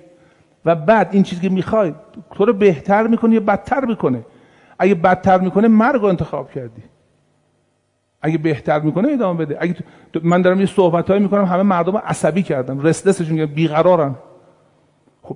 و 0.66 0.76
بعد 0.76 1.10
این 1.12 1.24
چیزی 1.24 1.42
که 1.42 1.50
می‌خوای 1.50 1.94
تو 2.32 2.46
رو 2.46 2.54
بهتر 2.54 3.08
می‌کنه 3.08 3.34
یا 3.34 3.40
بدتر 3.40 3.86
می‌کنه؟ 3.86 4.26
اگه 4.80 4.96
بدتر 4.96 5.40
می‌کنه 5.40 5.68
مرگ 5.68 6.02
رو 6.02 6.08
انتخاب 6.08 6.52
کردی. 6.52 6.84
اگه 8.22 8.38
بهتر 8.38 8.80
می‌کنه 8.80 9.12
ادامه 9.12 9.46
بده. 9.46 9.58
اگه 9.60 9.76
من 10.24 10.42
دارم 10.42 10.60
یه 10.60 10.66
صحبت 10.66 11.12
می‌کنم 11.12 11.46
همه 11.46 11.64
مردم 11.64 11.98
عصبی 11.98 12.44
کردم 12.44 12.80
رستسشون 12.80 13.46
بیقرارن. 13.46 14.16
خب 15.22 15.36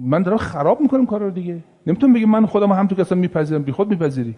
من 0.00 0.22
دارم 0.22 0.36
خراب 0.36 0.80
می‌کنم 0.80 1.06
کار 1.06 1.20
رو 1.20 1.30
دیگه. 1.30 1.64
نمی‌تونم 1.86 2.12
بگم 2.12 2.28
من 2.28 2.46
خودم 2.46 2.72
هم 2.72 2.86
تو 2.86 2.94
کسا 2.94 3.14
میپذیرم. 3.14 3.62
بی 3.62 3.72
خود 3.72 3.90
میپذیری. 3.90 4.36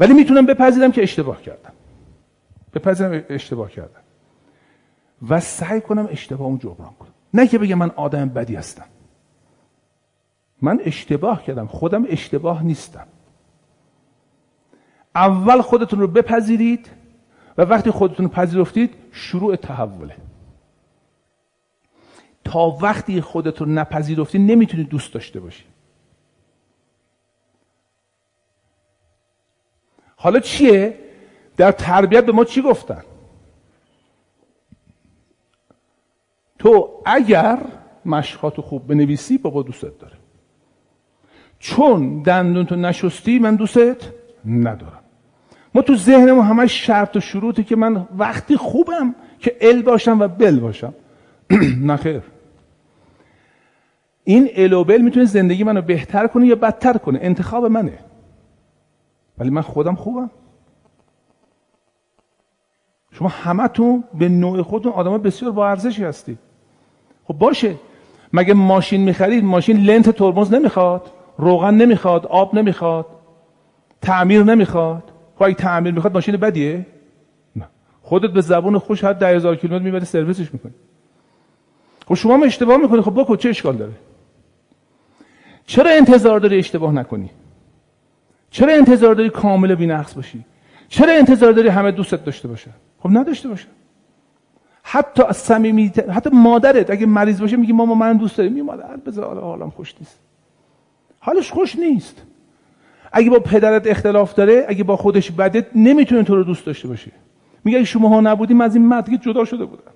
ولی 0.00 0.14
می‌تونم 0.14 0.46
بپذیرم 0.46 0.92
که 0.92 1.02
اشتباه 1.02 1.42
کردم. 1.42 1.72
بپذیرم 2.74 3.24
اشتباه 3.28 3.70
کردم. 3.70 4.00
و 5.28 5.40
سعی 5.40 5.80
کنم 5.80 6.08
اشتباهمو 6.10 6.58
جبران 6.58 6.92
کنم. 6.98 7.10
نه 7.34 7.46
که 7.46 7.58
بگم 7.58 7.78
من 7.78 7.90
آدم 7.90 8.28
بدی 8.28 8.54
هستم. 8.56 8.84
من 10.62 10.80
اشتباه 10.84 11.42
کردم. 11.42 11.66
خودم 11.66 12.04
اشتباه 12.08 12.62
نیستم. 12.62 13.06
اول 15.14 15.60
خودتون 15.60 16.00
رو 16.00 16.06
بپذیرید 16.06 16.90
و 17.58 17.62
وقتی 17.62 17.90
خودتون 17.90 18.26
رو 18.26 18.32
پذیرفتید 18.32 18.94
شروع 19.12 19.56
تحوله. 19.56 20.16
تا 22.44 22.68
وقتی 22.68 23.20
خودتون 23.20 23.68
رو 23.68 23.74
نپذیرفتید 23.74 24.50
نمی‌تونید 24.50 24.88
دوست 24.88 25.12
داشته 25.12 25.40
باشید 25.40 25.74
حالا 30.16 30.40
چیه؟ 30.40 30.98
در 31.56 31.72
تربیت 31.72 32.26
به 32.26 32.32
ما 32.32 32.44
چی 32.44 32.62
گفتن؟ 32.62 33.02
تو 36.58 36.90
اگر 37.06 37.58
مشقاتو 38.06 38.62
خوب 38.62 38.86
بنویسی 38.86 39.38
بابا 39.38 39.62
دوستت 39.62 39.98
داره. 39.98 40.14
چون 41.58 42.22
دندون 42.22 42.66
تو 42.66 42.76
نشستی 42.76 43.38
من 43.38 43.56
دوستت 43.56 44.10
ندارم. 44.46 45.00
ما 45.74 45.82
تو 45.82 45.96
ذهنمون 45.96 46.44
همش 46.44 46.86
شرط 46.86 47.16
و 47.16 47.20
شروطی 47.20 47.64
که 47.64 47.76
من 47.76 48.08
وقتی 48.18 48.56
خوبم 48.56 49.14
که 49.38 49.56
ال 49.60 49.82
باشم 49.82 50.20
و 50.20 50.28
بل 50.28 50.60
باشم. 50.60 50.94
نخیر 51.90 52.22
این 54.24 54.50
ال 54.56 54.72
و 54.72 54.84
بل 54.84 55.00
می‌تونه 55.00 55.26
زندگی 55.26 55.64
منو 55.64 55.82
بهتر 55.82 56.26
کنه 56.26 56.46
یا 56.46 56.54
بدتر 56.54 56.96
کنه؟ 56.96 57.18
انتخاب 57.22 57.64
منه. 57.64 57.98
ولی 59.38 59.50
من 59.50 59.62
خودم 59.62 59.94
خوبم. 59.94 60.30
شما 63.12 63.28
همتون 63.28 64.04
به 64.14 64.28
نوع 64.28 64.62
خودتون 64.62 64.92
آدم 64.92 65.18
بسیار 65.18 65.52
با 65.52 65.68
ارزشی 65.68 66.04
هستی 66.04 66.38
خب 67.24 67.34
باشه. 67.34 67.74
مگه 68.32 68.54
ماشین 68.54 69.00
می‌خرید؟ 69.00 69.44
ماشین 69.44 69.76
لنت 69.76 70.10
ترمز 70.10 70.54
نمی‌خواد. 70.54 71.10
روغن 71.38 71.74
نمی‌خواد. 71.74 72.26
آب 72.26 72.54
نمی‌خواد. 72.54 73.06
تعمیر 74.02 74.42
نمی‌خواد. 74.42 75.12
خب 75.36 75.42
اگه 75.42 75.54
تعمیر 75.54 75.94
می‌خواد 75.94 76.14
ماشین 76.14 76.36
بدیه؟ 76.36 76.86
نه. 77.56 77.68
خودت 78.02 78.30
به 78.30 78.40
زبون 78.40 78.78
خوش 78.78 79.04
ده 79.04 79.28
هزار 79.28 79.56
کیلومتر 79.56 79.84
می‌بری 79.84 80.04
سرویسش 80.04 80.52
می‌کنی. 80.54 80.74
خب 82.06 82.14
شما 82.14 82.34
هم 82.34 82.42
اشتباه 82.42 82.76
می‌کنی. 82.76 83.00
خب 83.00 83.20
بکن 83.20 83.36
چه 83.36 83.48
اشکال 83.48 83.76
داره؟ 83.76 83.92
چرا 85.66 85.90
انتظار 85.90 86.40
داری 86.40 86.58
اشتباه 86.58 86.92
نکنی؟ 86.92 87.30
چرا 88.50 88.72
انتظار 88.72 89.14
داری 89.14 89.30
کامل 89.30 89.74
بینقص 89.74 90.14
باشی؟ 90.14 90.44
چرا 90.88 91.12
انتظار 91.12 91.52
داری 91.52 91.68
همه 91.68 91.90
دوستت 91.90 92.24
داشته 92.24 92.48
باشه؟ 92.48 92.70
خب 92.98 93.08
نداشته 93.12 93.48
باشه. 93.48 93.66
حتی 94.82 95.22
صمیمی 95.32 95.92
حتی 96.10 96.30
مادرت 96.32 96.90
اگه 96.90 97.06
مریض 97.06 97.40
باشه 97.40 97.56
میگه 97.56 97.72
ماما 97.72 97.94
من 97.94 98.16
دوست 98.16 98.38
دارم. 98.38 98.52
میگه 98.52 98.62
مادر 98.62 98.96
بذار 98.96 99.40
حالم 99.40 99.70
خوش 99.70 99.94
نیست. 100.00 100.18
حالش 101.20 101.52
خوش 101.52 101.76
نیست. 101.76 102.22
اگه 103.12 103.30
با 103.30 103.38
پدرت 103.38 103.86
اختلاف 103.86 104.34
داره 104.34 104.64
اگه 104.68 104.84
با 104.84 104.96
خودش 104.96 105.30
بده 105.30 105.66
نمی‌تونه 105.74 106.22
تو 106.22 106.34
رو 106.34 106.44
دوست 106.44 106.66
داشته 106.66 106.88
باشه. 106.88 107.10
میگه 107.64 107.78
اگه 107.78 107.86
شما 107.86 108.08
ها 108.08 108.20
نبودیم 108.20 108.60
از 108.60 108.74
این 108.74 108.86
مرد 108.86 109.22
جدا 109.22 109.44
شده 109.44 109.64
بودم. 109.64 109.92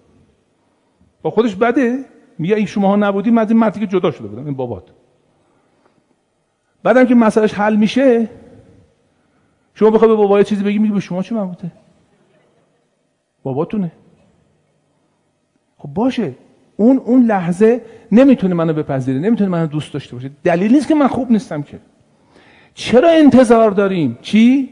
با 1.23 1.31
خودش 1.31 1.55
بده 1.55 2.05
میگه 2.39 2.57
اگه 2.57 2.66
شما 2.66 2.89
ها 2.89 2.97
نبودیم 2.97 3.39
از 3.39 3.51
این 3.51 3.59
مرد 3.59 3.85
جدا 3.85 4.11
شده 4.11 4.28
بودم. 4.28 4.45
این 4.47 4.55
بابات. 4.55 4.85
بعدم 6.83 7.07
که 7.07 7.15
مسئلهش 7.15 7.55
حل 7.55 7.77
میشه 7.77 8.29
شما 9.75 9.91
بخوای 9.91 10.09
به 10.09 10.17
بابا 10.17 10.43
چیزی 10.43 10.65
بگی 10.65 10.79
میگه 10.79 10.95
به 10.95 11.01
شما 11.01 11.23
چه 11.23 11.35
مربوطه؟ 11.35 11.71
باباتونه. 13.43 13.93
خب 15.79 15.89
باشه. 15.89 16.35
اون 16.77 16.97
اون 16.97 17.23
لحظه 17.23 17.81
نمی‌تونه 18.13 18.55
منو 18.55 18.73
بپذیره 18.73 19.19
نمی‌تونه 19.19 19.51
منو 19.51 19.67
دوست 19.67 19.93
داشته 19.93 20.17
باشه. 20.17 20.31
دلیل 20.45 20.73
نیست 20.73 20.89
که 20.89 20.95
من 20.95 21.09
خوب 21.09 21.31
نیستم 21.31 21.63
که. 21.63 21.79
چرا 22.75 23.11
انتظار 23.11 23.71
داریم؟ 23.71 24.19
چی؟ 24.23 24.71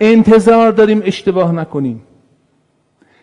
انتظار 0.00 0.72
داریم 0.72 1.02
اشتباه 1.04 1.52
نکنیم. 1.52 2.02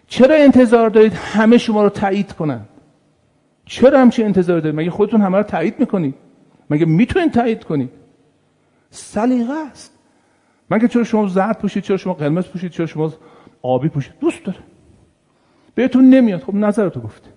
چرا 0.07 0.35
انتظار 0.35 0.89
دارید 0.89 1.13
همه 1.13 1.57
شما 1.57 1.83
رو 1.83 1.89
تایید 1.89 2.33
کنن؟ 2.33 2.61
چرا 3.65 3.99
همچین 3.99 4.25
انتظار 4.25 4.59
دارید؟ 4.59 4.79
مگه 4.79 4.91
خودتون 4.91 5.21
همه 5.21 5.37
رو 5.37 5.43
تایید 5.43 5.79
می‌کنید؟ 5.79 6.15
مگه 6.73 6.85
می‌تونید 6.85 7.31
تایید 7.31 7.63
کنید 7.63 7.89
سلیقه 8.89 9.53
است. 9.53 9.99
مگه 10.69 10.87
چرا 10.87 11.03
شما 11.03 11.27
زرد 11.27 11.59
پوشید 11.59 11.83
چرا 11.83 11.97
شما 11.97 12.13
قرمز 12.13 12.47
پوشید 12.47 12.71
چرا 12.71 12.85
شما 12.85 13.13
آبی 13.61 13.89
پوشید؟ 13.89 14.19
دوست 14.19 14.45
داره 14.45 14.59
بهتون 15.75 16.09
نمیاد. 16.09 16.43
خب 16.43 16.53
نظرتو 16.55 16.99
گفته 16.99 17.29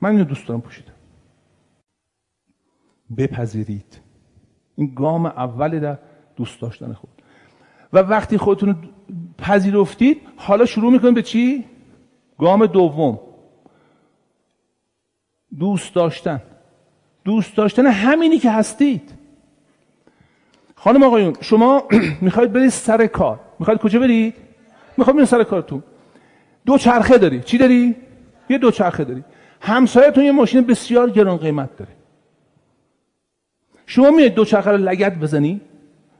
من 0.00 0.10
اینو 0.10 0.24
دوست 0.24 0.48
دارم 0.48 0.60
پوشیدم. 0.60 0.92
بپذیرید. 3.16 4.00
این 4.76 4.94
گام 4.94 5.26
اول 5.26 5.80
در 5.80 5.98
دوست 6.36 6.60
داشتن 6.60 6.92
خود. 6.92 7.10
و 7.92 7.98
وقتی 7.98 8.38
خودتون 8.38 8.88
پذیرفتید 9.38 10.22
حالا 10.36 10.64
شروع 10.64 10.92
می‌کنید 10.92 11.14
به 11.14 11.22
چی؟ 11.22 11.64
گام 12.38 12.66
دوم. 12.66 13.20
دوست 15.58 15.94
داشتن. 15.94 16.42
دوست 17.26 17.56
داشتن 17.56 17.86
همینی 17.86 18.38
که 18.38 18.50
هستید. 18.50 19.12
خانم 20.74 21.02
آقایون 21.02 21.36
شما 21.40 21.82
می‌خواید 22.26 22.52
برید 22.52 22.68
سر 22.68 23.06
کار. 23.06 23.40
می‌خواید 23.58 23.80
کجا 23.80 24.00
برید؟ 24.00 24.34
می‌خواید 24.96 25.16
برید 25.16 25.28
سر 25.28 25.44
کارتون. 25.44 25.82
دو 26.66 26.78
چرخه 26.78 27.18
داری. 27.18 27.40
چی 27.40 27.58
داری؟ 27.58 27.96
یه 28.48 28.58
دو 28.58 28.70
چرخه 28.70 29.04
داری. 29.04 29.24
همسایتون 29.60 30.24
یه 30.24 30.32
ماشین 30.32 30.60
بسیار 30.60 31.10
گران 31.10 31.36
قیمت 31.36 31.76
داره. 31.76 31.90
شما 33.86 34.10
میاد 34.10 34.30
دو 34.34 34.44
چرخه 34.44 34.70
رو 34.70 34.76
لگت 34.76 35.18
بزنی 35.18 35.60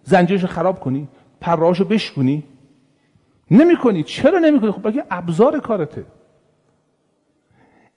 زنجیرش 0.03 0.45
خراب 0.45 0.81
کنی 0.81 1.09
پراشو 1.41 1.85
بشکنی 1.85 2.45
نمی‌کنی. 3.51 4.03
چرا 4.03 4.39
نمی‌کنی؟ 4.39 4.71
خب 4.71 4.91
بگه 4.91 5.05
ابزار 5.11 5.61
کارته. 5.61 6.05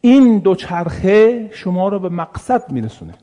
این 0.01 0.39
دو 0.39 0.55
چرخه 0.55 1.49
شما 1.53 1.87
رو 1.87 1.99
به 1.99 2.09
مقصد 2.09 2.71
میرسونه. 2.71 3.13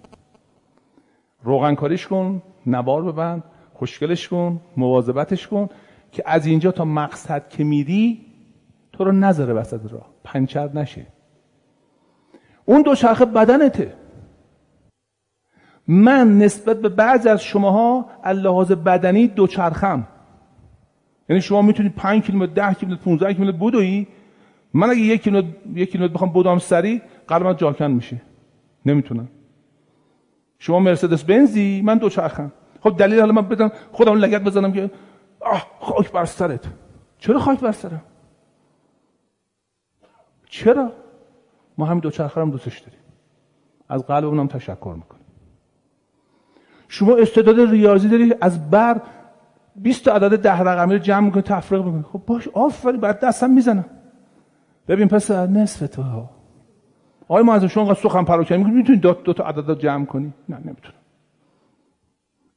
روغن 1.43 1.75
کاریش 1.75 2.07
کن 2.07 2.43
نوار 2.67 3.03
ببند 3.03 3.45
خوشگلش 3.75 4.29
کن 4.29 4.61
مواظبتش 4.77 5.47
کن 5.47 5.69
که 6.13 6.23
از 6.27 6.47
اینجا 6.47 6.73
تا 6.73 6.85
مقصد 6.85 7.49
که 7.49 7.65
میری 7.65 8.27
تو 8.93 9.05
رو 9.05 9.13
نذاره 9.13 9.53
وسط 9.53 9.93
راه. 9.93 10.07
پنچر 10.25 10.71
نشه. 10.75 11.07
اون 12.65 12.83
دو 12.83 12.95
چرخه 12.95 13.25
بدنته. 13.25 13.95
من 15.89 16.39
نسبت 16.39 16.81
به 16.81 16.89
بعض 16.89 17.27
از 17.27 17.43
شماها 17.43 18.11
لحاظ 18.27 18.73
بدنی 18.73 19.27
دو 19.27 19.47
چرخم. 19.47 20.07
یعنی 21.29 21.43
شما 21.43 21.63
می‌تونید 21.63 21.95
5 21.95 22.23
کیلومتر 22.23 22.53
10 22.53 22.75
کیلومتر 22.75 23.05
15 23.05 23.35
کیلومتر 23.35 23.59
بدوی 23.59 24.07
من 24.75 24.91
اگه 24.91 25.01
یک 25.01 25.23
کیلومتر 25.23 25.49
یک 25.75 25.91
کیلومتر 25.93 26.15
بخوام 26.15 26.33
بدام 26.33 26.59
سری 26.59 27.03
قلبم 27.29 27.53
جاکن 27.53 27.91
میشه. 27.91 28.23
نمی‌تونم. 28.87 29.29
شما 30.59 30.79
مرسدس 30.79 31.25
بنزی 31.25 31.83
من 31.83 31.99
دو 31.99 32.09
چرخم. 32.09 32.53
خب 32.81 32.97
دلیل 32.97 33.21
حالا 33.21 33.33
من 33.33 33.49
بدم 33.49 33.71
خودم 33.93 34.15
لگت 34.15 34.43
بزنم 34.43 34.73
که 34.73 34.91
آه 35.41 35.67
خاک 35.81 36.13
بر 36.13 36.25
سرت. 36.25 36.65
چرا 37.19 37.39
خاک 37.39 37.61
بر 37.61 37.73
سرم؟ 37.73 38.03
چرا؟ 40.49 40.93
ما 41.79 41.87
همین 41.87 42.01
دو 42.01 42.11
چرخه 42.11 42.41
هم 42.41 42.51
دوستش 42.51 42.79
داریم. 42.79 43.01
از 43.89 44.07
قلب 44.07 44.25
اونم 44.25 44.47
تشکر 44.47 44.95
می‌کنیم. 44.97 45.27
شما 46.89 47.17
استعداد 47.17 47.61
ریاضی 47.61 48.09
داری 48.09 48.35
از 48.41 48.71
بر 48.71 49.01
20 49.77 50.09
عدد 50.09 50.39
ده 50.39 50.61
رقمی 50.61 50.93
رو 50.93 50.99
جمع 50.99 51.27
می‌کنی 51.27 51.43
تفریق 51.43 51.85
می‌کنی. 51.85 52.03
خب 52.03 52.23
باش 52.27 52.49
آفرین 52.49 53.01
بعد 53.01 53.21
دستم 53.21 53.51
می‌زنم. 53.51 53.85
ببین 54.89 55.09
پسر 55.09 55.47
نصف 55.47 55.89
تو. 55.89 56.03
ها 56.03 56.31
آقای 57.29 57.43
ما 57.43 57.55
از 57.55 57.65
شما 57.65 57.95
سخن 57.95 58.25
پراکنی 58.25 58.59
می‌کنی 58.59 58.75
می‌تونی 58.75 58.99
دو, 58.99 59.13
دو 59.13 59.33
تا 59.33 59.45
عدد 59.45 59.79
جمع 59.79 60.05
کنی؟ 60.05 60.33
نه 60.49 60.57
نمی‌تونم. 60.57 60.95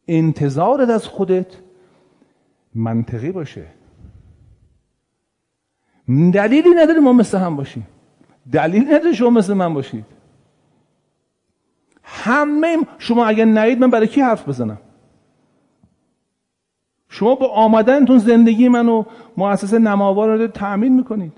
انتظارت 0.07 0.89
از 0.89 1.05
خودت 1.05 1.57
منطقی 2.75 3.31
باشه. 3.31 3.65
دلیلی 6.07 6.69
نداره 6.75 6.99
ما 6.99 7.13
مثل 7.13 7.37
هم 7.37 7.55
باشیم. 7.55 7.87
دلیلی 8.51 8.85
نداره 8.85 9.13
شما 9.13 9.29
مثل 9.29 9.53
من 9.53 9.73
باشید. 9.73 10.05
همه 12.03 12.77
شما 12.97 13.25
اگر 13.25 13.45
نهید 13.45 13.79
من 13.79 13.89
برای 13.89 14.07
کی 14.07 14.21
حرف 14.21 14.49
بزنم؟ 14.49 14.77
شما 17.09 17.35
با 17.35 17.47
آمدنتون 17.47 18.17
زندگی 18.17 18.69
منو 18.69 19.03
مؤسسه 19.37 19.79
نماوار 19.79 20.37
رو 20.37 20.47
تأمین 20.47 20.95
می‌کنید. 20.95 21.33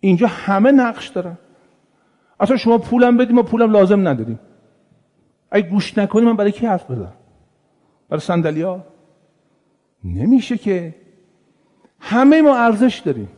اینجا 0.00 0.26
همه 0.26 0.72
نقش 0.72 1.08
دارن. 1.08 1.38
اصلا 2.40 2.56
شما 2.56 2.78
پولم 2.78 3.16
بدیم 3.16 3.36
ما 3.36 3.42
پولم 3.42 3.70
لازم 3.70 4.08
نداریم. 4.08 4.40
اگه 5.50 5.68
گوش 5.68 5.98
نکنی 5.98 6.26
من 6.26 6.36
برای 6.36 6.52
کی 6.52 6.66
حرف 6.66 6.90
بزنم؟ 6.90 7.12
برای 8.08 8.20
صندلی 8.20 8.62
ها 8.62 8.84
نمیشه 10.04 10.58
که. 10.58 10.94
همه 12.00 12.42
ما 12.42 12.56
ارزش 12.56 12.98
داریم. 12.98 13.28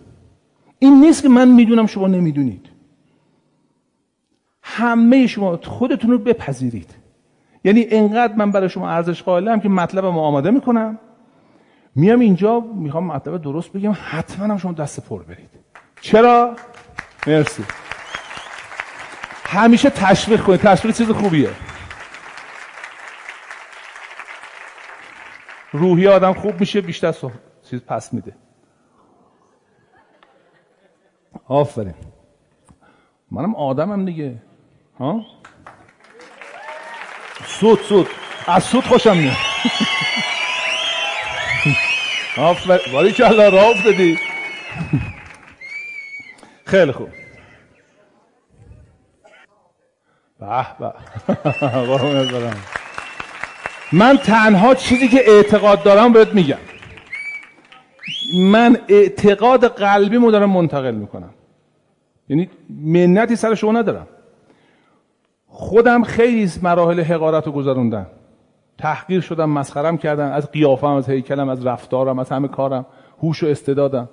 این 0.79 1.01
نیست 1.01 1.23
که 1.23 1.29
من 1.29 1.49
می‌دونم 1.49 1.87
شما 1.87 2.07
نمی‌دونید. 2.07 2.69
همه 4.63 5.27
شما 5.27 5.57
خودتون 5.57 6.11
رو 6.11 6.19
بپذیرید. 6.19 6.95
یعنی 7.65 7.87
انقدر 7.91 8.35
من 8.35 8.51
برای 8.51 8.69
شما 8.69 8.91
ارزش 8.91 9.23
قائلم 9.23 9.61
که 9.61 9.69
مطلبم 9.69 10.19
آماده 10.19 10.51
می‌کنم. 10.51 10.99
میام 11.95 12.21
اینجا 12.21 12.61
می‌خوام 12.61 13.07
مطلب 13.07 13.43
درست 13.43 13.73
بگم 13.73 13.93
حتما 14.03 14.47
هم 14.47 14.57
شما 14.57 14.73
دست 14.73 15.09
پر 15.09 15.23
برید. 15.23 15.51
چرا؟ 16.01 16.57
مرسی. 17.27 17.65
همیشه 19.45 19.91
تشویق 19.91 20.43
کنید. 20.43 20.61
تشویق 20.61 20.97
چیز 20.97 21.11
خوبیه. 21.11 21.51
روحی 25.73 26.09
آدم 26.09 26.33
خوب 26.33 26.61
میشه 26.61 26.81
بیشتر 26.81 27.15
چیز 27.71 27.81
پس 27.81 28.13
میده. 28.13 28.37
آفرین. 31.49 31.95
منم 33.31 33.55
آدمم 33.55 34.05
دیگه. 34.05 34.43
ها؟ 34.99 35.23
سود 37.47 37.81
سود. 37.81 38.09
از 38.47 38.65
سود 38.65 38.85
خوشم 38.85 39.17
میاد. 39.17 39.37
آفرین. 42.49 42.95
ولی 42.97 43.13
که 43.13 43.27
الله 43.27 43.51
راه 43.51 43.65
افتادی. 43.65 44.19
خیلی 46.69 46.93
خوب. 46.93 47.09
به 50.41 50.67
به. 50.79 50.93
من 54.01 54.17
تنها 54.17 54.75
چیزی 54.75 55.09
که 55.09 55.31
اعتقاد 55.31 55.83
دارم 55.83 56.13
بهت 56.13 56.35
میگم. 56.35 56.57
من 58.43 58.79
اعتقاد 58.89 59.67
قلبی 59.67 60.19
مو 60.19 60.31
دارم 60.31 60.51
منتقل 60.51 60.95
می‌کنم. 60.95 61.35
یعنی 62.29 62.51
منتی 62.71 63.37
سر 63.37 63.55
شما 63.55 63.73
ندارم. 63.73 64.07
خودم 65.47 66.03
خیلی 66.03 66.51
مراحل 66.63 67.01
حقارت 67.01 67.47
رو 67.47 67.53
گذروندم. 67.53 68.07
تحقیر 68.79 69.21
شدم 69.21 69.51
مسخرم 69.51 69.99
کردن 69.99 70.33
از 70.33 70.51
قیافم 70.51 70.87
از 70.87 71.11
هیکلم 71.11 71.49
از 71.49 71.67
رفتارم 71.67 72.19
از 72.19 72.29
همه 72.29 72.49
کارم. 72.49 72.87
هوش 73.23 73.43
و 73.43 73.47
استعدادم. 73.47 74.09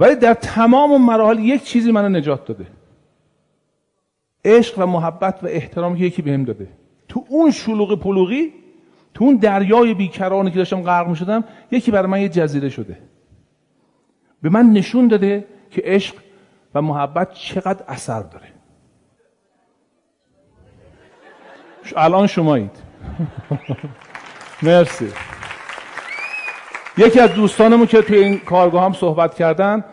ولی 0.00 0.14
در 0.14 0.34
تمام 0.34 0.90
اون 0.90 1.02
مراحل 1.02 1.38
یک 1.38 1.64
چیزی 1.64 1.92
منو 1.92 2.08
نجات 2.08 2.44
داده. 2.44 2.66
عشق 4.44 4.78
و 4.78 4.86
محبت 4.86 5.44
و 5.44 5.46
احترام 5.46 5.96
که 5.96 6.04
یکی 6.04 6.22
بهم 6.22 6.44
داده. 6.44 6.68
تو 7.08 7.24
اون 7.28 7.50
شلوغ 7.50 8.00
پلوغی 8.00 8.52
تو 9.14 9.24
اون 9.24 9.36
دریای 9.36 9.94
بیکرانی 9.94 10.50
که 10.50 10.58
داشتم 10.58 10.82
غرق 10.82 11.14
شدم 11.14 11.44
یکی 11.70 11.90
برای 11.90 12.06
من 12.06 12.20
یه 12.20 12.28
جزیره 12.28 12.68
شده. 12.68 12.98
به 14.42 14.48
من 14.48 14.66
نشون 14.66 15.08
داده 15.08 15.46
که 15.70 15.82
عشق 15.84 16.14
و 16.74 16.82
محبت 16.82 17.34
چقدر 17.34 17.84
اثر 17.88 18.22
داره. 18.22 18.46
الان 21.96 22.26
شمایید. 22.26 22.76
مرسی. 24.62 25.12
یکی 27.00 27.20
از 27.20 27.34
دوستانمون 27.34 27.86
که 27.86 28.02
توی 28.02 28.18
این 28.18 28.38
کارگاه 28.38 28.84
هم 28.84 28.92
صحبت 28.92 29.34
کردن 29.34 29.84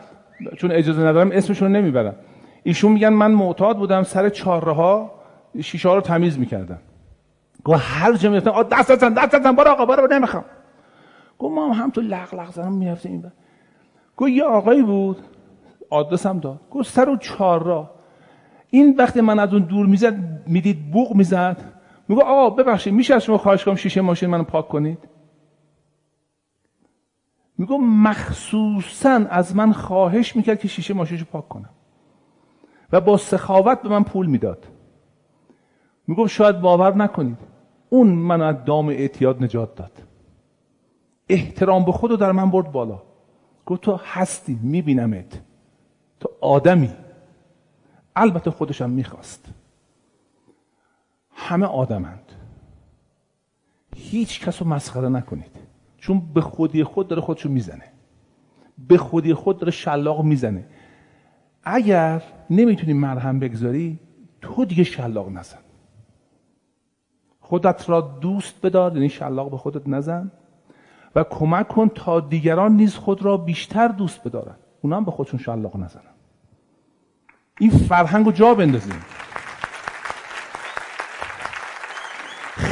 چون 0.58 0.72
اجازه 0.72 1.02
ندارم 1.02 1.32
اسمشون 1.32 1.68
رو 1.68 1.82
نمی‌برم. 1.82 2.16
ایشون 2.64 2.92
میگن 2.92 3.10
من 3.10 3.32
معتاد 3.32 3.78
بودم 3.78 4.04
سر 4.04 4.30
چهارراه 4.30 4.76
ها 4.76 5.12
شیشه 5.62 5.90
ها 5.90 5.96
رو 5.96 6.02
تمیز 6.02 6.40
می‌کردم. 6.40 6.80
گفت 7.64 7.82
هر 7.84 8.14
جا 8.14 8.30
می‌رفتم 8.30 8.50
آ 8.50 8.64
دست 8.64 8.92
دستن 8.92 9.14
دست 9.14 9.36
دستن 9.36 9.56
برو 9.56 9.72
آقا 9.72 9.86
برو 9.86 10.08
نمی‌خوام. 10.14 10.46
گفت 11.40 11.56
ما 11.56 11.74
هم 11.74 11.90
تو 11.90 12.02
لغ 12.02 12.36
لغ 12.36 12.52
زنم 12.52 12.74
می‌رفتیم 12.74 13.12
این 13.12 13.32
گفت 14.18 14.32
یه 14.32 14.44
آقایی 14.44 14.82
بود 14.82 15.18
آدرسم 15.90 16.40
داد. 16.40 16.60
گفت 16.72 16.90
سر 16.90 17.10
و 17.10 17.18
چهارراه. 17.18 17.92
این 18.70 18.96
وقتی 18.98 19.22
من 19.22 19.40
از 19.40 19.54
اون 19.54 19.64
دور 19.64 19.86
می‌زد 19.86 20.16
می‌دید 20.48 20.92
بوق 20.92 21.16
می‌زد. 21.16 21.58
میگه 22.08 22.22
آقا 22.22 22.50
ببخشید 22.50 22.94
میشه 22.94 23.16
از 23.16 23.24
شما 23.24 23.38
خواهش 23.38 23.64
کنم 23.64 23.76
شیشه 23.76 24.02
ماشین 24.02 24.30
منو 24.30 24.44
پاک 24.44 24.68
کنید؟ 24.68 24.98
میگه 27.58 27.78
مخصوصا 27.78 29.10
از 29.30 29.56
من 29.56 29.74
خواهش 29.74 30.36
می‌کرد 30.36 30.60
که 30.60 30.68
شیشه 30.68 30.94
ماشینشو 30.94 31.26
پاک 31.26 31.50
کنم. 31.50 31.70
و 32.92 33.02
با 33.02 33.18
سخاوت 33.18 33.82
به 33.82 33.90
من 33.90 34.04
پول 34.04 34.26
می‌داد. 34.26 34.68
میگم 36.08 36.28
شاید 36.28 36.62
باور 36.62 36.96
نکنید 36.96 37.38
اون 37.90 38.08
من 38.08 38.42
از 38.42 38.56
دام 38.66 38.88
اعتیاد 38.88 39.44
نجات 39.44 39.76
داد. 39.76 39.92
احترام 41.30 41.86
به 41.86 41.92
خودو 41.92 42.18
در 42.18 42.32
من 42.32 42.52
برد 42.52 42.72
بالا. 42.72 43.02
گفت 43.66 43.82
تو 43.82 44.00
هستی 44.04 44.60
میبینمت. 44.62 45.42
تو 46.20 46.30
آدمی. 46.42 46.94
البته 48.16 48.52
خودشم 48.52 48.90
می‌خواست. 48.90 49.46
همه 51.34 51.66
آدمند. 51.66 52.32
هیچ 53.96 54.46
کس 54.46 54.62
رو 54.62 54.68
مسخره 54.68 55.10
نکنید. 55.10 55.57
چون 56.08 56.22
به 56.34 56.42
خودی 56.42 56.84
خود 56.84 57.08
داره 57.08 57.22
خودشو 57.22 57.50
می‌زنه. 57.50 57.84
به 58.88 58.98
خودی 58.98 59.34
خود 59.34 59.58
داره 59.58 59.72
شلاق 59.72 60.24
می‌زنه. 60.24 60.66
اگر 61.64 62.24
نمی‌تونی 62.50 62.94
مرهم 62.94 63.40
بگذاری 63.40 64.00
تو 64.42 64.66
دیگه 64.66 64.84
شلاق 64.84 65.30
نزن. 65.30 65.58
خودت 67.40 67.90
را 67.90 68.02
دوست 68.02 68.66
بدار 68.66 68.94
یعنی 68.94 69.10
شلاق 69.10 69.52
به 69.52 69.58
خودت 69.58 69.88
نزن 69.88 70.32
و 71.16 71.24
کمک 71.24 71.68
کن 71.68 71.88
تا 71.88 72.20
دیگران 72.20 72.76
نیز 72.76 72.96
خود 72.96 73.24
را 73.24 73.38
بیشتر 73.38 73.88
دوست 73.88 74.24
بدارن. 74.24 74.56
اونا 74.82 74.98
هم 74.98 75.06
به 75.06 75.12
خودشون 75.12 75.40
شلاق 75.40 75.78
نزنن. 75.78 76.14
این 77.60 77.70
فرهنگ 77.70 78.26
رو 78.26 78.32
جا 78.32 78.54
بندازیم. 78.54 78.96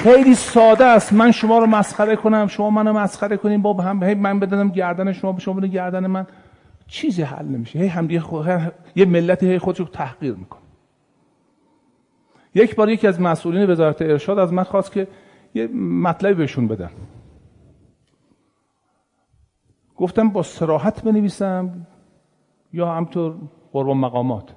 خیلی 0.05 0.35
ساده 0.35 0.85
است. 0.85 1.13
من 1.13 1.31
شما 1.31 1.59
رو 1.59 1.65
مسخره 1.65 2.15
کنم. 2.15 2.47
شما 2.47 2.69
منو 2.69 2.93
مسخره 2.93 3.37
کنیم 3.37 3.61
با 3.61 3.73
هم 3.73 3.97
من 3.97 4.39
بدنم 4.39 4.69
گردن 4.69 5.11
شما 5.11 5.31
به 5.31 5.39
شما 5.39 5.53
بدن 5.53 5.67
گردن 5.67 6.07
من. 6.07 6.27
چیزی 6.87 7.21
حل 7.21 7.45
نمیشه. 7.45 7.79
هی 7.79 7.87
هم 7.87 8.11
یه 8.95 9.05
ملت 9.05 9.43
هی 9.43 9.59
خودش 9.59 9.79
رو 9.79 9.85
تحقیر 9.85 10.33
می‌کنه. 10.33 10.61
یک 12.55 12.75
بار 12.75 12.89
یکی 12.89 13.07
از 13.07 13.21
مسئولین 13.21 13.69
وزارت 13.69 14.01
ارشاد 14.01 14.39
از 14.39 14.53
من 14.53 14.63
خواست 14.63 14.91
که 14.91 15.07
یه 15.53 15.67
مطلبی 16.07 16.33
بهشون 16.33 16.67
بدم. 16.67 16.91
گفتم 19.95 20.29
با 20.29 20.43
سراحت 20.43 21.03
بنویسم 21.03 21.87
یا 22.73 22.91
همطور 22.91 23.35
قرب 23.71 23.87
مقامات. 23.87 24.55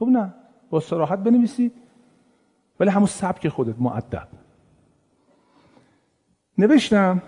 گفت 0.00 0.12
نه 0.12 0.34
با 0.70 0.80
سراحت 0.80 1.18
بنویسید 1.18 1.72
ولی 2.80 2.90
همون 2.90 3.06
سبک 3.06 3.48
خودت 3.48 3.74
معدب 3.78 4.41
نوشتم 6.58 7.22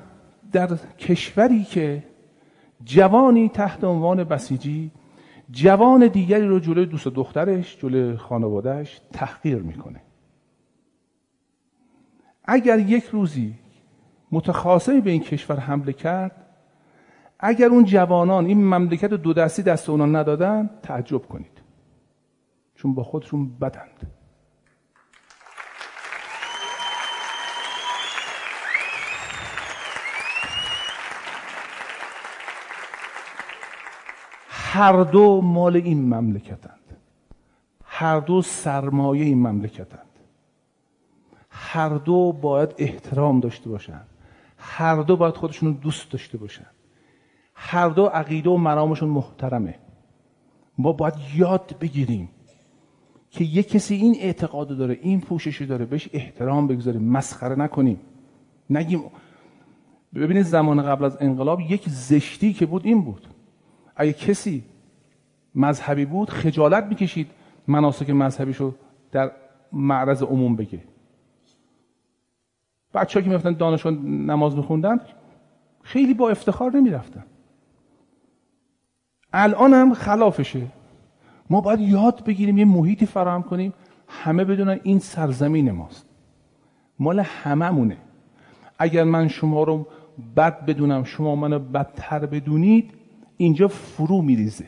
در 0.52 0.76
کشوری 0.98 1.64
که 1.64 2.02
جوانی 2.84 3.48
تحت 3.48 3.84
عنوان 3.84 4.24
بسیجی 4.24 4.90
جوان 5.50 6.06
دیگری 6.06 6.46
رو 6.46 6.58
جلوی 6.60 6.86
دوست 6.86 7.08
دخترش 7.08 7.78
جلوی 7.80 8.16
خانوادهش 8.16 9.00
تحقیر 9.12 9.58
می‌کنه. 9.58 10.00
اگر 12.44 12.78
یک 12.78 13.04
روزی 13.04 13.54
متخاصمی 14.32 15.00
به 15.00 15.10
این 15.10 15.22
کشور 15.22 15.56
حمله 15.56 15.92
کرد 15.92 16.46
اگر 17.38 17.66
اون 17.66 17.84
جوانان 17.84 18.46
این 18.46 18.64
مملکت 18.64 19.10
دو 19.10 19.32
دستی 19.32 19.62
دست 19.62 19.90
اونا 19.90 20.06
ندادن 20.06 20.70
تعجب 20.82 21.22
کنید. 21.22 21.62
چون 22.74 22.94
با 22.94 23.02
خودشون 23.02 23.58
بدند. 23.58 24.06
هر 34.74 35.02
دو 35.02 35.40
مال 35.40 35.76
این 35.76 36.14
مملکتند. 36.14 36.96
هر 37.84 38.20
دو 38.20 38.42
سرمایه 38.42 39.24
این 39.24 39.38
مملکتند. 39.38 40.08
هر 41.50 41.88
دو 41.88 42.32
باید 42.32 42.74
احترام 42.78 43.40
داشته 43.40 43.70
باشن. 43.70 44.00
هر 44.58 44.96
دو 44.96 45.16
باید 45.16 45.34
خودشون 45.34 45.72
دوست 45.72 46.10
داشته 46.10 46.38
باشن. 46.38 46.66
هر 47.54 47.88
دو 47.88 48.06
عقیده 48.06 48.50
و 48.50 48.56
مرامشون 48.56 49.08
محترمه. 49.08 49.74
ما 50.78 50.92
باید 50.92 51.14
یاد 51.34 51.74
بگیریم 51.80 52.28
که 53.30 53.44
یک 53.44 53.68
کسی 53.68 53.94
این 53.94 54.16
اعتقاد 54.20 54.78
داره 54.78 54.98
این 55.02 55.20
پوششی 55.20 55.66
داره 55.66 55.84
بهش 55.84 56.08
احترام 56.12 56.66
بگذاریم 56.66 57.02
مسخره 57.02 57.54
نکنیم. 57.54 58.00
نگیم 58.70 59.04
ببینید 60.14 60.42
زمان 60.42 60.82
قبل 60.82 61.04
از 61.04 61.16
انقلاب 61.20 61.60
یک 61.60 61.88
زشتی 61.88 62.52
که 62.52 62.66
بود 62.66 62.86
این 62.86 63.04
بود. 63.04 63.33
اگه 63.96 64.12
کسی 64.12 64.64
مذهبی 65.54 66.04
بود 66.04 66.30
خجالت 66.30 66.84
می‌کشید 66.84 67.30
مناسک 67.68 68.10
مذهبیشو 68.10 68.74
در 69.12 69.30
معرض 69.72 70.22
عموم 70.22 70.56
بگه 70.56 70.80
بچه 72.94 73.22
که 73.22 73.28
می‌رفتن 73.28 73.52
دانشان 73.52 74.26
نماز 74.30 74.56
میخوندن 74.56 75.00
خیلی 75.82 76.14
با 76.14 76.30
افتخار 76.30 76.76
نمی‌رفتن. 76.76 77.24
الان 79.32 79.74
هم 79.74 79.94
خلافشه. 79.94 80.66
ما 81.50 81.60
باید 81.60 81.80
یاد 81.80 82.24
بگیریم 82.24 82.58
یه 82.58 82.64
محیطی 82.64 83.06
فراهم 83.06 83.42
کنیم 83.42 83.72
همه 84.08 84.44
بدونن 84.44 84.80
این 84.82 84.98
سرزمین 84.98 85.70
ماست. 85.70 86.06
مال 86.98 87.20
هممونه. 87.20 87.96
اگر 88.78 89.04
من 89.04 89.28
شما 89.28 89.62
رو 89.62 89.86
بد 90.36 90.64
بدونم 90.66 91.04
شما 91.04 91.36
منو 91.36 91.58
بدتر 91.58 92.26
بدونید 92.26 92.90
اینجا 93.36 93.68
فرو 93.68 94.22
میریزه. 94.22 94.66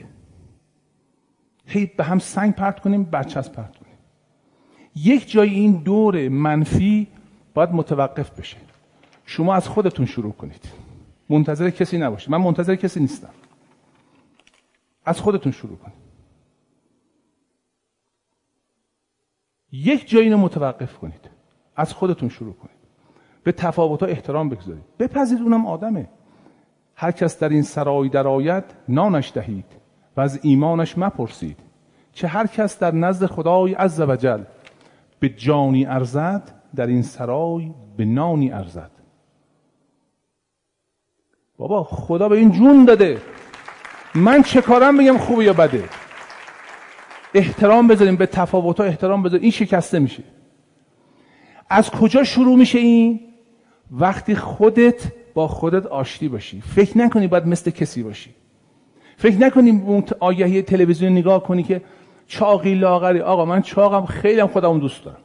هی 1.66 1.86
به 1.86 2.04
هم 2.04 2.18
سنگ 2.18 2.54
پرت 2.54 2.80
کنیم 2.80 3.04
برچسب 3.04 3.52
پرت 3.52 3.76
کنیم. 3.76 3.92
یک 4.94 5.30
جای 5.30 5.50
این 5.50 5.72
دور 5.72 6.28
منفی 6.28 7.06
باید 7.54 7.70
متوقف 7.70 8.38
بشه. 8.38 8.56
شما 9.26 9.54
از 9.54 9.68
خودتون 9.68 10.06
شروع 10.06 10.32
کنید. 10.32 10.68
منتظر 11.28 11.70
کسی 11.70 11.98
نباشید. 11.98 12.30
من 12.30 12.38
منتظر 12.38 12.74
کسی 12.74 13.00
نیستم. 13.00 13.30
از 15.04 15.20
خودتون 15.20 15.52
شروع 15.52 15.76
کنید. 15.76 16.06
یک 19.72 20.08
جایی 20.08 20.30
رو 20.30 20.38
متوقف 20.38 20.98
کنید. 20.98 21.30
از 21.76 21.92
خودتون 21.92 22.28
شروع 22.28 22.52
کنید. 22.52 22.76
به 23.42 23.52
تفاوت 23.52 24.02
احترام 24.02 24.48
بگذارید. 24.48 24.84
بپذیرید 24.98 25.42
اونم 25.42 25.66
آدمه. 25.66 26.08
هر 26.96 27.10
کس 27.10 27.38
در 27.38 27.48
این 27.48 27.62
سرای 27.62 28.08
درآید 28.08 28.64
نانش 28.88 29.32
دهید 29.34 29.64
و 30.16 30.20
از 30.20 30.38
ایمانش 30.42 30.98
مپرسید. 30.98 31.58
چه 32.12 32.28
هر 32.28 32.46
کس 32.46 32.78
در 32.78 32.94
نزد 32.94 33.26
خدای 33.26 33.74
عز 33.74 34.00
وجل 34.00 34.42
به 35.20 35.28
جانی 35.28 35.86
ارزد 35.86 36.52
در 36.76 36.86
این 36.86 37.02
سرای 37.02 37.70
به 37.96 38.04
نانی 38.04 38.52
ارزد. 38.52 38.90
بابا 41.58 41.84
خدا 41.84 42.28
به 42.28 42.36
این 42.36 42.50
جون 42.52 42.84
داده. 42.84 43.20
من 44.14 44.42
چه 44.42 44.60
کارم 44.60 44.96
بگم 44.96 45.18
خوبه 45.18 45.44
یا 45.44 45.52
بده؟ 45.52 45.84
احترام 47.34 47.88
بذاریم 47.88 48.16
به 48.16 48.26
تفاوت 48.26 48.80
احترام 48.80 49.22
بذاریم. 49.22 49.42
این 49.42 49.50
شکسته 49.50 49.98
میشه. 49.98 50.22
از 51.70 51.90
کجا 51.90 52.24
شروع 52.24 52.56
میشه 52.56 52.78
این؟ 52.78 53.20
وقتی 53.90 54.34
خودت 54.34 55.12
با 55.36 55.48
خودت 55.48 55.86
آشتی 55.86 56.28
باشی. 56.28 56.60
فکر 56.60 56.98
نکنی 56.98 57.26
باید 57.26 57.46
مثل 57.46 57.70
کسی 57.70 58.02
باشی. 58.02 58.34
فکر 59.16 59.36
نکنی 59.36 59.70
اون 59.70 60.04
آگهی 60.20 60.62
تلویزیون 60.62 61.12
نگاه 61.12 61.42
کنی 61.42 61.62
که 61.62 61.82
چاقی 62.26 62.74
لاغری. 62.74 63.20
آقا 63.20 63.44
من 63.44 63.62
چاقم 63.62 64.06
خیلی 64.06 64.40
هم 64.40 64.46
خودم 64.46 64.78
دوست 64.78 65.04
دارم. 65.04 65.20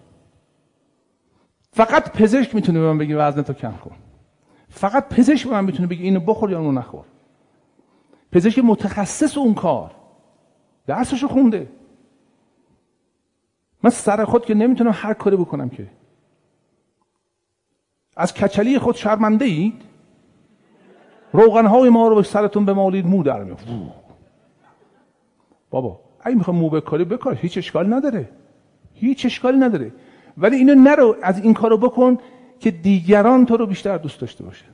فقط 1.73 2.11
پزشک 2.11 2.55
می‌تونه 2.55 2.79
به 2.79 2.85
من 2.85 2.97
بگه 2.97 3.17
وزنتو 3.17 3.53
کم 3.53 3.71
کن. 3.71 3.95
فقط 4.69 5.09
پزشک 5.09 5.47
به 5.47 5.53
من 5.53 5.65
می‌تونه 5.65 5.87
بگه 5.87 6.03
اینو 6.03 6.19
بخور 6.19 6.51
یا 6.51 6.59
اونو 6.59 6.71
نخور. 6.71 7.05
پزشک 8.31 8.59
متخصص 8.59 9.37
اون 9.37 9.53
کار. 9.53 9.91
درسشو 10.87 11.27
خونده. 11.27 11.67
من 13.83 13.89
سر 13.89 14.25
خود 14.25 14.45
که 14.45 14.53
نمی‌تونم 14.53 14.91
هر 14.93 15.13
کاری 15.13 15.35
بکنم 15.35 15.69
که. 15.69 15.87
از 18.17 18.33
کچلی 18.33 18.79
خود 18.79 18.95
شرمنده 18.95 19.45
اید 19.45 19.90
روغنهای 21.33 21.89
ما 21.89 22.07
رو 22.07 22.15
به 22.15 22.23
سرتون 22.23 22.65
بمالید 22.65 23.05
مو 23.05 23.23
در 23.23 23.43
میفت 23.43 23.67
بابا 25.69 25.99
اگه 26.21 26.35
می‌خوام 26.35 26.57
مو 26.57 26.69
بکاری 26.69 27.05
بکار. 27.05 27.35
هیچ 27.35 27.57
اشکال 27.57 27.93
نداره. 27.93 28.29
هیچ 28.93 29.25
اشکالی 29.25 29.57
نداره. 29.57 29.91
ولی 30.37 30.55
اینو 30.55 30.75
نرو 30.75 31.15
از 31.21 31.43
این 31.43 31.53
کارو 31.53 31.77
بکن 31.77 32.17
که 32.59 32.71
دیگران 32.71 33.45
تو 33.45 33.57
رو 33.57 33.65
بیشتر 33.65 33.97
دوست 33.97 34.21
داشته 34.21 34.43
باشه. 34.43 34.65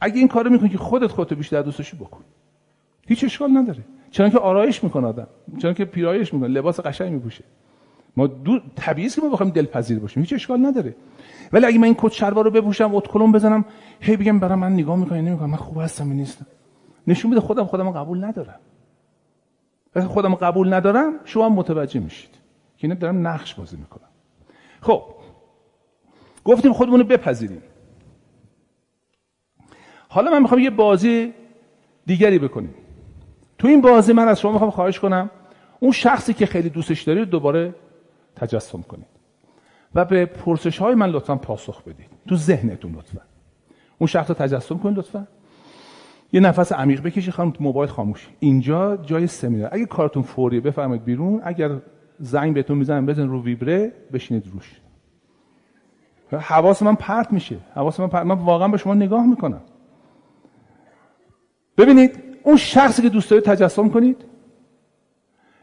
اگه 0.00 0.16
این 0.16 0.28
کارو 0.28 0.50
می‌کنی 0.50 0.68
که 0.68 0.78
خودت 0.78 1.06
خودتو 1.06 1.34
بیشتر 1.34 1.62
دوست 1.62 1.78
داشتی 1.78 1.96
بکن. 1.96 2.20
هیچ 3.06 3.24
اشکال 3.24 3.56
نداره. 3.56 3.78
چون 4.10 4.30
که 4.30 4.38
آرایش 4.38 4.84
می‌کنه 4.84 5.06
آدم. 5.06 5.26
چون 5.58 5.74
که 5.74 5.84
پیرایش 5.84 6.34
می‌کنه. 6.34 6.48
لباس 6.48 6.80
قشنگ 6.80 7.12
میپوشه. 7.12 7.44
ما 8.16 8.26
دو 8.26 8.60
طبیعی 8.76 9.08
که 9.08 9.22
ما 9.22 9.28
بخوایم 9.28 9.52
دلپذیر 9.52 9.98
باشیم. 9.98 10.22
هیچ 10.22 10.32
اشکال 10.32 10.66
نداره. 10.66 10.94
ولی 11.52 11.66
اگه 11.66 11.78
من 11.78 11.84
این 11.84 11.96
کت 11.98 12.12
شلوار 12.12 12.44
رو 12.44 12.50
بپوشم 12.50 12.94
اتکلون 12.94 13.32
بزنم 13.32 13.64
هی 14.00 14.16
بگم 14.16 14.38
برای 14.38 14.58
من 14.58 14.72
نگاه 14.72 14.96
می‌کنه 14.96 15.20
نمی‌کنه 15.20 15.46
من 15.46 15.56
خوب 15.56 15.78
هستم 15.78 16.12
نیستم. 16.12 16.46
نشون 17.06 17.30
بده 17.30 17.40
خودم 17.40 17.64
خودم 17.64 17.90
قبول 17.90 18.24
ندارم. 18.24 18.60
وقتی 19.96 20.08
خودم 20.08 20.34
قبول 20.34 20.74
ندارم 20.74 21.12
شما 21.24 21.48
متوجه 21.48 22.00
میشید 22.00 22.30
که 22.76 22.86
اینا 22.86 22.94
دارم 22.94 23.26
نقش 23.26 23.54
بازی 23.54 23.76
می‌کنم. 23.76 24.08
خب 24.80 25.02
گفتیم 26.44 26.72
خودمون 26.72 27.00
رو 27.00 27.06
بپذیریم. 27.06 27.62
حالا 30.08 30.30
من 30.30 30.42
می‌خوام 30.42 30.60
یه 30.60 30.70
بازی 30.70 31.34
دیگری 32.06 32.38
بکنیم. 32.38 32.74
تو 33.58 33.68
این 33.68 33.80
بازی 33.80 34.12
من 34.12 34.28
از 34.28 34.40
شما 34.40 34.52
می‌خوام 34.52 34.70
خواهش 34.70 35.00
کنم 35.00 35.30
اون 35.80 35.92
شخصی 35.92 36.34
که 36.34 36.46
خیلی 36.46 36.68
دوستش 36.68 37.02
دارید 37.02 37.28
دوباره 37.28 37.74
تجسم 38.36 38.82
کنید 38.82 39.06
و 39.94 40.04
به 40.04 40.26
پرسش 40.26 40.78
های 40.78 40.94
من 40.94 41.10
لطفا 41.10 41.36
پاسخ 41.36 41.82
بدید. 41.82 42.10
تو 42.28 42.36
ذهنتون 42.36 42.92
لطفا. 42.94 43.20
اون 43.98 44.06
شخص 44.06 44.28
رو 44.28 44.34
تجسم 44.34 44.78
کنید 44.78 44.98
لطفا. 44.98 45.26
یه 46.32 46.40
نفس 46.40 46.72
عمیق 46.72 47.02
بکشید 47.02 47.34
خانم 47.34 47.52
موبایل 47.60 47.90
خاموش. 47.90 48.28
اینجا 48.40 48.96
جای 48.96 49.26
سمینار. 49.26 49.68
اگه 49.72 49.86
کارتون 49.86 50.22
فوریه 50.22 50.60
بفرمایید 50.60 51.04
بیرون. 51.04 51.40
اگر 51.44 51.70
زنگ 52.18 52.54
بهتون 52.54 52.78
می‌زنم 52.78 53.06
بزن 53.06 53.28
رو 53.28 53.42
ویبره 53.42 53.92
بشینید 54.12 54.46
روش. 54.52 54.80
حواس 56.40 56.82
من 56.82 56.94
پرت 56.94 57.32
میشه. 57.32 57.56
حواس 57.74 58.00
من 58.00 58.08
پرت. 58.08 58.26
من 58.26 58.38
واقعا 58.38 58.68
به 58.68 58.76
شما 58.76 58.94
نگاه 58.94 59.26
می‌کنم. 59.26 59.60
ببینید 61.78 62.22
اون 62.42 62.56
شخصی 62.56 63.02
که 63.02 63.08
دوست 63.08 63.30
دارید 63.30 63.44
تجسم 63.44 63.88
کنید. 63.88 64.24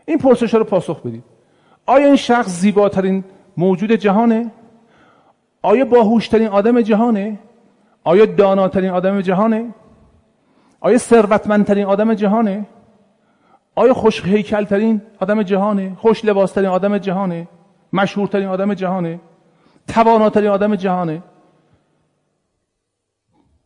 این 0.05 0.17
پرسش 0.17 0.53
رو 0.53 0.63
پاسخ 0.63 1.01
بدید. 1.01 1.23
آیا 1.85 2.07
این 2.07 2.15
شخص 2.15 2.49
زیباترین 2.59 3.23
موجود 3.57 3.91
جهانه؟ 3.91 4.51
آیا 5.61 5.85
باهوشترین 5.85 6.47
آدم 6.47 6.81
جهانه؟ 6.81 7.39
آیا 8.03 8.25
داناترین 8.25 8.89
آدم 8.89 9.21
جهانه؟ 9.21 9.73
آیا 10.79 10.97
ثروتمندترین 10.97 11.85
آدم 11.85 12.13
جهانه؟ 12.13 12.65
آیا 13.75 13.93
خوش 13.93 14.25
هیکلترین 14.25 15.01
آدم 15.19 15.43
جهانه؟ 15.43 15.95
خوش 15.95 16.25
لباسترین 16.25 16.69
آدم 16.69 16.97
جهانه؟ 16.97 17.47
مشهورترین 17.93 18.47
آدم 18.47 18.73
جهانه؟ 18.73 19.19
تواناترین 19.87 20.49
آدم 20.49 20.75
جهانه؟ 20.75 21.23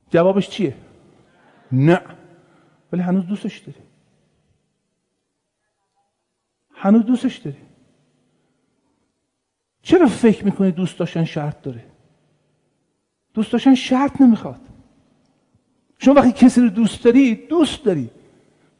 جوابش 0.09 0.49
چیه؟ 0.49 0.76
نه. 1.72 2.01
ولی 2.93 3.01
هنوز 3.01 3.26
دوستش 3.26 3.57
داری. 3.57 3.80
هنوز 6.73 7.05
دوستش 7.05 7.38
داری. 7.38 7.57
چرا 9.81 10.07
فکر 10.07 10.45
می‌کنی 10.45 10.72
دوست 10.72 10.99
داشتن 10.99 11.23
شرط 11.23 11.61
داره؟ 11.61 11.86
دوست 13.38 13.51
داشتن 13.51 13.76
شرط 13.76 14.22
نمی‌خواد. 14.22 14.59
شما 15.99 16.14
وقتی 16.14 16.31
کسی 16.31 16.61
رو 16.61 16.69
دوست 16.69 17.03
داری 17.03 17.35
دوست 17.35 17.84
داری. 17.84 18.09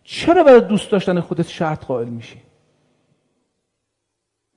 چرا 0.04 0.44
برای 0.44 0.62
دوست 0.62 0.92
داشتن 0.92 1.20
خودت 1.20 1.48
شرط 1.48 1.86
قائل 1.86 2.08
میشی؟ 2.08 2.42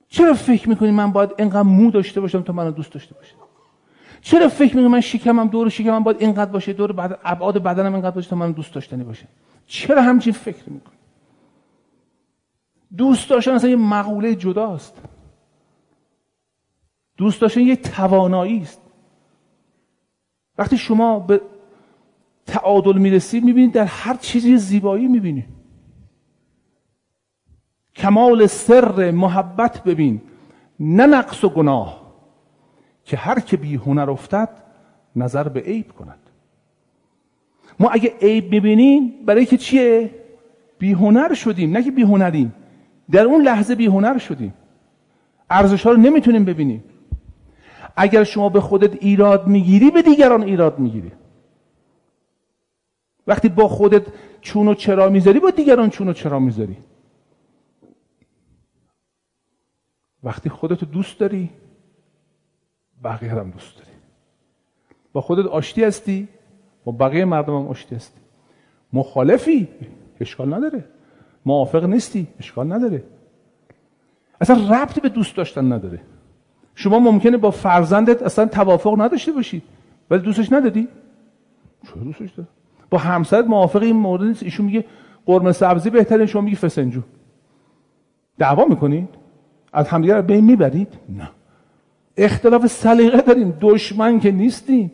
چرا 0.07 0.33
فکر 0.33 0.69
می‌کنی 0.69 0.91
من 0.91 1.11
باید 1.11 1.29
اینقدر 1.37 1.61
مو 1.61 1.91
داشته 1.91 2.21
باشم 2.21 2.41
تا 2.41 2.53
منو 2.53 2.71
دوست 2.71 2.93
داشته 2.93 3.15
باشه؟ 3.15 3.33
چرا 4.21 4.49
فکر 4.49 4.75
می‌کنی 4.75 4.91
من 4.91 5.01
شکمم 5.01 5.47
دور 5.47 5.69
شکمم 5.69 6.03
باید 6.03 6.21
اینقدر 6.21 6.51
باشه 6.51 6.73
دور 6.73 6.91
بعد 6.91 7.19
ابعاد 7.23 7.63
بدنم 7.63 7.93
اینقدر 7.93 8.15
باشه 8.15 8.29
تا 8.29 8.35
منو 8.35 8.53
دوست 8.53 8.73
داشتنی 8.73 9.03
باشه؟ 9.03 9.27
چرا 9.67 10.01
همچین 10.01 10.33
فکر 10.33 10.69
می‌کنی؟ 10.69 10.97
دوست 12.97 13.29
داشتن 13.29 13.51
اصلا 13.51 13.69
یه 13.69 13.75
مقوله 13.75 14.35
جداست. 14.35 15.01
دوست 17.17 17.41
داشتن 17.41 17.61
یه 17.61 17.75
توانایی 17.75 18.61
است 18.61 18.81
وقتی 20.57 20.77
شما 20.77 21.19
به 21.19 21.41
تعادل 22.45 22.97
می‌رسید 22.97 23.43
می‌بینید 23.43 23.71
در 23.71 23.85
هر 23.85 24.15
چیزی 24.15 24.57
زیبایی 24.57 25.07
می‌بینید. 25.07 25.45
کمال 27.95 28.47
سر 28.47 29.11
محبت 29.11 29.83
ببین. 29.83 30.21
نه 30.79 31.05
نقص 31.05 31.43
و 31.43 31.49
گناه 31.49 32.13
که 33.03 33.17
هر 33.17 33.39
که 33.39 33.57
بی 33.57 33.75
هنر 33.75 34.11
افتد 34.11 34.49
نظر 35.15 35.47
به 35.47 35.59
عیب 35.59 35.91
کند. 35.91 36.19
ما 37.79 37.89
اگه 37.89 38.13
عیب 38.21 38.51
می‌بینیم 38.51 39.13
برای 39.25 39.45
که 39.45 39.57
چیه؟ 39.57 40.11
بی 40.79 40.91
هنر 40.91 41.33
شدیم. 41.33 41.71
نه 41.71 41.83
که 41.83 41.91
بی 41.91 42.01
هنریم. 42.01 42.53
در 43.11 43.25
اون 43.25 43.41
لحظه 43.41 43.75
بی 43.75 43.85
هنر 43.85 44.17
شدیم. 44.17 44.53
ارزش 45.49 45.83
ها 45.83 45.91
رو 45.91 45.97
نمی‌تونیم 45.97 46.45
ببینیم. 46.45 46.83
اگر 47.95 48.23
شما 48.23 48.49
به 48.49 48.61
خودت 48.61 49.03
ایراد 49.03 49.47
می‌گیری 49.47 49.91
به 49.91 50.01
دیگران 50.01 50.43
ایراد 50.43 50.79
می‌گیری. 50.79 51.11
وقتی 53.27 53.49
با 53.49 53.67
خودت 53.67 54.07
چون 54.41 54.67
و 54.67 54.73
چرا 54.73 55.09
می‌ذاری 55.09 55.39
با 55.39 55.49
دیگران 55.49 55.89
چون 55.89 56.07
و 56.07 56.13
چرا 56.13 56.39
می‌ذاری. 56.39 56.77
وقتی 60.23 60.49
خودتو 60.49 60.85
دوست 60.85 61.19
داری 61.19 61.49
بقیه 63.03 63.31
هم 63.31 63.51
دوست 63.51 63.75
داری. 63.77 63.91
با 65.13 65.21
خودت 65.21 65.45
آشتی 65.45 65.83
هستی 65.83 66.27
با 66.83 66.91
بقیه 66.91 67.25
مردم 67.25 67.55
هم 67.55 67.67
آشتی 67.67 67.95
هستی. 67.95 68.19
مخالفی 68.93 69.67
اشکال 70.21 70.53
نداره. 70.53 70.85
موافق 71.45 71.83
نیستی 71.83 72.27
اشکال 72.39 72.73
نداره. 72.73 73.03
اصلا 74.41 74.55
ربطی 74.55 75.01
به 75.01 75.09
دوست 75.09 75.35
داشتن 75.35 75.73
نداره. 75.73 76.01
شما 76.75 76.99
ممکنه 76.99 77.37
با 77.37 77.51
فرزندت 77.51 78.23
اصلا 78.23 78.45
توافق 78.45 79.01
نداشته 79.01 79.31
باشید 79.31 79.63
ولی 80.09 80.21
دوستش 80.21 80.51
ندادی؟ 80.51 80.87
چرا 81.87 82.03
دوستش 82.03 82.31
داری 82.31 82.49
با 82.89 82.97
همسرت 82.97 83.45
موافق 83.45 83.81
این 83.81 83.95
مورد 83.95 84.23
نیست. 84.23 84.43
ایشون 84.43 84.65
میگه 84.65 84.85
قرمه 85.25 85.51
سبزی 85.51 85.89
بهتره 85.89 86.25
شما 86.25 86.41
میگی 86.41 86.55
فسنجو. 86.55 87.01
دعوا 88.37 88.65
می‌کنید؟ 88.65 89.09
از 89.73 89.87
همدیگه 89.87 90.15
رو 90.15 90.21
بین 90.21 90.45
می‌برید؟ 90.45 90.93
نه. 91.09 91.29
اختلاف 92.17 92.67
سلیقه 92.67 93.21
داریم. 93.21 93.57
دشمن 93.61 94.19
که 94.19 94.31
نیستیم. 94.31 94.91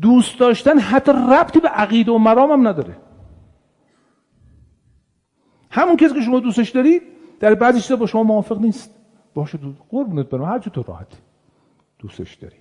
دوست 0.00 0.40
داشتن 0.40 0.78
حتی 0.78 1.12
ربطی 1.12 1.60
به 1.60 1.68
عقیده 1.68 2.12
و 2.12 2.18
مرام 2.18 2.50
هم 2.52 2.68
نداره. 2.68 2.96
همون 5.70 5.96
کسی 5.96 6.14
که 6.14 6.20
شما 6.20 6.40
دوستش 6.40 6.70
دارید 6.70 7.02
در 7.40 7.54
بعضی 7.54 7.80
چیزا 7.80 7.96
با 7.96 8.06
شما 8.06 8.22
موافق 8.22 8.60
نیست. 8.60 8.99
باشه 9.34 9.58
قربونت 9.88 10.26
برم 10.26 10.44
هر 10.44 10.58
تو 10.58 10.82
راحتی. 10.82 11.18
دوستش 11.98 12.34
داری. 12.34 12.56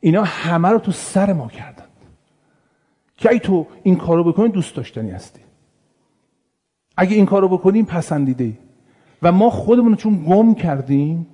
اینا 0.00 0.24
همه 0.24 0.68
رو 0.68 0.78
تو 0.78 0.92
سر 0.92 1.32
ما 1.32 1.48
کردن. 1.48 1.86
که 3.16 3.30
ای 3.30 3.40
تو 3.40 3.66
این 3.82 3.96
کارو 3.96 4.24
بکنی 4.24 4.48
دوست 4.48 4.76
داشتنی 4.76 5.10
هستی. 5.10 5.40
اگه 6.96 7.16
این 7.16 7.26
کارو 7.26 7.48
بکنیم 7.48 7.84
پسندیده 7.84 8.44
ای 8.44 8.58
و 9.22 9.32
ما 9.32 9.50
خودمون 9.50 9.96
چون 9.96 10.24
گم 10.24 10.54
کردیم 10.54 11.26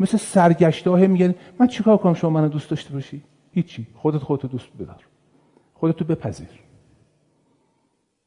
مثل 0.00 0.16
سرگشته 0.16 0.90
های 0.90 1.06
میگن 1.06 1.34
من 1.58 1.66
چیکار 1.66 1.96
کنم 1.96 2.14
شما 2.14 2.30
منو 2.30 2.48
دوست 2.48 2.70
داشته 2.70 2.92
باشی؟ 2.92 3.22
هیچی. 3.52 3.86
خودت 3.94 4.18
خودتو 4.18 4.48
دوست 4.48 4.68
بدار. 4.78 5.04
خودتو 5.74 6.04
بپذیر. 6.04 6.48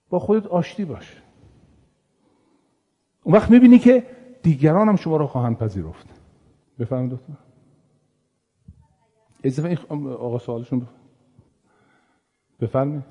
با 0.09 0.19
خودت 0.19 0.47
آشتی 0.47 0.85
باش. 0.85 1.21
اون 3.27 3.35
وقت 3.35 3.51
می‌بینی 3.51 3.79
که 3.79 4.03
دیگران 4.43 4.89
هم 4.89 4.95
شما 4.95 5.17
رو 5.17 5.27
خواهند 5.27 5.57
پذیرفت. 5.57 6.07
بفرمایید 6.79 7.11
دکتر. 7.11 7.33
اضافه 9.43 9.77
آقا 10.13 10.39
سوالشون 10.39 10.87
بفرمایید. 12.61 13.03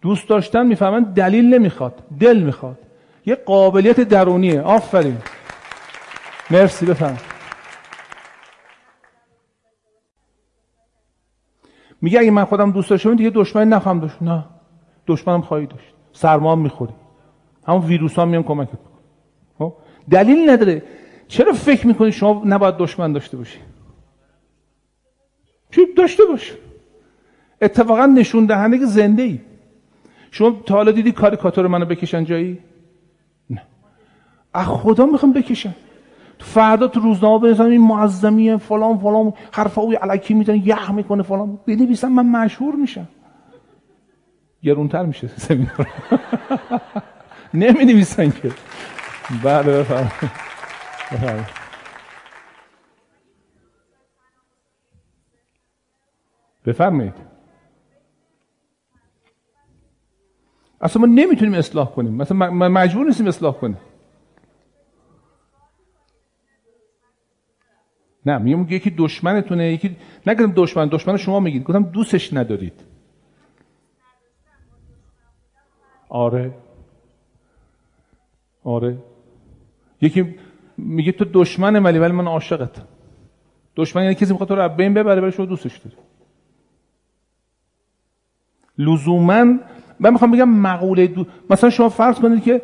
دوست 0.00 0.28
داشتن 0.28 0.66
می‌فهمن 0.66 1.02
دلیل 1.02 1.54
نمی‌خواد 1.54 2.02
دل 2.20 2.42
می‌خواد. 2.42 2.78
یه 3.26 3.34
قابلیت 3.34 4.00
درونیه. 4.00 4.60
آفرین. 4.60 5.18
مرسی 6.50 6.86
بفهم 6.86 7.18
میگه 12.00 12.20
اگه 12.20 12.30
من 12.30 12.44
خودم 12.44 12.70
دوست 12.70 12.90
داشتم 12.90 13.16
دیگه 13.16 13.30
دشمن 13.30 13.68
نخواهم 13.68 14.00
داشت. 14.00 14.22
نه. 14.22 14.44
دشمنم 15.06 15.42
خواهی 15.42 15.66
داشت. 15.66 15.94
سرما 16.12 16.54
می‌خوری. 16.54 16.94
همون 17.70 17.82
ویروس 17.82 18.14
ها 18.14 18.24
میان 18.24 18.42
کمکت 18.42 18.78
خب؟ 19.58 19.72
دلیل 20.10 20.50
نداره. 20.50 20.82
چرا 21.28 21.52
فکر 21.52 21.86
می‌کنی 21.86 22.12
شما 22.12 22.42
نباید 22.44 22.76
دشمن 22.76 23.12
داشته 23.12 23.36
باشی؟ 23.36 23.58
چی؟ 25.70 25.80
داشته 25.96 26.24
باش. 26.24 26.52
اتفاقا 27.62 28.06
نشون 28.06 28.46
دهنده 28.46 28.78
که 28.78 28.86
زنده 28.86 29.22
ای 29.22 29.40
شما 30.30 30.50
تا 30.66 30.74
حالا 30.74 30.92
دیدی 30.92 31.12
کاریکاتور 31.12 31.66
منو 31.66 31.84
بکشن 31.84 32.24
جایی؟ 32.24 32.58
نه. 33.50 33.62
از 34.54 34.66
خدا 34.66 35.06
می‌خوام 35.06 35.32
بکشن. 35.32 35.74
فردا 36.38 36.88
تو 36.88 37.00
روزنامه 37.00 37.40
بنویسن 37.40 37.70
این 37.70 37.80
معظمیه 37.80 38.56
فلان 38.56 38.98
فلان 38.98 39.32
حرفای 39.52 39.94
علکی 39.94 40.34
می‌زنه 40.34 40.68
یخ 40.68 40.90
می‌کنه 40.90 41.22
فلان. 41.22 41.58
بنویسن 41.66 42.08
من 42.08 42.26
مشهور 42.26 42.74
میشم. 42.74 43.08
گرونتر 44.62 45.06
میشه 45.06 45.26
سمینار. 45.26 45.88
نمی 47.54 47.84
نویسن 47.84 48.30
که. 48.30 48.52
بله 49.44 49.78
بفرمایید. 49.82 50.30
بفرمایید. 56.66 57.14
اصلا 60.80 61.00
ما 61.00 61.06
نمی‌تونیم 61.06 61.54
اصلاح 61.54 61.90
کنیم. 61.90 62.14
مثلا 62.14 62.50
مجبور 62.50 63.06
نیستیم 63.06 63.26
اصلاح 63.26 63.54
کنیم. 63.54 63.78
نه 68.26 68.38
میگم 68.38 68.66
یکی 68.68 68.90
دشمنتونه 68.90 69.72
یکی 69.72 69.96
نگم 70.26 70.52
دشمن 70.56 70.88
دشمن 70.88 71.16
شما 71.16 71.40
میگید. 71.40 71.64
گفتم 71.64 71.82
دوستش 71.82 72.32
ندارید. 72.32 72.80
آره. 76.08 76.54
آره. 78.64 78.96
یکی 80.00 80.34
میگه 80.76 81.12
تو 81.12 81.24
دشمنه 81.32 81.80
ولی 81.80 81.98
ولی 81.98 82.12
من 82.12 82.26
عاشقت. 82.26 82.82
دشمن 83.76 84.02
یعنی 84.02 84.14
کسی 84.14 84.32
می‌خواد 84.32 84.48
تو 84.48 84.54
رو 84.54 84.68
بین 84.68 84.94
ببره 84.94 85.20
ولی 85.20 85.32
شما 85.32 85.46
دوستش 85.46 85.78
داری. 85.78 85.96
لزوما 88.78 89.44
من 90.00 90.12
می‌خوام 90.12 90.30
بگم 90.30 90.48
مقوله 90.48 91.06
دو... 91.06 91.26
مثلا 91.50 91.70
شما 91.70 91.88
فرض 91.88 92.16
کنید 92.16 92.42
که 92.42 92.62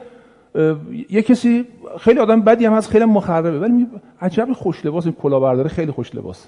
یه 1.10 1.22
کسی 1.22 1.64
خیلی 1.98 2.20
آدم 2.20 2.40
بدی 2.40 2.64
هم 2.64 2.72
هست 2.72 2.90
خیلی 2.90 3.04
مخربه 3.04 3.60
ولی 3.60 3.86
عجب 4.20 4.52
خوش 4.52 4.86
لباس 4.86 5.04
این 5.04 5.14
کلاهبرداره 5.14 5.68
خیلی 5.68 5.92
خوش 5.92 6.14
لباس. 6.14 6.46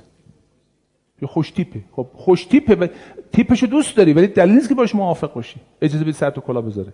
یه 1.22 1.28
خوش 1.28 1.50
تیپه. 1.50 1.80
خب 1.92 2.06
خوش 2.14 2.44
تیپه 2.44 2.74
و 2.74 2.86
تیپشو 3.32 3.66
دوست 3.66 3.96
داری 3.96 4.12
ولی 4.12 4.26
دلیل 4.26 4.54
نیست 4.54 4.68
که 4.68 4.74
باش 4.74 4.94
موافق 4.94 5.32
باشی. 5.32 5.60
اجازه 5.82 6.04
بدید 6.04 6.14
سر 6.14 6.30
تو 6.30 6.40
کلا 6.40 6.60
بذاره. 6.60 6.92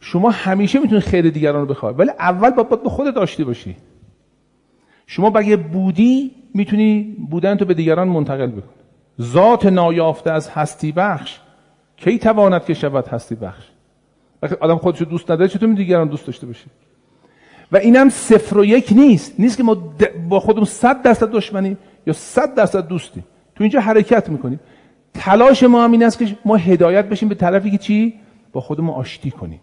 شما 0.00 0.30
همیشه 0.30 0.78
می‌تونید 0.78 1.04
خیر 1.04 1.30
دیگران 1.30 1.60
رو 1.60 1.66
بخوای 1.66 1.94
ولی 1.94 2.10
اول 2.10 2.50
باید 2.50 2.82
به 2.82 2.90
خودت 2.90 3.14
داشتی 3.14 3.44
باشی. 3.44 3.76
شما 5.06 5.32
اگه 5.34 5.56
بودی 5.56 6.30
می‌تونی 6.54 7.16
بودن 7.30 7.56
تو 7.56 7.64
به 7.64 7.74
دیگران 7.74 8.08
منتقل 8.08 8.46
بکن 8.46 8.74
ذات 9.20 9.66
نایافته 9.66 10.30
از 10.30 10.48
هستی 10.48 10.92
بخش 10.92 11.40
کی 11.96 12.18
تواند 12.18 12.64
که 12.64 12.74
شود 12.74 13.08
هستی 13.08 13.34
بخش؟ 13.34 13.68
وقتی 14.42 14.56
آدم 14.60 14.76
خودشو 14.76 15.04
دوست 15.04 15.30
نداره 15.30 15.48
چطور 15.48 15.72
دیگران 15.74 16.08
دوست 16.08 16.26
داشته 16.26 16.46
باشه 16.46 16.66
و 17.72 17.76
اینم 17.76 18.08
صفر 18.08 18.58
و 18.58 18.64
یک 18.64 18.92
نیست. 18.96 19.40
نیست 19.40 19.56
که 19.56 19.62
ما 19.62 19.74
با 20.28 20.40
خودمون 20.40 20.64
صد 20.64 21.02
درصد 21.02 21.30
دشمنیم 21.30 21.78
یا 22.06 22.12
صد 22.12 22.54
درصد 22.54 22.88
دوستیم. 22.88 23.24
تو 23.54 23.64
اینجا 23.64 23.80
حرکت 23.80 24.28
می‌کنیم. 24.28 24.60
تلاش 25.14 25.62
ما 25.62 25.84
هم 25.84 25.92
این 25.92 26.02
است 26.02 26.18
که 26.18 26.36
ما 26.44 26.56
هدایت 26.56 27.08
بشیم 27.08 27.28
به 27.28 27.34
طرفی 27.34 27.70
که 27.70 27.78
چی؟ 27.78 28.14
با 28.52 28.60
خودمون 28.60 28.94
آشتی 28.94 29.30
کنیم. 29.30 29.60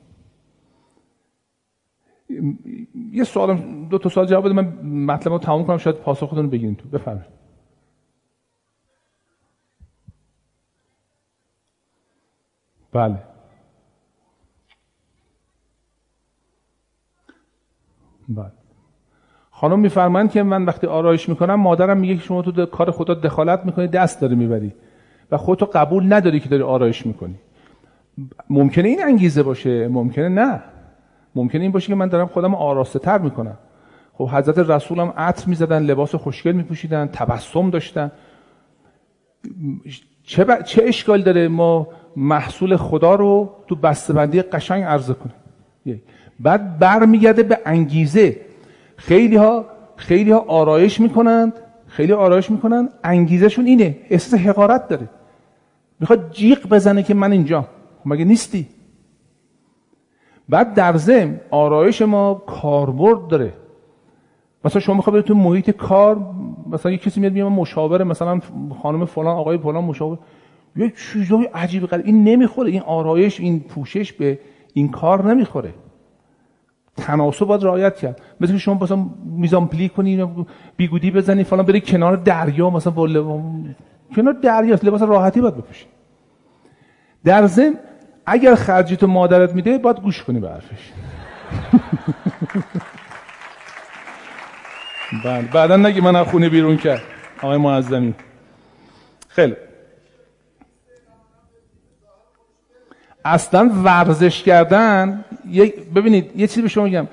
یه 3.11 3.23
سوالم 3.23 3.87
دو 3.89 3.97
تا 3.97 4.09
سوال 4.09 4.25
جواب 4.25 4.45
بده. 4.45 4.53
من 4.53 4.67
مطلب 5.13 5.33
رو 5.33 5.39
تمام 5.39 5.65
کنم 5.65 5.77
شاید 5.77 5.95
پاسخ 5.95 6.29
خودتون 6.29 6.49
بگیرین 6.49 6.75
تو. 6.75 6.89
بفرمایید. 6.89 7.37
بله. 12.93 13.23
بله. 18.29 18.51
خانم 19.51 19.79
میفرمایند 19.79 20.31
که 20.31 20.43
من 20.43 20.65
وقتی 20.65 20.87
آرایش 20.87 21.29
می‌کنم 21.29 21.55
مادرم 21.55 21.97
میگه 21.97 22.15
که 22.15 22.21
شما 22.21 22.41
تو 22.41 22.65
کار 22.65 22.91
خدا 22.91 23.13
دخالت 23.13 23.65
می‌کنی 23.65 23.87
دست 23.87 24.21
داری 24.21 24.35
می‌بری 24.35 24.73
و 25.31 25.37
خودتو 25.37 25.65
قبول 25.65 26.13
نداری 26.13 26.39
که 26.39 26.49
داری 26.49 26.63
آرایش 26.63 27.05
می‌کنی. 27.05 27.35
ممکنه 28.49 28.87
این 28.87 29.03
انگیزه 29.03 29.43
باشه؟ 29.43 29.87
ممکنه 29.87 30.29
نه. 30.29 30.63
ممکنه 31.37 31.61
این 31.61 31.71
باشه 31.71 31.87
که 31.87 31.95
من 31.95 32.07
دارم 32.07 32.27
خودم 32.27 32.55
آراسته 32.55 32.99
تر 32.99 33.17
می‌کنم. 33.17 33.57
خب 34.13 34.27
حضرت 34.27 34.57
رسول 34.59 34.99
هم 34.99 35.13
عطر 35.17 35.49
می‌زدن 35.49 35.83
لباس 35.83 36.15
خوشگل 36.15 36.51
میپوشیدن 36.51 37.09
تبسم 37.13 37.69
داشتن. 37.69 38.11
چه, 40.23 40.43
ب... 40.43 40.63
چه 40.63 40.83
اشکال 40.85 41.21
داره 41.21 41.47
ما 41.47 41.87
محصول 42.15 42.75
خدا 42.75 43.15
رو 43.15 43.49
تو 43.67 43.75
بسته‌بندی 43.75 44.41
قشنگ 44.41 44.83
عرضه 44.83 45.13
کنیم؟ 45.13 46.01
بعد 46.39 46.79
برمیگرده 46.79 47.43
به 47.43 47.59
انگیزه. 47.65 48.37
خیلی 48.97 49.35
ها 49.35 49.65
خیلی 49.95 50.31
ها 50.31 50.39
آرایش 50.39 50.99
می‌کنند 50.99 51.53
خیلی 51.87 52.13
آرایش 52.13 52.51
می‌کنند. 52.51 52.89
انگیزشون 53.03 53.65
اینه 53.65 53.97
احساس 54.09 54.39
حقارت 54.39 54.87
داره. 54.87 55.09
می‌خواد 55.99 56.31
جیغ 56.31 56.67
بزنه 56.69 57.03
که 57.03 57.13
من 57.13 57.31
اینجا 57.31 57.61
خب 57.61 58.07
مگه 58.07 58.25
نیستی؟ 58.25 58.67
بعد 60.49 60.73
در 60.73 60.97
ضمن 60.97 61.39
آرایش 61.51 62.01
ما 62.01 62.33
کاربرد 62.33 63.27
داره. 63.27 63.53
مثلا 64.65 64.81
شما 64.81 64.95
می‌خواد 64.95 65.21
تو 65.21 65.35
محیط 65.35 65.69
کار 65.69 66.19
مثلا 66.69 66.91
یه 66.91 66.97
کسی 66.97 67.19
میاد 67.19 67.33
میگه 67.33 67.45
مشاوره 67.45 68.05
مثلا 68.05 68.39
خانم 68.81 69.05
فلان 69.05 69.37
آقای 69.37 69.57
فلان 69.57 69.83
مشاور 69.83 70.17
یه 70.75 70.93
چیزای 70.97 71.49
عجیب 71.53 71.85
غریب. 71.85 72.05
این 72.05 72.23
نمی‌خوره. 72.23 72.71
این 72.71 72.81
آرایش 72.81 73.39
این 73.39 73.59
پوشش 73.59 74.13
به 74.13 74.39
این 74.73 74.89
کار 74.91 75.33
نمی‌خوره. 75.33 75.73
تناسب 76.97 77.45
باید 77.45 77.63
رعایت 77.63 77.95
کرد. 77.95 78.21
مثل 78.41 78.57
شما 78.57 78.79
مثلا 78.81 79.05
میزان 79.25 79.67
پلی 79.67 79.89
کنی 79.89 80.27
بیگودی 80.77 81.11
بزنی 81.11 81.43
فلان 81.43 81.65
بری 81.65 81.81
کنار 81.81 82.15
دریا 82.15 82.69
مثلا 82.69 82.93
با 82.93 83.41
کنار 84.15 84.33
دریا 84.33 84.77
لباس 84.83 85.01
راحتی 85.01 85.41
باید 85.41 85.57
بپوشی. 85.57 85.85
در 87.23 87.47
ضمن 87.47 87.73
اگر 88.27 88.55
خرجی 88.55 88.95
تو 88.95 89.07
مادرت 89.07 89.55
میده 89.55 89.77
باید 89.77 89.99
گوش 89.99 90.23
کنی 90.23 90.39
به 90.39 90.49
حرفش. 90.49 90.91
بله 95.23 95.41
بعدا 95.41 95.77
نگی 95.77 96.01
من 96.01 96.15
از 96.15 96.27
خونه 96.27 96.49
بیرون 96.49 96.77
کرد. 96.77 97.01
آقای 97.41 97.57
معظمی. 97.57 98.13
خیلی. 99.27 99.55
اصلا 103.25 103.71
ورزش 103.83 104.43
کردن 104.43 105.25
ببینید 105.95 106.31
یه 106.35 106.47
چیزی 106.47 106.61
به 106.61 106.67
شما 106.67 106.83
میگم. 106.83 107.07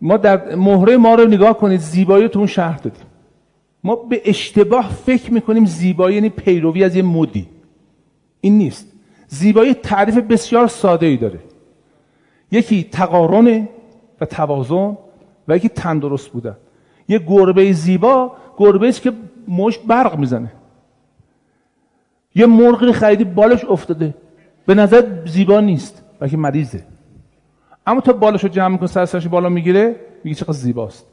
ما 0.00 0.16
در 0.16 0.54
مهره 0.54 0.96
ما 0.96 1.14
رو 1.14 1.26
نگاه 1.26 1.58
کنید 1.58 1.80
زیبایی 1.80 2.28
تو 2.28 2.38
اون 2.38 2.48
شهر 2.48 2.76
دادیم 2.76 3.06
ما 3.84 3.96
به 3.96 4.22
اشتباه 4.24 4.90
فکر 5.06 5.32
می‌کنیم 5.32 5.64
زیبایی 5.64 6.16
یعنی 6.16 6.28
پیروی 6.28 6.84
از 6.84 6.96
یه 6.96 7.02
مدی 7.02 7.48
این 8.40 8.58
نیست. 8.58 8.89
زیبایی 9.30 9.74
تعریف 9.74 10.18
بسیار 10.18 10.66
ساده 10.66 11.06
ای 11.06 11.16
داره. 11.16 11.40
یکی 12.50 12.84
تقارن 12.84 13.68
و 14.20 14.24
توازن 14.26 14.98
و 15.48 15.56
یکی 15.56 15.68
تندرست 15.68 16.28
بودن. 16.28 16.56
یه 17.08 17.18
گربه 17.18 17.72
زیبا 17.72 18.36
گربه 18.56 18.88
است 18.88 19.02
که 19.02 19.12
مش 19.48 19.78
برق 19.78 20.18
می‌زنه. 20.18 20.52
یه 22.34 22.46
مرغی 22.46 22.92
خریدی 22.92 23.24
بالش 23.24 23.64
افتاده. 23.64 24.14
به 24.66 24.74
نظر 24.74 25.26
زیبا 25.26 25.60
نیست 25.60 26.04
بلکه 26.20 26.36
مریضه. 26.36 26.84
اما 27.86 28.00
تا 28.00 28.12
بالش 28.12 28.42
رو 28.44 28.48
جمع 28.48 28.68
می‌کنه 28.68 29.06
سر 29.06 29.28
بالا 29.28 29.48
می‌گیره 29.48 29.96
میگه 30.24 30.34
چقدر 30.34 30.52
زیباست. 30.52 31.06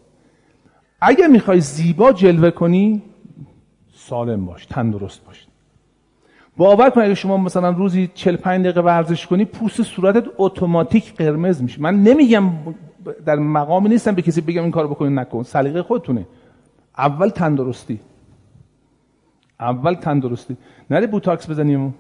اگر 1.02 1.28
می‌خوای 1.28 1.60
زیبا 1.60 2.12
جلوه 2.12 2.52
کنی 2.52 3.04
سالم 3.94 4.46
باش 4.46 4.66
تندرست 4.66 5.26
باش. 5.26 5.47
باور 6.58 6.90
کن 6.90 7.02
اگه 7.02 7.14
شما 7.14 7.38
مثلا 7.38 7.70
روزی 7.70 8.10
45 8.14 8.66
دقیقه 8.66 8.82
ورزش 8.82 9.28
کنی 9.28 9.46
پوست 9.46 9.82
صورتت 9.82 10.26
اتوماتیک 10.38 11.16
قرمز 11.16 11.62
میشه. 11.62 11.82
من 11.82 12.04
نمیگم 12.04 12.44
در 13.26 13.36
مقامی 13.36 13.90
نیستم 13.90 14.16
به 14.16 14.22
کسی 14.22 14.42
بگم 14.42 14.62
این 14.62 14.72
کارو 14.72 14.90
بکنی 14.90 15.16
نکن. 15.16 15.44
سلیقه 15.44 15.84
خودتونه. 15.84 16.26
اول 16.98 17.30
تندرستی. 17.30 18.00
اول 19.60 19.94
تندرستی. 19.94 20.58
نری 20.90 21.08
بوتاکس 21.08 21.50
بزنیم. 21.50 21.96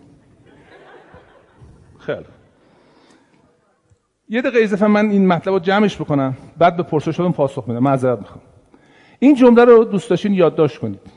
خیلی. 1.99 2.25
یه 4.29 4.41
دقیقه 4.41 4.63
اضافه 4.63 4.88
من 4.88 5.09
این 5.09 5.27
مطلب 5.27 5.53
رو 5.53 5.59
جمعش 5.59 5.95
بکنم. 5.95 6.38
بعد 6.57 6.77
به 6.77 6.84
پرسشاتون 6.84 7.31
پاسخ 7.31 7.67
میدم. 7.67 7.84
معذرت 7.84 8.19
می‌خوام. 8.19 8.41
این 9.19 9.35
جمله 9.35 9.65
رو 9.65 9.84
دوست 9.84 10.09
داشتین 10.09 10.34
یادداشت 10.34 10.79
کنید. 10.79 11.16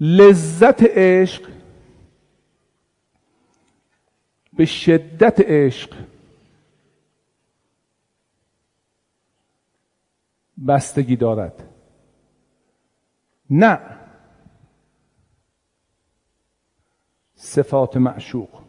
لذت 0.00 0.82
عشق 0.82 1.50
به 4.52 4.64
شدت 4.64 5.40
عشق. 5.40 5.96
بستگی 10.68 11.16
دارد. 11.16 11.68
نه. 13.50 13.80
صفات 17.34 17.96
معشوق. 17.96 18.62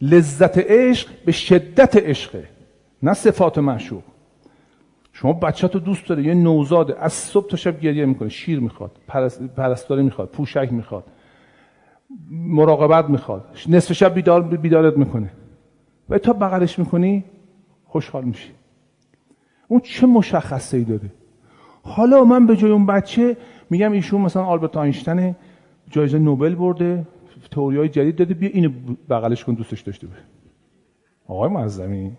لذت 0.00 0.58
عشق 0.58 1.24
به 1.24 1.32
شدت 1.32 1.96
عشقه 1.96 2.50
نه 3.02 3.14
صفات 3.14 3.58
معشوق. 3.58 4.17
شما 5.20 5.32
بچه 5.32 5.68
تو 5.68 5.78
دوست 5.78 6.08
داره 6.08 6.22
یه 6.22 6.34
نوزاده 6.34 6.98
از 7.00 7.12
صبح 7.12 7.48
تا 7.48 7.56
شب 7.56 7.80
گریه 7.80 8.04
می‌کنه 8.04 8.28
شیر 8.28 8.60
می‌خواد 8.60 8.90
پرستاری 9.56 10.02
می‌خواد 10.02 10.28
پوشک 10.28 10.72
می‌خواد 10.72 11.04
مراقبت 12.30 13.10
می‌خواد 13.10 13.44
نصف 13.68 13.92
شب 13.92 14.14
بیدار 14.14 14.42
بیدارت 14.42 14.96
می‌کنه. 14.96 15.30
و 16.08 16.18
تا 16.18 16.32
بغلش 16.32 16.78
می‌کنی 16.78 17.24
خوشحال 17.84 18.24
میشی. 18.24 18.50
اون 19.68 19.80
چه 19.80 20.06
مشخصه 20.06 20.76
ای 20.76 20.84
داره؟ 20.84 21.12
حالا 21.82 22.24
من 22.24 22.46
به 22.46 22.56
جای 22.56 22.70
اون 22.70 22.86
بچه 22.86 23.36
میگم 23.70 23.92
ایشون 23.92 24.20
مثلا 24.20 24.44
آلبرت 24.44 24.76
آینشتین 24.76 25.36
جایزه 25.90 26.18
نوبل 26.18 26.54
برده 26.54 27.06
تئوریای 27.50 27.88
جدید 27.88 28.16
داده 28.16 28.34
بیا 28.34 28.50
اینو 28.52 28.70
بغلش 29.10 29.44
کن 29.44 29.54
دوستش 29.54 29.80
داشته 29.80 30.06
باشه. 30.06 30.22
آقای 31.26 31.50
معظمی 31.50 32.12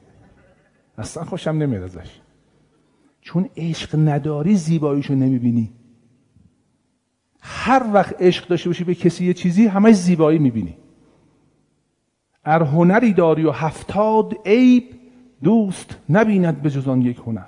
اصلا 0.98 1.24
خوشم 1.24 1.52
نمیاد 1.52 1.84
ازش. 1.84 2.20
چون 3.30 3.50
عشق 3.58 3.96
نداری 4.00 4.56
زیباییشو 4.56 5.16
نمی‌بینی. 5.16 5.72
هر 7.42 7.86
وقت 7.94 8.22
عشق 8.22 8.48
داشته 8.48 8.70
باشی 8.70 8.84
به 8.84 8.96
کسی 8.96 9.26
یه 9.26 9.34
چیزی 9.34 9.68
همه 9.68 9.92
زیبایی 9.92 10.40
می‌بینی. 10.40 10.78
ار 12.46 12.64
هنری 12.64 13.14
داری 13.14 13.46
و 13.46 13.52
هفتاد 13.52 14.34
عیب 14.46 14.84
دوست 15.44 15.98
نبیند 16.10 16.62
به 16.62 16.70
جز 16.70 16.88
یک 16.88 17.18
هنر. 17.18 17.48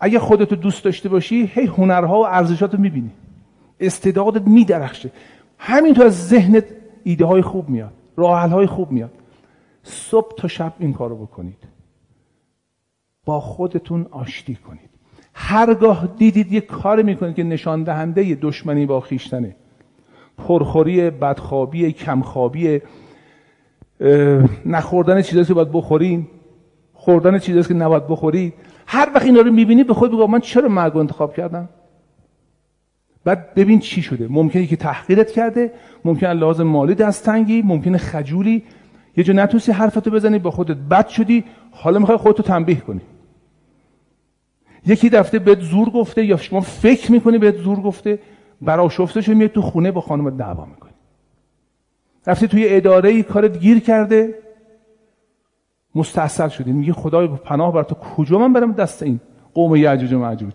اگه 0.00 0.18
خودتو 0.18 0.56
دوست 0.56 0.84
داشته 0.84 1.08
باشی 1.08 1.50
هی 1.54 1.66
هنرها 1.66 2.20
و 2.20 2.26
ارزشات 2.26 2.74
رو 2.74 2.80
می‌بینی. 2.80 3.10
استعدادت 3.80 4.48
میدرخشه. 4.48 5.10
همینطور 5.58 6.06
از 6.06 6.28
ذهنت 6.28 6.64
ایده 7.04 7.24
های 7.24 7.42
خوب 7.42 7.68
میاد 7.68 7.92
راحل 8.16 8.50
های 8.50 8.66
خوب 8.66 8.92
میاد. 8.92 9.12
صبح 9.82 10.34
تا 10.36 10.48
شب 10.48 10.72
این 10.78 10.92
کارو 10.92 11.26
بکنید. 11.26 11.73
با 13.24 13.40
خودتون 13.40 14.06
آشتی 14.10 14.54
کنید. 14.54 14.90
هرگاه 15.34 16.08
دیدید 16.16 16.52
یه 16.52 16.60
کار 16.60 17.02
می‌کنید 17.02 17.34
که 17.34 17.42
نشان 17.42 17.82
دهنده 17.82 18.34
دشمنی 18.34 18.86
با 18.86 19.00
خیشتنه. 19.00 19.56
پرخوری 20.38 21.10
بدخوابی 21.10 21.92
کمخوابی 21.92 22.80
نخوردن 24.66 25.22
چیزایی 25.22 25.46
که 25.46 25.54
باید 25.54 25.72
بخورین 25.72 26.26
خوردن 26.94 27.38
چیزایی 27.38 27.64
که 27.64 27.74
نباید 27.74 28.08
بخورید. 28.08 28.54
هر 28.86 29.10
وقت 29.14 29.24
اینا 29.24 29.40
رو 29.40 29.52
می‌بینی 29.52 29.84
به 29.84 29.94
خود 29.94 30.12
بگو 30.12 30.26
من 30.26 30.40
چرا 30.40 30.68
مرگ 30.68 30.96
انتخاب 30.96 31.34
کردم؟ 31.34 31.68
بعد 33.24 33.54
ببین 33.54 33.78
چی 33.78 34.02
شده. 34.02 34.28
ممکنه 34.30 34.66
که 34.66 34.76
تحقیرت 34.76 35.30
کرده 35.30 35.72
ممکنه 36.04 36.32
لازم 36.32 36.62
مالی 36.62 36.94
دستنگی 36.94 37.62
ممکنه 37.62 37.98
خجولی. 37.98 38.62
یه 39.16 39.24
جا 39.24 39.32
نتونستی 39.32 39.72
حرفتو 39.72 40.10
بزنی 40.10 40.38
با 40.38 40.50
خودت 40.50 40.76
بد 40.76 41.08
شدی. 41.08 41.44
حالا 41.70 41.98
می‌خوای 41.98 42.18
خودتو 42.18 42.42
تنبیه 42.42 42.76
کنی. 42.76 43.00
یکی 44.86 45.08
دفته 45.08 45.38
بهت 45.38 45.60
زور 45.60 45.90
گفته 45.90 46.24
یا 46.24 46.36
شما 46.36 46.60
فکر 46.60 47.12
می‌کنی 47.12 47.38
بهت 47.38 47.56
زور 47.56 47.80
گفته 47.80 48.18
برا 48.62 48.88
شو 48.88 49.08
میاد 49.28 49.50
تو 49.50 49.62
خونه 49.62 49.90
با 49.92 50.00
خانم 50.00 50.36
دعوا 50.36 50.64
می‌کنی 50.64 50.92
رفتی 52.26 52.48
توی 52.48 52.66
اداره 52.68 53.08
ای 53.08 53.22
کارت 53.22 53.58
گیر 53.58 53.78
کرده. 53.80 54.34
مستحصل 55.94 56.48
شدی. 56.48 56.72
میگی 56.72 56.92
خدای 56.92 57.28
پناه 57.28 57.72
بر 57.72 57.82
تو 57.82 57.94
کجا 57.94 58.38
من 58.38 58.52
برم 58.52 58.72
دست 58.72 59.02
این 59.02 59.20
قوم 59.54 59.76
یعجوج 59.76 60.12
و 60.12 60.18
معجوج؟ 60.18 60.54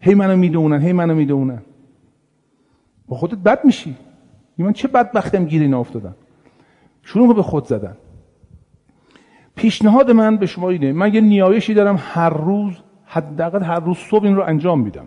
هی 0.00 0.14
منو 0.14 0.36
می‌دونن 0.36 0.82
هی 0.82 0.92
منو 0.92 1.14
می‌دونن. 1.14 1.62
با 3.08 3.16
خودت 3.16 3.38
بد 3.38 3.64
میشی. 3.64 3.96
من 4.58 4.72
چه 4.72 4.88
بدبختم 4.88 5.44
گیر 5.44 5.62
اینا 5.62 5.80
افتادم 5.80 6.14
شروع 7.02 7.34
به 7.34 7.42
خود 7.42 7.66
زدن. 7.66 7.96
پیشنهاد 9.56 10.10
من 10.10 10.36
به 10.36 10.46
شما 10.46 10.70
اینه. 10.70 10.92
من 10.92 11.14
یه 11.14 11.20
نیایشی 11.20 11.74
دارم 11.74 11.96
هر 11.98 12.30
روز 12.30 12.74
حداقل 13.08 13.62
هر 13.62 13.80
روز 13.80 13.96
صبح 13.96 14.24
این 14.24 14.36
رو 14.36 14.42
انجام 14.42 14.80
میدم. 14.80 15.06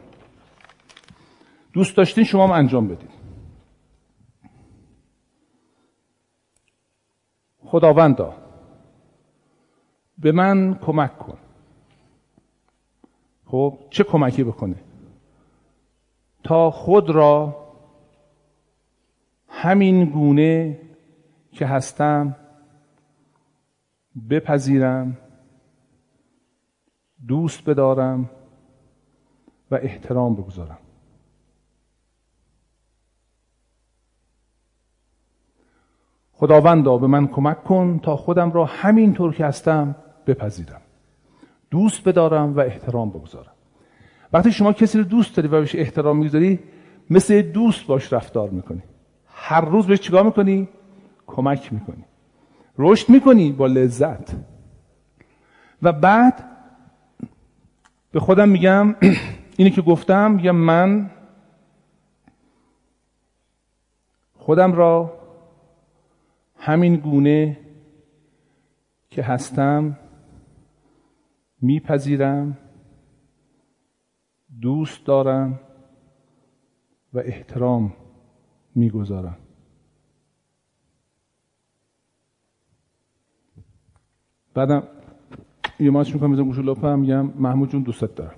دوست 1.74 1.98
داشتین 1.98 2.24
شما 2.24 2.48
هم 2.48 2.52
انجام 2.52 2.88
بدید 2.88 3.12
خداوندا 7.66 8.34
به 10.18 10.32
من 10.32 10.74
کمک 10.74 11.18
کن. 11.18 11.38
خب 13.46 13.78
چه 13.90 14.04
کمکی 14.04 14.44
بکنه؟ 14.44 14.76
تا 16.44 16.72
خود 16.72 17.10
را 17.10 17.62
همین 19.48 20.06
گونه 20.06 20.80
که 21.52 21.66
هستم 21.66 22.36
بپذیرم 24.30 25.18
دوست 27.28 27.70
بدارم 27.70 28.30
و 29.72 29.76
احترام 29.76 30.36
بگذارم. 30.36 30.78
خداوندا 36.34 36.98
به 36.98 37.08
من 37.08 37.28
کمک 37.28 37.64
کن 37.64 38.00
تا 38.04 38.16
خودم 38.16 38.52
را 38.52 38.66
همینطور 38.66 39.34
که 39.34 39.46
هستم 39.46 39.96
بپذیرم. 40.28 40.82
دوست 41.72 42.04
بدارم 42.04 42.56
و 42.56 42.60
احترام 42.60 43.10
بگذارم. 43.10 43.52
وقتی 44.34 44.52
شما 44.52 44.74
کسی 44.74 44.98
رو 44.98 45.04
دوست 45.04 45.36
داری 45.36 45.48
و 45.48 45.52
بهش 45.52 45.76
احترام 45.76 46.18
می‌ذاری 46.18 46.60
مثل 47.10 47.42
دوست 47.42 47.88
باش 47.88 48.14
رفتار 48.14 48.50
می‌کنی. 48.50 48.84
هر 49.28 49.62
روز 49.62 49.88
بهش 49.88 50.00
چیکار 50.00 50.24
می‌کنی؟ 50.24 50.70
کمک 51.28 51.74
می‌کنی. 51.74 52.06
رشد 52.78 53.10
می‌کنی 53.10 53.52
با 53.52 53.68
لذت. 53.68 54.36
و 55.82 55.92
بعد 55.92 56.51
به 58.12 58.20
خودم 58.20 58.50
میگم 58.50 58.96
اینی 59.58 59.72
که 59.72 59.82
گفتم 59.82 60.32
میگم 60.32 60.56
من 60.56 61.12
خودم 64.34 64.74
را 64.74 65.22
همین 66.58 66.96
گونه 66.96 67.58
که 69.10 69.24
هستم 69.24 69.98
میپذیرم 71.62 72.58
دوست 74.62 75.06
دارم 75.06 75.60
و 77.14 77.20
احترام 77.20 77.94
می‌گذارم. 78.76 79.38
بعدم 84.54 85.01
یه 85.82 85.92
ماچ 85.92 86.14
می‌کنم 86.14 86.30
میزم 86.30 86.44
گوشو 86.44 86.62
لپم 86.62 87.00
میگم 87.00 87.26
محمود 87.36 87.72
جون 87.72 87.82
دوستت 87.84 88.16
دارم. 88.16 88.36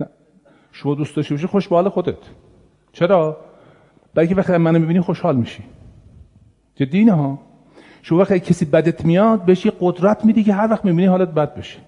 نه. 0.00 0.06
شما 0.72 0.94
دوست 0.94 1.16
داشته 1.16 1.34
باشی 1.34 1.46
خوش 1.46 1.68
به 1.68 1.90
خودت. 1.90 2.18
چرا؟ 2.92 3.36
برای 4.14 4.28
که 4.28 4.34
وقتی 4.34 4.56
منو 4.56 4.78
می‌بینی 4.78 5.00
خوشحال 5.00 5.36
میشی. 5.36 5.62
جدی 6.74 7.08
ها؟ 7.08 7.38
شما 8.02 8.18
وقتی 8.18 8.40
کسی 8.40 8.64
بدت 8.64 9.04
میاد 9.04 9.44
بهش 9.44 9.66
یه 9.66 9.72
قدرت 9.80 10.24
میدی 10.24 10.44
که 10.44 10.52
هر 10.52 10.70
وقت 10.70 10.84
می‌بینی 10.84 11.06
حالت 11.06 11.28
بد 11.28 11.54
بشه. 11.54 11.78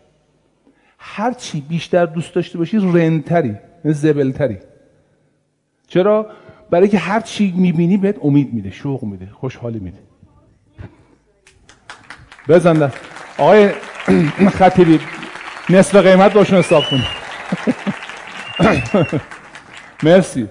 هر 0.98 1.32
چی 1.32 1.60
بیشتر 1.60 2.06
دوست 2.06 2.34
داشته 2.34 2.58
باشی 2.58 2.78
رنتری 2.78 3.56
زبلتری. 3.84 4.58
چرا؟ 5.86 6.26
برای 6.70 6.88
که 6.88 6.98
هر 6.98 7.20
چی 7.20 7.54
می‌بینی 7.56 7.96
بهت 7.96 8.16
امید 8.22 8.54
میده 8.54 8.70
شوق 8.70 9.04
میده 9.04 9.26
خوشحالی 9.26 9.78
میده. 9.78 9.98
بزن 12.48 12.90
آقای 13.38 13.68
خطیبی 14.58 15.00
نصف 15.70 15.96
قیمت 15.96 16.32
باشون 16.32 16.58
حساب 16.58 16.82
کن. 16.84 17.00
مرسی. 20.02 20.48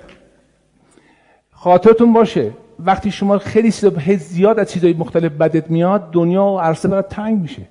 خاطرتون 1.52 2.14
باشه 2.14 2.52
وقتی 2.80 3.12
شما 3.12 3.38
خیلی 3.38 3.72
زیاد 4.18 4.60
از 4.60 4.72
چیزهای 4.72 4.94
مختلف 4.94 5.32
بدت 5.32 5.72
میاد 5.72 6.12
دنیا 6.12 6.44
و 6.44 6.60
عرصه 6.60 6.88
برات 6.88 7.10
تنگ 7.10 7.42
میشه. 7.42 7.62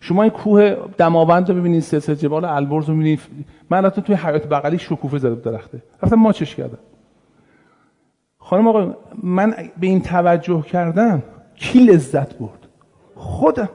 شما 0.00 0.22
این 0.22 0.30
کوه 0.30 0.76
دماوند 0.98 1.48
رو 1.48 1.54
ببینید 1.54 1.82
سلسله 1.82 2.16
جبال 2.16 2.44
البرز 2.44 2.88
رو 2.88 2.94
ببینید 2.94 3.20
من 3.70 3.78
البته 3.78 4.00
توی 4.00 4.14
حیات 4.14 4.46
بغلی 4.46 4.78
شکوفه 4.78 5.18
زده 5.18 5.50
درخته. 5.50 5.82
رفتم 6.02 6.16
ماچش 6.16 6.54
کردم. 6.54 6.78
خانم 8.38 8.68
آقا 8.68 8.94
من 9.22 9.54
به 9.80 9.86
این 9.86 10.02
توجه 10.02 10.62
کردم 10.62 11.22
کی 11.54 11.78
لذت 11.78 12.34
برد؟ 12.38 12.68
خودم. 13.14 13.68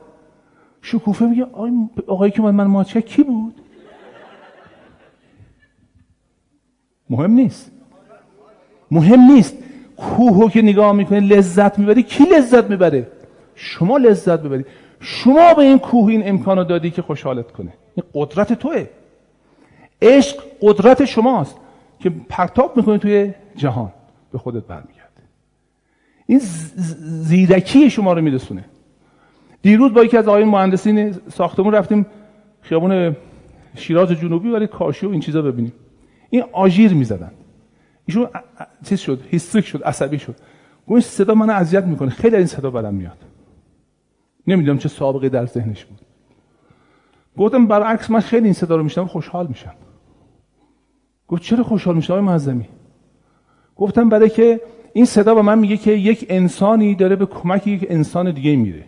شکوفه 0.88 1.26
میگه 1.26 1.48
آقایی 2.08 2.32
که 2.32 2.42
من 2.42 2.68
ماچه 2.68 3.02
کی 3.02 3.24
بود؟ 3.24 3.62
مهم 7.10 7.32
نیست. 7.32 7.72
مهم 8.92 9.20
نیست. 9.20 9.58
کوهو 9.98 10.50
که 10.50 10.62
نگاه 10.62 10.92
می‌کنی 10.92 11.20
لذت 11.20 11.80
می‌بری. 11.80 12.04
کی 12.04 12.24
لذت 12.24 12.70
می‌بره؟ 12.70 13.12
شما 13.56 13.98
لذت 13.98 14.40
ببری 14.40 14.66
شما 15.00 15.54
به 15.54 15.62
این 15.62 15.80
کوه 15.80 16.10
این 16.10 16.30
امکانو 16.30 16.64
دادی 16.64 16.92
که 16.92 17.02
خوشحالت 17.02 17.52
کنه. 17.52 17.74
این 17.96 18.06
قدرت 18.14 18.54
توه. 18.54 18.90
عشق 20.02 20.44
قدرت 20.62 21.06
شماست 21.06 21.56
که 22.00 22.10
پرتاب 22.10 22.78
می‌کنه 22.78 22.98
توی 22.98 23.34
جهان. 23.56 23.94
به 24.32 24.38
خودت 24.38 24.64
برمیگرده 24.64 25.22
این 26.26 26.40
زیرکی 27.30 27.90
شما 27.90 28.14
رو 28.14 28.22
میرسونه. 28.22 28.66
دیروز 29.68 29.94
با 29.94 30.04
یکی 30.04 30.18
از 30.18 30.28
آقایون 30.28 30.50
مهندسین 30.50 31.12
ساختمون 31.12 31.74
رفتیم 31.74 32.06
خیابون 32.62 33.16
شیراز 33.76 34.12
جنوبی 34.12 34.50
ولی 34.50 34.68
کاشی 34.68 35.06
و 35.06 35.10
این 35.10 35.20
چیزا 35.20 35.42
ببینیم. 35.42 35.74
این 36.30 36.44
آژیر 36.52 36.94
می‌زدن. 36.94 37.32
ایشون 38.06 38.28
چیز 38.84 39.00
شد 39.00 39.20
هیستریک 39.30 39.66
شد 39.66 39.84
عصبی 39.84 40.20
شد. 40.20 40.36
گوش 40.86 41.04
صدا 41.04 41.34
من 41.34 41.50
اذیت 41.50 41.84
می‌کنه. 41.84 42.10
خیلی 42.10 42.36
این 42.36 42.46
صدا 42.46 42.72
بدم 42.72 42.94
میاد. 42.94 43.18
نمی‌دونم 44.48 44.78
چه 44.78 44.90
سابقه 44.90 45.30
در 45.30 45.46
ذهنش 45.46 45.86
بود. 45.86 46.00
گفتم 47.38 47.68
برعکس 47.68 48.12
من 48.12 48.20
خیلی 48.20 48.44
این 48.44 48.54
صدا 48.54 48.76
رو 48.76 48.84
میشنم 48.84 49.08
خوشحال 49.08 49.48
میشم. 49.48 49.74
گفت 51.28 51.42
چرا 51.42 51.64
خوشحال 51.64 51.96
میشم 51.96 52.14
آقای 52.14 52.26
معظمی؟ 52.26 52.70
گفتم 53.76 54.10
برای 54.10 54.30
که 54.30 54.62
این 54.94 55.06
صدا 55.06 55.36
به 55.36 55.42
من 55.42 55.60
میگه 55.60 55.78
که 55.78 55.92
یک 55.92 56.26
انسانی 56.30 56.96
داره 56.96 57.16
به 57.16 57.26
کمک 57.26 57.68
یک 57.68 57.86
انسان 57.90 58.32
دیگه 58.32 58.56
میره. 58.56 58.86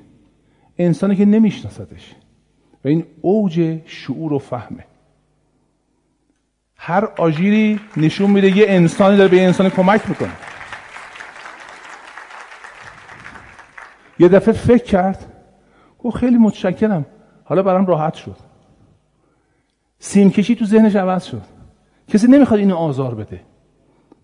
انسانی 0.80 1.16
که 1.16 1.26
نمیشناستش 1.26 2.16
و 2.86 2.88
این 2.88 3.06
اوج 3.22 3.80
شعور 3.86 4.34
و 4.34 4.40
فهمه. 4.40 4.86
هر 6.76 7.06
آژیری 7.06 7.80
نشون 7.98 8.32
میده 8.32 8.58
یه 8.58 8.66
انسانی 8.68 9.18
داره 9.18 9.30
به 9.30 9.38
یه 9.38 9.44
انسان 9.44 9.70
کمک 9.70 10.10
می‌کنه. 10.10 10.32
یه 14.20 14.28
دفعه 14.28 14.54
فکر 14.54 14.84
کرد 14.84 15.34
گفت 16.00 16.18
خیلی 16.18 16.38
متشکرم. 16.38 17.06
حالا 17.44 17.64
برام 17.64 17.86
راحت 17.86 18.14
شد. 18.14 18.36
سیم 20.00 20.32
کشی 20.32 20.56
تو 20.56 20.66
ذهنش 20.66 20.96
عوض 20.96 21.24
شد. 21.24 21.42
کسی 22.08 22.28
نمی‌خواد 22.28 22.60
اینو 22.60 22.76
آزار 22.76 23.16
بده. 23.16 23.42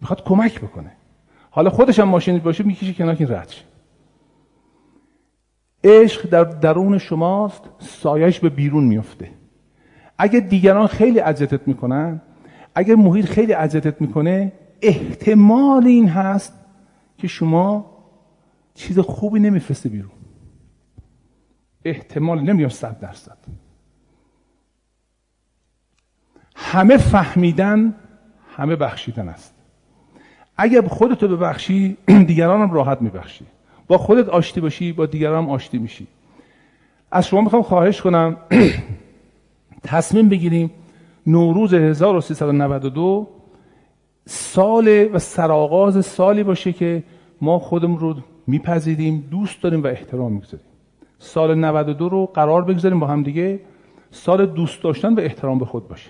می‌خواد 0.02 0.24
کمک 0.24 0.62
بکنه. 0.62 0.92
حالا 1.50 1.70
خودش 1.70 2.00
هم 2.00 2.08
ماشین 2.08 2.40
باشه 2.40 2.64
می‌کشه 2.64 2.94
کنار 2.94 3.16
که 3.16 3.28
رد 3.28 3.54
عشق 5.86 6.30
در 6.30 6.44
درون 6.44 6.98
شماست 6.98 7.62
سایش 7.80 8.40
به 8.40 8.50
بیرون 8.50 8.84
میفته 8.84 9.32
اگه 10.18 10.40
دیگران 10.40 10.88
خیلی 10.88 11.20
اذیتت 11.20 11.68
می‌کنن 11.68 12.22
اگر 12.76 12.96
محیط 12.96 13.26
خیلی 13.26 13.54
اذیتت 13.54 14.02
می‌کنه 14.02 14.52
احتمال 14.82 15.86
این 15.86 16.10
هست 16.10 16.54
که 17.18 17.28
شما 17.28 17.96
چیز 18.74 19.00
خوبی 19.00 19.40
نمیفرسته 19.40 19.90
بیرون. 19.90 20.12
احتمال 21.86 22.42
نمیگم 22.42 22.70
صد 22.70 23.00
درصد. 23.00 23.38
همه 26.56 26.98
فهمیدن 26.98 27.96
همه 28.58 28.76
بخشیدن 28.76 29.30
است. 29.30 29.56
اگر 30.58 30.82
خودتو 30.82 31.28
ببخشی 31.28 31.98
دیگران 32.28 32.62
هم 32.62 32.72
راحت 32.72 33.02
میبخشی. 33.02 33.46
با 33.88 33.98
خودت 33.98 34.30
آشتی 34.30 34.62
باشی 34.62 34.94
با 34.94 35.06
دیگران 35.06 35.44
هم 35.44 35.50
آشتی 35.50 35.78
میشی. 35.78 36.08
از 37.12 37.28
شما 37.28 37.42
می‌خوام 37.42 37.62
خواهش 37.62 38.02
کنم 38.02 38.38
تصمیم 39.84 40.30
بگیریم 40.30 40.72
نوروز 41.28 41.74
1392 41.74 43.28
سال 44.26 45.10
و 45.14 45.20
سرآغاز 45.20 46.06
سالی 46.06 46.44
باشه 46.44 46.74
که 46.74 47.04
ما 47.42 47.60
خودمون 47.60 48.00
رو 48.00 48.16
میپذیریم 48.48 49.28
دوست 49.32 49.62
داریم 49.62 49.84
و 49.84 49.88
احترام 49.88 50.32
می‌گذاریم. 50.32 50.66
سال 51.20 51.56
92 51.56 52.10
رو 52.10 52.26
قرار 52.26 52.64
بگذاریم 52.64 53.00
با 53.00 53.08
هم 53.08 53.24
دیگه. 53.24 53.60
سال 54.12 54.46
دوست 54.46 54.84
داشتن 54.84 55.14
و 55.14 55.20
احترام 55.20 55.60
به 55.60 55.66
خود 55.66 55.88
باشه. 55.88 56.10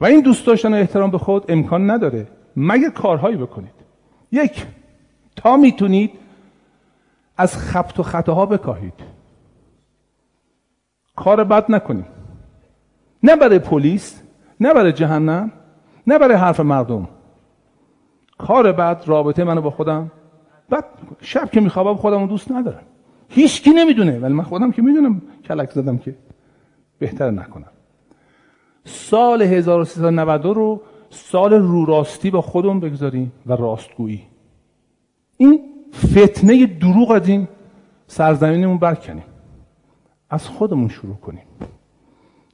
و 0.00 0.04
این 0.04 0.20
دوست 0.20 0.46
داشتن 0.46 0.74
و 0.74 0.76
احترام 0.76 1.10
به 1.10 1.18
خود 1.18 1.44
امکان 1.48 1.90
نداره. 1.90 2.26
مگر 2.56 2.90
کارهایی 2.90 3.36
بکنید. 3.36 3.74
یک 4.32 4.66
تا 5.36 5.56
می‌تونید 5.56 6.10
از 7.38 7.56
خبت 7.56 8.00
و 8.00 8.02
خطاها 8.02 8.46
بکاهید. 8.46 8.94
کار 11.16 11.44
بد 11.44 11.72
نکنید. 11.72 12.06
نه 13.22 13.36
برای 13.36 13.58
پلیس 13.58 14.22
نه 14.60 14.74
برای 14.74 14.92
جهنم 14.92 15.52
نه 16.06 16.18
برای 16.18 16.36
حرف 16.36 16.60
مردم. 16.60 17.08
کار 18.38 18.72
بعد 18.72 19.02
رابطه 19.06 19.44
منو 19.44 19.60
با 19.60 19.70
خودم. 19.70 20.10
بعد 20.68 20.84
شب 21.20 21.50
که 21.50 21.60
میخوابم 21.60 21.94
خودم 21.94 22.26
دوست 22.26 22.52
ندارم. 22.52 22.82
هیچ 23.28 23.62
کی 23.62 23.70
نمی‌دونه 23.70 24.18
ولی 24.18 24.34
من 24.34 24.44
خودم 24.44 24.72
که 24.72 24.82
می‌دونم 24.82 25.22
کلک 25.44 25.70
زدم 25.70 25.98
که 25.98 26.14
بهتر 26.98 27.30
نکنم. 27.30 27.70
سال 28.84 29.42
1392 29.42 30.54
رو 30.54 30.80
سال 31.10 31.52
رو 31.52 31.84
راستی 31.84 32.30
با 32.30 32.40
خودمون 32.40 32.80
بگذاریم 32.80 33.32
و 33.46 33.52
راستگویی. 33.52 34.22
این 35.36 35.77
فتنه 35.94 36.66
دروغ 36.66 37.10
از 37.10 37.28
این 37.28 37.48
سرزمینمون 38.06 38.78
برکنیم. 38.78 39.24
از 40.30 40.48
خودمون 40.48 40.88
شروع 40.88 41.16
کنیم. 41.16 41.42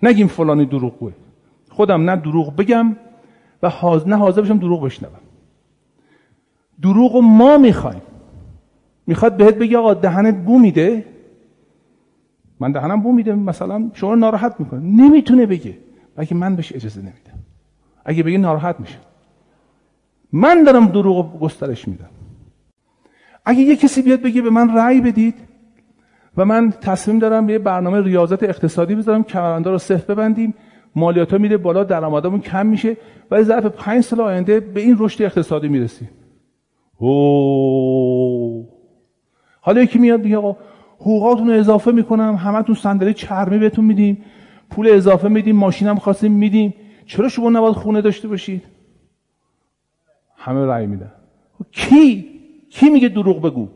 نگیم 0.03 0.27
فلانی 0.27 0.67
دروغگوه 0.67 1.13
خودم 1.71 2.11
نه 2.11 2.17
دروغ 2.17 2.57
بگم 2.57 2.97
و 3.63 3.69
حاضر 3.69 4.09
نه 4.09 4.17
حاضر 4.17 4.43
بشم 4.43 4.59
دروغ 4.59 4.85
بشنوم. 4.85 5.21
دروغ 6.83 7.17
ما 7.17 7.59
می‌خوایم. 7.59 8.03
می‌خواد 9.07 9.37
بهت 9.37 9.55
بگه 9.55 9.79
آقا 9.79 9.95
دهنت 9.95 10.35
بو 10.45 10.59
میده. 10.59 11.07
من 12.61 12.73
دهنم 12.73 13.03
بو 13.03 13.13
میده. 13.13 13.35
مثلا 13.35 13.91
شما 13.95 14.15
ناراحت 14.15 14.61
می‌کنه. 14.61 14.81
نمی‌تونه 14.81 15.47
بگه. 15.47 15.79
بلکه 16.17 16.35
من 16.35 16.57
بهش 16.57 16.73
اجازه 16.73 17.01
نمیدم. 17.01 17.39
اگه 18.05 18.23
بگه 18.23 18.39
ناراحت 18.39 18.81
میشه. 18.81 18.99
من 20.33 20.65
دارم 20.65 20.87
دروغ 20.87 21.41
گسترش 21.41 21.89
میدم. 21.89 22.11
اگه 23.45 23.61
یه 23.61 23.77
کسی 23.77 24.03
بیاد 24.03 24.23
بگه 24.23 24.43
به 24.43 24.51
من 24.51 24.77
رأی 24.77 25.01
بدید 25.01 25.35
و 26.37 26.45
من 26.45 26.71
تصمیم 26.71 27.19
دارم 27.19 27.49
یه 27.49 27.59
برنامه 27.59 28.03
ریاضت 28.03 28.43
اقتصادی 28.43 28.95
بذارم 28.95 29.25
کمرنده 29.25 29.71
رو 29.71 29.79
صفر 29.79 30.15
ببندیم 30.15 30.55
مالیات 30.97 31.33
ها 31.33 31.39
میره 31.39 31.57
بالا 31.57 31.85
درآمدمون 31.85 32.41
کم 32.41 32.67
میشه 32.67 32.97
ولی 33.31 33.43
ظرف 33.43 33.67
پنج 33.67 34.05
سال 34.05 34.21
آینده 34.21 34.61
به 34.61 34.81
این 34.81 34.97
رشد 34.99 35.23
اقتصادی 35.23 35.69
می‌رسیم. 35.69 36.11
او 36.99 38.69
حالا 39.61 39.83
یکی 39.83 39.99
میاد 39.99 40.23
میگه 40.23 40.37
آقا 40.37 40.57
حقوقاتون 41.01 41.51
رو 41.51 41.59
اضافه 41.59 41.93
می‌کنم 41.93 42.35
همتون 42.35 42.75
صندلی 42.75 43.15
چرمی 43.15 43.59
بهتون 43.59 43.85
میدیم 43.85 44.25
پول 44.71 44.89
اضافه 44.89 45.29
میدیم 45.29 45.57
ماشینم 45.57 45.97
خواستیم 45.97 46.33
میدیم 46.33 46.75
چرا 47.07 47.29
شما 47.29 47.51
نباید 47.51 47.75
خونه 47.75 48.01
داشته 48.01 48.29
باشید؟ 48.29 48.63
همه 50.37 50.67
رأی 50.67 50.87
میدن. 50.87 51.13
کی؟ 51.73 52.34
کی 52.75 52.91
میگه 52.91 53.09
دروغ 53.09 53.43
بگو؟ 53.43 53.69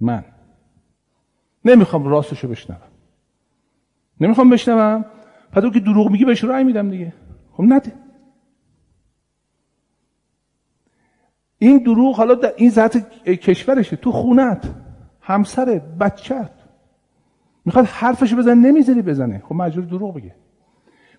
من. 0.00 0.24
نمی‌خوام 1.64 2.08
راستشو 2.08 2.48
بشنوم. 2.48 2.80
نمی‌خوام 4.20 4.50
بشنوم. 4.50 5.04
پس 5.52 5.62
که 5.74 5.80
دروغ 5.80 6.10
میگی 6.10 6.24
بهش 6.24 6.44
رأی 6.44 6.64
میدم 6.64 6.90
دیگه. 6.90 7.12
خب 7.52 7.62
نده. 7.62 7.92
این 11.58 11.78
دروغ 11.78 12.16
حالا 12.16 12.34
در 12.34 12.52
این 12.56 12.70
ذات 12.70 12.96
کشورشه. 13.24 13.96
تو 13.96 14.12
خونت 14.12 14.74
همسرت 15.20 15.82
بچت 15.82 16.50
می‌خواد 17.64 17.84
حرفشو 17.84 18.36
بزن 18.36 18.58
نمی‌ذاری 18.58 19.02
بزنه. 19.02 19.42
خب 19.44 19.54
مجبور 19.54 19.84
دروغ 19.84 20.14
بگه. 20.14 20.34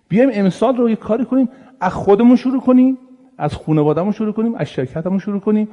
بیایم 0.08 0.30
امسال 0.32 0.76
رو 0.76 0.90
یه 0.90 0.96
کاری 0.96 1.24
کنیم 1.24 1.48
از 1.80 1.92
خودمون 1.92 2.36
شروع 2.36 2.60
کنیم 2.60 2.98
از 3.38 3.54
خانوادهمون 3.54 4.12
شروع 4.12 4.32
کنیم 4.32 4.54
از 4.54 4.66
شرکتمون 4.66 5.18
شروع 5.18 5.40
کنیم. 5.40 5.68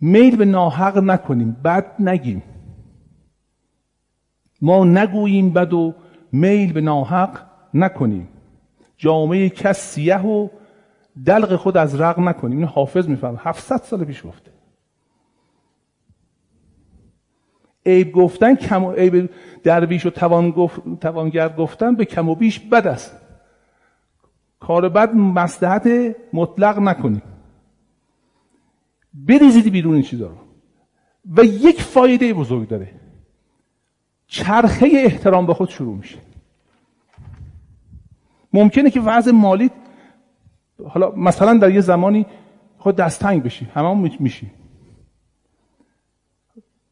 میل 0.00 0.36
به 0.36 0.44
ناحق 0.44 0.98
نکنیم 0.98 1.56
بد 1.64 1.86
نگیم. 1.98 2.42
ما 4.60 4.84
نگوییم 4.84 5.50
بد 5.50 5.72
و 5.72 5.94
میل 6.32 6.72
به 6.72 6.80
ناحق 6.80 7.40
نکنیم. 7.74 8.28
جامعه 8.96 9.48
کس 9.48 9.78
سیه 9.78 10.26
و 10.26 10.48
دلق 11.26 11.56
خود 11.56 11.76
از 11.76 12.00
رق 12.00 12.18
نکنیم. 12.18 12.58
این 12.58 12.66
حافظ 12.66 13.08
میفهم. 13.08 13.36
700 13.38 13.76
سال 13.76 14.04
پیش 14.04 14.26
گفته. 14.26 14.50
عیب 17.86 18.12
گفتن 18.12 18.54
کم 18.54 18.84
و 18.84 18.92
عیب 18.92 19.30
درویش 19.62 20.06
و 20.06 20.10
توان 20.10 20.50
گفت، 20.50 20.80
توانگر 21.00 21.48
گفتن 21.48 21.94
به 21.94 22.04
کم 22.04 22.28
و 22.28 22.34
بیش 22.34 22.60
بد 22.60 22.86
است. 22.86 23.16
کار 24.60 24.88
بد 24.88 25.14
مصلحت 25.14 25.88
مطلق 26.32 26.78
نکنیم. 26.78 27.22
بریزید 29.14 29.72
بیرون 29.72 29.94
این 29.94 30.02
چیزا 30.02 30.26
رو. 30.26 30.36
و 31.36 31.44
یک 31.44 31.82
فایده 31.82 32.34
بزرگ 32.34 32.68
داره. 32.68 32.90
چرخه 34.26 34.86
احترام 34.92 35.46
به 35.46 35.54
خود 35.54 35.68
شروع 35.68 35.96
میشه. 35.96 36.18
ممکنه 38.52 38.90
که 38.90 39.00
وضع 39.00 39.30
مالی 39.30 39.70
حالا 40.88 41.10
مثلا 41.10 41.54
در 41.54 41.70
یه 41.70 41.80
زمانی 41.80 42.26
خود 42.78 42.96
دستنگ 42.96 43.42
بشی 43.42 43.64
همه 43.64 44.16
میشی 44.20 44.50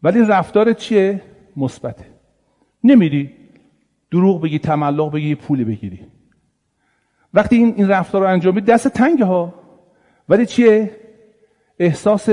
ولی 0.02 0.20
رفتار 0.20 0.72
چیه؟ 0.72 1.22
مثبته. 1.56 2.04
نمیری 2.84 3.30
دروغ 4.10 4.42
بگی 4.42 4.58
تملق 4.58 5.12
بگی 5.12 5.34
پولی 5.34 5.64
بگیری. 5.64 6.06
وقتی 7.34 7.56
این 7.56 7.74
این 7.76 7.88
رفتار 7.88 8.22
رو 8.22 8.28
انجام 8.28 8.54
میدی 8.54 8.72
دست 8.72 8.88
تنگ 8.88 9.22
ها. 9.22 9.54
ولی 10.28 10.46
چیه؟ 10.46 11.01
احساس 11.82 12.28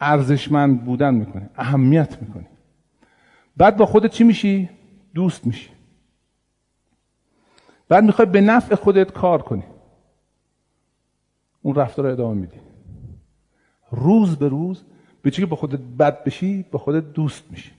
ارزشمند 0.00 0.84
بودن 0.84 1.14
می‌کنی 1.14 1.46
اهمیت 1.56 2.22
می‌کنی 2.22 2.46
بعد 3.56 3.76
با 3.76 3.86
خودت 3.86 4.10
چی 4.10 4.24
میشی؟ 4.24 4.70
دوست 5.14 5.46
میشی. 5.46 5.70
بعد 7.88 8.04
می‌خوای 8.04 8.26
به 8.26 8.40
نفع 8.40 8.74
خودت 8.74 9.12
کار 9.12 9.42
کنی. 9.42 9.64
اون 11.62 11.74
رفتار 11.74 12.04
رو 12.04 12.12
ادامه 12.12 12.40
میدی. 12.40 12.56
روز 13.90 14.36
به 14.36 14.48
روز 14.48 14.84
به 15.22 15.30
که 15.30 15.46
با 15.46 15.56
خودت 15.56 15.80
بد 15.80 16.24
بشی 16.24 16.64
با 16.70 16.78
خودت 16.78 17.12
دوست 17.12 17.44
میشی. 17.50 17.72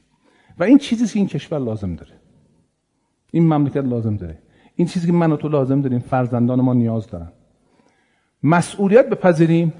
و 0.57 0.63
این 0.63 0.77
چیزی 0.77 1.07
که 1.07 1.19
این 1.19 1.27
کشور 1.27 1.59
لازم 1.59 1.95
داره. 1.95 2.13
این 3.31 3.47
مملکت 3.53 3.77
لازم 3.77 4.15
داره. 4.15 4.37
این 4.75 4.87
چیزی 4.87 5.07
که 5.07 5.13
من 5.13 5.31
و 5.31 5.37
تو 5.37 5.49
لازم 5.49 5.81
داریم 5.81 5.99
فرزندان 5.99 6.61
ما 6.61 6.73
نیاز 6.73 7.07
دارن. 7.07 7.31
مسئولیت 8.43 9.09
بپذیریم. 9.09 9.73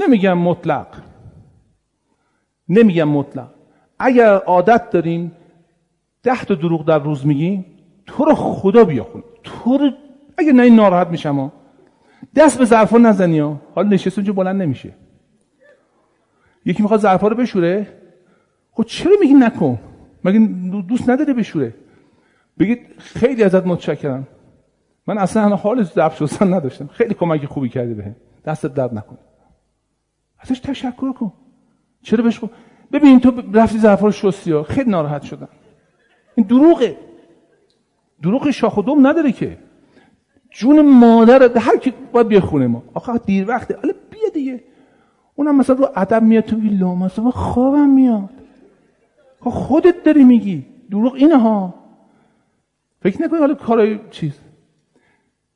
نمیگم 0.00 0.38
مطلق. 0.38 0.86
نمیگم 2.68 3.08
مطلق. 3.08 3.48
اگر 3.98 4.34
عادت 4.34 4.90
داریم 4.90 5.32
ده 6.22 6.44
تا 6.44 6.54
دروغ 6.54 6.84
در 6.84 6.98
روز 6.98 7.26
میگیم 7.26 7.64
تو 8.06 8.24
رو 8.24 8.34
خدا 8.34 8.84
بیاخون. 8.84 9.22
تو 9.42 9.78
رو 9.78 9.90
اگه 10.38 10.52
نه 10.52 10.70
ناراحت 10.70 11.06
میشم 11.08 11.52
دست 12.36 12.58
به 12.58 12.64
ظرفا 12.64 12.98
نزنی 12.98 13.38
ها. 13.38 13.60
حالا 13.74 13.88
نشست 13.88 14.18
اونجا 14.18 14.32
بلند 14.32 14.62
نمیشه. 14.62 14.94
یکی 16.64 16.82
می‌خواد 16.82 17.00
ظرفا 17.00 17.28
رو 17.28 17.36
بشوره. 17.36 17.86
خب 18.72 18.82
چرا 18.82 19.12
میگی 19.20 19.34
نکن؟ 19.34 19.78
مگه 20.24 20.38
دوست 20.88 21.10
نداره 21.10 21.34
بشوره؟ 21.34 21.74
بگید 22.58 22.78
خیلی 22.98 23.42
ازت 23.42 23.66
متشکرم. 23.66 24.26
من 25.06 25.18
اصلا 25.18 25.56
حال 25.56 25.82
ظرف 25.82 26.16
شستن 26.16 26.54
نداشتم. 26.54 26.86
خیلی 26.86 27.14
کمک 27.14 27.46
خوبی 27.46 27.68
کردی 27.68 27.94
بهم. 27.94 28.16
دستت 28.44 28.74
درد 28.74 28.94
نکن 28.94 29.18
ازش 30.40 30.58
تشکر 30.58 31.12
کن. 31.12 31.32
چرا 32.02 32.24
بهش 32.24 32.40
ببین 32.92 33.20
تو 33.20 33.42
رفتی 33.52 33.78
ظرفا 33.78 34.06
رو 34.06 34.12
شستی 34.12 34.62
خیلی 34.62 34.90
ناراحت 34.90 35.22
شدم. 35.22 35.48
این 36.34 36.46
دروغه. 36.46 36.96
دروغ 38.22 38.50
شاخ 38.50 38.76
و 38.76 38.82
دم 38.82 39.06
نداره 39.06 39.32
که. 39.32 39.58
جون 40.50 40.80
مادر 40.80 41.58
هر 41.58 41.76
کی 41.76 41.92
باید 42.12 42.28
بیا 42.28 42.40
خونه 42.40 42.66
ما. 42.66 42.82
آخه 42.94 43.18
دیر 43.18 43.48
وقته. 43.48 43.76
حالا 43.76 43.94
بیا 44.10 44.28
دیگه. 44.34 44.64
اونم 45.34 45.56
مثلا 45.56 45.76
رو 45.76 45.88
ادب 45.96 46.22
میاد 46.22 46.44
تو 46.44 46.56
ویلا 46.56 46.94
مثلا 46.94 47.30
خوابم 47.30 47.88
میاد. 47.88 48.30
خودت 49.40 50.02
داری 50.02 50.24
میگی. 50.24 50.66
دروغ 50.90 51.14
اینه 51.14 51.38
ها. 51.38 51.74
فکر 53.02 53.22
نکنی 53.22 53.38
حالا 53.38 53.54
کارای 53.54 54.00
چیز. 54.10 54.38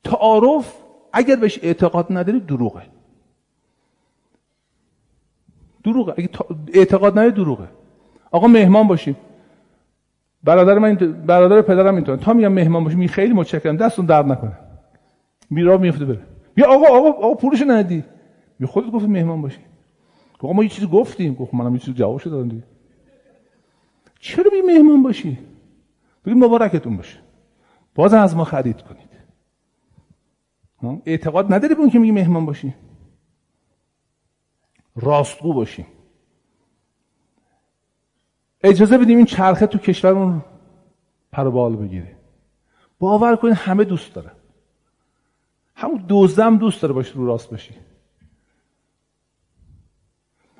تعارف 0.03 0.73
اگر 1.13 1.35
بهش 1.35 1.59
اعتقاد 1.63 2.07
نداری 2.09 2.39
دروغه. 2.39 2.94
دروغه. 5.85 6.13
اگه 6.17 6.29
اعتقاد 6.73 7.19
نداری 7.19 7.31
دروغه. 7.31 7.67
آقا 8.31 8.47
مهمان 8.47 8.87
باشیم. 8.87 9.15
برادر 10.43 10.79
من 10.79 10.95
برادر 11.25 11.61
پدرم 11.61 11.95
اینطور. 11.95 12.15
تا 12.15 12.33
میگم 12.33 12.47
مهمان 12.47 12.83
باشیم 12.83 12.99
می 12.99 13.07
خیلی 13.07 13.33
متشکرم. 13.33 13.77
دستون 13.77 14.05
درد 14.05 14.25
نکنه. 14.25 14.57
میرا 15.49 15.77
میفته 15.77 16.05
بره. 16.05 16.21
یا 16.57 16.65
آقا 16.67 16.85
آقا 16.87 17.09
آقا 17.09 17.33
پولش 17.33 17.63
ندی. 17.67 18.03
بیا 18.59 18.67
خودت 18.67 18.91
گفت 18.91 19.05
مهمان 19.05 19.41
باشی. 19.41 19.59
آقا 20.39 20.53
ما 20.53 20.63
یه 20.63 20.69
چیزی 20.69 20.87
گفتیم. 20.87 21.33
گفت 21.33 21.53
منم 21.53 21.73
یه 21.73 21.79
چیزی 21.79 21.93
جوابش 21.93 22.27
دادم 22.27 22.47
دیگه. 22.47 22.63
چرا 24.19 24.49
بی 24.51 24.61
مهمان 24.73 25.03
باشی؟ 25.03 25.39
بگید 26.25 26.43
مبارکتون 26.43 26.97
باشه. 26.97 27.17
باز 27.95 28.13
از 28.13 28.35
ما 28.35 28.43
خرید 28.43 28.81
کنید. 28.81 29.05
اعتقاد 31.05 31.53
نداری 31.53 31.75
به 31.75 31.89
که 31.89 31.99
میگی 31.99 32.11
مهمان 32.11 32.45
باشی؟ 32.45 32.73
راستگو 34.95 35.53
باشیم. 35.53 35.85
اجازه 38.63 38.97
بدیم 38.97 39.17
این 39.17 39.25
چرخه 39.25 39.67
تو 39.67 39.77
کشورمون 39.77 40.45
پروبال 41.31 41.75
بگیره. 41.75 42.15
باور 42.99 43.35
کنید 43.35 43.53
همه 43.53 43.83
دوست 43.83 44.13
دارن 44.13 44.31
همون 45.75 45.97
دوزدم 46.07 46.57
دوست 46.57 46.81
داره 46.81 46.93
باشه 46.93 47.13
رو 47.13 47.25
راست 47.25 47.51
باشی 47.51 47.75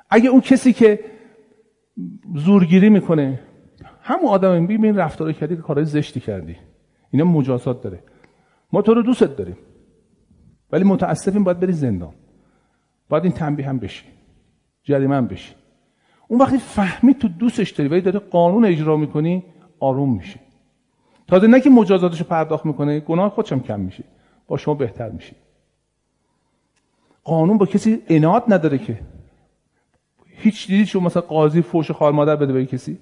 اگه 0.09 0.29
اون 0.29 0.41
کسی 0.41 0.73
که 0.73 0.99
زورگیری 2.35 2.89
می‌کنه 2.89 3.39
همون 4.01 4.29
آدم 4.29 4.67
ببین 4.67 4.95
رفتار 4.95 5.31
کردی 5.31 5.55
که 5.55 5.61
کارهای 5.61 5.85
زشتی 5.85 6.19
کردی. 6.19 6.57
اینا 7.11 7.25
مجازات 7.25 7.81
داره. 7.81 8.03
ما 8.73 8.81
تو 8.81 8.93
رو 8.93 9.01
دوستت 9.01 9.35
داریم. 9.35 9.57
ولی 10.71 10.83
متاسفیم 10.83 11.43
باید 11.43 11.59
بری 11.59 11.73
زندان. 11.73 12.13
باید 13.09 13.23
این 13.23 13.33
تنبیه 13.33 13.69
هم 13.69 13.79
بشی. 13.79 14.05
جریمه 14.85 15.15
هم 15.15 15.27
بشی 15.27 15.55
اون 16.27 16.39
وقتی 16.39 16.57
فهمی 16.57 17.13
تو 17.13 17.27
دوستش 17.27 17.69
داری 17.69 17.89
ولی 17.89 18.01
داری 18.01 18.19
قانون 18.19 18.65
اجرا 18.65 18.97
می‌کنی 18.97 19.43
آروم 19.79 20.15
میشه 20.15 20.39
تازه 21.27 21.47
نه 21.47 21.61
که 21.61 21.69
مجازاتش 21.69 22.19
رو 22.19 22.25
پرداخت 22.25 22.65
می‌کنه 22.65 22.99
گناه 22.99 23.29
خودشم 23.29 23.59
کم 23.59 23.79
میشه. 23.79 24.03
با 24.47 24.57
شما 24.57 24.73
بهتر 24.73 25.09
میشه. 25.09 25.35
قانون 27.23 27.57
با 27.57 27.65
کسی 27.65 28.01
اناد 28.09 28.43
نداره 28.47 28.77
که. 28.77 28.99
هیچ 30.25 30.67
دیدی 30.67 30.85
شما 30.85 31.05
مثلا 31.05 31.21
قاضی 31.21 31.61
فوش 31.61 31.91
خال 31.91 32.13
مادر 32.13 32.35
بده 32.35 32.53
به 32.53 32.65
کسی؟ 32.65 32.97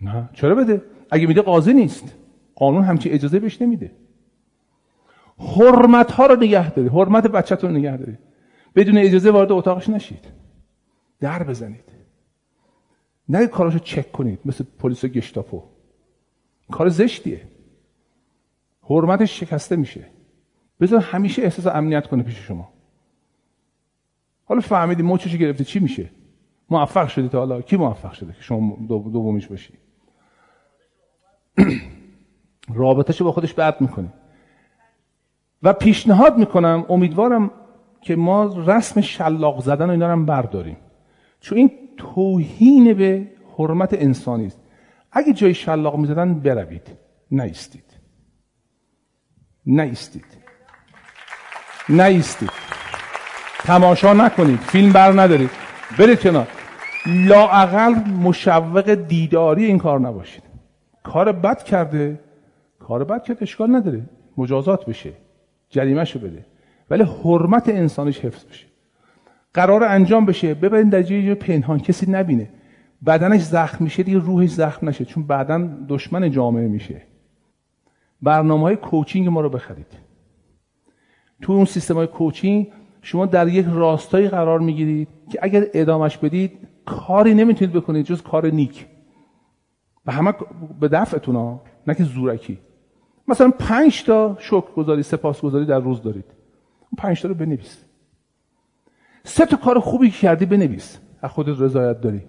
نه. 0.00 0.28
چرا 0.32 0.54
بده؟ 0.54 0.82
اگه 1.10 1.26
میده 1.26 1.42
قاضی 1.42 1.74
نیست. 1.74 2.14
قانون 2.54 2.84
همچی 2.84 3.10
اجازه 3.10 3.38
بهش 3.38 3.62
نمیده. 3.62 3.90
حرمت 5.38 6.10
ها 6.10 6.26
رو 6.26 6.36
نگه 6.36 6.70
دارید 6.70 6.92
حرمت 6.92 7.26
بچه‌تون 7.26 7.76
نگه 7.76 7.96
دارید 7.96 8.18
بدون 8.74 8.98
اجازه 8.98 9.30
وارد 9.30 9.52
اتاقش 9.52 9.88
نشید. 9.88 10.35
در 11.20 11.42
بزنید. 11.42 11.84
نه 13.28 13.46
کاراشو 13.46 13.78
چک 13.78 14.12
کنید 14.12 14.40
مثل 14.44 14.64
پلیس 14.78 15.04
و 15.04 15.08
گشتاپو. 15.08 15.62
کار 16.70 16.88
زشتیه. 16.88 17.42
حرمتش 18.82 19.40
شکسته 19.40 19.76
میشه. 19.76 20.06
بذار 20.80 21.00
همیشه 21.00 21.42
احساس 21.42 21.66
امنیت 21.66 22.06
کنه 22.06 22.22
پیش 22.22 22.38
شما. 22.38 22.72
حالا 24.44 24.60
فهمیدی 24.60 25.02
موچش 25.02 25.36
گرفته 25.36 25.64
چی 25.64 25.78
میشه؟ 25.78 26.10
موفق 26.70 27.08
شدی 27.08 27.28
تا 27.28 27.38
حالا. 27.38 27.60
کی 27.60 27.76
موفق 27.76 28.12
شده 28.12 28.32
که 28.32 28.42
شما 28.42 28.76
دومیش 28.88 29.46
باشی 29.46 29.74
رابطهشو 32.74 33.24
با 33.24 33.32
خودش 33.32 33.54
بد 33.54 33.80
می‌کنه 33.80 34.12
و 35.62 35.72
پیشنهاد 35.72 36.38
می‌کنم 36.38 36.86
امیدوارم 36.88 37.50
که 38.00 38.16
ما 38.16 38.44
رسم 38.66 39.00
شلاق 39.00 39.60
زدن 39.60 39.86
و 39.86 39.90
اینا 39.90 40.14
رو 40.14 40.24
برداریم. 40.24 40.76
چون 41.46 41.58
این 41.58 41.70
توهین 41.96 42.94
به 42.94 43.26
حرمت 43.58 43.94
انسانی 43.94 44.46
است. 44.46 44.60
اگه 45.12 45.32
جای 45.32 45.54
شلاق 45.54 45.96
می‌زدن 45.96 46.34
بروید. 46.34 46.88
نیستید. 47.30 47.84
نیستید. 49.66 50.24
نیستید. 51.88 52.50
تماشا 53.58 54.12
نکنید. 54.12 54.58
فیلم 54.60 54.92
بر 54.92 55.12
ندارید. 55.12 55.50
برید 55.98 56.20
کنار. 56.20 56.48
لاعقل 57.06 57.94
مشوق 58.10 58.94
دیداری 58.94 59.64
این 59.64 59.78
کار 59.78 60.00
نباشید. 60.00 60.42
کار 61.02 61.32
بد 61.32 61.62
کرده. 61.62 62.20
کار 62.78 63.04
بد 63.04 63.22
کرده 63.22 63.42
اشکال 63.42 63.76
نداره. 63.76 64.08
مجازات 64.36 64.86
بشه. 64.86 65.12
جریمهشو 65.68 66.18
بده. 66.18 66.46
ولی 66.90 67.02
حرمت 67.02 67.68
انسانش 67.68 68.20
حفظ 68.20 68.44
بشه. 68.44 68.65
قرار 69.56 69.84
انجام 69.84 70.26
بشه. 70.26 70.54
ببرین 70.54 70.88
در 70.88 71.02
جای 71.02 71.34
پنهان. 71.34 71.78
کسی 71.78 72.10
نبینه. 72.10 72.50
بدنش 73.06 73.42
زخم 73.42 73.84
میشه 73.84 74.02
دیگه 74.02 74.18
روحش 74.18 74.50
زخم 74.50 74.88
نشه. 74.88 75.04
چون 75.04 75.26
بعدا 75.26 75.58
دشمن 75.88 76.30
جامعه 76.30 76.68
میشه. 76.68 77.02
برنامه 78.22 78.62
های 78.62 78.76
کوچینگ 78.76 79.28
ما 79.28 79.40
رو 79.40 79.50
بخرید. 79.50 79.86
تو 81.42 81.52
اون 81.52 81.64
سیستم 81.64 81.94
های 81.94 82.06
کوچینگ 82.06 82.72
شما 83.02 83.26
در 83.26 83.48
یک 83.48 83.66
راستایی 83.68 84.28
قرار 84.28 84.60
می‌گیرید 84.60 85.08
که 85.32 85.38
اگر 85.42 85.66
ادامش 85.74 86.18
بدید 86.18 86.52
کاری 86.84 87.34
نمی‌تونید 87.34 87.74
بکنید 87.74 88.06
جز 88.06 88.22
کار 88.22 88.46
نیک. 88.46 88.86
و 90.06 90.12
همه 90.12 90.34
به 90.80 90.88
دفعتون 90.88 91.36
ها 91.36 91.62
نه 91.86 91.94
که 91.94 92.04
زورکی. 92.04 92.58
مثلا 93.28 93.50
پنج 93.58 94.04
تا 94.04 94.36
شکر 94.40 94.72
گذاری 94.76 95.02
سپاس 95.02 95.40
گذاری 95.40 95.66
در 95.66 95.80
روز 95.80 96.02
دارید. 96.02 96.24
اون 96.80 96.90
پنج 96.98 97.22
تا 97.22 97.28
رو 97.28 97.34
بنویس. 97.34 97.85
سه 99.26 99.46
تا 99.46 99.56
کار 99.56 99.80
خوبی 99.80 100.10
که 100.10 100.18
کردی 100.18 100.46
بنویس. 100.46 100.98
از 101.22 101.30
خودت 101.30 101.60
رضایت 101.60 102.00
داری. 102.00 102.22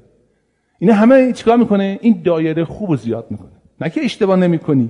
اینا 0.80 0.94
همه 0.94 1.34
چیکار 1.34 1.58
می‌کنه؟ 1.58 2.00
این 2.02 2.22
دایره 2.24 2.66
خوب 2.66 2.90
و 2.90 2.96
زیاد 2.96 3.28
می‌کنه. 3.30 3.52
نه 3.82 3.90
که 3.90 4.02
اشتباه 4.02 4.36
نمی‌کنی. 4.36 4.90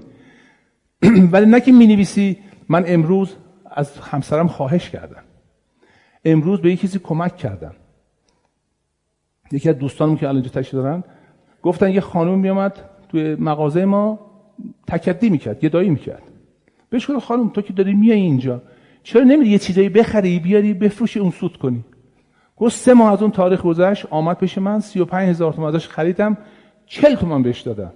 ولی 1.32 1.46
نه 1.46 1.62
که 1.62 1.72
می‌نویسی. 1.72 2.38
من 2.70 2.84
امروز 2.88 3.36
از 3.72 4.00
همسرم 4.00 4.48
خواهش 4.48 4.90
کردم. 4.90 5.24
امروز 6.26 6.62
به 6.62 6.76
کسی 6.76 7.00
کمک 7.00 7.38
کردم. 7.38 7.74
یکی 9.52 9.70
از 9.70 9.78
دوستانم 9.78 10.18
که 10.18 10.28
الان 10.28 10.36
اینجا 10.36 10.50
تشریف 10.50 10.84
دارن 10.84 11.04
گفتن 11.64 11.92
یه 11.92 12.02
خانم 12.02 12.40
میامد 12.40 12.74
توی 13.10 13.36
مغازه 13.36 13.86
ما 13.86 14.20
تکدی 14.88 15.30
می‌کرد 15.30 15.60
گدایی 15.60 15.90
می‌کرد. 15.90 16.24
بهش 16.90 17.04
گفتم 17.04 17.20
خانم 17.20 17.50
تو 17.50 17.62
که 17.62 17.74
داری 17.74 17.94
میای 17.94 18.20
اینجا. 18.20 18.62
چرا 19.04 19.24
نمیری 19.24 19.50
یه 19.50 19.58
چیزایی 19.58 19.90
بخری 19.90 20.40
بیاری 20.40 20.74
بفروشی 20.74 21.20
اون 21.20 21.32
سود 21.32 21.58
کنی؟ 21.58 21.86
گفت 22.58 22.76
سه 22.76 22.94
ماه 22.94 23.12
از 23.14 23.22
اون 23.22 23.32
تاریخ 23.32 23.62
گذشت 23.62 24.06
آمد 24.10 24.38
پیش 24.38 24.58
من 24.58 24.80
سی 24.80 25.00
و 25.00 25.06
پنج 25.06 25.30
هزار 25.30 25.54
تومن 25.54 25.68
ازش 25.68 25.88
خریدم 25.88 26.38
چل 26.86 27.16
تومن 27.16 27.44
بهش 27.44 27.62
دادم. 27.62 27.94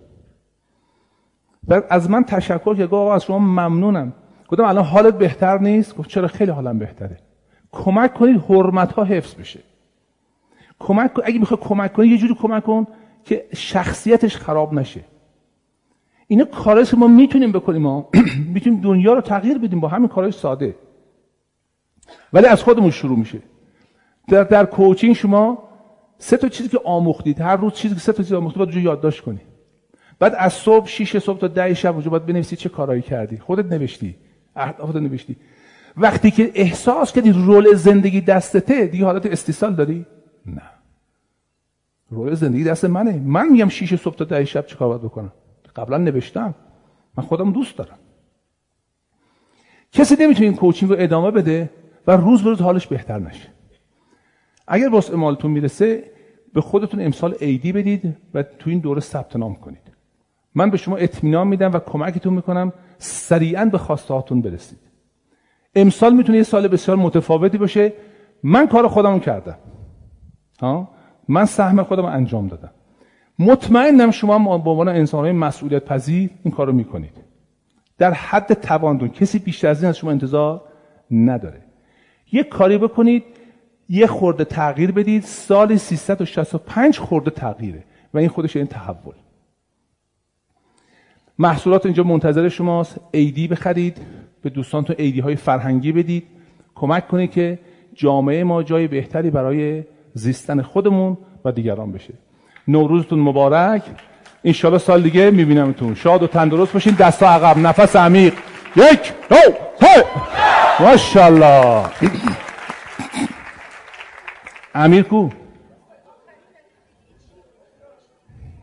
و 1.67 1.81
از 1.89 2.09
من 2.09 2.23
تشکر 2.23 2.75
که 2.75 2.87
گفت 2.87 3.15
از 3.15 3.23
شما 3.23 3.39
ممنونم. 3.39 4.13
گفتم 4.47 4.63
الان 4.63 4.85
حالت 4.85 5.17
بهتر 5.17 5.57
نیست؟ 5.57 5.95
گفت 5.95 6.09
چرا 6.09 6.27
خیلی 6.27 6.51
حالم 6.51 6.79
بهتره. 6.79 7.17
کمک 7.71 8.13
کنید 8.13 8.41
حرمت 8.41 8.91
ها 8.91 9.03
حفظ 9.03 9.35
بشه. 9.35 9.59
کمک 10.79 11.11
اگه 11.23 11.39
می‌خوای 11.39 11.59
کمک 11.61 11.93
کنی 11.93 12.07
یه 12.07 12.17
جوری 12.17 12.35
کمک 12.35 12.63
کن 12.63 12.87
که 13.25 13.45
شخصیتش 13.55 14.37
خراب 14.37 14.73
نشه. 14.73 15.03
اینا 16.27 16.45
کارهایی 16.45 16.85
که 16.85 16.97
ما 16.97 17.07
می‌تونیم 17.07 17.51
بکنیم. 17.51 17.81
ما 17.81 18.09
می‌تونیم 18.53 18.81
دنیا 18.81 19.13
رو 19.13 19.21
تغییر 19.21 19.57
بدیم. 19.57 19.79
با 19.79 19.87
همین 19.87 20.07
کارهای 20.07 20.31
ساده. 20.31 20.75
ولی 22.33 22.45
از 22.47 22.63
خودمون 22.63 22.91
شروع 22.91 23.19
میشه. 23.19 23.39
در 24.27 24.43
در 24.43 24.65
کوچینگ 24.65 25.15
شما 25.15 25.69
سه 26.17 26.37
تا 26.37 26.49
چیزی 26.49 26.69
که 26.69 26.79
آموختید 26.85 27.41
هر 27.41 27.55
روز 27.55 27.73
چیزی 27.73 27.95
که 27.95 28.01
سه 28.01 28.13
تا 28.13 28.23
چیز 28.23 28.33
آموختید 28.33 28.65
باید 28.65 28.77
یادداشت 28.77 29.21
کنی. 29.21 29.41
بعد 30.19 30.35
از 30.37 30.53
صبح 30.53 30.87
6 30.87 31.19
صبح 31.19 31.39
تا 31.39 31.47
10 31.47 31.73
شب 31.73 31.97
وجود 31.97 32.11
باید 32.11 32.25
بنویسی 32.25 32.55
چه 32.55 32.69
کارهایی 32.69 33.01
کردی. 33.01 33.37
خودت 33.37 33.65
نوشتی. 33.65 34.15
اهدافت 34.55 34.95
نوشتی. 34.95 35.35
وقتی 35.97 36.31
که 36.31 36.51
احساس 36.55 37.11
کردی 37.11 37.31
رول 37.31 37.73
زندگی 37.75 38.21
دستته 38.21 38.85
دیگه 38.85 39.05
حالت 39.05 39.25
استیصال 39.25 39.75
داری؟ 39.75 40.05
نه. 40.45 40.61
رول 42.09 42.33
زندگی 42.33 42.63
دست 42.63 42.85
منه. 42.85 43.19
من 43.19 43.49
میگم 43.49 43.69
6 43.69 43.95
صبح 43.95 44.15
تا 44.15 44.25
10 44.25 44.45
شب 44.45 44.65
چیکار 44.65 44.87
باید 44.87 45.01
بکنم؟ 45.01 45.33
قبلا 45.75 45.97
نوشتم. 45.97 46.55
من 47.17 47.23
خودم 47.23 47.51
دوست 47.51 47.77
دارم. 47.77 47.97
کسی 49.91 50.15
نمی‌تونه 50.19 50.47
این 50.47 50.55
کوچینگ 50.55 50.91
رو 50.91 50.97
ادامه 50.99 51.31
بده 51.31 51.69
و 52.07 52.11
روز 52.11 52.43
به 52.43 52.49
روز 52.49 52.61
حالش 52.61 52.87
بهتر 52.87 53.19
نشه. 53.19 53.50
اگر 54.73 54.89
واسه 54.89 55.15
مالتون 55.15 55.51
می‌رسه 55.51 56.03
به 56.53 56.61
خودتون 56.61 57.01
امسال 57.01 57.35
ایدی 57.39 57.71
بدید 57.71 58.17
و 58.33 58.43
تو 58.43 58.69
این 58.69 58.79
دوره 58.79 59.01
ثبت 59.01 59.35
نام 59.35 59.55
کنید. 59.55 59.91
من 60.55 60.69
به 60.69 60.77
شما 60.77 60.95
اطمینان 60.95 61.47
میدم 61.47 61.73
و 61.73 61.79
کمکتون 61.79 62.33
می‌کنم 62.33 62.73
سریعا 62.97 63.65
به 63.65 63.77
خواسته 63.77 64.13
برسید. 64.13 64.79
امسال 65.75 66.13
می‌تونه 66.13 66.37
یه 66.37 66.43
سال 66.43 66.67
بسیار 66.67 66.97
متفاوتی 66.97 67.57
باشه. 67.57 67.93
من 68.43 68.67
کار 68.67 68.87
خودم 68.87 69.19
کردم. 69.19 69.57
ها؟ 70.61 70.89
من 71.27 71.45
سهم 71.45 71.83
خودم 71.83 72.05
انجام 72.05 72.47
دادم. 72.47 72.71
مطمئنم 73.39 74.11
شما 74.11 74.57
به 74.57 74.69
عنوان 74.69 74.87
انسانهای 74.87 75.31
مسئولیت 75.31 75.85
پذیر 75.85 76.29
این 76.43 76.53
کارو 76.53 76.73
می‌کنید. 76.73 77.17
در 77.97 78.13
حد 78.13 78.53
تواندون. 78.53 79.09
کسی 79.09 79.39
بیشتر 79.39 79.67
از 79.67 79.81
این 79.81 79.89
از 79.89 79.97
شما 79.97 80.11
انتظار 80.11 80.61
نداره. 81.11 81.61
یک 82.31 82.49
کاری 82.49 82.77
بکنید 82.77 83.23
یه 83.93 84.07
خورده 84.07 84.45
تغییر 84.45 84.91
بدید 84.91 85.23
سال 85.23 85.77
365 85.77 86.99
خورده 86.99 87.31
تغییره 87.31 87.83
و 88.13 88.17
این 88.17 88.29
خودش 88.29 88.55
این 88.55 88.67
تحول. 88.67 89.13
محصولات 91.39 91.85
اینجا 91.85 92.03
منتظر 92.03 92.49
شماست. 92.49 92.99
ایدی 93.11 93.47
بخرید 93.47 93.97
به 94.41 94.49
دوستانتون 94.49 94.95
ایدی 94.99 95.19
های 95.19 95.35
فرهنگی 95.35 95.91
بدید. 95.91 96.23
کمک 96.75 97.07
کنید 97.07 97.31
که 97.31 97.59
جامعه 97.93 98.43
ما 98.43 98.63
جای 98.63 98.87
بهتری 98.87 99.29
برای 99.29 99.83
زیستن 100.13 100.61
خودمون 100.61 101.17
و 101.45 101.51
دیگران 101.51 101.91
بشه. 101.91 102.13
نوروزتون 102.67 103.19
مبارک. 103.19 103.83
انشالله 104.43 104.77
سال 104.77 105.01
دیگه 105.01 105.31
میبینمتون. 105.31 105.95
شاد 105.95 106.23
و 106.23 106.27
تندرست 106.27 106.73
باشین. 106.73 106.93
دستا 106.93 107.29
عقب. 107.29 107.57
نفس 107.57 107.95
عمیق. 107.95 108.33
یک 108.75 109.13
دو 109.29 109.35
سه. 109.79 110.05
ماشاءالله. 110.79 111.85
امیر 114.75 115.03
کو؟ 115.03 115.29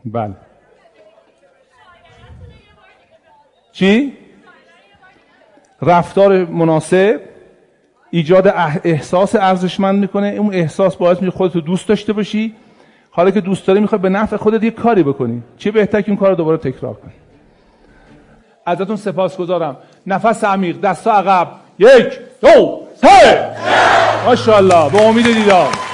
بله. 0.05 0.35
چی؟ 3.71 4.13
رفتار 5.81 6.45
مناسب 6.45 7.19
ایجاد 8.09 8.47
احساس 8.83 9.35
ارزشمند 9.35 9.99
می‌کنه. 9.99 10.27
اون 10.27 10.53
احساس 10.53 10.95
باعث 10.95 11.21
میشه 11.21 11.31
خودت 11.31 11.57
دوست 11.57 11.87
داشته 11.87 12.13
باشی. 12.13 12.55
حالا 13.11 13.31
که 13.31 13.41
دوست 13.41 13.67
داری 13.67 13.79
می‌خوای 13.79 14.01
به 14.01 14.09
نفع 14.09 14.37
خودت 14.37 14.63
یه 14.63 14.71
کاری 14.71 15.03
بکنی. 15.03 15.43
چه 15.57 15.71
بهتر 15.71 16.01
که 16.01 16.09
این 16.11 16.17
کار 16.17 16.29
رو 16.29 16.35
دوباره 16.35 16.57
تکرار 16.57 16.93
کنی. 16.93 17.11
ازتون 18.65 18.95
سپاس 18.95 19.37
گذارم 19.37 19.77
نفس 20.07 20.43
عمیق 20.43 20.81
دستا 20.81 21.11
عقب. 21.11 21.47
یک 21.79 22.19
دو 22.41 22.81
سه. 23.01 23.55
ماشاءالله 24.25 24.91
به 24.91 25.01
امید 25.01 25.25
دیدار. 25.25 25.88